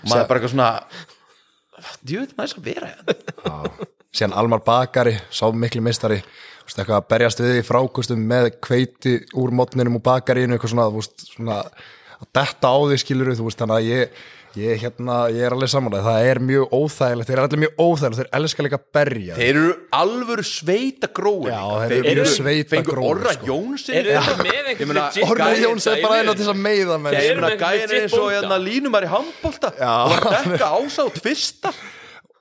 og 0.01 0.09
maður 0.09 0.23
er 0.23 0.29
bara 0.29 0.41
eitthvað 0.41 0.55
svona 0.55 0.71
djúið 2.07 2.33
næs 2.37 2.55
að 2.57 2.69
vera 2.71 2.91
hérna. 2.91 3.89
Síðan 4.17 4.37
Almar 4.39 4.63
Bakari, 4.65 5.17
sá 5.29 5.45
þú 6.17 6.67
veist, 6.67 6.79
eitthvað 6.79 6.97
að 6.97 7.09
berjast 7.11 7.43
við 7.43 7.59
í 7.59 7.67
frákustum 7.67 8.23
með 8.27 8.49
kveiti 8.63 9.13
úr 9.37 9.53
mótninum 9.55 9.99
og 9.99 10.03
bakarínu 10.07 10.57
eitthvað 10.57 10.73
svona, 10.73 10.87
svona 11.21 11.59
að 12.17 12.31
detta 12.33 12.71
á 12.73 12.77
því 12.81 12.97
skilur 13.03 13.31
þú 13.37 13.47
veist, 13.47 13.61
þannig 13.61 13.77
að 13.77 13.89
ég 13.91 14.25
ég, 14.57 14.81
hérna, 14.81 15.17
ég 15.33 15.45
er 15.47 15.55
alveg 15.55 15.71
samanlega, 15.71 16.03
það 16.07 16.29
er 16.31 16.41
mjög 16.49 16.75
óþægilegt. 16.77 17.29
Þeir 17.29 17.37
eru 17.37 17.45
allir 17.47 17.61
mjög 17.63 17.81
óþægilegt, 17.85 18.19
þeir 18.21 18.31
elska 18.39 18.65
líka 18.65 18.79
að 18.79 18.87
berja. 18.97 19.37
Þeir 19.37 19.49
eru 19.51 19.73
alvöru 19.97 20.45
sveita 20.47 21.11
gróin 21.19 21.51
Já, 21.51 21.61
þeir 21.91 22.09
eru 22.13 22.25
sveita 22.31 22.73
fengur 22.75 22.97
grófir, 22.97 23.11
orra 23.13 23.35
sko. 23.37 23.59
Legit 24.67 25.23
Orri 25.27 25.43
gæja 25.43 25.61
Jóns 25.67 25.87
er 25.89 26.01
bara 26.03 26.21
einn 26.21 26.31
á 26.31 26.35
til 26.37 26.49
að 26.51 26.59
meiða 26.61 26.97
menn. 27.01 27.13
Þeir 27.13 27.23
ég 27.23 27.31
eru 27.35 27.43
með 27.43 27.53
er 27.53 27.61
legit 27.61 27.95
eins 28.01 28.15
og 28.17 28.23
bónda. 28.23 28.33
hérna 28.37 28.57
línumar 28.63 29.07
í 29.07 29.11
handbolta. 29.11 29.71
Já. 29.77 29.93
og 29.93 30.11
var 30.15 30.27
að 30.27 30.49
dekka 30.51 30.73
ásátt 30.77 31.21
fyrsta 31.23 31.71
En 31.71 31.93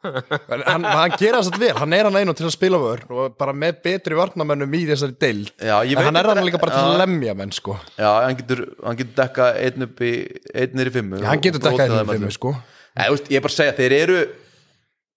hann, 0.06 0.84
hann 0.86 1.14
gera 1.20 1.40
þess 1.42 1.50
að 1.52 1.58
vel, 1.62 1.72
hann 1.80 1.94
er 1.96 2.08
hann 2.08 2.18
einu 2.20 2.34
til 2.38 2.46
að 2.48 2.54
spila 2.54 2.78
vör 2.82 3.02
og 3.10 3.34
bara 3.40 3.54
með 3.56 3.78
betri 3.86 4.16
varnamennum 4.18 4.76
í 4.78 4.82
þessari 4.88 5.16
deild. 5.22 5.50
Já, 5.60 5.76
ég 5.86 5.92
en 5.94 6.00
veit 6.00 6.08
hann 6.10 6.20
er 6.20 6.28
hann 6.32 6.42
líka 6.46 6.60
bara 6.62 6.74
til 6.76 6.82
Já. 6.84 6.92
að 6.94 7.00
lemja 7.02 7.34
menn 7.38 7.52
sko. 7.56 7.76
Já, 7.98 8.10
hann 8.26 8.38
getur, 8.40 8.62
hann 8.86 8.98
getur 9.00 9.16
dekka 9.22 9.48
einn 9.66 9.86
upp 9.88 10.02
í 10.06 10.12
einn 10.54 10.82
er 10.84 10.90
í 10.90 10.94
fimmu 10.96 11.22
hann 11.26 11.42
getur 11.44 11.62
dekkað 11.66 11.76
rótað 11.76 11.94
í 11.94 11.98
þeim 12.00 12.12
fimm 12.14 12.26
öllum. 12.28 12.36
sko. 12.38 12.54
Nei, 12.96 13.04
þú 13.10 13.16
veist, 13.16 13.30
ég 13.32 13.36
er 13.40 13.44
bara 13.46 13.54
að 13.54 13.58
segja, 13.60 13.76
þeir 13.80 13.96
eru 14.00 14.18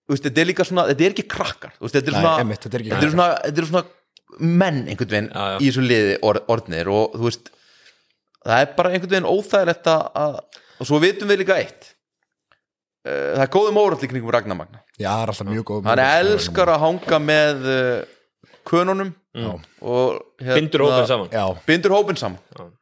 þú 0.10 0.16
veist, 0.16 0.26
þetta 0.28 0.42
er 0.44 0.50
líka 0.50 0.66
svona, 0.68 0.88
þetta 0.90 1.06
er 1.08 1.14
ekki 1.16 1.28
krakkar. 1.36 1.74
Þú 1.78 1.86
veist, 1.88 1.96
þetta 2.00 2.10
er 2.10 2.16
Nei, 2.18 2.22
svona, 2.24 2.36
einmitt, 2.44 2.64
þetta 2.66 2.76
er 2.80 2.84
ekki 2.86 2.94
þetta 2.96 3.08
er 3.10 3.14
svona, 3.16 3.30
þetta 3.46 3.64
er 3.64 3.70
svona 3.70 3.86
menn 4.40 4.82
einhvern 4.88 5.10
veginn 5.14 5.30
Já, 5.34 5.44
já. 5.54 5.58
í 5.60 5.70
þessu 5.70 5.84
liði 5.86 6.18
or, 6.30 6.38
orðnir 6.54 6.90
og 6.94 7.16
þú 7.18 7.26
veist 7.30 7.50
það 8.46 8.62
er 8.64 8.74
bara 8.78 8.92
einhvern 8.94 9.14
veginn 9.16 9.30
óþægilegt 9.30 9.90
að 9.90 10.04
að- 10.24 10.60
og 10.80 10.88
svo 10.88 11.00
vitum 11.04 11.28
við 11.32 11.42
líka 11.42 11.58
eitt 11.60 11.90
það 13.06 13.44
er 13.46 13.52
góðum 13.54 13.82
órall 13.82 14.04
í 14.04 14.10
kringum 14.12 14.34
Ragnarmagna 14.36 14.82
já, 15.00 15.10
það 15.10 15.22
er 15.24 15.34
alltaf 15.34 15.50
mjög 15.50 15.68
góð 15.70 15.92
hann 15.92 16.02
elskar 16.06 16.74
að 16.74 16.82
hanga 16.84 17.20
með 17.24 17.70
uh, 17.70 18.18
könunum 18.70 19.16
og 19.40 20.20
hérna, 20.42 20.58
bindur 20.58 20.86
hópin 20.88 21.08
saman. 21.08 21.32
Já, 21.32 21.46
bindur 21.68 21.96
hópin 21.96 22.20
saman. 22.20 22.76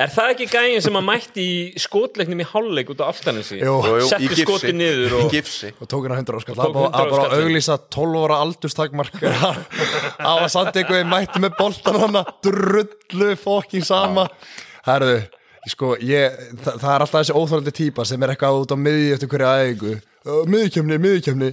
Er 0.00 0.08
það 0.08 0.30
ekki 0.32 0.46
gæin 0.48 0.80
sem 0.80 0.96
að 0.96 1.04
mætti 1.04 1.42
í 1.44 1.80
skotleiknum 1.82 2.40
í 2.40 2.46
hálfleik 2.48 2.92
út 2.94 3.02
á 3.04 3.10
aftaninsi 3.10 3.58
setti 4.08 4.38
skoti 4.38 4.70
niður 4.72 5.16
í 5.18 5.40
og 5.42 5.82
og 5.82 5.90
tók 5.90 6.06
hann 6.06 6.14
að 6.14 6.22
100 6.22 6.38
áskall 6.38 6.56
það 6.56 6.76
var 6.76 6.86
100 6.86 7.10
bara 7.10 7.26
að 7.26 7.42
auglýsa 7.42 7.76
12 7.98 8.22
ára 8.22 8.38
aldurstakmark. 8.46 9.18
Á 10.30 10.32
að 10.38 10.46
samt 10.54 10.78
eitthvað 10.80 11.04
mætti 11.10 11.42
með 11.44 11.58
boltan 11.58 12.00
hana 12.00 12.24
drullu 12.46 13.34
fokking 13.42 13.84
sama. 13.84 14.28
Herðu, 14.86 15.18
sko 15.68 15.94
ég, 16.00 16.36
það, 16.64 16.76
það 16.80 16.92
er 16.94 17.04
alltaf 17.04 17.16
þessi 17.18 17.36
óþólandi 17.36 17.74
típa 17.76 18.06
sem 18.08 18.22
er 18.22 18.32
eitthvað 18.32 18.62
út 18.62 18.72
á 18.72 18.78
miði 18.80 19.10
eftir 19.16 19.30
hverja 19.32 19.54
æfingu. 19.60 19.96
Miðkjöfni, 20.50 21.00
miðkjöfni 21.00 21.50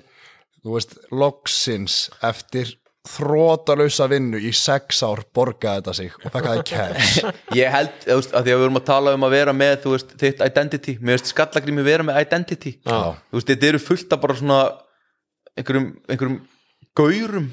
þú 0.64 0.76
veist, 0.76 0.97
loksins 1.16 2.08
eftir 2.26 2.76
þrótalausa 3.08 4.08
vinnu 4.12 4.39
í 4.43 4.49
sex 4.55 4.99
ár 5.08 5.22
borgaði 5.36 5.80
þetta 5.80 5.93
sig 5.95 6.16
og 6.18 6.34
fekk 6.34 6.47
það 6.47 6.58
í 6.58 6.64
cash 6.68 7.30
ég 7.62 7.72
held, 7.72 7.93
þú 8.03 8.18
veist, 8.20 8.34
að 8.36 8.47
því 8.47 8.53
að 8.55 8.60
við 8.60 8.66
erum 8.66 8.80
að 8.82 8.88
tala 8.89 9.14
um 9.16 9.28
að 9.28 9.36
vera 9.38 9.53
með, 9.55 9.76
þú 9.86 9.93
veist, 9.93 10.12
þitt 10.24 10.43
identity. 10.43 10.97
Mér 10.99 11.16
veist 11.16 11.32
skallagrými 11.32 11.86
vera 11.88 12.08
með 12.08 12.20
identity. 12.26 12.74
Já. 12.82 12.97
þú 13.30 13.39
veist, 13.39 13.53
þetta 13.53 13.70
eru 13.72 13.84
fullt 13.84 14.16
af 14.18 14.24
bara 14.26 14.38
svona 14.41 14.60
einhverjum, 15.58 15.88
einhverjum 16.08 16.41
gaurum 16.97 17.47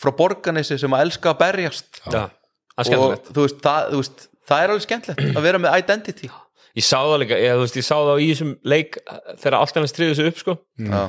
frá 0.00 0.12
borganesi 0.18 0.80
sem 0.80 0.96
að 0.96 1.06
elska 1.06 1.32
að 1.32 1.40
berjast. 1.44 2.02
Það 2.02 2.18
er 2.18 2.34
og 2.76 2.88
skemmtilegt. 2.90 3.30
þú 3.30 3.46
veist, 3.46 3.60
það, 3.64 3.92
þú 3.92 4.02
veist, 4.02 4.26
það 4.48 4.62
er 4.64 4.72
alveg 4.74 4.86
skemmtilegt 4.86 5.36
að 5.36 5.46
vera 5.48 5.62
með 5.62 5.78
identity. 5.82 6.30
Ég 6.76 6.84
sá 6.84 6.98
það 7.00 7.20
líka, 7.22 7.38
ég, 7.40 7.54
þú 7.56 7.62
veist, 7.64 7.76
ég 7.80 7.86
sá 7.86 7.94
það 7.96 8.18
í 8.20 8.26
þessum 8.32 8.50
leik 8.68 8.98
þegar 9.40 9.54
allt 9.62 9.78
hennar 9.78 9.88
stríði 9.92 10.18
sig 10.18 10.26
upp 10.32 10.42
sko. 10.42 10.56
Já. 10.76 11.06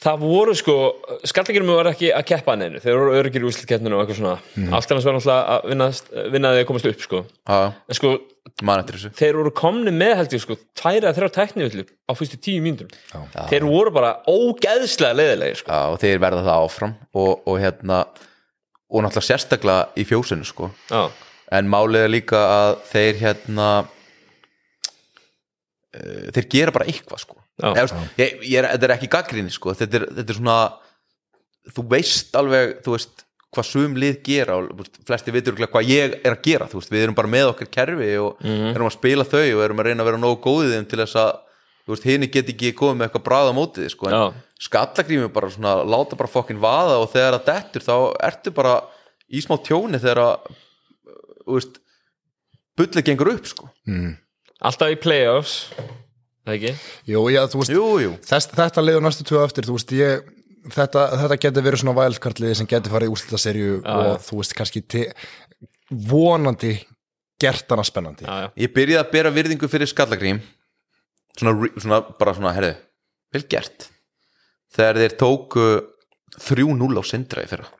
það 0.00 0.22
voru 0.24 0.52
sko 0.56 0.74
skallegirum 1.28 1.68
var 1.74 1.90
ekki 1.90 2.08
að 2.16 2.22
keppa 2.30 2.54
hann 2.54 2.62
einu 2.64 2.78
þeir 2.80 2.94
voru 2.96 3.16
öryggir 3.18 3.42
í 3.44 3.48
úslitkeppninu 3.50 3.98
og 3.98 4.04
eitthvað 4.06 4.16
svona. 4.22 4.36
Mhm. 4.56 4.72
allt 4.78 4.88
hennar 4.88 5.04
var 5.04 5.16
náttúrulega 5.18 5.56
að 5.56 5.66
vinna, 5.68 5.88
vinna 6.32 6.52
því 6.54 6.62
að 6.62 6.68
komast 6.70 6.88
upp 6.88 7.02
sko. 7.04 7.20
Já, 7.50 7.58
en 7.90 7.98
sko 7.98 8.12
man 8.62 8.80
eftir 8.80 8.96
þessu. 8.96 9.10
þeir 9.20 9.36
voru 9.42 9.52
komni 9.60 9.92
með 9.92 10.14
held 10.16 10.32
ég 10.32 10.40
sko 10.46 10.56
tværa 10.80 11.12
þrjá 11.18 11.28
tæknivillu 11.36 11.84
á 12.08 12.12
fyrstu 12.16 12.38
tíu 12.40 12.62
mínútur 12.64 12.88
þeir 13.50 13.66
voru 13.68 13.92
bara 13.92 14.14
ógeðslega 14.24 15.18
leiðilegir 15.20 15.60
sko. 15.60 15.68
Já, 15.68 15.82
og 15.92 15.98
þeir 16.00 16.18
verða 16.24 16.46
það 16.48 16.64
áfram 16.64 16.94
og, 17.12 17.42
og 17.44 17.60
hérna 17.60 18.00
og 18.88 19.04
náttúrulega 19.04 19.28
sérstaklega 19.28 19.88
í 20.00 20.06
fjósinu 20.08 20.48
sko. 20.48 20.70
Já, 20.88 21.10
en 21.56 21.70
málið 21.70 22.06
er 22.06 22.12
líka 22.12 22.40
að 22.40 22.72
þeir 22.90 23.14
hérna 23.24 23.68
uh, 25.94 26.26
þeir 26.34 26.46
gera 26.56 26.74
bara 26.74 26.88
eitthvað 26.90 27.24
sko. 27.24 27.36
Já. 27.60 27.70
Eða, 27.72 27.82
veist, 27.82 28.14
ég, 28.20 28.38
ég 28.46 28.56
er, 28.62 28.70
þetta 28.74 28.86
er 28.88 28.94
ekki 28.96 29.10
gaggrinni 29.12 29.52
sko. 29.52 29.74
Þetta 29.76 30.00
er, 30.00 30.06
þetta 30.20 30.32
er 30.32 30.38
svona 30.38 30.60
þú 31.74 31.84
veist 31.90 32.38
alveg, 32.38 32.78
þú 32.84 32.94
veist 32.96 33.26
hvað 33.50 33.66
sum 33.66 33.96
lið 33.98 34.18
gera 34.26 34.56
og 34.60 34.84
flesti 35.06 35.32
vitur 35.34 35.56
hvað 35.58 35.88
ég 35.90 36.12
er 36.22 36.36
að 36.36 36.44
gera, 36.44 36.68
þú 36.70 36.78
veist, 36.78 36.92
við 36.94 37.02
erum 37.02 37.16
bara 37.18 37.30
með 37.30 37.48
okkar 37.50 37.70
kerfi 37.74 38.10
og 38.22 38.44
erum 38.46 38.86
að 38.86 38.94
spila 38.94 39.26
þau 39.26 39.42
og 39.42 39.62
erum 39.64 39.82
að 39.82 39.88
reyna 39.88 40.04
að 40.04 40.10
vera 40.10 40.20
nógu 40.22 40.38
góðið 40.44 40.74
þeim 40.76 40.86
til 40.92 41.00
þess 41.02 41.18
að 41.18 41.32
þú 41.80 41.94
veist, 41.96 42.06
hini 42.06 42.28
get 42.30 42.52
ekki 42.52 42.70
komið 42.78 43.00
með 43.00 43.08
eitthvað 43.08 43.26
bráða 43.26 43.56
mótið 43.56 43.88
sko, 43.90 44.06
en 44.06 44.14
Já. 44.14 44.22
skallagrími 44.68 45.32
bara 45.34 45.50
svona, 45.50 45.74
láta 45.82 46.18
bara 46.20 46.30
fokkin 46.30 46.62
vaða 46.62 47.00
og 47.02 47.10
þegar 47.10 47.40
það 47.40 47.48
dettur 47.50 47.86
þá 47.88 47.94
ertu 48.30 48.54
bara 48.54 48.76
í 49.26 49.42
smá 49.42 49.56
tjóni 49.66 49.98
þegar 49.98 50.22
að 50.28 50.58
veist, 51.56 51.80
bullið 52.78 53.06
gengur 53.06 53.32
upp 53.34 53.48
sko, 53.50 53.70
alltaf 54.60 54.92
í 54.92 54.98
playoffs 55.00 55.56
það 56.46 56.56
ekki? 56.56 56.74
Jú, 57.12 57.24
já, 57.32 57.40
þú 57.50 57.62
veist, 57.62 57.74
jú, 57.74 57.86
jú. 58.04 58.12
þess, 58.26 58.52
þetta 58.56 58.84
liður 58.84 59.06
næstu 59.06 59.26
tvö 59.28 59.42
eftir, 59.46 59.68
þú 59.68 59.76
veist, 59.76 59.94
ég 59.98 60.30
þetta, 60.68 61.04
þetta 61.22 61.40
getur 61.44 61.66
verið 61.66 61.82
svona 61.82 61.96
vælkartliði 61.98 62.58
sem 62.60 62.68
getur 62.70 62.94
farið 62.94 63.10
í 63.10 63.14
úrslitaserju 63.14 63.76
og 63.80 64.08
já. 64.08 64.14
þú 64.26 64.40
veist, 64.40 64.56
kannski 64.58 64.82
te, 64.84 65.04
vonandi 65.90 66.74
gert 67.40 67.72
hana 67.72 67.84
spennandi. 67.86 68.26
Já, 68.26 68.46
já. 68.46 68.48
ég 68.66 68.74
byrjaði 68.74 69.02
að 69.04 69.14
bera 69.14 69.32
virðingu 69.34 69.70
fyrir 69.72 69.90
skallagrím. 69.90 70.42
Svona, 71.38 71.70
svona 71.80 72.00
bara 72.18 72.36
svona, 72.36 72.52
herðu 72.56 72.74
vel 73.32 73.44
gert. 73.50 73.88
Þegar 74.74 75.00
þeir 75.02 75.16
tóku 75.18 75.66
3-0 76.36 77.00
á 77.00 77.02
sindra 77.06 77.44
í 77.46 77.50
fyrra. 77.50 77.70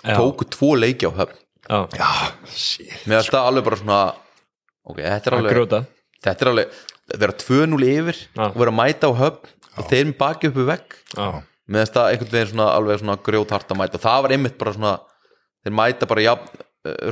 Já. 0.00 0.16
tóku 0.16 0.46
tvo 0.48 0.72
leiki 0.78 1.04
á 1.04 1.12
höfn 1.12 1.36
Já, 1.70 2.08
shit. 2.50 2.94
Með 3.06 3.16
að 3.20 3.28
það 3.34 3.48
alveg 3.50 3.66
bara 3.68 3.78
svona 3.80 3.98
ok, 4.90 4.96
þetta 4.98 5.30
er 5.30 5.36
að 5.36 5.38
alveg 5.42 5.54
grjóta. 5.56 5.80
Þetta 6.24 6.44
er 6.46 6.50
alveg, 6.52 6.78
vera 7.24 7.36
2-0 7.44 7.86
yfir 7.90 8.18
Já. 8.24 8.42
og 8.48 8.58
vera 8.60 8.72
að 8.74 8.78
mæta 8.80 9.10
á 9.10 9.12
höfn 9.20 9.52
og 9.80 9.86
þeir 9.92 10.08
með 10.10 10.16
baki 10.20 10.50
uppi 10.50 10.66
vegg. 10.70 10.96
Já, 11.16 11.28
með 11.70 11.84
þess 11.84 12.00
að 12.02 12.08
einhvern 12.14 12.32
veginn 12.34 12.50
svona 12.54 12.66
alveg 12.74 13.00
svona 13.04 13.16
grjóthart 13.28 13.70
að 13.74 13.80
mæta. 13.80 14.00
Og 14.00 14.04
það 14.08 14.24
var 14.26 14.34
einmitt 14.36 14.58
bara 14.60 14.74
svona 14.76 14.94
þeir 15.64 15.76
mæta 15.78 16.08
bara 16.10 16.24
ja, 16.26 16.34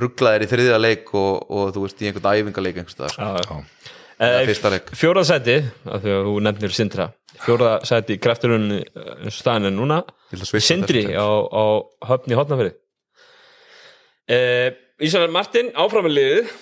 rugglaðir 0.03 0.47
í 0.47 0.51
þriðja 0.51 0.81
leik 0.83 1.15
og, 1.15 1.47
og 1.53 1.71
þú 1.77 1.85
veist 1.87 2.03
í 2.03 2.09
einhvern 2.11 2.29
æfingaleik 2.43 2.81
einhvers 2.83 2.97
staðar 2.99 3.15
sko. 3.15 3.59
já, 3.63 3.95
Já, 4.19 4.27
já. 4.35 4.47
fyrsta 4.49 4.71
leik. 4.75 4.89
Fjóra 4.99 5.23
sæti, 5.29 5.57
af 5.87 6.01
því 6.03 6.11
að 6.17 6.25
þú 6.27 6.31
nefnir 6.43 6.73
Sindra. 6.75 7.05
Fjóra 7.39 7.69
sæti 7.87 8.17
í 8.17 8.19
krafturinn 8.19 8.65
eins 8.75 9.29
og 9.31 9.37
staðin 9.39 9.69
er 9.71 9.75
núna. 9.77 10.01
Ég 10.33 10.41
ætla 10.41 10.47
að 10.49 10.51
svissa 10.51 10.73
Sindri 10.73 11.05
á, 11.15 11.23
á 11.23 11.65
höfn 12.11 12.35
í 12.35 12.39
hotnafyrir 12.41 12.75
uh, 14.35 14.69
Ísar 15.05 15.31
Martin 15.31 15.71
áfram 15.79 16.09
með 16.09 16.17
liðið. 16.19 16.57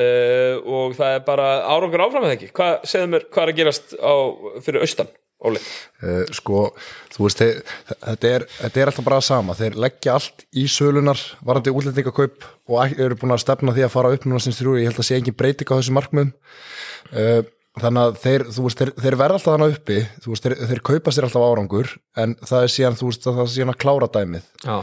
Uh, 0.00 0.60
og 0.70 0.92
það 0.96 1.16
er 1.16 1.24
bara 1.26 1.46
árangur 1.66 2.04
áfram 2.04 2.22
með 2.24 2.36
ekki? 2.36 2.52
Hvað, 2.56 2.84
segðu 2.88 3.08
mér, 3.10 3.24
hvað 3.34 3.42
er 3.42 3.50
að 3.50 3.58
gerast 3.58 3.94
á, 3.98 4.14
fyrir 4.62 4.84
austan, 4.86 5.10
Óli? 5.44 5.60
Uh, 5.98 6.22
sko, 6.36 6.62
þú 7.10 7.26
veist, 7.26 7.42
þetta, 7.90 8.30
er, 8.30 8.46
þetta 8.54 8.80
er 8.80 8.92
alltaf 8.92 9.08
bara 9.08 9.18
það 9.18 9.26
sama, 9.26 9.56
þeir 9.58 9.78
leggja 9.82 10.14
allt 10.14 10.44
í 10.54 10.64
sölunar 10.70 11.24
varandi 11.44 11.74
útlendingakaup 11.74 12.46
og 12.70 12.94
eru 13.02 13.18
búin 13.18 13.34
að 13.34 13.42
stefna 13.42 13.74
því 13.76 13.88
að 13.88 13.94
fara 13.96 14.14
upp 14.14 14.28
núna 14.30 14.40
sinns 14.44 14.62
þrjú, 14.62 14.78
ég 14.78 14.92
held 14.92 15.02
að 15.02 15.08
sé 15.10 15.18
engin 15.18 15.38
breyting 15.42 15.74
á 15.74 15.78
þessu 15.80 15.96
markmiðum. 15.98 16.32
Uh, 17.10 17.42
þannig 17.84 18.06
að 18.08 18.18
þeir, 18.24 18.46
þú 18.54 18.66
veist, 18.66 18.80
þeir, 18.80 18.92
þeir 19.04 19.18
verða 19.20 19.38
alltaf 19.38 19.54
þannig 19.54 19.76
uppi 19.76 20.00
þú 20.24 20.34
veist, 20.34 20.46
þeir, 20.46 20.56
þeir 20.70 20.82
kaupa 20.90 21.14
sér 21.14 21.28
alltaf 21.28 21.46
árangur 21.46 21.94
en 22.24 22.34
það 22.40 22.66
er 22.66 22.74
síðan, 22.74 22.98
þú 23.00 23.08
veist, 23.10 23.24
það 23.28 23.40
er 23.44 23.54
síðan 23.54 23.72
að 23.74 23.80
klára 23.84 24.10
dæmið. 24.14 24.50
Já, 24.64 24.76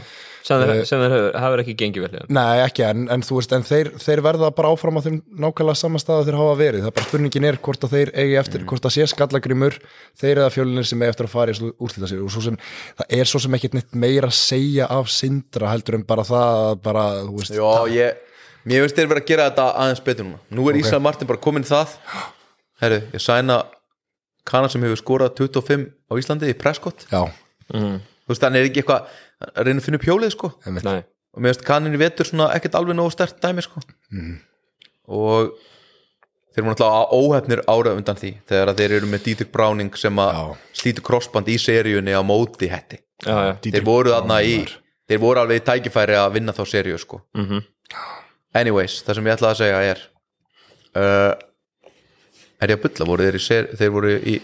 sem 0.48 0.62
þeir, 0.62 0.80
sem 0.88 1.02
þeir 1.02 1.14
hefur, 1.14 1.36
hefur 1.42 1.62
ekki 1.62 1.74
gengið 1.82 2.04
vel 2.04 2.10
hérna. 2.14 2.28
Nei, 2.38 2.60
ekki, 2.64 2.84
en, 2.86 3.04
en 3.12 3.24
en 3.58 3.66
þeir, 3.68 3.90
þeir 4.02 4.22
verða 4.24 4.50
bara 4.56 4.70
áfram 4.72 5.00
á 5.00 5.02
þeim 5.04 5.18
nákvæmlega 5.44 5.80
sama 5.80 6.00
stað 6.02 6.22
að 6.22 6.30
þeir 6.30 6.38
hafa 6.40 6.54
verið, 6.60 6.84
það 6.84 6.90
er 6.92 6.96
bara 6.98 7.08
spurningin 7.08 7.48
er 7.48 7.58
hvort 7.66 7.84
að 7.84 7.96
þeir 7.96 8.12
eigi 8.14 8.38
eftir, 8.40 8.64
hvort 8.68 8.86
það 8.86 8.94
sé 8.96 9.08
skallagrimur 9.12 9.76
þeir 10.18 10.42
eða 10.44 10.54
fjölinir 10.54 10.88
sem 10.88 11.02
eigi 11.04 11.12
eftir 11.12 11.28
að 11.28 11.34
fara 11.34 11.52
í 11.54 11.72
úrslita 11.76 12.10
svo 12.14 12.44
sem, 12.46 12.56
það 13.02 13.18
er 13.18 13.30
svo 13.32 13.42
sem 13.44 13.58
ekkert 13.58 13.76
neitt 13.78 14.00
meira 14.06 14.30
að 14.30 14.38
segja 14.38 14.88
af 14.94 15.12
sindra 15.12 15.74
heldur 15.74 15.98
en 15.98 16.08
bara 16.08 16.24
það, 16.28 16.64
að 16.70 16.82
bara, 16.86 17.04
Já, 17.52 17.70
ég, 17.92 18.24
mér 18.64 18.86
finnst 18.86 18.98
þeir 19.02 19.12
vera 19.12 19.24
að 19.24 19.30
gera 19.32 19.50
þetta 19.50 19.68
aðeins 19.84 20.04
betur 20.08 20.28
núna. 20.30 20.42
Nú 20.48 20.68
er 20.70 20.78
Ok. 20.78 20.82
Ísrael 20.86 21.04
Martin 21.04 21.28
bara 21.30 21.44
komin 21.48 21.66
í 21.66 21.68
það 21.68 21.96
Herru, 22.82 23.00
ég 23.14 23.22
sæna 23.22 23.62
Kana 24.48 24.68
sem 24.72 24.84
hefur 24.86 24.96
skorað 24.96 25.34
25 25.42 25.82
á 26.08 26.12
Íslandi 26.16 26.48
í 26.48 26.56
Prescott. 26.56 27.04
Já, 27.12 27.26
mm. 27.74 27.96
Þú 28.24 28.32
veist, 28.32 28.44
hann 28.46 28.56
er 28.56 28.68
ekki 28.68 28.80
eitthvað 28.80 29.10
að 29.44 29.66
reyna 29.66 29.82
að 29.82 29.84
finna 29.84 29.98
upp 30.00 30.06
hjólið 30.08 30.32
sko. 30.32 30.50
Nei, 30.72 31.00
og 31.36 31.42
mér 31.44 31.52
finnst 31.52 31.66
kanin 31.68 31.96
í 31.96 32.00
vetur 32.00 32.28
svona 32.28 32.46
ekkert 32.56 32.78
alveg 32.78 32.96
nógu 32.96 33.12
stert 33.12 33.42
dæmi 33.44 33.64
sko. 33.66 33.82
Og 35.08 35.52
þeir 36.54 36.64
voru 36.64 36.72
náttúrulega 36.72 37.18
óhefnir 37.20 37.62
ára 37.68 37.94
undan 37.98 38.18
því 38.18 38.32
þegar 38.48 38.72
að 38.72 38.80
þeir 38.80 38.94
eru 38.98 39.10
með 39.12 39.24
Dietrich 39.26 39.52
Browning 39.52 40.00
sem 40.00 40.22
að 40.24 40.32
Já. 40.38 40.44
slítur 40.80 41.06
crossband 41.06 41.50
í 41.52 41.58
seríunni 41.60 42.16
á 42.16 42.22
móti 42.24 42.70
hætti 42.72 42.98
já, 43.24 43.36
já. 43.36 43.52
Þeir 43.68 43.84
voru 43.86 44.14
þarna 44.16 44.40
í 44.42 44.56
þeir 45.08 45.20
voru 45.22 45.42
alveg 45.42 45.60
í 45.60 45.66
tækifæri 45.68 46.16
að 46.18 46.32
vinna 46.38 46.56
þá 46.56 46.64
seríu 46.72 47.00
sko. 47.00 47.20
Mm 47.36 47.66
anyways, 48.56 49.02
það 49.04 49.18
sem 49.18 49.28
ég 49.28 49.36
ætlaði 49.36 49.54
að 49.54 49.60
segja 49.60 49.80
er 49.92 50.00
uh, 50.98 51.32
er 52.62 52.72
ég 52.72 52.78
að 52.78 52.84
bulla, 52.86 53.08
voru 53.10 53.26
þeir 53.26 53.38
í 53.38 53.42
ser, 53.42 53.68
þeir 53.78 53.92
voru 53.94 54.14
í 54.18 54.38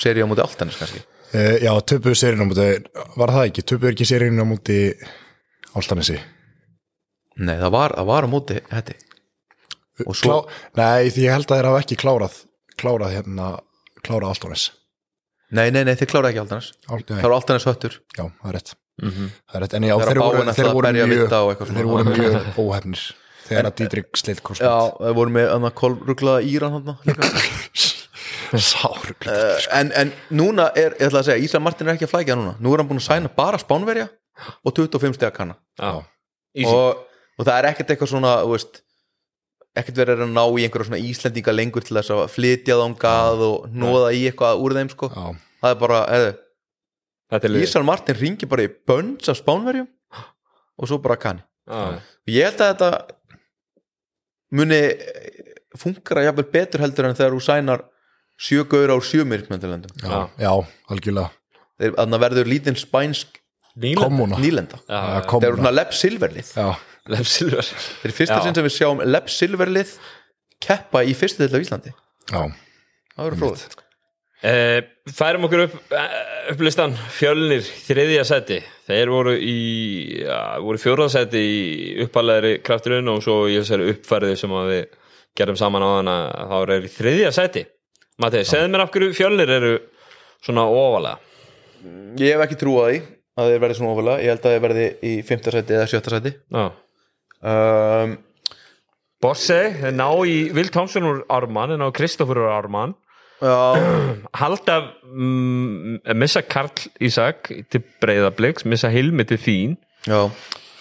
seríu 0.00 0.26
á 0.26 0.30
móti 0.30 0.44
Altanis 0.44 0.78
kannski? 0.80 1.02
Uh, 1.32 1.56
já, 1.64 1.72
töpuðu 1.88 2.18
sérinn 2.18 2.44
á 2.44 2.46
múti, 2.48 2.68
var 3.16 3.32
það 3.32 3.48
ekki, 3.48 3.64
töpuðu 3.64 3.92
ekki 3.94 4.08
sérinn 4.08 4.40
á 4.40 4.46
múti 4.48 4.78
Áltanesi 5.72 6.18
nei, 7.40 7.56
það 7.56 7.70
var, 7.72 7.94
það 7.96 8.10
var 8.10 8.28
á 8.28 8.32
móti 8.32 8.58
hætti 8.68 8.98
og 10.02 10.16
svo, 10.18 10.36
Nei, 10.76 11.08
því 11.12 11.26
ég 11.26 11.36
held 11.36 11.48
að 11.48 11.58
þeir 11.60 11.68
hafa 11.70 11.82
ekki 11.84 11.98
klárað 12.00 12.38
klárað 12.80 13.16
hérna, 13.16 13.48
klárað 14.04 14.34
Áltanes 14.34 14.66
nei, 15.52 15.70
nei, 15.72 15.82
nei, 15.88 15.94
þeir 15.96 16.12
klára 16.12 16.32
ekki 16.32 16.42
Altanis 16.42 16.72
nei, 16.90 17.02
það 17.08 17.26
var 17.26 17.36
Altanis 17.38 17.68
höttur. 17.68 17.98
Já, 18.16 18.24
það 18.26 18.50
er 18.50 18.56
rétt. 18.58 18.74
-hmm. 19.02 19.32
Það 19.48 19.58
er 19.58 19.64
rétt, 19.64 19.74
en 19.78 19.88
já, 19.88 19.94
þeir 20.02 20.20
þeir 20.58 20.72
voru 20.76 20.92
mjög 20.98 22.18
mjög 22.20 22.60
óhefnir 22.60 23.04
þegar 23.52 23.70
að 23.70 23.78
Didrik 23.80 24.20
sleitt 24.20 24.40
já, 24.40 24.44
korsband 24.48 24.98
það 24.98 25.18
voru 25.20 25.34
með 25.36 25.50
annað 25.56 25.74
kolruglaða 25.82 26.46
Íran 26.48 26.78
hann 26.78 26.94
líka. 27.06 27.32
Sáruglega 28.60 29.56
uh, 29.56 29.66
en, 29.78 29.92
en 29.96 30.12
núna 30.36 30.68
er, 30.76 30.96
ég 30.98 31.08
ætla 31.08 31.22
að 31.22 31.30
segja, 31.30 31.44
Ísla 31.46 31.60
Martin 31.62 31.88
er 31.88 31.96
ekki 31.96 32.08
að 32.08 32.12
flækja 32.12 32.36
núna. 32.36 32.54
Nú 32.60 32.72
er 32.72 32.82
hann 32.82 32.88
búin 32.90 33.00
að 33.00 33.06
sæna 33.06 33.30
bara 33.32 33.60
spánverja 33.60 34.08
og 34.64 34.74
25 34.76 35.16
stegar 35.16 35.34
kanna. 35.36 35.56
Já, 35.80 36.02
easy. 36.58 36.72
Og, 36.72 37.04
og 37.38 37.46
það 37.46 37.54
er 37.58 37.68
ekkert 37.70 37.94
eitthvað 37.94 38.12
svona 38.12 38.34
þú 38.42 38.52
veist, 38.52 38.82
ekkert 39.78 40.02
verið 40.02 40.24
að 40.26 40.34
ná 40.34 40.42
í 40.44 40.66
einhverja 40.66 40.88
svona 40.90 41.00
Íslendinga 41.08 41.56
lengur 41.56 41.86
til 41.86 41.96
þess 41.96 42.12
að 42.12 42.24
flytja 42.34 42.78
þangað 42.82 43.44
og 43.48 43.70
nóða 43.72 44.12
í 44.16 44.26
eitthvað 44.28 44.64
úr 44.66 44.76
þeim 44.76 44.92
sko. 44.92 45.10
Já, 45.14 45.24
það 45.64 45.76
er 45.76 45.80
bara, 45.86 46.02
eða, 46.18 46.34
er 47.38 47.58
Ísla 47.62 47.84
Martin 47.88 48.20
ringi 48.20 48.50
bara 48.50 48.68
í 48.68 48.72
bönns 48.90 49.32
af 49.32 49.40
spánverjum 49.40 49.88
og 50.76 50.90
svo 50.90 51.00
bara 51.00 51.16
kanni. 51.20 51.44
Já, 51.62 51.96
og 51.96 52.32
ég 52.34 52.48
held 52.50 52.60
að 52.60 52.72
þetta 52.74 52.92
muni 54.52 54.80
funkara 55.80 56.26
jafnvel 56.26 56.48
betur 56.52 56.82
heldur 56.84 57.08
en 57.08 57.16
þegar 57.18 57.36
þú 57.36 57.42
sænar 57.46 57.84
sjö 58.42 58.64
gaur 58.68 58.92
á 58.92 58.96
sjö 59.04 59.24
myrkmyndalendum. 59.28 59.92
Já, 60.02 60.26
já, 60.40 60.52
algjörlega. 60.92 61.30
Þeir 61.80 61.96
að 62.04 62.22
verður 62.26 62.50
lítinn 62.52 62.78
spænsk 62.78 63.38
Nýlenda? 63.82 64.36
Nýlenda. 64.36 64.78
Já, 64.84 64.98
Já, 65.00 65.20
þeir 65.32 65.46
eru 65.48 65.56
svona 65.62 65.70
Leb 65.72 65.94
Silverlið. 65.96 66.50
Þeir 66.52 67.54
eru 68.04 68.16
fyrsta 68.18 68.40
sinn 68.44 68.58
sem 68.58 68.66
við 68.66 68.74
sjáum 68.76 69.00
Leb 69.08 69.30
Silverlið 69.32 69.94
keppa 70.62 71.00
í 71.08 71.14
fyrstu 71.16 71.46
til 71.46 71.56
af 71.56 71.64
Íslandi. 71.64 71.94
Já, 72.28 72.42
það 73.16 73.24
verður 73.30 73.40
fróð 73.40 73.64
Eh, 73.64 73.81
færum 74.42 75.46
okkur 75.46 75.64
upp, 75.68 75.74
eh, 75.94 76.14
upp 76.50 76.62
listan. 76.66 76.96
Fjölnir 77.14 77.62
þriðja 77.62 78.24
seti 78.26 78.58
þeir 78.88 79.12
voru 79.12 79.36
í 79.38 79.58
ja, 80.24 80.58
voru 80.62 80.80
fjórða 80.82 81.08
seti 81.14 81.42
í 81.42 82.06
uppalegri 82.06 82.56
krafturinn 82.66 83.10
og 83.12 83.22
svo 83.22 83.44
í 83.46 83.60
þessari 83.60 83.92
uppfærið 83.94 84.34
sem 84.40 84.56
að 84.58 84.72
við 84.72 84.98
gerum 85.38 85.58
saman 85.60 85.86
á 85.86 85.90
hana 85.96 86.16
þá 86.50 86.56
eru 86.58 86.74
þeir 86.74 86.88
í 86.88 86.94
þriðja 86.96 87.32
seti 87.38 87.64
Matti, 88.20 88.42
segðu 88.44 88.68
mér 88.68 88.82
af 88.84 88.90
hverju 88.92 89.14
fjölnir 89.16 89.50
eru 89.50 89.72
svona 90.44 90.66
ofalega? 90.68 91.16
Ég 92.20 92.34
hef 92.34 92.42
ekki 92.44 92.58
trúið 92.60 92.90
því 92.90 92.98
að 93.40 93.48
þeir 93.48 93.62
verði 93.62 93.76
svona 93.78 93.94
ofalega. 93.94 94.20
Ég 94.20 94.34
held 94.34 94.44
að 94.44 94.52
þeir 94.52 94.64
verði 94.66 94.84
í 95.08 95.12
fymta 95.26 95.54
seti 95.54 95.76
eða 95.78 95.88
sjötta 95.90 96.12
seti 96.12 96.34
Já. 96.52 96.66
Um, 97.42 98.12
Bosse, 99.22 99.58
þeir 99.78 99.96
ná 99.96 100.06
í 100.28 100.36
Will 100.54 100.70
Thompson 100.74 101.08
úr 101.08 101.22
Arman 101.32 101.74
en 101.74 101.86
á 101.86 101.88
Kristoffer 101.94 102.42
úr 102.42 102.52
Arman 102.52 102.94
halda 104.42 104.76
mm, 105.04 106.02
missa 106.18 106.42
Karl 106.46 106.70
Ísak 107.02 107.50
til 107.72 107.82
Breiðabliks, 108.02 108.66
missa 108.70 108.90
Hilmi 108.92 109.24
til 109.28 109.40
Þín. 109.42 109.72
Já. 110.06 110.28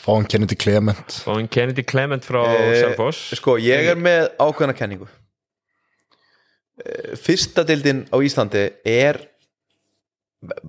Fáum 0.02 0.26
Kennedy 0.30 0.56
Clement. 0.58 1.20
Og 1.30 1.40
en 1.42 1.48
Kennedy 1.52 1.84
Clement 1.86 2.26
frá 2.26 2.42
Eh, 2.50 2.76
Selfoss. 2.82 3.36
sko, 3.38 3.58
ég 3.62 3.92
er 3.92 4.00
með 4.02 4.32
ákveðna 4.42 4.74
kenningu. 4.78 5.06
Eh, 6.82 7.16
fyrsta 7.22 7.64
deildin 7.68 8.06
á 8.10 8.18
Íslandi 8.26 8.64
er 8.88 9.20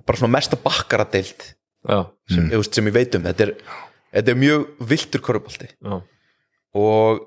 bara 0.05 0.19
svona 0.19 0.35
mesta 0.35 0.57
bakkara 0.61 1.05
deild 1.09 1.47
Já, 1.89 2.03
sem, 2.29 2.45
mm. 2.45 2.63
sem 2.69 2.85
ég 2.91 2.93
veit 2.95 3.15
um. 3.17 3.23
Þetta 3.25 3.47
er, 3.47 3.53
þetta 4.13 4.33
er 4.35 4.37
mjög 4.39 4.67
viltur 4.91 5.23
korfbalti 5.25 5.69
já, 5.73 5.95
og 6.77 7.23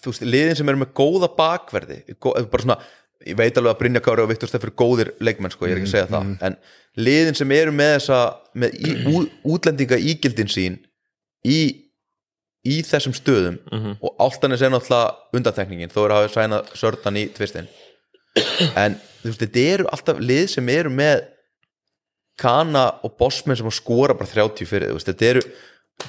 þú 0.00 0.12
veist, 0.14 0.24
liðin 0.24 0.56
sem 0.58 0.72
eru 0.72 0.80
með 0.80 0.94
góða 0.96 1.28
bakverði 1.36 1.98
gó, 2.16 2.32
bara 2.50 2.64
svona, 2.64 2.78
ég 3.24 3.36
veit 3.38 3.56
alveg 3.56 3.72
að 3.74 3.78
Brynja 3.80 4.00
Kári 4.04 4.22
og 4.22 4.28
Viktor 4.28 4.48
Steffur 4.50 4.70
góðir 4.76 5.14
leikmenn 5.24 5.50
sko, 5.54 5.66
ég 5.66 5.72
er 5.76 5.80
ekki 5.80 5.88
að 5.88 5.94
segja 5.94 6.10
það 6.12 6.44
en 6.50 6.56
liðin 7.06 7.34
sem 7.38 7.52
eru 7.56 7.72
með 7.72 7.94
þessa 7.96 8.18
með 8.54 8.76
í, 8.76 8.92
ú, 9.08 9.22
útlendinga 9.54 9.96
ígildin 9.98 10.50
sín 10.52 10.76
í, 11.46 11.58
í 12.66 12.76
þessum 12.82 13.14
stöðum 13.16 13.58
Mhm. 13.72 13.96
og 14.02 14.16
Áltanis 14.20 14.62
er 14.62 14.70
náttúrulega 14.74 15.14
undantekningin 15.32 15.92
þó 15.94 16.04
er 16.04 16.10
að 16.16 16.22
hafa 16.22 16.34
sænað 16.36 16.74
sördan 16.76 17.16
í 17.16 17.24
tvistin 17.36 17.68
en 18.76 18.98
þú 19.22 19.30
veist, 19.30 19.40
þetta 19.46 19.64
eru 19.74 19.88
alltaf 19.92 20.18
lið 20.20 20.46
sem 20.52 20.68
eru 20.68 20.90
með 20.92 21.24
Kana 22.36 22.84
og 23.02 23.14
Bosman 23.16 23.56
sem 23.56 23.70
skora 23.72 24.12
bara 24.14 24.28
30 24.28 24.68
fyrir, 24.68 24.90
þú 24.92 24.98
veist, 24.98 25.08
þetta 25.08 25.28
eru 25.30 25.42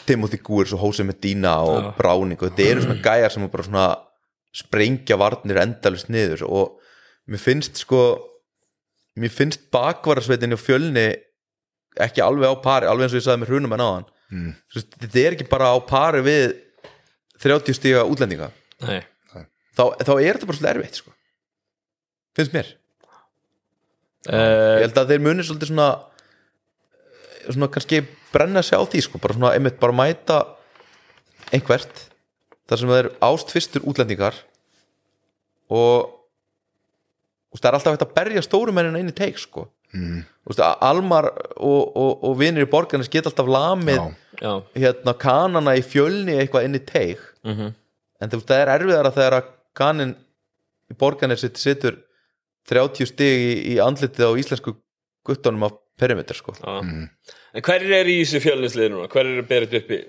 Timothy 0.06 0.38
Goers 0.44 0.74
og 0.76 0.82
Jose 0.84 1.06
Medina 1.08 1.54
og 1.64 1.78
Já. 1.86 1.92
Browning 1.96 2.42
og 2.42 2.50
þetta 2.52 2.66
eru 2.74 2.82
svona 2.84 3.00
gæjar 3.06 3.32
sem 3.32 3.46
bara 3.48 3.64
svona 3.64 3.86
sprengja 4.58 5.16
varnir 5.20 5.60
endalist 5.62 6.10
niður 6.12 6.44
og 6.50 6.74
mér 7.28 7.42
finnst 7.42 7.82
sko 7.84 8.02
mér 9.18 9.34
finnst 9.34 9.68
bakvarasveitinni 9.74 10.58
og 10.58 10.62
fjölni 10.62 11.08
ekki 12.04 12.22
alveg 12.22 12.54
á 12.54 12.56
pari, 12.62 12.88
alveg 12.90 13.08
eins 13.08 13.16
og 13.16 13.22
ég 13.22 13.26
sagði 13.26 13.42
með 13.44 13.52
hrunum 13.52 13.76
en 13.76 13.84
áðan. 13.84 14.10
Mm. 14.28 14.50
Þetta 14.76 15.22
er 15.22 15.36
ekki 15.38 15.48
bara 15.50 15.72
á 15.74 15.78
pari 15.82 16.22
við 16.26 16.58
30 17.42 17.78
stíga 17.78 18.04
útlendinga. 18.06 18.52
Nei. 18.86 19.00
Þá, 19.78 19.84
þá 20.02 20.12
er 20.18 20.38
þetta 20.38 20.50
bara 20.50 20.58
svolítið 20.58 20.74
erfitt 20.74 21.00
sko. 21.02 21.14
finnst 22.38 22.54
mér. 22.54 22.70
Ég 24.28 24.34
uh, 24.34 24.82
held 24.84 25.00
að 25.00 25.14
þeir 25.14 25.24
muni 25.26 25.46
svolítið 25.46 25.72
svona 25.72 25.90
svona 27.48 27.70
kannski 27.72 28.02
brenna 28.34 28.64
sig 28.66 28.78
á 28.78 28.84
því 28.84 29.02
sko, 29.06 29.22
bara 29.24 29.38
svona 29.38 29.54
einmitt 29.56 29.80
bara 29.80 29.96
mæta 29.96 30.42
einhvert 31.56 32.04
þar 32.68 32.82
sem 32.82 32.92
það 32.92 33.02
er 33.02 33.10
ástfyrstur 33.24 33.86
útlendingar 33.88 34.36
og 35.72 36.17
og 36.17 36.17
það 37.64 37.70
er 37.70 37.80
alltaf 37.80 37.96
hægt 37.96 38.06
að 38.06 38.16
berja 38.20 38.46
stórumennin 38.46 39.00
einu 39.00 39.16
teik 39.16 39.40
sko 39.42 39.68
mm. 39.96 40.22
veist, 40.50 40.62
Almar 40.62 41.32
og, 41.32 41.84
og, 41.98 42.24
og 42.28 42.38
vinir 42.40 42.68
í 42.68 42.72
borgarnes 42.72 43.12
geta 43.12 43.32
alltaf 43.32 43.52
lamið 43.52 44.06
Já. 44.38 44.52
Hérna 44.78 45.16
kanana 45.18 45.74
í 45.74 45.82
fjölni 45.82 46.36
eitthvað 46.38 46.68
inn 46.68 46.78
í 46.78 46.84
teik 46.86 47.24
mhm 47.48 47.76
en 48.22 48.32
þú 48.32 48.40
veist, 48.40 48.50
það 48.50 48.62
er 48.62 48.74
erfiðara 48.74 49.14
þegar 49.16 49.38
að 49.38 49.50
kanin 49.78 50.14
í 50.90 50.98
borgarnes 50.98 51.44
situr 51.62 52.00
30 52.70 53.12
stig 53.12 53.44
í, 53.44 53.52
í 53.74 53.80
andlitið 53.84 54.32
á 54.34 54.40
íslensku 54.42 54.74
guttunum 55.28 55.68
af 55.68 55.78
perimeter 56.00 56.38
sko 56.38 56.56
Já. 56.58 56.80
En 56.82 57.66
hverjir 57.66 57.94
er 58.00 58.10
í 58.12 58.20
þessu 58.22 58.42
fjölninsliði 58.44 58.94
núna? 58.94 59.10
Hverjir 59.12 59.42
er 59.42 59.50
berið 59.50 59.78
uppi? 59.82 60.02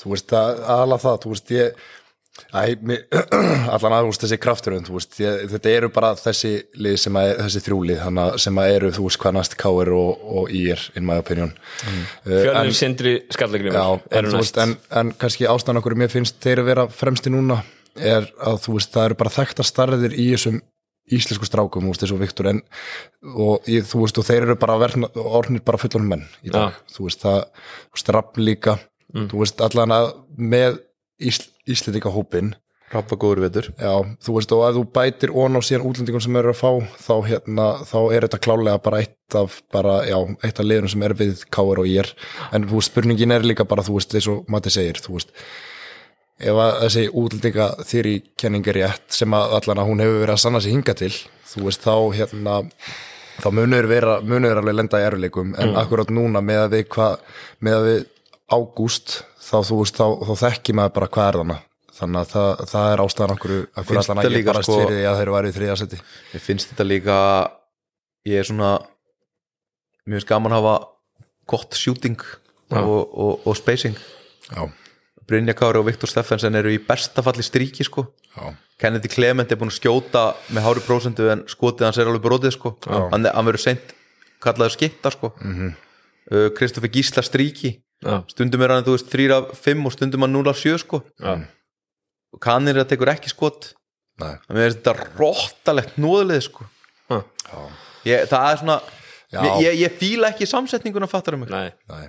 þú 0.00 0.14
veist, 0.14 0.32
að, 0.32 0.62
aðalega 0.64 1.02
það, 1.04 1.16
þú 1.22 1.32
veist, 1.34 1.50
ég 1.52 1.88
Æ, 2.50 2.76
allan 3.74 3.96
að 3.96 4.04
þú 4.04 4.10
veist, 4.10 4.24
þessi 4.24 4.38
krafturinn, 4.40 4.88
þetta 5.52 5.72
eru 5.72 5.90
bara 5.94 6.12
þessi 6.18 6.52
lið 6.80 6.96
sem 7.04 7.18
að, 7.20 7.32
þessi 7.44 7.62
þrjúlið, 7.66 8.02
sem 8.44 8.60
að 8.62 8.72
eru, 8.76 8.92
þú 8.96 9.06
veist, 9.06 9.20
hvað 9.22 9.36
næst 9.36 9.56
Káir 9.60 9.92
og, 9.96 10.24
og 10.40 10.54
Ír, 10.56 10.86
in 10.98 11.06
my 11.08 11.20
opinion. 11.22 11.52
Mm. 11.84 12.02
Fjölnir, 12.26 12.74
Sindri, 12.80 13.14
Já, 13.20 13.36
Skallagrimur 13.36 13.78
en, 14.10 14.32
en, 14.64 14.74
en 15.02 15.14
kannski 15.20 15.48
ástæðan 15.50 15.82
okkur 15.82 15.98
mér 16.00 16.12
finnst 16.12 16.40
þeir 16.42 16.64
að 16.64 16.72
vera 16.72 16.88
fremsti 16.90 17.32
núna 17.32 17.60
er 17.98 18.28
að 18.46 18.60
þú 18.64 18.76
veist, 18.78 18.92
það 18.94 19.10
eru 19.10 19.20
bara 19.22 19.34
þekkta 19.34 19.66
starðir 19.66 20.14
í 20.14 20.28
þessum 20.34 20.60
íslensku 21.10 21.48
strákum, 21.48 21.88
þú 21.88 21.94
veist, 21.94 22.04
þessu 22.04 22.20
Viktor 22.20 22.50
en, 22.52 22.60
og 23.34 23.66
ég, 23.70 23.86
þú 23.88 24.04
veist, 24.04 24.20
og 24.20 24.26
þeir 24.28 24.46
eru 24.46 24.56
bara 24.60 24.78
verna, 24.80 25.10
orðnir 25.14 25.64
bara 25.66 25.80
fullonum 25.82 26.14
menn 26.14 26.28
í 26.46 26.52
dag, 26.54 26.78
þú 26.94 27.08
veist, 27.08 27.24
það, 27.26 27.42
Rapp 28.14 28.38
líka. 28.38 28.78
Þú 29.10 29.42
veist, 29.42 29.60
allan 29.64 29.94
að 29.94 30.12
með 30.38 30.78
Íslendinga 31.20 32.12
hópin 32.14 32.54
Rappa 32.90 33.14
góður 33.14 33.44
vetur. 33.44 33.68
Já, 33.78 34.02
þú 34.18 34.32
veist, 34.34 34.52
og 34.54 34.64
ef 34.66 34.74
þú 34.74 34.80
bætir 34.96 35.30
ón 35.30 35.54
á 35.54 35.62
síðan 35.62 35.84
útlendingum 35.86 36.22
sem 36.24 36.38
eru 36.40 36.50
að 36.50 36.58
fá, 36.58 36.70
þá 36.98 37.12
hérna, 37.28 37.66
þá 37.86 37.98
er 38.16 38.24
þetta 38.26 38.40
klálega 38.42 38.80
bara 38.82 39.02
eitt 39.04 39.36
af 39.38 39.60
bara, 39.70 40.00
já, 40.10 40.16
eitt 40.42 40.58
af 40.58 40.66
liðunum 40.66 40.90
sem 40.90 41.04
er 41.06 41.14
við 41.20 41.44
Káar 41.54 41.78
og 41.84 41.86
Ír, 41.86 42.10
en 42.50 42.66
þú 42.66 42.82
spurningin 42.82 43.36
er 43.36 43.46
líka 43.46 43.68
bara, 43.70 43.84
þú 43.86 44.00
veist, 44.00 44.16
eins 44.18 44.26
og 44.32 44.50
Matti 44.50 44.74
segir, 44.74 44.98
þú 45.04 45.20
veist 45.20 45.30
ef 46.40 46.56
að 46.56 46.76
þessi 46.86 47.06
útlendinga 47.20 47.68
þýri 47.86 48.14
kenning 48.40 48.68
er 48.72 48.78
rétt 48.80 49.14
sem 49.14 49.34
að 49.36 49.58
allan 49.60 49.82
að 49.82 49.90
hún 49.90 50.02
hefur 50.02 50.22
verið 50.24 50.34
að 50.34 50.42
sanna 50.42 50.60
sig 50.64 50.74
hinga 50.74 50.94
til, 50.98 51.12
þú 51.52 51.66
veist, 51.66 51.84
þá 51.84 51.94
hérna, 52.16 52.54
þá 53.38 53.48
munur 53.54 53.90
vera 53.90 54.20
munur 54.24 54.58
alveg 54.58 54.80
lenda 54.80 54.98
í 55.02 55.06
erfileikum, 55.06 55.52
en 55.60 55.76
akkurat 55.78 56.10
núna 56.10 56.42
með 56.42 56.64
að 56.64 56.74
við 56.74 56.88
hvað, 56.96 57.36
með 57.60 57.76
að 57.76 57.88
við 57.90 58.08
ágúst, 58.50 59.20
þá 59.40 59.56
þá, 60.00 60.06
þá 60.26 60.32
þekki 60.44 60.74
maður 60.76 60.94
bara 60.98 61.10
hvað 61.14 61.28
er 61.30 61.38
þarna. 61.40 61.58
Þannig 62.00 62.20
að 62.22 62.30
það, 62.32 62.60
það 62.70 62.90
er 62.90 63.02
ástæðan 63.04 63.34
okkur, 63.34 63.54
okkur 63.68 63.88
Finnst 63.90 64.08
þetta 64.08 64.22
að 64.22 64.26
ég 64.26 64.32
líka, 64.38 64.54
sko- 64.64 64.78
að 65.10 65.20
Mér 66.32 66.44
finnst 66.46 66.70
þetta 66.70 66.86
líka 66.88 67.16
ég 68.30 68.40
er 68.40 68.48
svona 68.48 68.70
mér 70.06 70.16
finnst 70.16 70.30
gaman 70.30 70.54
að 70.56 70.62
hafa 70.62 70.74
gott 71.50 71.76
shooting 71.76 72.22
og, 72.70 73.02
og, 73.10 73.46
og 73.50 73.58
spacing. 73.58 73.98
Já, 74.48 74.64
Brynja 75.28 75.54
Kári 75.54 75.78
og 75.78 75.86
Viktor 75.86 76.10
Steffensen 76.10 76.56
eru 76.58 76.72
í 76.72 76.80
besta 76.82 77.22
falli 77.26 77.44
stríki 77.46 77.84
sko. 77.86 78.06
Já, 78.32 78.54
Kennedy 78.80 79.10
Clement 79.12 79.52
er 79.52 79.60
búin 79.60 79.70
að 79.70 79.76
skjóta 79.76 80.24
með 80.54 80.66
hári 80.66 80.82
prósentu 80.86 81.28
en 81.30 81.44
skotið 81.50 81.90
hans 81.90 82.00
er 82.00 82.08
alveg 82.08 82.24
brotið 82.24 82.56
sko. 82.56 82.74
Hann, 82.88 83.28
hann 83.28 83.46
verður 83.50 83.66
seint 83.66 83.92
kallaður 84.40 84.78
skitta 84.78 85.12
sko. 85.12 85.34
Mm 85.44 85.54
Kristoffer 86.54 86.92
Gísla 86.94 87.24
stríki 87.26 87.72
Já, 88.00 88.22
stundum 88.32 88.62
er 88.64 88.72
hann 88.72 88.86
þú 88.86 88.94
veist 88.96 89.10
3 89.12 89.26
af 89.36 89.50
5 89.60 89.88
og 89.88 89.92
stundum 89.96 90.24
hann 90.24 90.32
0 90.32 90.52
af 90.52 90.60
7 90.60 90.78
sko. 90.80 91.02
Já, 91.20 91.34
og 92.30 92.40
kannir 92.42 92.80
að 92.80 92.92
tekur 92.94 93.12
ekki 93.12 93.32
skot. 93.32 93.72
Nei, 94.20 94.34
það 94.46 94.62
er 94.62 94.74
þetta 94.76 94.94
róttalegt 95.18 96.00
nóðuleg 96.00 96.44
sko. 96.46 96.68
Ég, 98.06 98.24
það 98.30 98.46
er 98.46 98.60
svona 98.62 98.78
ég, 99.34 99.52
ég, 99.66 99.76
ég 99.82 100.00
fíla 100.00 100.30
ekki 100.32 100.48
samsetninguna 100.48 101.08
fattar 101.10 101.36
um 101.36 101.44
mig? 101.44 101.52
Nei. 101.52 101.70
Nei. 101.90 102.08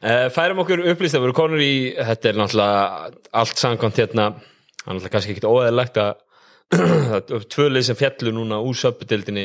Uh, 0.00 0.26
færum 0.32 0.62
okkur 0.62 0.80
upplýst 0.94 1.18
að 1.18 1.26
vera 1.26 1.36
konur 1.36 1.60
í 1.60 1.92
þetta 1.92 2.30
er 2.30 2.38
náttúrulega 2.40 3.10
allt 3.36 3.60
samkvæmt 3.60 3.98
hérna 4.00 4.26
það 4.32 4.86
er 4.86 4.94
náttúrulega 4.94 5.12
kannski 5.12 5.34
ekkit 5.34 5.48
óæðilegt 5.50 6.00
að 6.00 6.12
það 6.70 7.32
er 7.36 7.44
tvö 7.52 7.66
lið 7.68 7.84
sem 7.90 7.98
fjallu 7.98 8.32
núna 8.32 8.60
úr 8.64 8.78
söpudildinni 8.80 9.44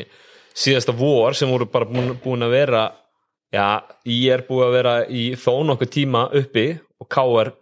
síðasta 0.56 0.94
vor 0.96 1.36
sem 1.36 1.50
voru 1.52 1.68
bara 1.68 1.88
búin, 1.90 2.14
búin 2.22 2.46
að 2.46 2.54
vera 2.56 2.86
já, 3.56 3.68
ég 4.12 4.36
er 4.36 4.44
búin 4.48 4.66
að 4.66 4.76
vera 4.76 4.94
í 5.08 5.26
þó 5.40 5.52
nokkuð 5.70 5.92
tíma 5.96 6.26
uppi 6.36 6.66
og 7.00 7.08
K.R. 7.12 7.52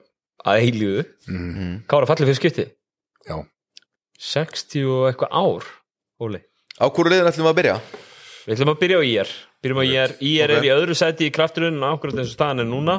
að 0.44 0.60
heilíðu 0.64 1.04
mm. 1.30 1.72
K.R. 1.90 2.08
fallið 2.10 2.30
fyrir 2.30 2.40
skipti. 2.40 2.66
Já, 3.24 3.38
60 4.34 4.90
og 4.90 5.08
eitthvað 5.08 5.34
ár 5.40 5.72
Óli. 6.22 6.40
Á 6.78 6.86
hverju 6.86 7.10
liðin 7.10 7.30
ætlum 7.30 7.46
við 7.46 7.52
að 7.52 7.58
byrja? 7.60 7.74
Við 8.44 8.54
ætlum 8.56 8.72
að 8.74 8.80
byrja 8.82 8.98
á 8.98 9.02
IR 9.08 9.34
Byrjum 9.64 9.80
á 9.80 9.84
IR, 9.88 10.14
IR 10.20 10.52
Ok. 10.52 10.58
er 10.58 10.66
í 10.66 10.72
öðru 10.74 10.96
sæti 10.98 11.28
í 11.28 11.32
krafturinn 11.34 11.84
akkurat 11.88 12.18
eins 12.20 12.34
og 12.34 12.36
staðan 12.36 12.64
er 12.64 12.68
núna. 12.68 12.98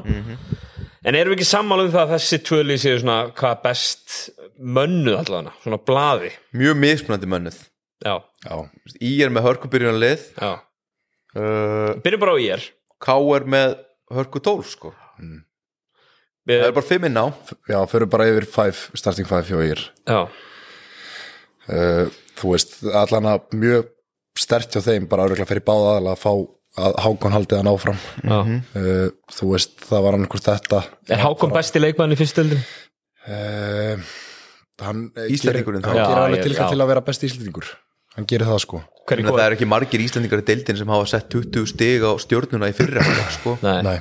En 1.05 1.13
erum 1.13 1.35
við 1.35 1.37
ekki 1.37 1.47
sammála 1.51 1.85
um 1.85 1.91
það 1.93 2.01
að 2.07 2.13
þessi 2.15 2.39
tvöli 2.47 2.77
séu 2.81 2.97
svona 2.97 3.17
hvað 3.37 3.59
best 3.61 4.15
mönnuð 4.57 5.19
allavega, 5.19 5.53
svona 5.61 5.79
blaði? 5.85 6.31
Mjög 6.57 6.79
mismunandi 6.81 7.29
mönnuð. 7.29 7.59
Já, 8.05 8.15
já, 8.45 8.55
í 8.97 9.11
er 9.21 9.29
með 9.33 9.45
hörkubyrjun 9.45 10.01
lið 10.01 10.25
já. 10.33 10.55
Uh, 11.35 11.93
Byrjum 12.01 12.23
bara 12.23 12.33
á 12.33 12.37
IR 12.41 12.65
K 12.65 12.73
er 13.35 13.45
með 13.55 13.75
hörku 14.15 14.39
12 14.39 14.69
sko. 14.69 14.93
Það 16.45 16.67
er 16.67 16.75
bara 16.75 16.85
5 16.85 17.07
inn 17.09 17.17
á. 17.17 17.25
Já, 17.69 17.79
fyrir 17.89 18.05
bara 18.11 18.27
yfir 18.29 18.45
five, 18.45 18.77
starting 18.93 19.25
five 19.25 19.47
hjá 19.49 19.57
ír 19.65 19.79
Já, 20.05 20.19
uh, 21.73 22.05
Þú 22.35 22.51
veist, 22.51 22.75
allan 22.91 23.29
að 23.31 23.45
mjög 23.55 23.87
stert 24.37 24.75
hjá 24.75 24.81
þeim, 24.83 25.07
bara 25.09 25.23
örgulega 25.25 25.47
fyrir 25.47 25.63
báða 25.65 25.93
aðalega 25.95 26.17
að 26.17 26.21
fá 26.25 26.31
að 26.75 26.97
Hákon 27.05 27.31
haldið 27.31 27.59
hann 27.61 27.69
áfram. 27.71 27.99
Já. 28.19 28.39
Uh, 28.75 29.05
Þú 29.31 29.51
veist, 29.53 29.77
það 29.87 30.01
var 30.03 30.17
hvort 30.27 30.49
þetta. 30.49 30.81
Er 31.15 31.21
Hákon 31.23 31.53
besti 31.55 31.79
leikmann 31.79 32.11
í 32.11 32.17
fyrstöldin? 32.19 32.59
uh, 33.25 33.95
Hann 34.83 35.05
eh, 35.15 35.29
Íslendingurinn 35.31 35.79
gerir- 35.79 35.87
þá. 35.87 35.95
Hann 35.95 36.11
gerir 36.11 36.23
alveg 36.25 36.41
ég- 36.41 36.47
tilkall 36.49 36.67
já. 36.67 36.73
til 36.75 36.83
að 36.83 36.89
vera 36.91 37.01
besti 37.07 37.29
íslendingur 37.31 37.69
Hann 38.15 38.27
gerir 38.29 38.47
það 38.47 38.61
sko. 38.63 38.81
Hver 39.05 39.19
er 39.19 39.21
Þannig 39.21 39.31
að 39.33 39.39
það 39.39 39.45
er 39.45 39.55
ekki 39.57 39.67
margir 39.69 40.03
íslendingar 40.05 40.41
í 40.41 40.45
deildin 40.47 40.79
sem 40.79 40.91
hafa 40.95 41.07
sett 41.11 41.27
20 41.33 41.69
stig 41.69 42.05
á 42.07 42.11
stjórnuna 42.23 42.69
í 42.71 42.75
fyrra 42.77 43.03
sko. 43.37 43.57
Nei, 43.65 43.77
Nei, 43.85 43.97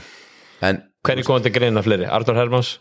en 0.65 0.83
hver 1.05 1.21
er 1.21 1.27
komandi 1.27 1.53
greina 1.53 1.83
fleiri? 1.85 2.07
Artur 2.09 2.39
Hermans, 2.39 2.79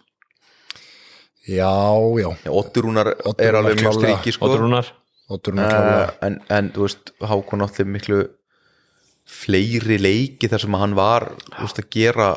já, 1.49 1.73
já. 2.21 2.29
Otturúnar 2.53 3.11
Oddur 3.17 3.43
er 3.43 3.57
alveg 3.59 3.81
mjög 3.81 3.97
striki 3.99 4.35
sko. 4.37 4.47
Ótur 4.47 4.63
Rúnar? 4.63 4.93
Oddur 5.33 5.57
hann 5.57 5.67
klálega. 5.73 6.07
Uh, 6.07 6.15
en, 6.27 6.39
en 6.53 6.71
þú 6.75 6.87
veist 6.87 7.13
Hákon 7.23 7.65
allir 7.65 7.91
miklu 7.97 8.23
fleiri 9.23 9.97
leiki 10.01 10.49
þar 10.51 10.63
sem 10.65 10.75
hann 10.79 10.95
var 10.99 11.29
þú 11.49 11.65
veist, 11.65 11.79
að 11.79 11.91
gera 11.95 12.31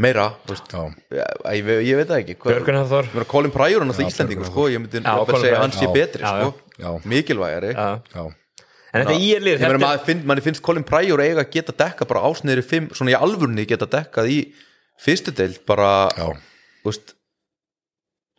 meira 0.00 0.26
ég, 0.48 1.70
ég, 1.84 1.94
veit 1.98 2.08
það 2.08 2.18
ekki. 2.22 2.36
Colin 2.40 3.52
Pryor 3.52 3.82
er 3.82 3.88
náttúrulega 3.88 4.28
Björgvin 4.30 4.48
sko, 4.48 4.66
ég 4.72 4.82
myndi 4.82 5.00
segja 5.00 5.16
að 5.16 5.32
Pryor. 5.32 5.56
hann 5.60 5.74
sé 5.76 5.88
betri 5.92 6.24
sko, 6.24 6.52
mikilvægari. 7.08 7.72
Já. 7.74 8.02
já. 8.14 8.24
En 8.90 9.04
þetta 9.04 9.14
lið, 9.14 9.30
ég 9.30 9.44
meina 9.44 9.60
þetta 9.60 9.82
maður 9.84 10.06
finn, 10.08 10.22
manni 10.26 10.42
finnst 10.42 10.62
Colin 10.66 10.86
Pryor 10.86 11.22
eiga 11.22 11.44
að 11.44 11.52
geta 11.54 11.74
dekka 11.78 12.06
bara 12.10 12.24
ásniðri 12.26 12.64
fimm, 12.66 12.88
svona 12.96 13.12
í 13.12 13.18
alvörni 13.18 13.66
geta 13.70 13.86
dekkað 13.90 14.32
í 14.32 14.38
fyrstu 15.00 15.34
deild 15.36 15.60
bara, 15.68 16.08
Já, 16.16 16.32
þú 16.82 16.90
veist 16.90 17.14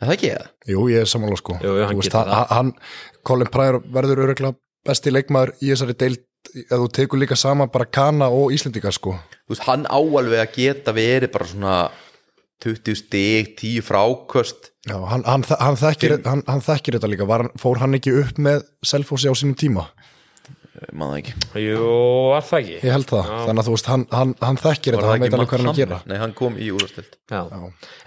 er 0.02 0.10
það 0.10 0.16
ekki 0.18 0.34
það? 0.34 0.50
jú, 0.74 0.84
ég 0.92 1.06
er 1.06 1.12
samanlega 1.14 1.40
sko. 1.40 1.56
Jú, 1.62 1.78
jú, 1.78 1.86
hann 1.88 1.96
Þú 1.96 2.04
veist, 2.04 2.18
hann, 2.20 2.52
hann, 2.52 2.74
Colin 3.28 3.52
Pryor 3.54 3.80
verður 3.96 4.26
örgulega 4.26 4.58
besti 4.88 5.14
leikmaður 5.14 5.56
í 5.62 5.72
þessari 5.72 5.98
deild 6.04 6.28
ef 6.66 6.74
þú 6.74 6.88
tekur 6.98 7.22
líka 7.22 7.38
saman 7.40 7.72
bara 7.72 7.88
Kana 7.88 8.28
og 8.34 8.52
Íslendinga 8.52 8.92
sko. 8.96 9.16
Þú 9.46 9.56
veist, 9.56 9.68
hann 9.70 9.88
áalveg 9.88 10.42
að 10.42 10.56
geta 10.58 10.96
verið 10.98 11.32
bara 11.32 11.48
svona 11.48 11.76
20 12.66 12.98
stig, 12.98 13.56
10 13.62 13.86
fráköst 13.88 14.71
Já, 14.90 14.96
hann, 15.12 15.22
hann, 15.28 15.44
hann, 15.60 15.76
þekkir, 15.78 16.16
hann, 16.26 16.42
hann 16.48 16.64
þekkir 16.66 16.98
þetta 16.98 17.10
líka. 17.12 17.28
Var, 17.30 17.44
hann- 17.46 17.60
fór 17.62 17.78
hann 17.84 17.94
ekki 18.00 18.16
upp 18.24 18.40
með 18.42 18.64
Selfossi 18.82 19.30
á 19.30 19.36
sínum 19.38 19.54
tíma? 19.60 19.84
Maður 20.98 21.12
það 21.12 21.18
ekki. 21.20 21.34
Jú, 21.62 21.82
var 22.32 22.46
það 22.48 22.62
ekki? 22.62 22.78
Ég 22.82 22.96
held 22.96 23.10
það, 23.12 23.28
þannig 23.46 23.62
að 23.62 23.68
þú 23.68 23.74
veist 23.76 23.90
hann, 23.92 24.06
hann, 24.16 24.32
hann 24.42 24.58
þekkir 24.58 24.96
þetta, 24.98 25.10
hann 25.12 25.22
veit 25.26 25.36
alveg 25.38 25.52
hvað 25.52 25.60
hann 25.62 25.68
er 25.68 25.74
að 25.76 25.82
gera? 25.82 26.00
Nei, 26.10 26.16
hann 26.24 26.34
kom 26.40 26.56
í 26.58 26.70
úrvastild 26.74 27.18
Já. 27.30 27.42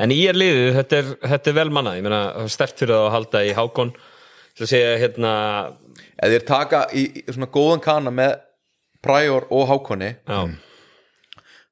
En 0.03 0.15
í 0.15 0.19
er 0.27 0.39
liðið, 0.41 0.71
þetta 0.81 0.99
er, 0.99 1.13
þetta 1.35 1.53
er 1.53 1.57
vel 1.61 1.71
mannað. 1.77 1.99
Ég 2.01 2.07
meina, 2.09 2.23
stert 2.51 2.81
fyrir 2.81 2.97
það 2.97 3.07
að 3.07 3.15
halda 3.15 3.43
í 3.45 3.53
Hákon. 3.61 3.93
Til 4.55 4.67
að 4.67 4.71
segja 4.71 4.97
hérna 5.03 5.35
Ef 6.15 6.31
þeir 6.35 6.45
taka 6.49 6.81
í, 6.95 7.05
í 7.21 7.25
svona 7.29 7.51
góðan 7.55 7.83
kana 7.85 8.11
með 8.15 8.35
Pryor 9.05 9.47
og 9.53 9.69
Hákonni 9.71 10.11
já, 10.17 10.39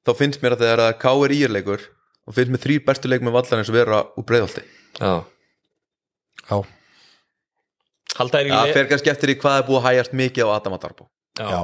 þá 0.05 0.11
finnst 0.19 0.43
mér 0.43 0.57
að 0.57 0.65
það 0.67 0.73
er 0.87 0.97
K.R. 1.01 1.35
írleikur 1.39 1.85
og 2.29 2.37
finnst 2.37 2.53
mér 2.53 2.63
þrýr 2.63 2.85
bestu 2.87 3.11
leik 3.11 3.23
með 3.25 3.37
vallan 3.39 3.63
eins 3.63 3.71
og 3.73 3.77
vera 3.79 4.01
úr 4.19 4.27
breiðholti 4.29 4.65
já. 4.99 5.13
Já, 6.51 6.57
halda 8.19 8.41
er 8.43 8.49
í 8.51 8.53
Það 8.53 8.73
fer 8.77 8.89
kannski 8.91 9.13
eftir 9.13 9.33
í 9.33 9.37
hvað 9.41 9.59
er 9.61 9.67
búið 9.69 9.79
að 9.81 9.87
hægjast 9.89 10.17
mikið 10.21 10.49
á 10.49 10.55
Adam 10.59 10.77
Adarbo 10.77 11.07
já. 11.39 11.47
já, 11.49 11.61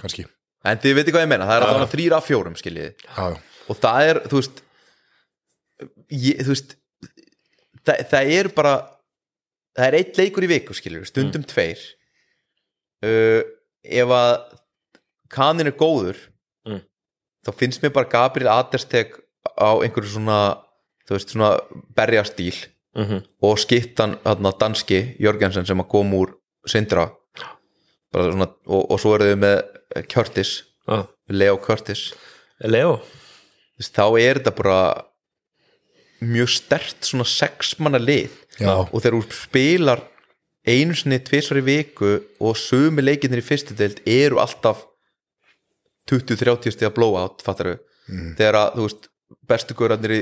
kannski 0.00 0.26
en 0.70 0.80
þið 0.82 0.96
veitir 0.98 1.14
hvað 1.16 1.24
ég 1.26 1.30
meina, 1.32 1.48
það 1.48 1.56
er 1.58 1.66
alltaf 1.70 1.92
þrýra 1.94 2.18
af 2.20 2.28
fjórum 2.28 2.56
skiljiði 2.60 2.92
já, 2.92 3.26
já. 3.34 3.36
og 3.72 3.80
það 3.80 4.08
er, 4.10 4.20
þú 4.30 4.40
veist 4.40 4.62
ég, 6.12 6.40
þú 6.44 6.54
veist 6.54 6.74
það, 7.88 8.02
það 8.12 8.32
er 8.38 8.50
bara 8.56 8.74
það 9.76 9.86
er 9.90 9.98
eitt 10.00 10.20
leikur 10.20 10.46
í 10.46 10.50
viku 10.50 10.76
skilur 10.76 11.08
stundum 11.08 11.44
tveir 11.48 11.80
uh, 13.06 13.40
ef 13.84 14.16
að 14.20 14.34
kanin 15.32 15.70
er 15.72 15.76
góður 15.80 16.26
Mm. 16.68 16.82
þá 17.40 17.50
finnst 17.56 17.80
mér 17.80 17.92
bara 17.96 18.08
Gabriel 18.12 18.50
Aderstek 18.52 19.14
á 19.56 19.80
einhverju 19.80 20.10
svona 20.12 20.60
þú 21.10 21.18
veist, 21.18 21.34
svona 21.34 21.54
berjastíl 21.96 22.54
mm 22.94 23.22
og 23.42 23.58
skittan 23.58 24.16
þarna 24.24 24.50
danski 24.58 24.98
Jörgensen 25.22 25.66
sem 25.66 25.80
að 25.80 25.88
kom 25.90 26.10
úr 26.14 26.34
Sindra. 26.68 27.06
Bara 28.12 28.32
svona, 28.32 28.48
og, 28.66 28.82
og 28.90 28.98
svo 29.00 29.14
eru 29.16 29.30
þau 29.30 29.38
með 29.40 29.60
Curtis, 30.12 30.50
ah. 30.90 31.06
Leo 31.30 31.56
Curtis. 31.62 32.10
Leo? 32.60 32.98
Veist, 33.78 33.94
þá 33.96 34.04
er 34.20 34.40
þetta 34.40 34.52
bara 34.58 34.80
mjög 36.20 36.50
stert 36.52 37.08
svona 37.08 37.24
sex 37.24 37.78
manna 37.78 37.98
lið. 38.02 38.34
Já. 38.60 38.74
og 38.84 38.98
þegar 39.00 39.16
þú 39.16 39.38
spilar 39.38 40.02
einu 40.68 40.96
sinni 40.96 41.20
tvisvar 41.24 41.62
í 41.62 41.64
viku 41.64 42.10
og 42.44 42.58
sömu 42.60 43.00
leikirnir 43.00 43.40
í 43.40 43.46
fyrstu 43.46 43.76
deild 43.78 44.02
eru 44.04 44.40
alltaf 44.42 44.84
20-30 46.10 46.74
stiga 46.74 46.90
blowout 46.92 47.40
fattar 47.44 47.70
við, 47.70 47.80
þegar 48.36 48.58
að 48.60 48.76
þú 48.76 48.86
veist 48.88 49.08
bestu 49.48 49.76
guðrarnir 49.78 50.16
í 50.16 50.20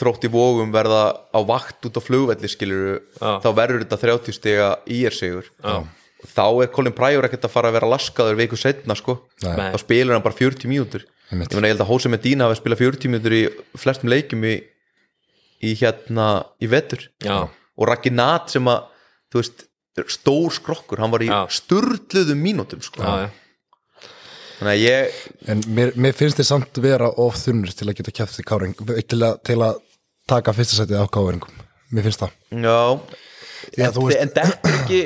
þrótt 0.00 0.26
í 0.26 0.32
vógum 0.32 0.72
verða 0.74 1.02
á 1.30 1.40
vakt 1.46 1.86
út 1.88 1.98
á 2.00 2.02
flugvelli 2.02 2.50
skilur 2.50 3.00
Já. 3.20 3.38
þá 3.44 3.48
verður 3.56 3.84
þetta 3.84 4.00
30 4.06 4.36
stiga 4.36 4.68
í 4.88 5.02
er 5.08 5.16
sigur 5.16 5.48
og 5.62 6.28
þá 6.34 6.44
er 6.64 6.72
Colin 6.74 6.96
Pryor 6.96 7.24
ekkert 7.28 7.46
að 7.48 7.54
fara 7.54 7.70
að 7.70 7.78
vera 7.78 7.88
laskaður 7.94 8.36
viku 8.40 8.58
setna 8.60 8.96
sko 8.98 9.18
Nei. 9.44 9.70
Þá 9.72 9.78
spilar 9.84 10.16
hann 10.16 10.24
bara 10.26 10.36
40 10.36 10.68
mínútur 10.72 11.06
ég 11.30 11.38
meina 11.38 11.68
ég 11.70 11.74
held 11.76 11.84
að 11.84 11.90
Hose 11.92 12.10
Medina 12.12 12.48
hafi 12.48 12.58
spilað 12.60 12.82
40 12.82 13.12
mínútur 13.14 13.36
í 13.38 13.42
flestum 13.78 14.10
leikjum 14.10 14.44
í, 14.50 14.56
í 15.62 15.74
hérna 15.80 16.28
í 16.60 16.68
vetur 16.72 17.06
Já. 17.24 17.44
og 17.46 17.88
Raki 17.88 18.12
Nat 18.12 18.50
sem 18.52 18.66
að 18.68 18.88
þú 19.30 19.42
veist, 19.44 19.66
stór 20.10 20.54
skrokkur 20.56 21.00
hann 21.02 21.12
var 21.12 21.22
í 21.22 21.28
Já. 21.30 21.44
sturluðum 21.54 22.40
mínútum 22.42 22.82
sko. 22.82 23.04
Já, 23.04 23.28
já. 23.28 24.08
þannig 24.58 24.72
að 24.72 24.82
ég 24.82 25.20
En 25.54 25.62
mér, 25.76 25.92
mér 25.96 26.16
finnst 26.18 26.40
þið 26.40 26.48
samt 26.50 26.80
vera 26.82 27.12
of 27.22 27.38
þunnur 27.40 27.72
til 27.76 27.88
að 27.88 28.00
geta 28.00 28.16
kæft 28.20 28.42
í 28.42 28.46
káring 28.48 28.74
til 28.80 29.20
að, 29.22 29.38
til 29.46 29.60
að 29.64 29.78
taka 30.30 30.54
fyrsta 30.56 30.80
setið 30.80 31.02
á 31.02 31.06
káringum 31.12 31.60
mér 31.90 32.06
finnst 32.06 32.22
það. 32.22 32.34
Já, 32.54 32.78
en, 33.76 33.94
veist- 33.98 34.20
en 34.22 34.30
þetta 34.34 34.42
er 34.46 34.74
ekki 34.80 35.00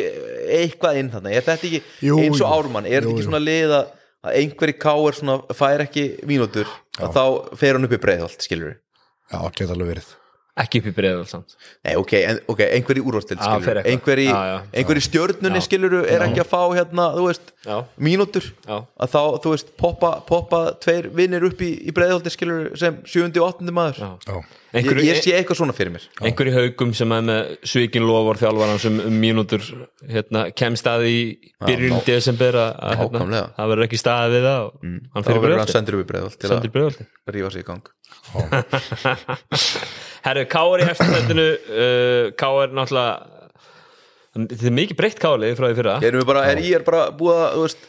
eitthvað 0.54 0.98
inn 1.00 1.10
þannig, 1.14 1.36
er 1.40 1.46
þetta 1.46 1.68
ekki 1.70 1.80
Jú, 2.04 2.18
eins 2.20 2.40
og 2.40 2.44
jú. 2.44 2.50
Ármann, 2.58 2.86
er 2.88 3.00
þetta 3.04 3.14
ekki 3.16 3.26
svona 3.28 3.40
lið 3.44 3.72
að 3.80 3.92
að 4.24 4.36
einhver 4.40 4.70
í 4.72 4.74
káir 4.80 5.16
svona 5.18 5.34
fær 5.52 5.82
ekki 5.84 6.02
mínútur 6.28 6.68
þá 6.96 7.22
fer 7.60 7.76
hann 7.76 7.84
upp 7.84 7.92
í 7.92 7.98
breiðholt 8.00 8.40
skilur 8.44 8.76
Já, 9.28 9.40
geta 9.52 9.74
alveg 9.74 9.90
verið 9.90 10.12
Ekki 10.54 10.78
upp 10.78 10.86
í 10.86 10.92
breiðal 10.94 11.24
samt. 11.26 11.56
Nei, 11.82 11.96
ok, 11.98 12.12
en, 12.20 12.36
ok, 12.52 12.60
einhver 12.76 12.98
í 13.00 13.02
Já, 13.02 13.10
skilur 13.10 13.80
eitthvað. 13.80 13.88
einhver 13.90 14.20
í, 14.22 14.26
Já, 14.28 14.42
já. 14.46 14.58
einhver 14.78 14.98
í 15.00 15.02
stjörnunni 15.02 15.58
Já. 15.58 15.64
skilur 15.66 15.96
er 16.06 16.22
ekki 16.28 16.42
að 16.44 16.50
fá 16.52 16.60
hérna, 16.76 17.06
þú 17.16 17.24
veist 17.26 17.48
Já. 17.66 17.78
mínútur? 17.98 18.46
Já. 18.62 18.76
að 18.86 19.10
þá, 19.16 19.22
þú 19.42 19.54
veist, 19.56 19.72
poppa, 19.82 20.10
poppa 20.28 20.60
tveir 20.78 21.08
vinnir 21.10 21.42
upp 21.48 21.58
í, 21.58 21.72
í 21.90 21.94
breiðholti 21.96 22.30
skilur 22.30 22.68
sem 22.78 23.00
sjöundi 23.02 23.42
og 23.42 23.50
áttandi 23.50 23.74
maður. 23.74 23.98
Já. 23.98 24.12
Já, 24.30 24.38
ég, 24.78 25.02
ég 25.08 25.18
sé 25.26 25.34
eitthvað 25.34 25.58
svona 25.58 25.74
fyrir 25.74 25.90
mér. 25.96 26.06
Einhver 26.22 26.52
í 26.52 26.54
haugum 26.54 26.94
sem 26.94 27.16
er 27.18 27.26
með 27.26 27.50
svikin 27.74 28.06
lofur 28.06 28.38
þjálfaran 28.44 28.80
sem 28.86 29.02
um 29.08 29.18
mínútur 29.26 29.66
hérna, 30.06 30.46
kemst 30.54 30.86
að 30.86 31.08
í 31.10 31.18
byrjun 31.66 31.98
desember 32.06 32.60
að 32.62 32.94
hérna, 33.02 33.42
það 33.58 33.74
verður 33.74 33.88
ekki 33.88 34.02
staðið 34.04 34.38
við 34.38 34.48
það 34.52 34.62
og 34.62 34.78
hann 34.86 35.26
þá 35.26 35.32
fyrir 35.32 35.44
verður 35.48 35.64
hann 35.64 35.74
sendur 35.74 35.98
upp 35.98 36.06
í 36.06 36.10
breiðholt 36.14 36.38
til 36.38 36.54
að 36.54 37.34
rífa 37.34 37.50
sig 37.50 37.66
í 37.66 37.70
gang 37.72 37.90
Herru, 40.24 40.44
K.R. 40.50 40.82
í 40.82 40.86
eftirstættinu 40.88 41.46
uh, 41.54 42.32
K.R. 42.38 42.74
náttúrulega 42.74 43.34
þetta 44.34 44.66
er 44.70 44.74
mikið 44.78 44.98
breytt 44.98 45.20
K.R. 45.22 45.44
frá 45.58 45.68
því 45.68 45.76
fyrra 45.78 45.98
erum 46.02 46.22
við 46.22 46.30
bara, 46.30 46.46
er 46.50 46.62
ég 46.64 46.78
er 46.78 46.86
bara 46.86 47.04
búið 47.14 47.36
að, 47.38 47.52
þú 47.54 47.66
veist 47.66 47.86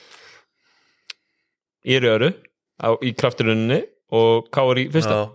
í 1.85 1.99
röru 2.03 2.29
á, 2.81 2.89
í 3.01 3.13
krafturuninni 3.17 3.81
og 4.15 4.49
K.R. 4.53 4.81
í 4.83 4.87
fyrsta 4.93 5.17
já, 5.17 5.25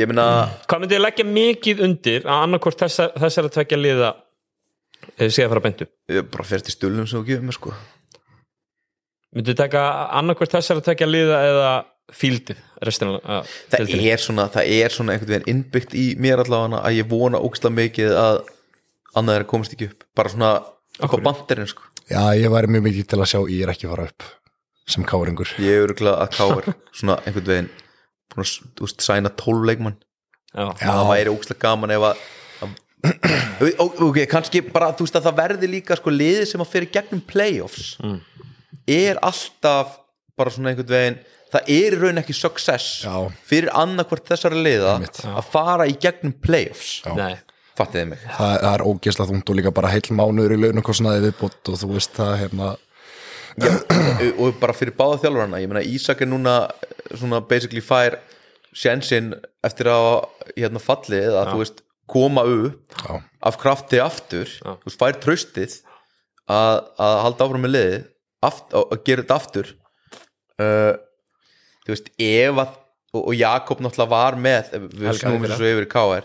ég 0.00 0.10
meina 0.10 0.26
Hvað 0.66 0.84
myndi 0.84 0.98
ég 0.98 1.04
leggja 1.04 1.28
mikið 1.30 1.82
undir 1.86 2.26
að 2.26 2.46
annarkvort 2.48 2.86
þessar, 2.86 3.14
þessar 3.22 3.50
að 3.50 3.56
tvekja 3.58 3.80
liða 3.80 4.12
eh, 5.18 5.28
að 5.28 5.50
fara 5.52 5.64
bentu? 5.68 5.90
ég 6.10 6.30
bara 6.32 6.48
fer 6.48 6.64
til 6.64 6.74
stulnum 6.74 7.06
sem 7.06 7.20
þú 7.20 7.28
gefur 7.30 7.50
mér 7.50 7.58
sko 7.60 7.74
Myndi 9.34 9.50
ég 9.50 9.58
taka 9.58 9.82
annarkvort 10.14 10.54
þessar 10.54 10.80
að 10.80 10.88
tvekja 10.88 11.10
liða 11.10 11.42
eða 11.50 11.70
fíldið 12.12 12.60
restina 12.84 13.16
það 13.72 13.94
er 13.96 14.20
svona, 14.20 14.46
það 14.52 14.70
er 14.76 14.92
svona 14.92 15.14
einhvern 15.14 15.32
veginn 15.32 15.50
innbyggt 15.54 15.96
í 15.96 16.04
mér 16.20 16.42
allavega 16.44 16.82
að 16.84 16.98
ég 16.98 17.08
vona 17.10 17.40
ógstlega 17.40 17.78
mikið 17.78 18.14
að 18.20 18.40
annað 19.18 19.38
er 19.38 19.44
að 19.46 19.50
komast 19.54 19.74
ekki 19.76 19.90
upp. 19.90 20.06
Bara 20.18 20.32
svona 20.32 20.50
upp 21.00 21.16
á 21.16 21.18
banderinn 21.24 21.70
sko. 21.70 21.86
Já 22.10 22.22
ég 22.36 22.52
væri 22.52 22.72
mjög 22.74 22.86
mikið 22.88 23.10
til 23.10 23.20
að 23.20 23.30
sjá 23.32 23.40
ég 23.48 23.64
er 23.64 23.72
ekki 23.72 23.90
fara 23.90 24.08
upp 24.10 24.26
sem 24.94 25.06
káringur. 25.08 25.54
Ég 25.64 25.78
er 25.78 25.86
örgulega 25.86 26.26
að 26.26 26.34
káir 26.36 26.72
svona 26.92 27.18
einhvern 27.24 27.48
veginn 27.48 27.70
búin 28.34 28.44
að 28.44 28.96
sæna 29.00 29.32
12 29.32 29.68
leikmann. 29.70 30.00
Já. 30.54 30.70
það 30.78 31.08
væri 31.10 31.30
ógstlega 31.32 31.62
gaman 31.64 31.90
ef 31.90 32.04
að 32.12 32.18
ok, 34.06 34.20
kannski 34.30 34.62
bara 34.64 34.92
þú 34.94 35.06
veist 35.06 35.16
að 35.18 35.26
það 35.26 35.38
verði 35.40 35.70
líka 35.72 35.96
sko 35.98 36.12
liðið 36.14 36.46
sem 36.52 36.62
að 36.62 36.70
fyrir 36.70 36.92
gegnum 36.94 37.22
playoffs 37.26 37.96
er 38.86 39.18
alltaf 39.18 39.98
bara 40.38 40.52
svona 40.54 40.70
einhvern 40.70 40.92
veginn 40.94 41.18
það 41.54 41.72
er 41.76 41.96
í 41.96 42.00
raun 42.00 42.20
ekki 42.22 42.36
success 42.36 43.02
Já. 43.04 43.14
fyrir 43.46 43.72
annarkvort 43.76 44.26
þessara 44.30 44.60
liða 44.60 44.94
að 45.04 45.50
fara 45.52 45.88
í 45.90 45.96
gegnum 46.00 46.34
playoffs. 46.44 46.96
Nei, 47.14 47.36
fattið 47.78 48.00
þið 48.00 48.10
mig? 48.12 48.24
Það, 48.26 48.54
það 48.64 48.70
er 48.72 48.86
ógeðslega 48.90 49.30
þungt 49.30 49.52
og 49.52 49.58
líka 49.60 49.74
bara 49.78 49.92
heil 49.94 50.18
mánuður 50.18 50.56
í 50.56 50.60
launukostnaði 50.64 51.24
viðbót 51.28 51.72
og 51.72 51.80
þú 51.80 51.90
veist 51.94 52.18
það 52.18 52.36
hérna. 52.42 52.74
Já, 53.54 53.70
og 54.42 54.56
bara 54.58 54.74
fyrir 54.74 54.96
báða 54.98 55.20
þjálfarana. 55.22 55.62
Ég 55.62 55.70
meina 55.70 55.86
Ísak 55.86 56.24
er 56.24 56.30
núna 56.30 56.56
svona 57.14 57.38
basically 57.46 57.84
fær 57.84 58.18
sjensinn 58.74 59.30
eftir 59.64 59.92
að 59.92 60.08
hérna 60.56 60.82
fallið 60.82 61.36
að 61.38 61.52
þú 61.52 61.60
veist 61.62 61.84
koma 62.10 62.42
upp 62.44 62.98
Já. 62.98 63.20
af 63.46 63.60
krafti 63.62 64.02
aftur. 64.02 64.50
Þú 64.58 64.90
veist 64.90 65.00
fær 65.00 65.20
tröstið 65.22 65.78
að, 66.50 66.82
að 66.98 67.16
halda 67.28 67.46
áfram 67.46 67.64
með 67.64 67.74
liðið 67.76 68.00
aft, 68.44 68.66
að, 68.74 68.86
að 68.90 69.04
gera 69.06 69.24
þetta 69.24 69.38
aftur. 69.38 69.70
Uh, 70.54 70.92
þú 71.84 71.94
veist 71.94 72.10
ef 72.18 72.62
að 72.64 72.72
og, 73.14 73.20
og 73.30 73.34
Jakob 73.38 73.82
náttúrulega 73.84 74.10
var 74.10 74.36
með 74.42 74.72
við 74.90 75.18
snúum 75.20 75.44
þessu 75.46 75.68
yfir 75.70 75.84
í 75.86 75.90
KR 75.92 76.24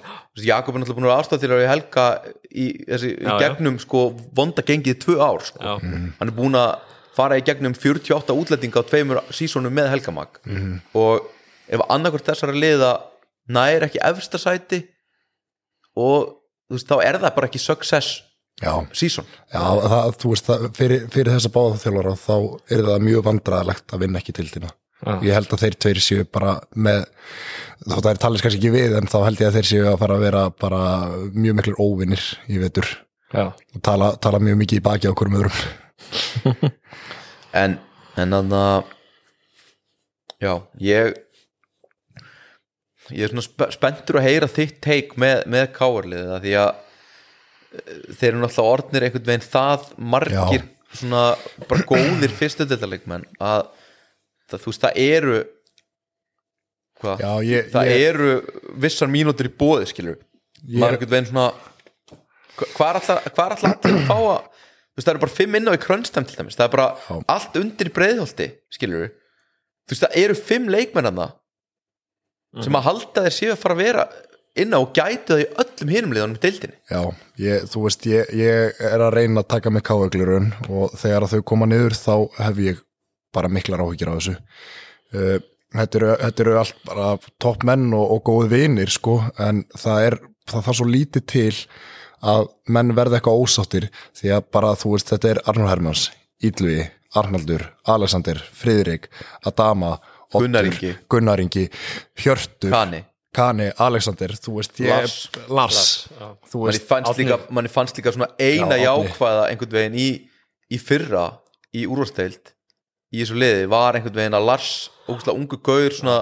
Jakob 0.49 0.75
er 0.75 0.81
náttúrulega 0.81 0.97
búin 0.97 1.05
að 1.05 1.11
vera 1.11 1.17
aðstæðtilega 1.23 1.65
í 1.65 1.69
Helga 1.69 2.05
í, 2.49 2.67
þessi, 2.89 3.11
í 3.13 3.25
Já, 3.27 3.29
já. 3.29 3.39
gegnum 3.43 3.77
sko 3.83 4.05
vonda 4.39 4.63
gengið 4.65 4.95
í 4.95 5.01
tvö 5.03 5.17
ár 5.21 5.43
sko. 5.45 5.59
já, 5.61 5.75
hann 5.83 6.31
er 6.31 6.35
búin 6.39 6.57
að 6.57 6.71
fara 7.19 7.37
í 7.37 7.43
gegnum 7.45 7.75
48 7.77 8.33
útlendinga 8.41 8.81
á 8.81 8.89
tveimur 8.89 9.19
sísónum 9.35 9.75
með 9.75 9.91
Helgamag 9.93 10.39
og 10.97 11.27
ef 11.69 11.83
annarkvort 11.93 12.25
þessara 12.31 12.55
liða 12.57 12.93
nær 13.53 13.85
ekki 13.89 14.01
efsta 14.09 14.39
sæti 14.41 14.81
og 15.99 16.31
þú 16.69 16.77
veist, 16.77 16.89
þá 16.89 16.97
er 17.05 17.19
það 17.21 17.35
bara 17.37 17.49
ekki 17.51 17.61
success 17.61 18.23
Já, 18.59 18.73
sísón 18.97 19.27
já 19.53 19.61
það, 19.61 20.09
þú 20.19 20.31
veist 20.33 20.47
það, 20.49 20.63
fyrir, 20.75 21.03
fyrir 21.13 21.31
þessa 21.37 21.51
báða 21.53 21.77
þjálfara 21.85 22.15
þá 22.19 22.33
er 22.75 22.81
það 22.89 23.05
mjög 23.05 23.21
vandræðalegt 23.29 23.93
að 23.95 24.01
vinna 24.03 24.19
ekki 24.23 24.35
tildina 24.35 24.71
Já. 24.99 25.13
ég 25.23 25.35
held 25.37 25.53
að 25.55 25.61
þeir 25.63 25.75
tveir 25.79 26.01
séu 26.03 26.25
bara 26.27 26.57
með 26.75 27.05
þeir 27.87 28.19
talist 28.19 28.43
kannski 28.43 28.59
ekki 28.59 28.73
við 28.73 28.97
en 28.99 29.07
þá 29.07 29.19
held 29.23 29.39
ég 29.39 29.47
að 29.47 29.59
þeir 29.59 29.69
séu 29.69 29.85
að 29.87 29.99
fara 30.01 30.17
að 30.17 30.25
vera 30.25 30.41
bara 30.59 30.81
mjög 31.31 31.59
miklur 31.59 31.79
óvinnir 31.79 32.25
í 32.51 32.59
vetur. 32.59 32.89
Já, 33.29 33.45
og 33.53 33.81
tala, 33.85 34.11
tala 34.19 34.41
mjög 34.43 34.57
mikið 34.63 34.81
í 34.81 34.85
baki 34.89 35.11
á 35.11 35.13
hverjum 35.13 35.39
öðrum. 35.41 35.63
En, 37.49 37.79
en 38.13 38.33
þannig 38.35 38.51
að 38.53 38.89
já, 40.37 40.51
ég 40.85 41.15
ég 43.09 43.25
er 43.25 43.31
svona 43.31 43.45
spe 43.45 43.69
spenntur 43.73 44.19
að 44.19 44.27
heyra 44.27 44.49
þitt 44.51 44.77
teik 44.85 45.15
með, 45.17 45.41
með 45.49 45.65
káarliðið 45.73 46.35
því 46.43 46.53
að 46.61 46.69
eh, 46.69 47.95
þeir 48.19 48.29
eru 48.29 48.41
náttúrulega 48.43 48.75
orðnir 48.75 49.07
einhvern 49.07 49.27
veginn 49.31 49.47
það 49.47 49.87
margir 50.13 50.67
svona 50.89 51.23
bara 51.69 51.87
góðir 51.89 52.35
fyrstudildarleikmenn 52.37 53.25
að 53.41 53.65
það, 54.51 54.61
þú 54.65 54.71
veist, 54.71 54.83
það 54.85 54.99
eru 55.05 55.37
hvað, 56.99 57.21
Já, 57.23 57.31
ég, 57.47 57.69
það 57.73 57.89
ég, 57.93 58.05
eru 58.11 58.29
vissar 58.83 59.11
mínútur 59.11 59.47
í 59.49 59.53
bóði 59.61 59.87
skilur 59.91 60.17
Ég- 60.67 60.79
maður 60.81 60.89
er 60.89 60.97
einhvern 60.97 61.13
veginn 61.15 61.29
svona 61.31 61.47
hva- 62.59 62.71
hvað 62.75 62.89
er 62.89 62.99
alltaf, 62.99 63.29
allir 63.39 63.99
að 63.99 64.07
fá 64.09 64.17
að 64.19 64.47
þú 64.49 64.99
veist 64.99 65.07
það 65.07 65.13
eru 65.13 65.23
bara 65.23 65.37
fimm 65.39 65.55
inn 65.55 65.69
á 65.71 65.73
í 65.77 65.79
krönstæm 65.79 66.25
til 66.27 66.35
dæmis. 66.35 66.57
Það 66.59 66.65
er 66.67 66.73
bara 66.73 66.87
Já. 67.07 67.19
allt 67.31 67.53
undir 67.61 67.87
í 67.87 67.93
breiðholti 67.95 68.47
skilur 68.75 69.05
þú 69.87 69.93
veist 69.93 70.03
það 70.03 70.17
eru 70.25 70.35
fimm 70.35 70.67
leikmenn 70.67 71.07
að 71.13 71.31
sem 72.65 72.73
að 72.75 72.83
halda 72.89 73.23
þeir 73.27 73.35
séu 73.37 73.51
að 73.53 73.61
fara 73.61 73.75
að 73.77 73.83
vera 73.85 74.03
inn 74.59 74.73
á 74.75 74.79
og 74.81 74.89
gætu 74.97 75.35
það 75.37 75.43
í 75.43 75.47
öllum 75.63 75.91
hinum 75.93 76.13
liðanum 76.17 76.35
í 76.35 76.41
deildinni. 76.43 76.75
Já, 76.89 77.01
ég, 77.39 77.63
þú 77.69 77.83
veist, 77.85 78.05
ég, 78.09 78.31
ég 78.35 78.79
er 78.89 78.99
að 79.05 79.13
reyna 79.13 79.43
að 79.43 79.47
taka 79.53 79.69
með 79.71 79.83
káeglurun 79.87 80.47
og 80.67 80.95
þegar 80.99 81.23
að 81.27 81.35
þau 81.37 81.43
koma 81.53 81.67
niður 81.69 81.95
þá 81.95 82.15
hef 82.41 82.57
ég 82.65 82.81
bara 83.35 83.51
miklar 83.51 83.83
áhyggjur 83.83 84.11
á 84.11 84.17
þessu 84.17 84.35
uh, 84.35 85.37
þetta, 85.75 86.01
eru, 86.01 86.11
þetta 86.23 86.45
eru 86.45 86.57
allt 86.61 86.83
bara 86.87 87.09
topp 87.41 87.65
menn 87.69 87.89
og, 87.93 88.05
og 88.15 88.23
góð 88.29 88.51
vinir 88.55 88.93
sko 88.93 89.19
en 89.37 89.63
það 89.77 90.05
er 90.09 90.19
það 90.49 90.67
þarf 90.67 90.79
svo 90.79 90.87
lítið 90.89 91.25
til 91.29 91.55
að 92.29 92.47
menn 92.75 92.95
verða 92.97 93.19
eitthvað 93.19 93.43
ósáttir 93.43 93.89
því 94.17 94.33
að 94.35 94.47
bara 94.55 94.73
þú 94.79 94.95
veist 94.95 95.11
þetta 95.13 95.29
er 95.29 95.41
Arnur 95.47 95.69
Hermanns, 95.71 96.09
Ídlugi, 96.43 96.87
Arnaldur 97.19 97.63
Alexander, 97.87 98.41
Friðrik, 98.59 99.07
Adama 99.47 99.93
Oddur, 100.29 100.45
Gunnar 100.45 100.67
Ingi. 100.69 100.91
Gunnar 101.09 101.41
Ingi 101.41 101.69
Hjörtur, 102.19 102.73
Kani 102.73 103.03
Kani, 103.35 103.69
Alexander 103.77 104.33
þú 104.33 104.55
veist, 104.57 104.79
ég, 104.81 104.89
Lars. 104.89 105.17
Lars, 105.53 105.81
þú 106.49 106.63
manni 106.63 106.73
veist, 106.73 106.87
fannst, 106.89 107.11
Árni. 107.13 107.25
líka, 107.27 107.37
manni 107.53 107.71
fannst 107.71 107.99
líka 107.99 108.13
svona 108.15 108.31
eina 108.41 108.77
Já, 108.79 108.89
jákvæða 108.89 109.43
einhvern 109.51 109.75
veginn 109.77 109.97
í, 110.01 110.07
í 110.73 110.79
fyrra 110.81 111.27
í 111.77 111.85
úrvasteild 111.85 112.55
í 113.13 113.21
þessu 113.23 113.37
liði 113.41 113.69
var 113.71 113.97
einhvern 113.97 114.19
veginn 114.21 114.37
að 114.37 114.45
Lars 114.51 114.89
ógustlega 115.09 115.37
ungu 115.39 115.57
gaur 115.65 115.95
svona 115.95 116.17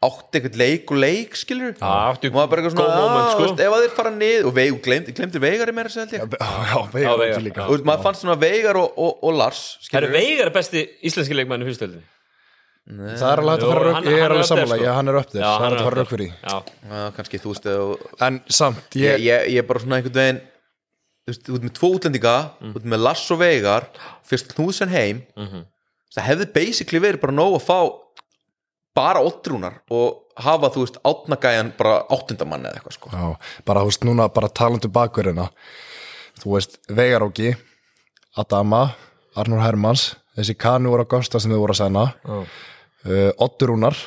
átti 0.00 0.38
einhvern 0.40 0.56
leik 0.60 0.90
og 0.92 0.96
leik 1.00 1.34
skilur 1.36 1.74
og 1.76 2.22
maður 2.32 2.50
bara 2.50 2.62
eitthvað 2.62 2.74
svona 2.76 3.00
moment, 3.00 3.24
"Ah, 3.26 3.32
sko." 3.32 3.40
þú 3.40 3.48
veist, 3.48 3.60
ef 3.60 3.72
að 3.76 3.82
þeir 3.84 3.96
fara 3.96 4.10
nið 4.16 4.44
og 4.48 4.54
veig, 4.56 4.82
glemdi, 4.82 5.12
glemdi 5.16 5.38
veigar 5.40 5.68
í 5.68 5.74
meira 5.76 5.88
sér 5.92 6.08
held 6.08 6.12
ég 6.12 6.20
já, 6.20 6.38
já, 6.40 6.70
Já, 6.70 6.88
veigar 6.92 7.26
ekki 7.30 7.44
líka 7.48 7.60
já. 7.60 7.66
og 7.66 7.72
veist, 7.74 7.84
maður 7.84 8.02
fannst 8.06 8.22
svona 8.24 8.38
veigar 8.40 8.76
og, 8.80 8.92
og, 8.96 9.18
og 9.24 9.34
Lars 9.36 9.76
skilur 9.84 10.10
veigar 10.12 10.50
besti 10.52 10.88
íslenski 11.04 11.34
leikmann 11.36 11.62
í 11.62 11.68
fyrstöldinni 11.68 12.02
það 12.90 13.32
er 13.32 13.38
alveg 13.40 13.52
hægt 13.54 13.62
að 13.64 13.72
fara 13.72 13.84
rauk, 13.92 14.04
ég 14.04 14.12
er 14.18 14.24
er 14.24 14.30
alveg 14.34 14.46
sammála, 14.48 14.76
sko. 14.76 14.84
já, 14.84 14.92
hann 14.96 15.08
er 15.08 15.16
upp 15.20 15.30
þér 15.30 15.42
það 15.44 15.60
er 15.60 15.70
hægt 15.70 15.80
að 15.80 15.84
fara 15.84 15.96
er 15.96 16.00
rauk 16.00 16.08
fyrir 16.08 16.32
Já, 16.42 16.56
Já, 16.90 17.10
kannski 17.16 17.38
þú 17.38 17.52
veist 17.52 18.22
en 18.26 18.40
samt, 18.48 18.90
ég, 18.96 19.20
ég, 19.20 19.20
ég, 19.20 19.48
ég 19.52 19.58
er 19.58 19.68
bara 19.68 19.78
svona 19.84 19.96
einhvern 20.00 20.16
veginn 20.16 20.40
þú 20.40 21.28
veist, 21.28 21.50
út 21.54 21.62
með 21.62 21.72
tvo 21.76 21.88
útlendinga 21.98 22.36
Mm. 22.60 22.72
út 22.74 22.84
með 22.84 22.98
Lars 23.04 23.30
og 23.30 23.38
Veigar 23.38 23.84
fyrst 24.26 24.54
knúðsen 24.56 24.88
heim 24.88 25.22
Mhm. 25.36 25.64
Það 26.14 26.28
hefði 26.28 26.48
basically 26.54 27.02
verið 27.02 27.22
bara 27.24 27.36
nóg 27.36 27.58
að 27.58 27.66
fá 27.66 27.78
bara 28.96 29.22
ottrúnar 29.24 29.80
og 29.94 30.26
hafa 30.40 30.70
þú 30.74 30.84
veist 30.84 30.98
átnagæjan 31.06 31.72
bara 31.78 32.00
áttundamann 32.10 32.66
eða 32.66 32.80
eitthvað 32.80 32.96
sko. 32.96 33.12
Já, 33.12 33.26
bara 33.68 33.84
þú 33.84 33.90
veist, 33.90 34.06
núna 34.08 34.28
bara 34.34 34.50
talandu 34.60 34.90
bakverðina 34.92 35.50
þú 36.40 36.56
veist, 36.56 36.80
Veigaróki 36.88 37.52
Adama, 38.40 38.94
Arnur 39.38 39.62
Hermans 39.62 40.14
þessi 40.38 40.56
Kanu 40.58 40.94
og 40.94 41.04
Augusta 41.04 41.40
sem 41.42 41.52
þau 41.52 41.62
voru 41.62 41.76
að 41.76 42.00
já. 42.00 42.40
uh, 43.06 43.30
Oddurunar 43.42 43.98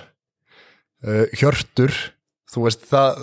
uh, 1.07 1.25
Hjörtur 1.37 1.93
þú 2.53 2.67
veist, 2.67 2.83
það, 2.89 3.21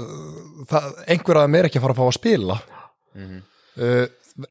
það 0.71 0.89
einhver 1.07 1.39
að 1.41 1.47
þeim 1.47 1.59
er 1.61 1.69
ekki 1.69 1.81
að 1.81 1.85
fara 1.87 1.95
að 1.95 2.01
fá 2.01 2.07
að 2.09 2.17
spila. 2.17 2.57
Uh, 3.81 4.07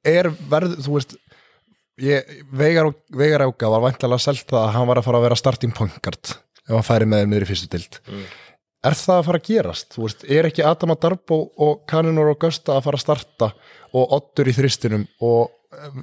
er 0.07 0.30
verð, 0.51 0.77
þú 0.85 0.95
veist 0.95 1.18
ég, 2.03 2.35
Veigar, 2.51 2.91
Veigar 3.15 3.45
Áka 3.47 3.71
var 3.73 3.85
væntalega 3.88 4.23
selt 4.23 4.45
það 4.49 4.61
að 4.65 4.76
hann 4.77 4.89
var 4.89 5.01
að 5.01 5.09
fara 5.09 5.21
að 5.21 5.27
vera 5.27 5.39
starting 5.39 5.76
point 5.76 5.99
guard 6.03 6.35
ef 6.35 6.71
hann 6.76 6.88
færi 6.88 7.09
með 7.09 7.23
þeim 7.23 7.34
niður 7.34 7.47
í 7.47 7.49
fyrstu 7.51 7.71
dild 7.73 7.99
er 8.85 8.95
það 8.95 9.17
að 9.17 9.27
fara 9.27 9.39
að 9.41 9.47
gerast? 9.49 9.93
Þú 9.95 10.03
veist, 10.05 10.26
er 10.31 10.47
ekki 10.49 10.65
Adama 10.65 10.95
Darbo 10.99 11.39
og 11.59 11.85
Kaninor 11.89 12.34
og 12.34 12.43
Gösta 12.43 12.77
að 12.77 12.85
fara 12.88 12.99
að 12.99 13.05
starta 13.05 13.49
og 13.97 14.13
Oddur 14.15 14.49
í 14.49 14.55
þristinum 14.55 15.07
og 15.26 15.55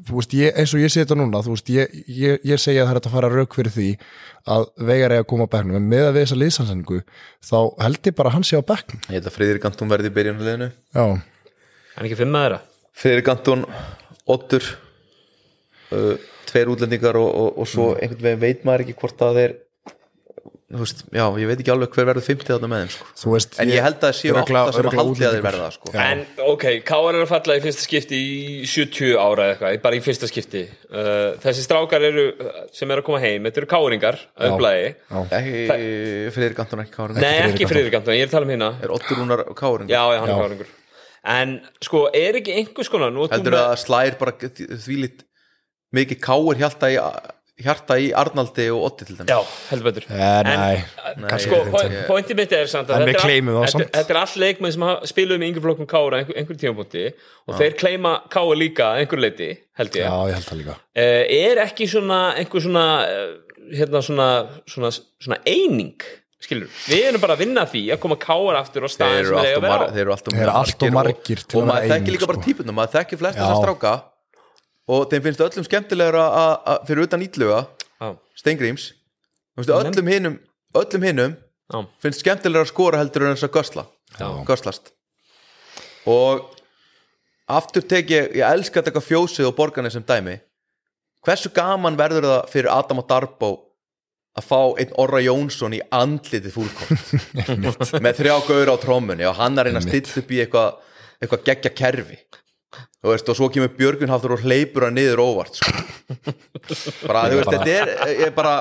þú 0.07 0.21
veist, 0.21 0.35
ég, 0.37 0.55
eins 0.55 0.75
og 0.77 0.83
ég 0.83 0.93
sé 0.93 1.03
þetta 1.03 1.19
núna 1.19 1.43
þú 1.45 1.57
veist, 1.57 1.71
ég, 1.75 1.97
ég, 2.07 2.41
ég 2.47 2.61
segja 2.63 2.85
að 2.85 2.91
það 2.91 2.97
er 2.97 3.01
að 3.01 3.17
fara 3.17 3.31
rauk 3.33 3.57
fyrir 3.57 3.75
því 3.75 3.89
að 4.55 4.67
Veigar 4.89 5.15
er 5.17 5.25
að 5.25 5.29
koma 5.33 5.49
á 5.51 5.53
bekknum. 5.57 5.79
En 5.81 5.89
með 5.91 6.05
að 6.07 6.13
við 6.15 6.27
þessa 6.27 6.41
liðsansengu 6.43 7.01
þá 7.49 7.59
held 7.83 8.11
ég 8.11 8.17
bara 8.21 8.31
að 8.31 8.37
hann 8.37 8.47
sé 8.47 8.61
á 8.61 8.69
bekknum. 8.69 9.03
Ég 9.09 9.19
held 9.19 9.31
að 9.31 9.37
Friðrik 9.41 9.67
Antón 9.67 9.91
verði 9.91 10.13
í 10.13 10.17
byrjunuleginu 10.21 10.69
Já, 10.71 11.05
En 11.97 12.07
ekki 12.07 12.19
fimm 12.21 12.37
að 12.37 12.47
þeirra 12.47 12.61
Friðrik 12.97 13.31
Antón, 13.33 13.67
Ottur 14.37 14.69
uh, 14.69 14.86
tveir 16.51 16.73
útlendingar 16.73 17.19
og, 17.21 17.31
og, 17.31 17.63
og 17.63 17.71
svo 17.71 17.93
einhvern 17.97 18.27
veginn 18.29 18.45
veit 18.45 18.67
maður 18.69 18.87
ekki 18.87 18.99
hvort 19.03 19.25
að 19.27 19.41
þeir 19.41 19.57
þú 20.67 20.81
veist, 20.83 21.03
já, 21.15 21.23
ég 21.39 21.47
veit 21.47 21.61
ekki 21.63 21.71
alveg 21.71 21.93
hver 21.95 22.07
verður 22.09 22.25
50 22.27 22.49
þarna 22.51 22.69
með 22.71 22.81
þeim 22.83 22.89
sko. 22.91 23.05
þú 23.21 23.33
veist 23.37 23.53
en 23.63 23.71
ég 23.71 23.85
held 23.87 23.99
að 24.01 24.03
það 24.03 24.17
séu 24.19 24.33
átta 24.33 24.47
sem 24.47 24.57
að 24.57 24.79
örugglega 24.81 25.03
haldi 25.05 25.27
að 25.29 25.35
þeir 25.37 25.45
verða 25.45 25.69
sko. 25.77 25.93
Já. 25.95 25.99
En 26.07 26.23
ok, 26.43 26.65
Káar 26.89 27.19
er 27.19 27.23
að 27.23 27.31
falla 27.31 27.57
í 27.57 27.63
fyrsta 27.63 27.85
skipti 27.85 28.19
í 28.19 28.71
70 28.73 29.13
ára 29.15 29.45
eða 29.47 29.53
eitthvað, 29.53 29.77
bara 29.85 29.99
í 29.99 30.01
fyrsta 30.03 30.31
skipti. 30.31 30.63
Uh, 30.91 31.29
Þessi 31.45 31.67
strákar 31.69 32.07
eru, 32.09 32.25
sem 32.75 32.95
eru 32.97 33.05
að 33.05 33.07
koma 33.07 33.21
heim, 33.23 33.47
þetta 33.47 33.63
eru 33.63 33.71
káringar 33.71 34.19
að 34.35 34.57
upplægi 34.57 34.91
ekki 35.39 35.63
Friðrik 36.35 36.65
Antón 36.65 36.83
ekki 36.83 36.97
Káring 36.97 37.23
Nei, 37.23 37.37
ekki 37.47 37.71
Friðrik 37.71 37.99
Anton, 38.01 38.19
ég 38.19 38.27
er 38.27 38.33
að 38.33 38.35
tala 38.35 38.49
um 38.49 38.53
hérna. 38.57 38.73
Er 38.83 38.97
Ottur 38.97 39.23
Rúnar 39.23 39.45
Káring 39.55 39.93
Já, 39.93 40.03
já, 40.03 40.19
hann 40.19 40.33
er 40.33 40.35
Já. 40.35 40.43
káringur 40.43 40.75
En 41.27 41.57
sko, 41.83 42.05
er 42.15 42.41
ekki 42.41 42.59
einhvers 42.59 42.91
konar 42.91 43.15
nú 43.15 43.25
ert 43.27 43.35
þú 43.35 43.41
heldur 43.41 43.59
að 43.59 43.73
slær 43.83 44.19
bara 44.19 44.35
þvílitt 44.39 45.25
mikið 45.95 46.19
káir 46.25 46.59
hjarta 46.61 46.91
í, 46.91 46.97
hjarta 47.63 47.97
í 48.03 48.11
Arnaldi 48.13 48.67
og 48.75 48.83
Otti 48.91 49.07
til 49.09 49.17
dæmis. 49.17 49.31
Já, 49.33 49.39
heldur 49.71 49.87
betur. 49.89 50.07
Eh, 50.11 50.43
nei, 50.45 50.83
En, 51.07 51.25
kannski 51.31 51.49
sko, 51.49 51.61
ekki 51.63 51.71
po- 51.73 51.85
ég- 51.87 52.03
pointið 52.11 52.37
mitt 52.43 52.53
er 52.53 52.67
samt 52.67 52.91
að 52.91 53.01
En 53.01 53.09
þetta 53.09 54.03
er 54.03 54.11
er 54.11 54.21
all 54.21 54.35
leikmenn 54.43 54.73
sem 54.73 54.83
hafa- 54.83 55.07
spiluðu 55.09 55.39
með 55.41 55.49
yngur 55.53 55.65
flokkum 55.69 55.87
Kára 55.89 56.19
einhver, 56.21 56.37
einhver 56.37 56.59
tímapunkti 56.61 57.07
og 57.49 57.55
þeir 57.57 57.79
kleima 57.81 58.13
Kára 58.29 58.57
líka 58.59 58.91
að 58.93 59.01
einhver 59.07 59.21
leiti, 59.25 59.51
held 59.79 59.91
ég. 59.97 60.05
Já, 60.05 60.13
ég 60.29 60.35
held 60.35 60.45
það 60.51 60.61
líka. 60.61 60.77
Uh, 60.97 61.25
er 61.41 61.63
ekki 61.65 61.89
svona 61.89 62.21
einhver 62.37 62.61
svona 62.67 62.87
uh, 63.09 63.35
hérna 63.73 64.03
svona, 64.05 64.29
svona, 64.69 64.91
svona 65.23 65.39
eining 65.47 65.97
skilur, 66.47 66.69
við 66.87 67.07
erum 67.09 67.21
bara 67.25 67.35
að 67.35 67.41
vinna 67.47 67.65
því 67.67 67.81
að 67.95 67.99
koma 67.99 68.15
káar 68.21 68.59
aftur 68.61 68.85
á 68.85 68.87
þeir 68.87 68.93
staðin 68.93 69.25
sem 69.27 69.39
þeir 69.41 69.57
og, 69.57 69.65
á. 69.65 69.97
eru 70.05 70.13
allt 70.13 70.29
og 70.29 70.35
Þeir 70.37 70.43
eru 70.45 70.53
allt 70.61 70.83
of 70.85 70.93
margir 70.93 71.41
og, 71.41 71.47
og 71.47 71.55
vera 71.57 71.67
maður 71.73 71.89
þekki 71.89 71.97
eining, 71.97 72.13
líka 72.13 72.27
bara 72.29 72.39
sko. 72.39 72.45
típunum 72.47 72.77
maður 72.77 72.93
þekki 73.01 73.19
flest 73.19 73.39
Já. 73.39 73.43
þessar 73.43 73.65
stráka 73.65 73.95
og 74.89 75.09
þeim 75.11 75.23
finnst 75.25 75.41
öllum 75.43 75.65
skemmtilegra 75.67 76.25
að- 76.43 76.87
fyrir 76.87 77.07
utan 77.09 77.23
ítluga 77.27 77.67
Steingríms. 78.37 78.93
Öllum 79.97 80.09
hinnum 80.13 80.39
öllum 80.77 81.03
hinnum 81.09 81.37
finnst 82.03 82.21
skemmtilegra 82.23 82.65
að 82.67 82.73
skora 82.73 82.99
heldur 83.01 83.27
en 83.27 83.35
þess 83.37 83.49
að 83.49 83.55
gösla 83.57 83.87
göslast. 84.47 84.93
Og 86.07 86.45
aftur 87.49 87.83
tek 87.83 88.07
ég, 88.11 88.29
ég 88.37 88.45
elska 88.47 88.81
að 88.81 88.91
taka 88.91 89.01
fjósið 89.03 89.49
og 89.51 89.57
borgarnir 89.59 89.91
sem 89.93 90.03
dæmi. 90.07 90.39
Hversu 91.27 91.51
gaman 91.55 91.97
verður 91.99 92.23
það 92.29 92.51
fyrir 92.53 92.71
Adam 92.71 93.01
og 93.03 93.09
Darbo 93.11 93.51
að 94.39 94.45
fá 94.47 94.61
einn 94.79 94.93
Orra 95.01 95.19
Jónsson 95.25 95.75
í 95.75 95.81
andlitið 95.91 96.53
fúlkort 96.55 98.01
með 98.05 98.19
þrjá 98.21 98.35
gaur 98.47 98.71
á 98.71 98.77
trómmunni 98.79 99.25
og 99.27 99.35
hann 99.41 99.59
er 99.59 99.71
einn 99.71 99.81
að 99.81 99.89
stilla 99.89 100.21
upp 100.23 100.31
í 100.37 100.41
eitthvað 100.45 100.77
eitthva 101.25 101.39
geggja 101.49 101.73
kerfi 101.75 102.19
Þú 103.07 103.13
veist, 103.13 103.29
og 103.31 103.37
svo 103.39 103.47
kemur 103.55 103.69
Björgun 103.71 104.11
Haftur 104.11 104.33
og 104.35 104.41
hleypur 104.43 104.83
hann 104.89 104.97
niður 104.99 105.21
óvart 105.23 105.55
sko. 105.55 105.71
bara, 107.07 107.21
þú 107.31 107.37
veist, 107.39 107.53
þetta 107.53 107.75
er 107.77 107.91
ég 108.25 108.33
bara, 108.35 108.55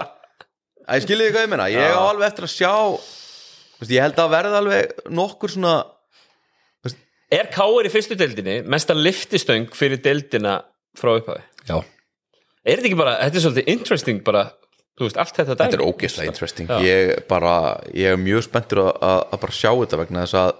að 0.85 0.99
ég 0.99 1.05
skilji 1.07 1.25
þig 1.25 1.33
hvað 1.33 1.45
ég 1.47 1.49
meina 1.49 1.65
ég 1.73 1.95
á 1.97 2.01
alveg 2.03 2.27
eftir 2.27 2.45
að 2.45 2.51
sjá 2.53 2.73
þú 2.93 3.79
veist, 3.81 3.93
ég 3.95 4.05
held 4.05 4.21
að 4.21 4.35
verða 4.35 4.59
alveg 4.61 5.07
nokkur 5.17 5.53
svona 5.55 5.73
er 7.33 7.49
káar 7.55 7.89
í 7.89 7.93
fyrstu 7.95 8.17
deildinni 8.19 8.59
mesta 8.69 8.93
liftistöng 8.93 9.73
fyrir 9.73 10.03
deildina 10.05 10.59
frá 10.99 11.15
upphafi? 11.15 11.41
Já, 11.65 11.79
er 11.81 12.77
þetta 12.77 12.91
ekki 12.91 13.01
bara, 13.01 13.15
þetta 13.23 13.41
er 13.41 13.45
svolítið 13.47 13.73
interesting 13.73 14.21
bara, 14.29 14.43
þú 14.93 15.07
veist, 15.07 15.17
allt 15.25 15.41
þetta 15.41 15.57
dæmi? 15.57 15.63
Þetta 15.65 15.79
er 15.81 15.87
ógeðslega 15.89 16.35
interesting. 16.35 16.69
Já. 16.69 16.85
ég, 16.85 17.15
bara, 17.33 17.55
ég 17.97 18.13
er 18.13 18.21
mjög 18.21 18.45
spenntur 18.45 18.85
að, 18.85 18.93
að, 19.09 19.17
að 19.25 19.43
bara 19.47 19.57
sjá 19.63 19.71
þetta 19.71 20.01
vegna 20.03 20.27
þess 20.27 20.39
að 20.43 20.53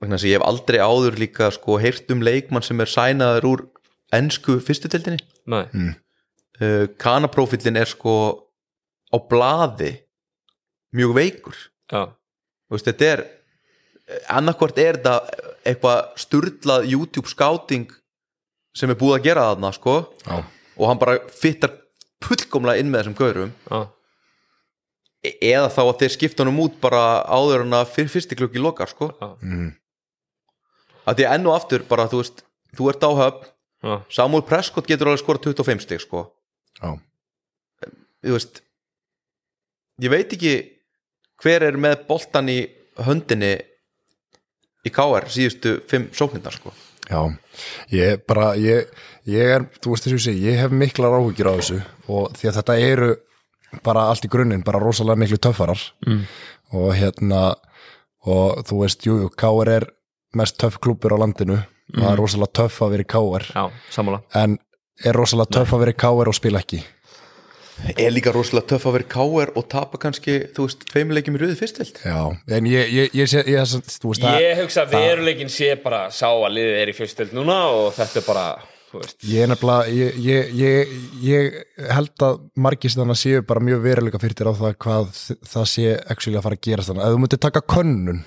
vegna 0.00 0.16
þess 0.16 0.26
að 0.26 0.30
ég 0.30 0.38
hef 0.38 0.46
aldrei 0.48 0.78
áður 0.80 1.18
líka 1.20 1.50
sko 1.54 1.76
heyrt 1.82 2.10
um 2.14 2.22
leikmann 2.24 2.64
sem 2.66 2.80
er 2.80 2.90
sænaður 2.90 3.48
úr 3.50 3.64
ensku 4.16 4.58
fyrstutildinni 4.64 5.20
Nei, 5.50 5.64
uh, 6.60 6.86
kanaprófillin 7.00 7.76
er 7.80 7.88
sko 7.90 8.14
á 9.10 9.16
blaði 9.18 9.92
mjög 10.94 11.12
veikur. 11.16 11.56
Já, 11.90 12.10
Þú 12.70 12.76
veist, 12.76 12.86
þetta 12.86 13.06
er 13.12 13.22
annarkvort 14.30 14.78
er 14.78 14.98
þetta 14.98 15.14
eitthvað 15.66 16.00
sturlað 16.22 16.86
YouTube 16.90 17.30
scouting 17.30 17.88
sem 18.74 18.90
er 18.90 18.98
búið 18.98 19.16
að 19.18 19.24
gera 19.26 19.48
þarna 19.50 19.70
sko 19.74 19.94
já, 20.24 20.36
og 20.78 20.84
hann 20.86 21.00
bara 21.02 21.16
fittar 21.34 21.72
fullkomlega 22.22 22.78
inn 22.82 22.90
með 22.92 23.02
þessum 23.04 23.18
gaurum. 23.18 23.52
Já, 23.70 23.80
E- 25.20 25.34
eða 25.50 25.66
þá 25.68 25.80
að 25.84 25.98
þeir 26.00 26.12
skipta 26.14 26.40
honum 26.46 26.62
út 26.62 26.78
bara 26.80 27.00
áður 27.28 27.66
en 27.66 27.74
að 27.76 27.90
fyr, 27.92 28.06
fyrsti 28.08 28.38
klukki 28.38 28.62
lokar 28.62 28.88
sko. 28.88 29.10
Já, 29.20 29.26
mm, 29.44 29.66
að 31.10 31.20
því 31.20 31.28
enn 31.34 31.48
og 31.50 31.56
aftur 31.56 31.86
bara 31.88 32.08
þú 32.10 32.22
veist 32.22 32.44
þú 32.78 32.90
ert 32.92 33.06
á 33.06 33.10
höfn, 33.18 33.48
já. 33.82 33.94
Samuel 34.16 34.46
Prescott 34.46 34.90
getur 34.90 35.10
alveg 35.10 35.24
skora 35.24 35.42
25 35.42 35.86
stig 35.86 36.04
sko 36.04 36.26
já. 36.80 36.90
þú 38.22 38.36
veist 38.36 38.62
ég 40.00 40.12
veit 40.12 40.36
ekki 40.36 40.54
hver 41.40 41.66
er 41.70 41.80
með 41.80 42.06
boltan 42.08 42.52
í 42.52 42.60
höndinni 43.00 43.56
í 44.86 44.92
KR 44.92 45.28
síðustu 45.32 45.80
fimm 45.88 46.08
sóknindar 46.16 46.56
sko 46.56 46.72
Já, 47.10 47.26
ég 47.90 48.20
bara, 48.28 48.52
ég, 48.54 48.86
ég 49.26 49.52
er, 49.56 49.64
þú 49.82 49.96
veist 49.96 50.06
þess 50.06 50.28
að 50.30 50.44
ég 50.46 50.60
hef 50.62 50.70
miklar 50.70 51.16
áhugir 51.18 51.48
á 51.50 51.58
þessu 51.58 51.80
og 52.06 52.36
því 52.38 52.50
að 52.50 52.58
þetta 52.60 52.76
eru 52.86 53.08
bara 53.86 54.04
allt 54.10 54.26
í 54.26 54.30
grunninn, 54.30 54.62
bara 54.66 54.78
rosalega 54.82 55.18
miklu 55.18 55.40
töffarar 55.42 55.82
mm. 56.06 56.20
og 56.78 56.92
hérna, 56.94 57.40
og 58.30 58.62
þú 58.68 58.78
veist, 58.84 59.06
jú, 59.08 59.16
K.R. 59.34 59.72
er 59.74 59.88
mest 60.38 60.58
töff 60.60 60.78
klúpur 60.82 61.16
á 61.16 61.18
landinu, 61.22 61.58
það 61.96 62.08
er 62.12 62.20
rosalega 62.20 62.56
töff 62.60 62.80
að 62.84 62.96
vera 62.96 63.06
í 63.06 63.10
K.R. 63.10 63.50
já 63.54 63.64
sammála 63.90 64.22
en 64.38 64.56
er 65.04 65.16
rosalega 65.16 65.58
töff 65.58 65.74
að 65.74 65.84
vera 65.84 65.94
í 65.94 66.00
K.R. 66.04 66.30
og 66.30 66.36
spila 66.36 66.62
ekki. 66.62 66.82
er 67.96 68.10
líka 68.12 68.32
rosalega 68.34 68.74
töff 68.74 68.86
að 68.86 68.98
vera 68.98 69.06
í 69.06 69.10
KR 69.14 69.52
og 69.56 69.68
tapa 69.72 70.00
kannski, 70.02 70.34
þú 70.54 70.66
veist, 70.66 70.82
tveimuleikjum 70.90 71.38
í 71.38 71.40
rauði 71.40 71.56
fyrstild 71.56 72.02
Já, 72.04 72.18
en 72.56 72.66
ég, 72.68 72.90
ég, 72.92 73.14
ég, 73.16 73.30
sé, 73.30 73.40
ég, 73.40 73.54
ég 73.56 74.26
að 74.28 74.42
Ég 74.44 74.60
hugsa 74.60 74.84
að 74.84 74.98
veruleikin 74.98 75.52
sé 75.52 75.72
bara 75.80 76.02
sá 76.12 76.28
að 76.28 76.52
liðið 76.58 76.82
er 76.82 76.92
í 76.92 76.96
fjörstöld 76.98 77.32
núna 77.36 77.56
og 77.72 77.88
þetta 77.96 78.20
er 78.20 78.26
bara, 78.28 78.44
Ég 79.22 79.44
er 79.44 79.50
nefnilega, 79.52 79.86
ég, 79.94 80.16
ég, 80.18 80.48
ég, 80.58 80.94
ég 81.22 81.58
held 81.94 82.24
að 82.26 82.40
margir 82.58 82.90
sem 82.90 82.98
þannig 83.04 83.20
séu 83.20 83.42
bara 83.46 83.62
mjög 83.62 83.84
veruleika 83.84 84.18
fyrir 84.18 84.34
þér 84.40 84.50
á 84.50 84.54
það 84.60 84.78
hvað 84.82 85.12
það 85.52 85.68
sé 85.70 85.84
actually 86.10 86.40
að 86.40 86.46
fara 86.48 86.58
að 86.58 86.64
gerast 86.66 86.90
þannig. 86.90 87.04
Ef 87.06 87.14
þú 87.14 87.20
myndir 87.22 87.42
taka 87.44 87.62
könnun, 87.70 88.22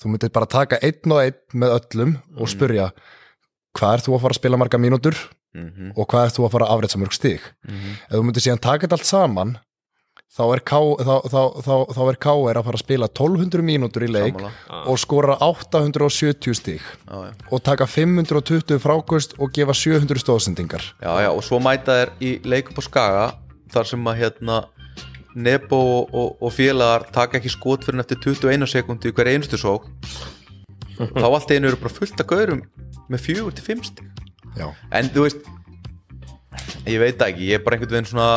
þú 0.00 0.12
myndir 0.12 0.32
bara 0.32 0.48
taka 0.50 0.78
einn 0.82 1.12
og 1.14 1.22
einn 1.22 1.38
með 1.62 1.74
öllum 1.78 2.14
og 2.40 2.48
spyrja 2.50 2.90
hvað 3.78 3.96
er 3.96 4.04
þú 4.06 4.14
að 4.16 4.22
fara 4.24 4.34
að 4.34 4.40
spila 4.40 4.60
marga 4.60 4.80
mínútur 4.80 5.16
og 5.96 6.06
hvað 6.06 6.24
er 6.28 6.32
þú 6.36 6.44
að 6.46 6.52
fara 6.54 6.66
að 6.70 6.76
afrétta 6.76 6.98
mörg 7.02 7.14
stig. 7.16 7.42
Ef 7.66 8.14
þú 8.14 8.22
myndir 8.22 8.44
síðan 8.44 8.60
taka 8.62 8.86
þetta 8.86 8.96
allt 9.00 9.08
saman, 9.08 9.52
þá 10.30 10.42
er, 10.54 10.60
K, 10.62 10.78
þá, 11.02 11.14
þá, 11.26 11.40
þá, 11.66 11.72
þá 11.96 12.00
er 12.06 12.18
KR 12.22 12.58
að 12.60 12.66
fara 12.68 12.78
að 12.78 12.84
spila 12.84 13.08
1200 13.10 13.64
mínútur 13.66 14.04
í 14.06 14.10
leik 14.14 14.36
Sammála. 14.38 14.82
og 14.86 15.00
skora 15.02 15.34
870 15.42 16.54
stig 16.54 16.78
já, 16.84 17.16
já. 17.26 17.32
og 17.50 17.62
taka 17.66 17.86
520 17.90 18.78
frákust 18.78 19.34
og 19.42 19.50
gefa 19.56 19.74
700 19.74 20.22
stóðsendingar 20.22 20.86
já, 21.02 21.12
já, 21.26 21.30
og 21.34 21.42
svo 21.42 21.58
mæta 21.58 21.98
þær 21.98 22.12
í 22.22 22.30
leik 22.46 22.70
upp 22.70 22.78
á 22.78 22.82
Skaga 22.86 23.24
þar 23.74 23.90
sem 23.90 24.06
að 24.06 24.20
hérna 24.22 24.60
Nebo 25.34 25.76
og, 25.78 26.14
og, 26.14 26.36
og 26.42 26.52
félagar 26.52 27.04
taka 27.14 27.38
ekki 27.38 27.52
skot 27.52 27.84
fyrir 27.86 28.02
eftir 28.02 28.18
21 28.18 28.66
sekundi 28.70 29.12
hver 29.14 29.30
einustu 29.30 29.58
sók 29.60 29.86
þá 30.98 31.26
allt 31.28 31.52
einu 31.54 31.70
eru 31.70 31.78
bara 31.80 31.94
fullt 31.94 32.18
af 32.20 32.26
gaurum 32.28 32.64
með 33.10 33.22
4-5 33.28 33.84
stig. 33.86 34.08
Já, 34.58 34.66
en 34.92 35.08
þú 35.14 35.22
veist 35.28 35.46
ég 36.90 36.98
veit 37.00 37.16
það 37.20 37.28
ekki, 37.30 37.46
ég 37.52 37.60
er 37.60 37.64
bara 37.64 37.78
einhvern 37.78 37.94
veginn 37.94 38.10
svona 38.10 38.30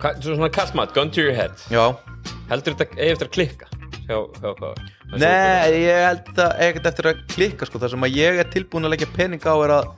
Hvað- 0.00 0.18
Svo 0.24 0.34
svona 0.34 0.50
kallmat, 0.52 0.90
gun 0.92 1.10
to 1.14 1.22
your 1.22 1.32
head. 1.36 1.54
Já, 1.72 1.94
Heldur 2.50 2.74
þetta 2.74 2.96
eigi 2.98 3.12
eftir 3.14 3.28
að 3.28 3.34
klikka? 3.36 3.68
Hjá, 4.04 4.16
hjá 4.40 4.50
hvað? 4.58 4.80
Nei, 5.20 5.70
ég 5.84 6.00
held 6.08 6.40
að 6.44 6.58
ekkert 6.66 6.88
eftir 6.90 7.08
að 7.08 7.20
klikka 7.32 7.68
sko, 7.68 7.78
það 7.80 7.92
sem 7.94 8.04
að 8.08 8.16
ég 8.18 8.40
er 8.42 8.50
tilbúin 8.52 8.84
að 8.84 8.92
leggja 8.96 9.08
pening 9.16 9.40
á 9.48 9.54
er 9.64 9.72
að 9.78 9.92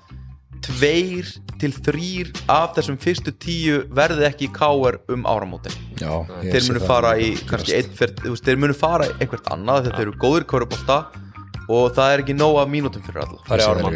tveir 0.64 1.28
til 1.60 1.72
þrýr 1.72 2.32
af 2.52 2.74
þessum 2.76 2.98
fyrstu 3.00 3.32
tíu 3.40 3.82
verði 3.96 4.26
ekki 4.28 4.48
í 4.48 4.52
KR 4.54 4.98
um 5.12 5.26
áramótin. 5.28 5.76
Já 6.00 6.12
ég 6.44 6.52
þeir 6.52 6.66
munu 6.70 6.82
fara 6.84 7.14
í 7.20 7.30
þeir 7.36 8.60
munu 8.60 8.76
fara 8.76 9.08
einhvert 9.16 9.48
annað 9.54 9.86
þegar 9.86 9.96
þeir 10.00 10.06
eru 10.06 10.18
góður 10.20 10.48
kvörubólta 10.52 10.98
og 11.72 11.94
það 11.96 12.12
er 12.12 12.22
ekki 12.24 12.36
nóg 12.36 12.60
af 12.60 12.70
mínútum 12.70 13.04
fyrir 13.06 13.24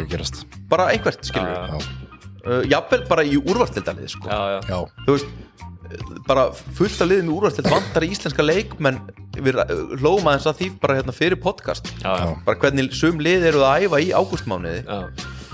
gerast. 0.09 0.43
bara 0.69 0.89
einhvert 0.91 1.23
skilur 1.27 1.53
Já, 1.53 1.77
Já, 1.77 2.09
uh, 2.47 2.63
jafnvel 2.67 3.05
bara 3.07 3.23
í 3.23 3.37
úrvartildalið 3.39 4.11
sko. 4.15 4.27
Já, 4.27 4.57
já, 4.57 4.59
já, 4.67 5.05
þú 5.05 5.15
veist 5.15 5.29
uh, 5.29 6.21
bara 6.27 6.47
fullt 6.77 7.03
af 7.03 7.11
liðin 7.11 7.29
í 7.29 7.35
úrvartild 7.35 7.69
vantar 7.71 8.07
í 8.07 8.11
íslenska 8.15 8.45
leikmenn. 8.45 8.99
Við 9.37 9.61
hlóum 10.01 10.27
aðeins 10.27 10.49
að 10.49 10.57
því 10.59 10.71
bara 10.81 10.97
hérna 10.99 11.15
fyrir 11.15 11.39
podcast. 11.41 11.87
Já, 12.01 12.11
já, 12.11 12.33
bara 12.47 12.59
hvernig 12.65 12.91
sum 12.97 13.21
lið 13.23 13.47
eru 13.51 13.63
að 13.67 13.85
æfa 13.87 14.01
í 14.03 14.11
ágústmániði 14.15 14.83
já. 14.83 14.99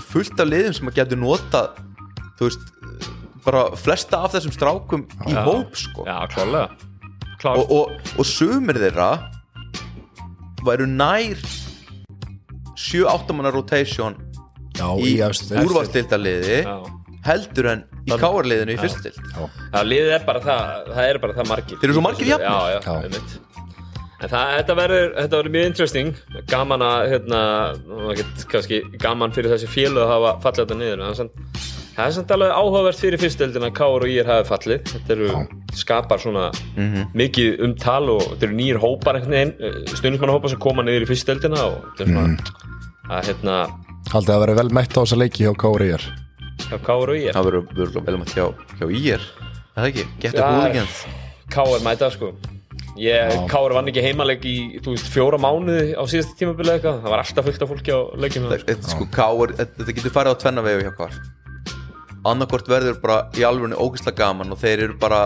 Fullt 0.08 0.40
af 0.40 0.48
liðum 0.48 0.76
sem 0.76 0.90
að 0.90 0.98
getur 1.00 1.20
notað 1.20 1.78
þú 2.38 2.48
veist 2.48 2.68
bara 3.44 3.64
flesta 3.78 4.22
af 4.26 4.34
þessum 4.36 4.54
strákum 4.54 5.06
í 5.28 5.32
Já. 5.34 5.42
hóp 5.46 5.76
sko. 5.78 6.04
Já, 6.08 6.18
klálega 6.32 6.68
Klár. 7.38 7.60
Og, 7.60 7.70
og, 7.70 8.14
og 8.18 8.26
sumir 8.26 8.80
þeirra 8.82 9.10
væru 10.66 10.88
nær 10.90 11.38
7-8 12.78 13.36
manna 13.36 13.52
rotation 13.54 14.16
já, 14.74 14.88
í 14.98 15.14
deild. 15.18 15.52
úrvalstildaliði 15.62 16.58
Já, 16.64 16.74
heldur 17.28 17.70
en 17.74 17.84
í 18.08 18.18
káarliðinu 18.18 18.74
í 18.74 18.80
fyrstild 18.80 19.20
liðið 19.86 20.16
er 20.18 20.26
bara 20.26 20.42
það 20.42 20.90
Það 20.96 21.04
er 21.04 21.20
bara 21.22 21.36
það 21.38 21.50
margir. 21.52 21.78
Þeir 21.78 21.88
eru 21.88 21.96
svo 21.98 22.04
margir 22.08 22.30
jafnir. 22.32 22.48
Já, 22.48 22.58
já, 22.74 22.80
Já. 22.82 23.47
En 24.18 24.30
það, 24.32 24.52
þetta 24.56 24.74
verður, 24.74 25.08
þetta 25.14 25.38
verður 25.38 25.54
mjög 25.54 25.66
interesting. 25.70 26.14
Gaman 26.50 26.82
að, 26.82 27.00
hérna 27.12 27.40
ekkert 28.12 28.46
kannski 28.50 28.80
gaman 28.98 29.34
fyrir 29.36 29.52
þessi 29.54 29.70
fjölu 29.70 30.02
að 30.02 30.14
hafa 30.14 30.32
fallið 30.46 30.64
þetta 30.64 30.78
niður 30.80 30.96
en 30.96 31.04
það 31.04 31.12
er 31.12 31.18
samt, 31.20 31.60
það 31.94 32.04
er 32.06 32.16
samt 32.16 32.34
alveg 32.34 32.54
áhugavert 32.58 33.02
fyrir 33.04 33.22
fyrstöldin 33.22 33.68
að 33.68 33.76
Káur 33.78 34.06
og 34.06 34.14
Ír 34.14 34.30
hafi 34.32 34.48
fallið. 34.48 34.90
Þetta 34.90 35.14
eru, 35.14 35.28
skapar 35.78 36.22
svona 36.22 36.48
mikið 37.14 37.62
umtal 37.68 38.02
og 38.16 38.24
þetta 38.32 38.48
eru 38.48 38.58
nýjir 38.58 38.80
hópar 38.82 39.20
einhvern 39.20 39.36
veginn, 39.38 39.84
stundismannahópar 39.94 40.54
sem 40.54 40.62
koma 40.66 40.82
niður 40.86 41.06
í 41.06 41.10
fyrstöldina 41.12 41.62
og 41.68 41.78
þetta 41.92 42.08
er 42.08 42.14
svona 42.16 42.58
að, 43.08 43.22
hérna, 43.30 43.56
haldið 44.12 44.34
að 44.34 44.42
vera 44.44 44.56
vel 44.58 44.68
mætt 44.76 44.96
á 44.96 45.00
þessa 45.00 45.18
leiki 45.20 45.46
hjá 45.46 45.54
Kári 45.62 45.90
er 45.96 46.04
hjá 46.66 46.76
Káur 46.84 47.12
og 47.14 47.18
Ír 47.22 47.36
það 47.36 47.48
verður 47.48 47.66
verður 47.78 48.06
vel 48.08 48.18
maður 48.20 48.34
hjá, 48.36 48.46
hjá 48.80 48.86
ír 48.98 49.14
er 49.16 49.26
það 49.78 49.88
ekki, 49.92 50.06
getur 50.24 50.42
Já. 50.42 50.48
húligans 50.52 51.00
Káur 51.54 51.84
mæta 51.86 52.10
sko 52.12 52.32
ég, 53.02 53.34
Káur 53.50 53.74
vann 53.76 53.90
ekki 53.90 54.04
heimaleg 54.04 54.46
í 54.48 54.56
veist, 54.84 55.10
fjóra 55.14 55.40
mánuði 55.40 55.94
á 55.94 56.02
síðasta 56.10 56.38
tímabili 56.38 56.74
eitthvað. 56.76 57.02
Það 57.04 57.14
var 57.14 57.24
alltaf 57.24 57.48
fullt 57.48 57.66
af 57.66 57.74
fólki 57.74 57.94
á 57.94 58.00
leikinu 58.18 58.52
sko. 58.52 58.64
þetta 58.70 58.94
sko 58.94 59.10
káar, 59.14 59.58
þetta 59.62 59.98
getur 59.98 60.16
farið 60.18 60.38
á 60.38 60.40
tvenna 60.44 60.66
vegu 60.66 60.86
hjá 60.86 60.94
hvar 60.98 61.20
annarkort 62.26 62.68
verður 62.68 62.98
bara 63.02 63.18
í 63.38 63.44
alveg 63.46 63.76
ógeðslega 63.76 64.18
gaman 64.18 64.52
og 64.52 64.60
þeir 64.60 64.84
eru 64.88 64.98
bara 65.00 65.20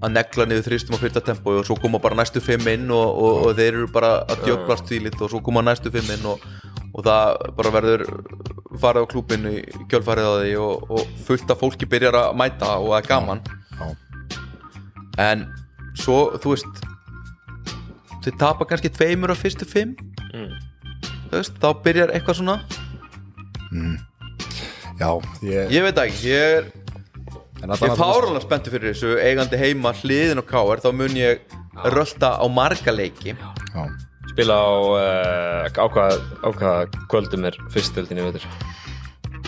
að 0.00 0.14
negla 0.14 0.46
niður 0.48 0.66
þrýstum 0.70 0.96
á 0.96 1.02
fyrsta 1.02 1.22
tempo 1.24 1.58
og 1.60 1.66
svo 1.68 1.76
koma 1.80 2.00
bara 2.00 2.16
næstu 2.16 2.40
fimm 2.40 2.68
inn 2.72 2.88
og, 2.94 3.08
og, 3.20 3.40
og 3.44 3.58
þeir 3.58 3.74
eru 3.74 3.88
bara 3.92 4.12
að 4.24 4.46
djöglast 4.46 4.88
því 4.88 5.00
lit 5.06 5.20
og 5.20 5.32
svo 5.32 5.42
koma 5.44 5.62
næstu 5.64 5.92
fimm 5.92 6.08
inn 6.14 6.28
og, 6.30 6.44
og 6.94 7.04
það 7.04 7.42
bara 7.58 7.74
verður 7.76 8.06
farið 8.80 9.04
á 9.04 9.10
klúbinu 9.12 9.52
í 9.58 9.64
kjölfarið 9.90 10.30
á 10.30 10.34
því 10.40 10.54
og, 10.64 10.86
og 10.96 11.18
fullt 11.26 11.52
af 11.52 11.60
fólki 11.60 11.88
byrjar 11.90 12.16
að 12.22 12.38
mæta 12.40 12.78
og 12.78 12.94
það 12.94 13.02
er 13.02 13.10
gaman. 13.10 13.44
Já, 13.76 13.90
en 15.26 15.44
svo 16.00 16.22
þú 16.40 16.54
veist 16.54 16.84
þau 18.24 18.32
tapa 18.40 18.66
kannski 18.68 18.92
tveimur 18.92 19.32
á 19.32 19.36
fyrstu 19.38 19.68
fimm. 19.68 19.96
Þú 21.30 21.38
veist, 21.38 21.56
þá 21.62 21.68
byrjar 21.84 22.12
eitthvað 22.16 22.40
svona. 22.40 22.58
Já 25.00 25.10
ég, 25.46 25.70
ég 25.72 25.86
veit 25.86 26.04
ekki, 26.04 26.28
ég 26.28 26.58
er 26.58 26.70
Ég 27.60 27.82
er 27.90 27.92
fáránlega 27.92 28.40
spenntur 28.40 28.72
fyrir 28.72 28.94
þessu 28.94 29.18
eigandi 29.20 29.58
heima 29.60 29.92
hliðin 29.98 30.40
og 30.40 30.46
káar 30.48 30.80
þá 30.80 30.94
mun 30.96 31.16
ég 31.18 31.42
rölda 31.92 32.30
á 32.40 32.44
marga 32.48 32.92
leiki. 32.94 33.34
Já, 33.36 33.82
spila 34.32 34.56
á 34.56 34.70
uh, 34.80 35.66
á 35.68 35.86
hvað 35.92 36.14
á 36.40 36.48
hvað 36.56 36.96
kvöldum 37.12 37.44
er 37.50 37.58
fyrstöldin 37.74 38.20
í 38.20 38.24
veitur 38.24 38.46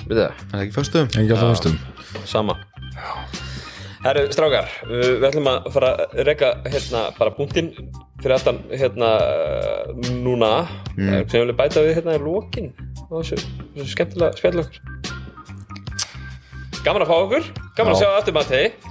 við 0.08 0.18
það, 0.18 0.42
Það 0.50 0.58
er 0.58 0.64
ekki 0.66 0.76
fyrstum 0.76 1.78
sama 2.28 2.58
Herru, 4.02 4.24
strákar, 4.34 4.70
uh, 4.88 5.02
við 5.20 5.28
ætlum 5.28 5.48
að 5.50 5.66
fara 5.74 5.90
að 5.94 6.22
reka 6.26 6.48
hérna 6.66 7.02
bara 7.18 7.34
punktinn 7.36 7.68
fyrir 8.22 8.34
aftan 8.34 8.58
hérna 8.70 9.10
uh, 9.22 9.92
núna. 10.24 10.52
Mm. 10.96 11.28
sem 11.30 11.38
ég 11.38 11.46
vil 11.46 11.56
bæta 11.58 11.84
við 11.84 12.00
hérna 12.00 12.16
í 12.18 12.22
lokin 12.22 12.72
á 13.08 13.14
þessu, 13.14 13.38
þessu 13.76 13.92
skemmtilega 13.94 14.36
spjall 14.36 14.64
okkur 14.64 14.80
Gaman 16.82 17.04
að 17.04 17.12
fá 17.12 17.16
okkur, 17.20 17.44
gaman 17.78 17.94
að 17.94 18.00
Já. 18.00 18.02
sjá 18.02 18.18
aftur 18.18 18.34
maður 18.36 18.50
þig 18.56 18.90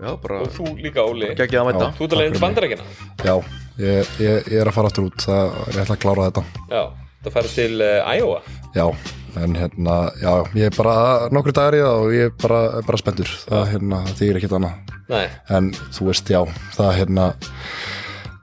Já, 0.00 0.10
bara 0.22 0.40
og 0.40 0.52
þú 0.56 0.66
líka 0.80 1.04
Óli. 1.04 1.28
Að. 1.32 1.96
Þú 1.96 2.06
ert 2.06 2.14
alveg 2.16 2.34
til 2.36 2.42
bandarækina 2.44 2.84
Já, 3.24 3.34
ég, 3.80 4.12
ég, 4.20 4.48
ég 4.48 4.60
er 4.60 4.68
að 4.68 4.76
fara 4.76 4.92
aftur 4.92 5.08
út 5.08 5.24
það 5.24 5.56
er 5.66 5.80
ætla 5.82 5.96
að 5.96 6.02
klára 6.04 6.28
þetta. 6.28 6.44
Já, 6.70 6.82
það 7.24 7.34
færði 7.36 7.50
til 7.56 7.74
uh, 7.84 8.12
Iowa. 8.14 8.38
Já, 8.76 8.86
en 9.38 9.54
hérna, 9.54 9.96
já, 10.20 10.32
ég 10.58 10.70
er 10.70 10.76
bara 10.76 10.94
nokkru 11.34 11.54
dagar 11.54 11.76
í 11.78 11.82
það 11.84 12.04
og 12.04 12.14
ég 12.14 12.30
er 12.30 12.32
bara, 12.42 12.60
bara 12.86 13.00
spenntur. 13.00 13.30
Það, 13.46 13.66
hérna, 13.74 14.00
þýr 14.18 14.40
ekkert 14.40 14.56
annað. 14.58 14.96
Nei, 15.10 15.26
en 15.56 15.70
þú 15.94 16.08
veist, 16.10 16.30
já, 16.30 16.40
það 16.76 16.90
hérna 16.98 17.26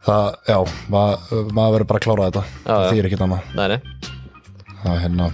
það, 0.08 0.30
já, 0.48 0.58
maður 0.94 1.52
maður 1.56 1.76
verður 1.78 1.90
bara 1.92 2.02
að 2.02 2.06
klára 2.08 2.30
þetta. 2.30 2.46
Já, 2.64 2.72
það 2.72 2.88
þýr 2.94 3.10
ekkert 3.10 3.26
annað. 3.28 3.52
Nei, 3.60 3.68
nei. 3.74 3.80
Það 4.86 5.00
hérna, 5.04 5.30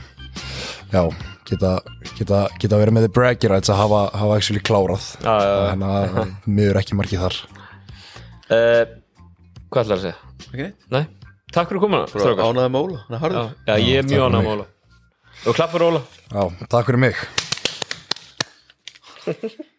já 0.93 1.01
geta, 1.49 1.71
geta, 2.17 2.43
geta 2.61 2.79
verið 2.81 2.97
með 2.97 3.07
the 3.07 3.13
braggy 3.13 3.51
rights 3.51 3.71
að 3.73 3.81
hafa, 3.83 4.03
hafa 4.17 4.37
actually 4.39 4.63
klárað. 4.65 5.09
Já, 5.21 5.33
já, 5.33 5.49
já. 5.49 5.57
Það 5.57 5.71
hérna, 5.73 6.27
miður 6.59 6.81
ekki 6.83 6.99
margið 6.99 7.25
þar. 7.27 7.41
Uh, 8.53 8.83
Hvað 9.73 9.87
ætlar 9.87 9.97
að 9.97 10.03
segja? 10.03 10.17
Ekki 10.51 10.65
neitt. 10.67 10.85
Nei, 10.93 11.03
takk 11.53 11.71
fyrir 11.71 11.81
komuna 11.81 12.05
Bara 12.05 12.21
strákar. 12.21 12.45
Ánaði 12.45 12.73
með 12.75 12.83
Óla, 12.87 12.99
hann 13.07 13.17
er 13.17 13.23
harður. 13.23 13.51
Já, 13.65 13.73
ég 13.81 13.97
er 13.97 14.05
mjög 14.05 14.13
fyrir 14.13 14.27
ánægð 14.27 14.37
mig. 14.37 14.45
með 14.45 14.53
Óla 14.53 14.67
Og 15.43 15.55
klapp 15.57 15.73
fyrir 15.73 15.89
Óla. 15.89 15.99
Já, 16.31 16.43
takk 16.71 16.87
fyrir 16.87 17.01
mig 17.03 17.15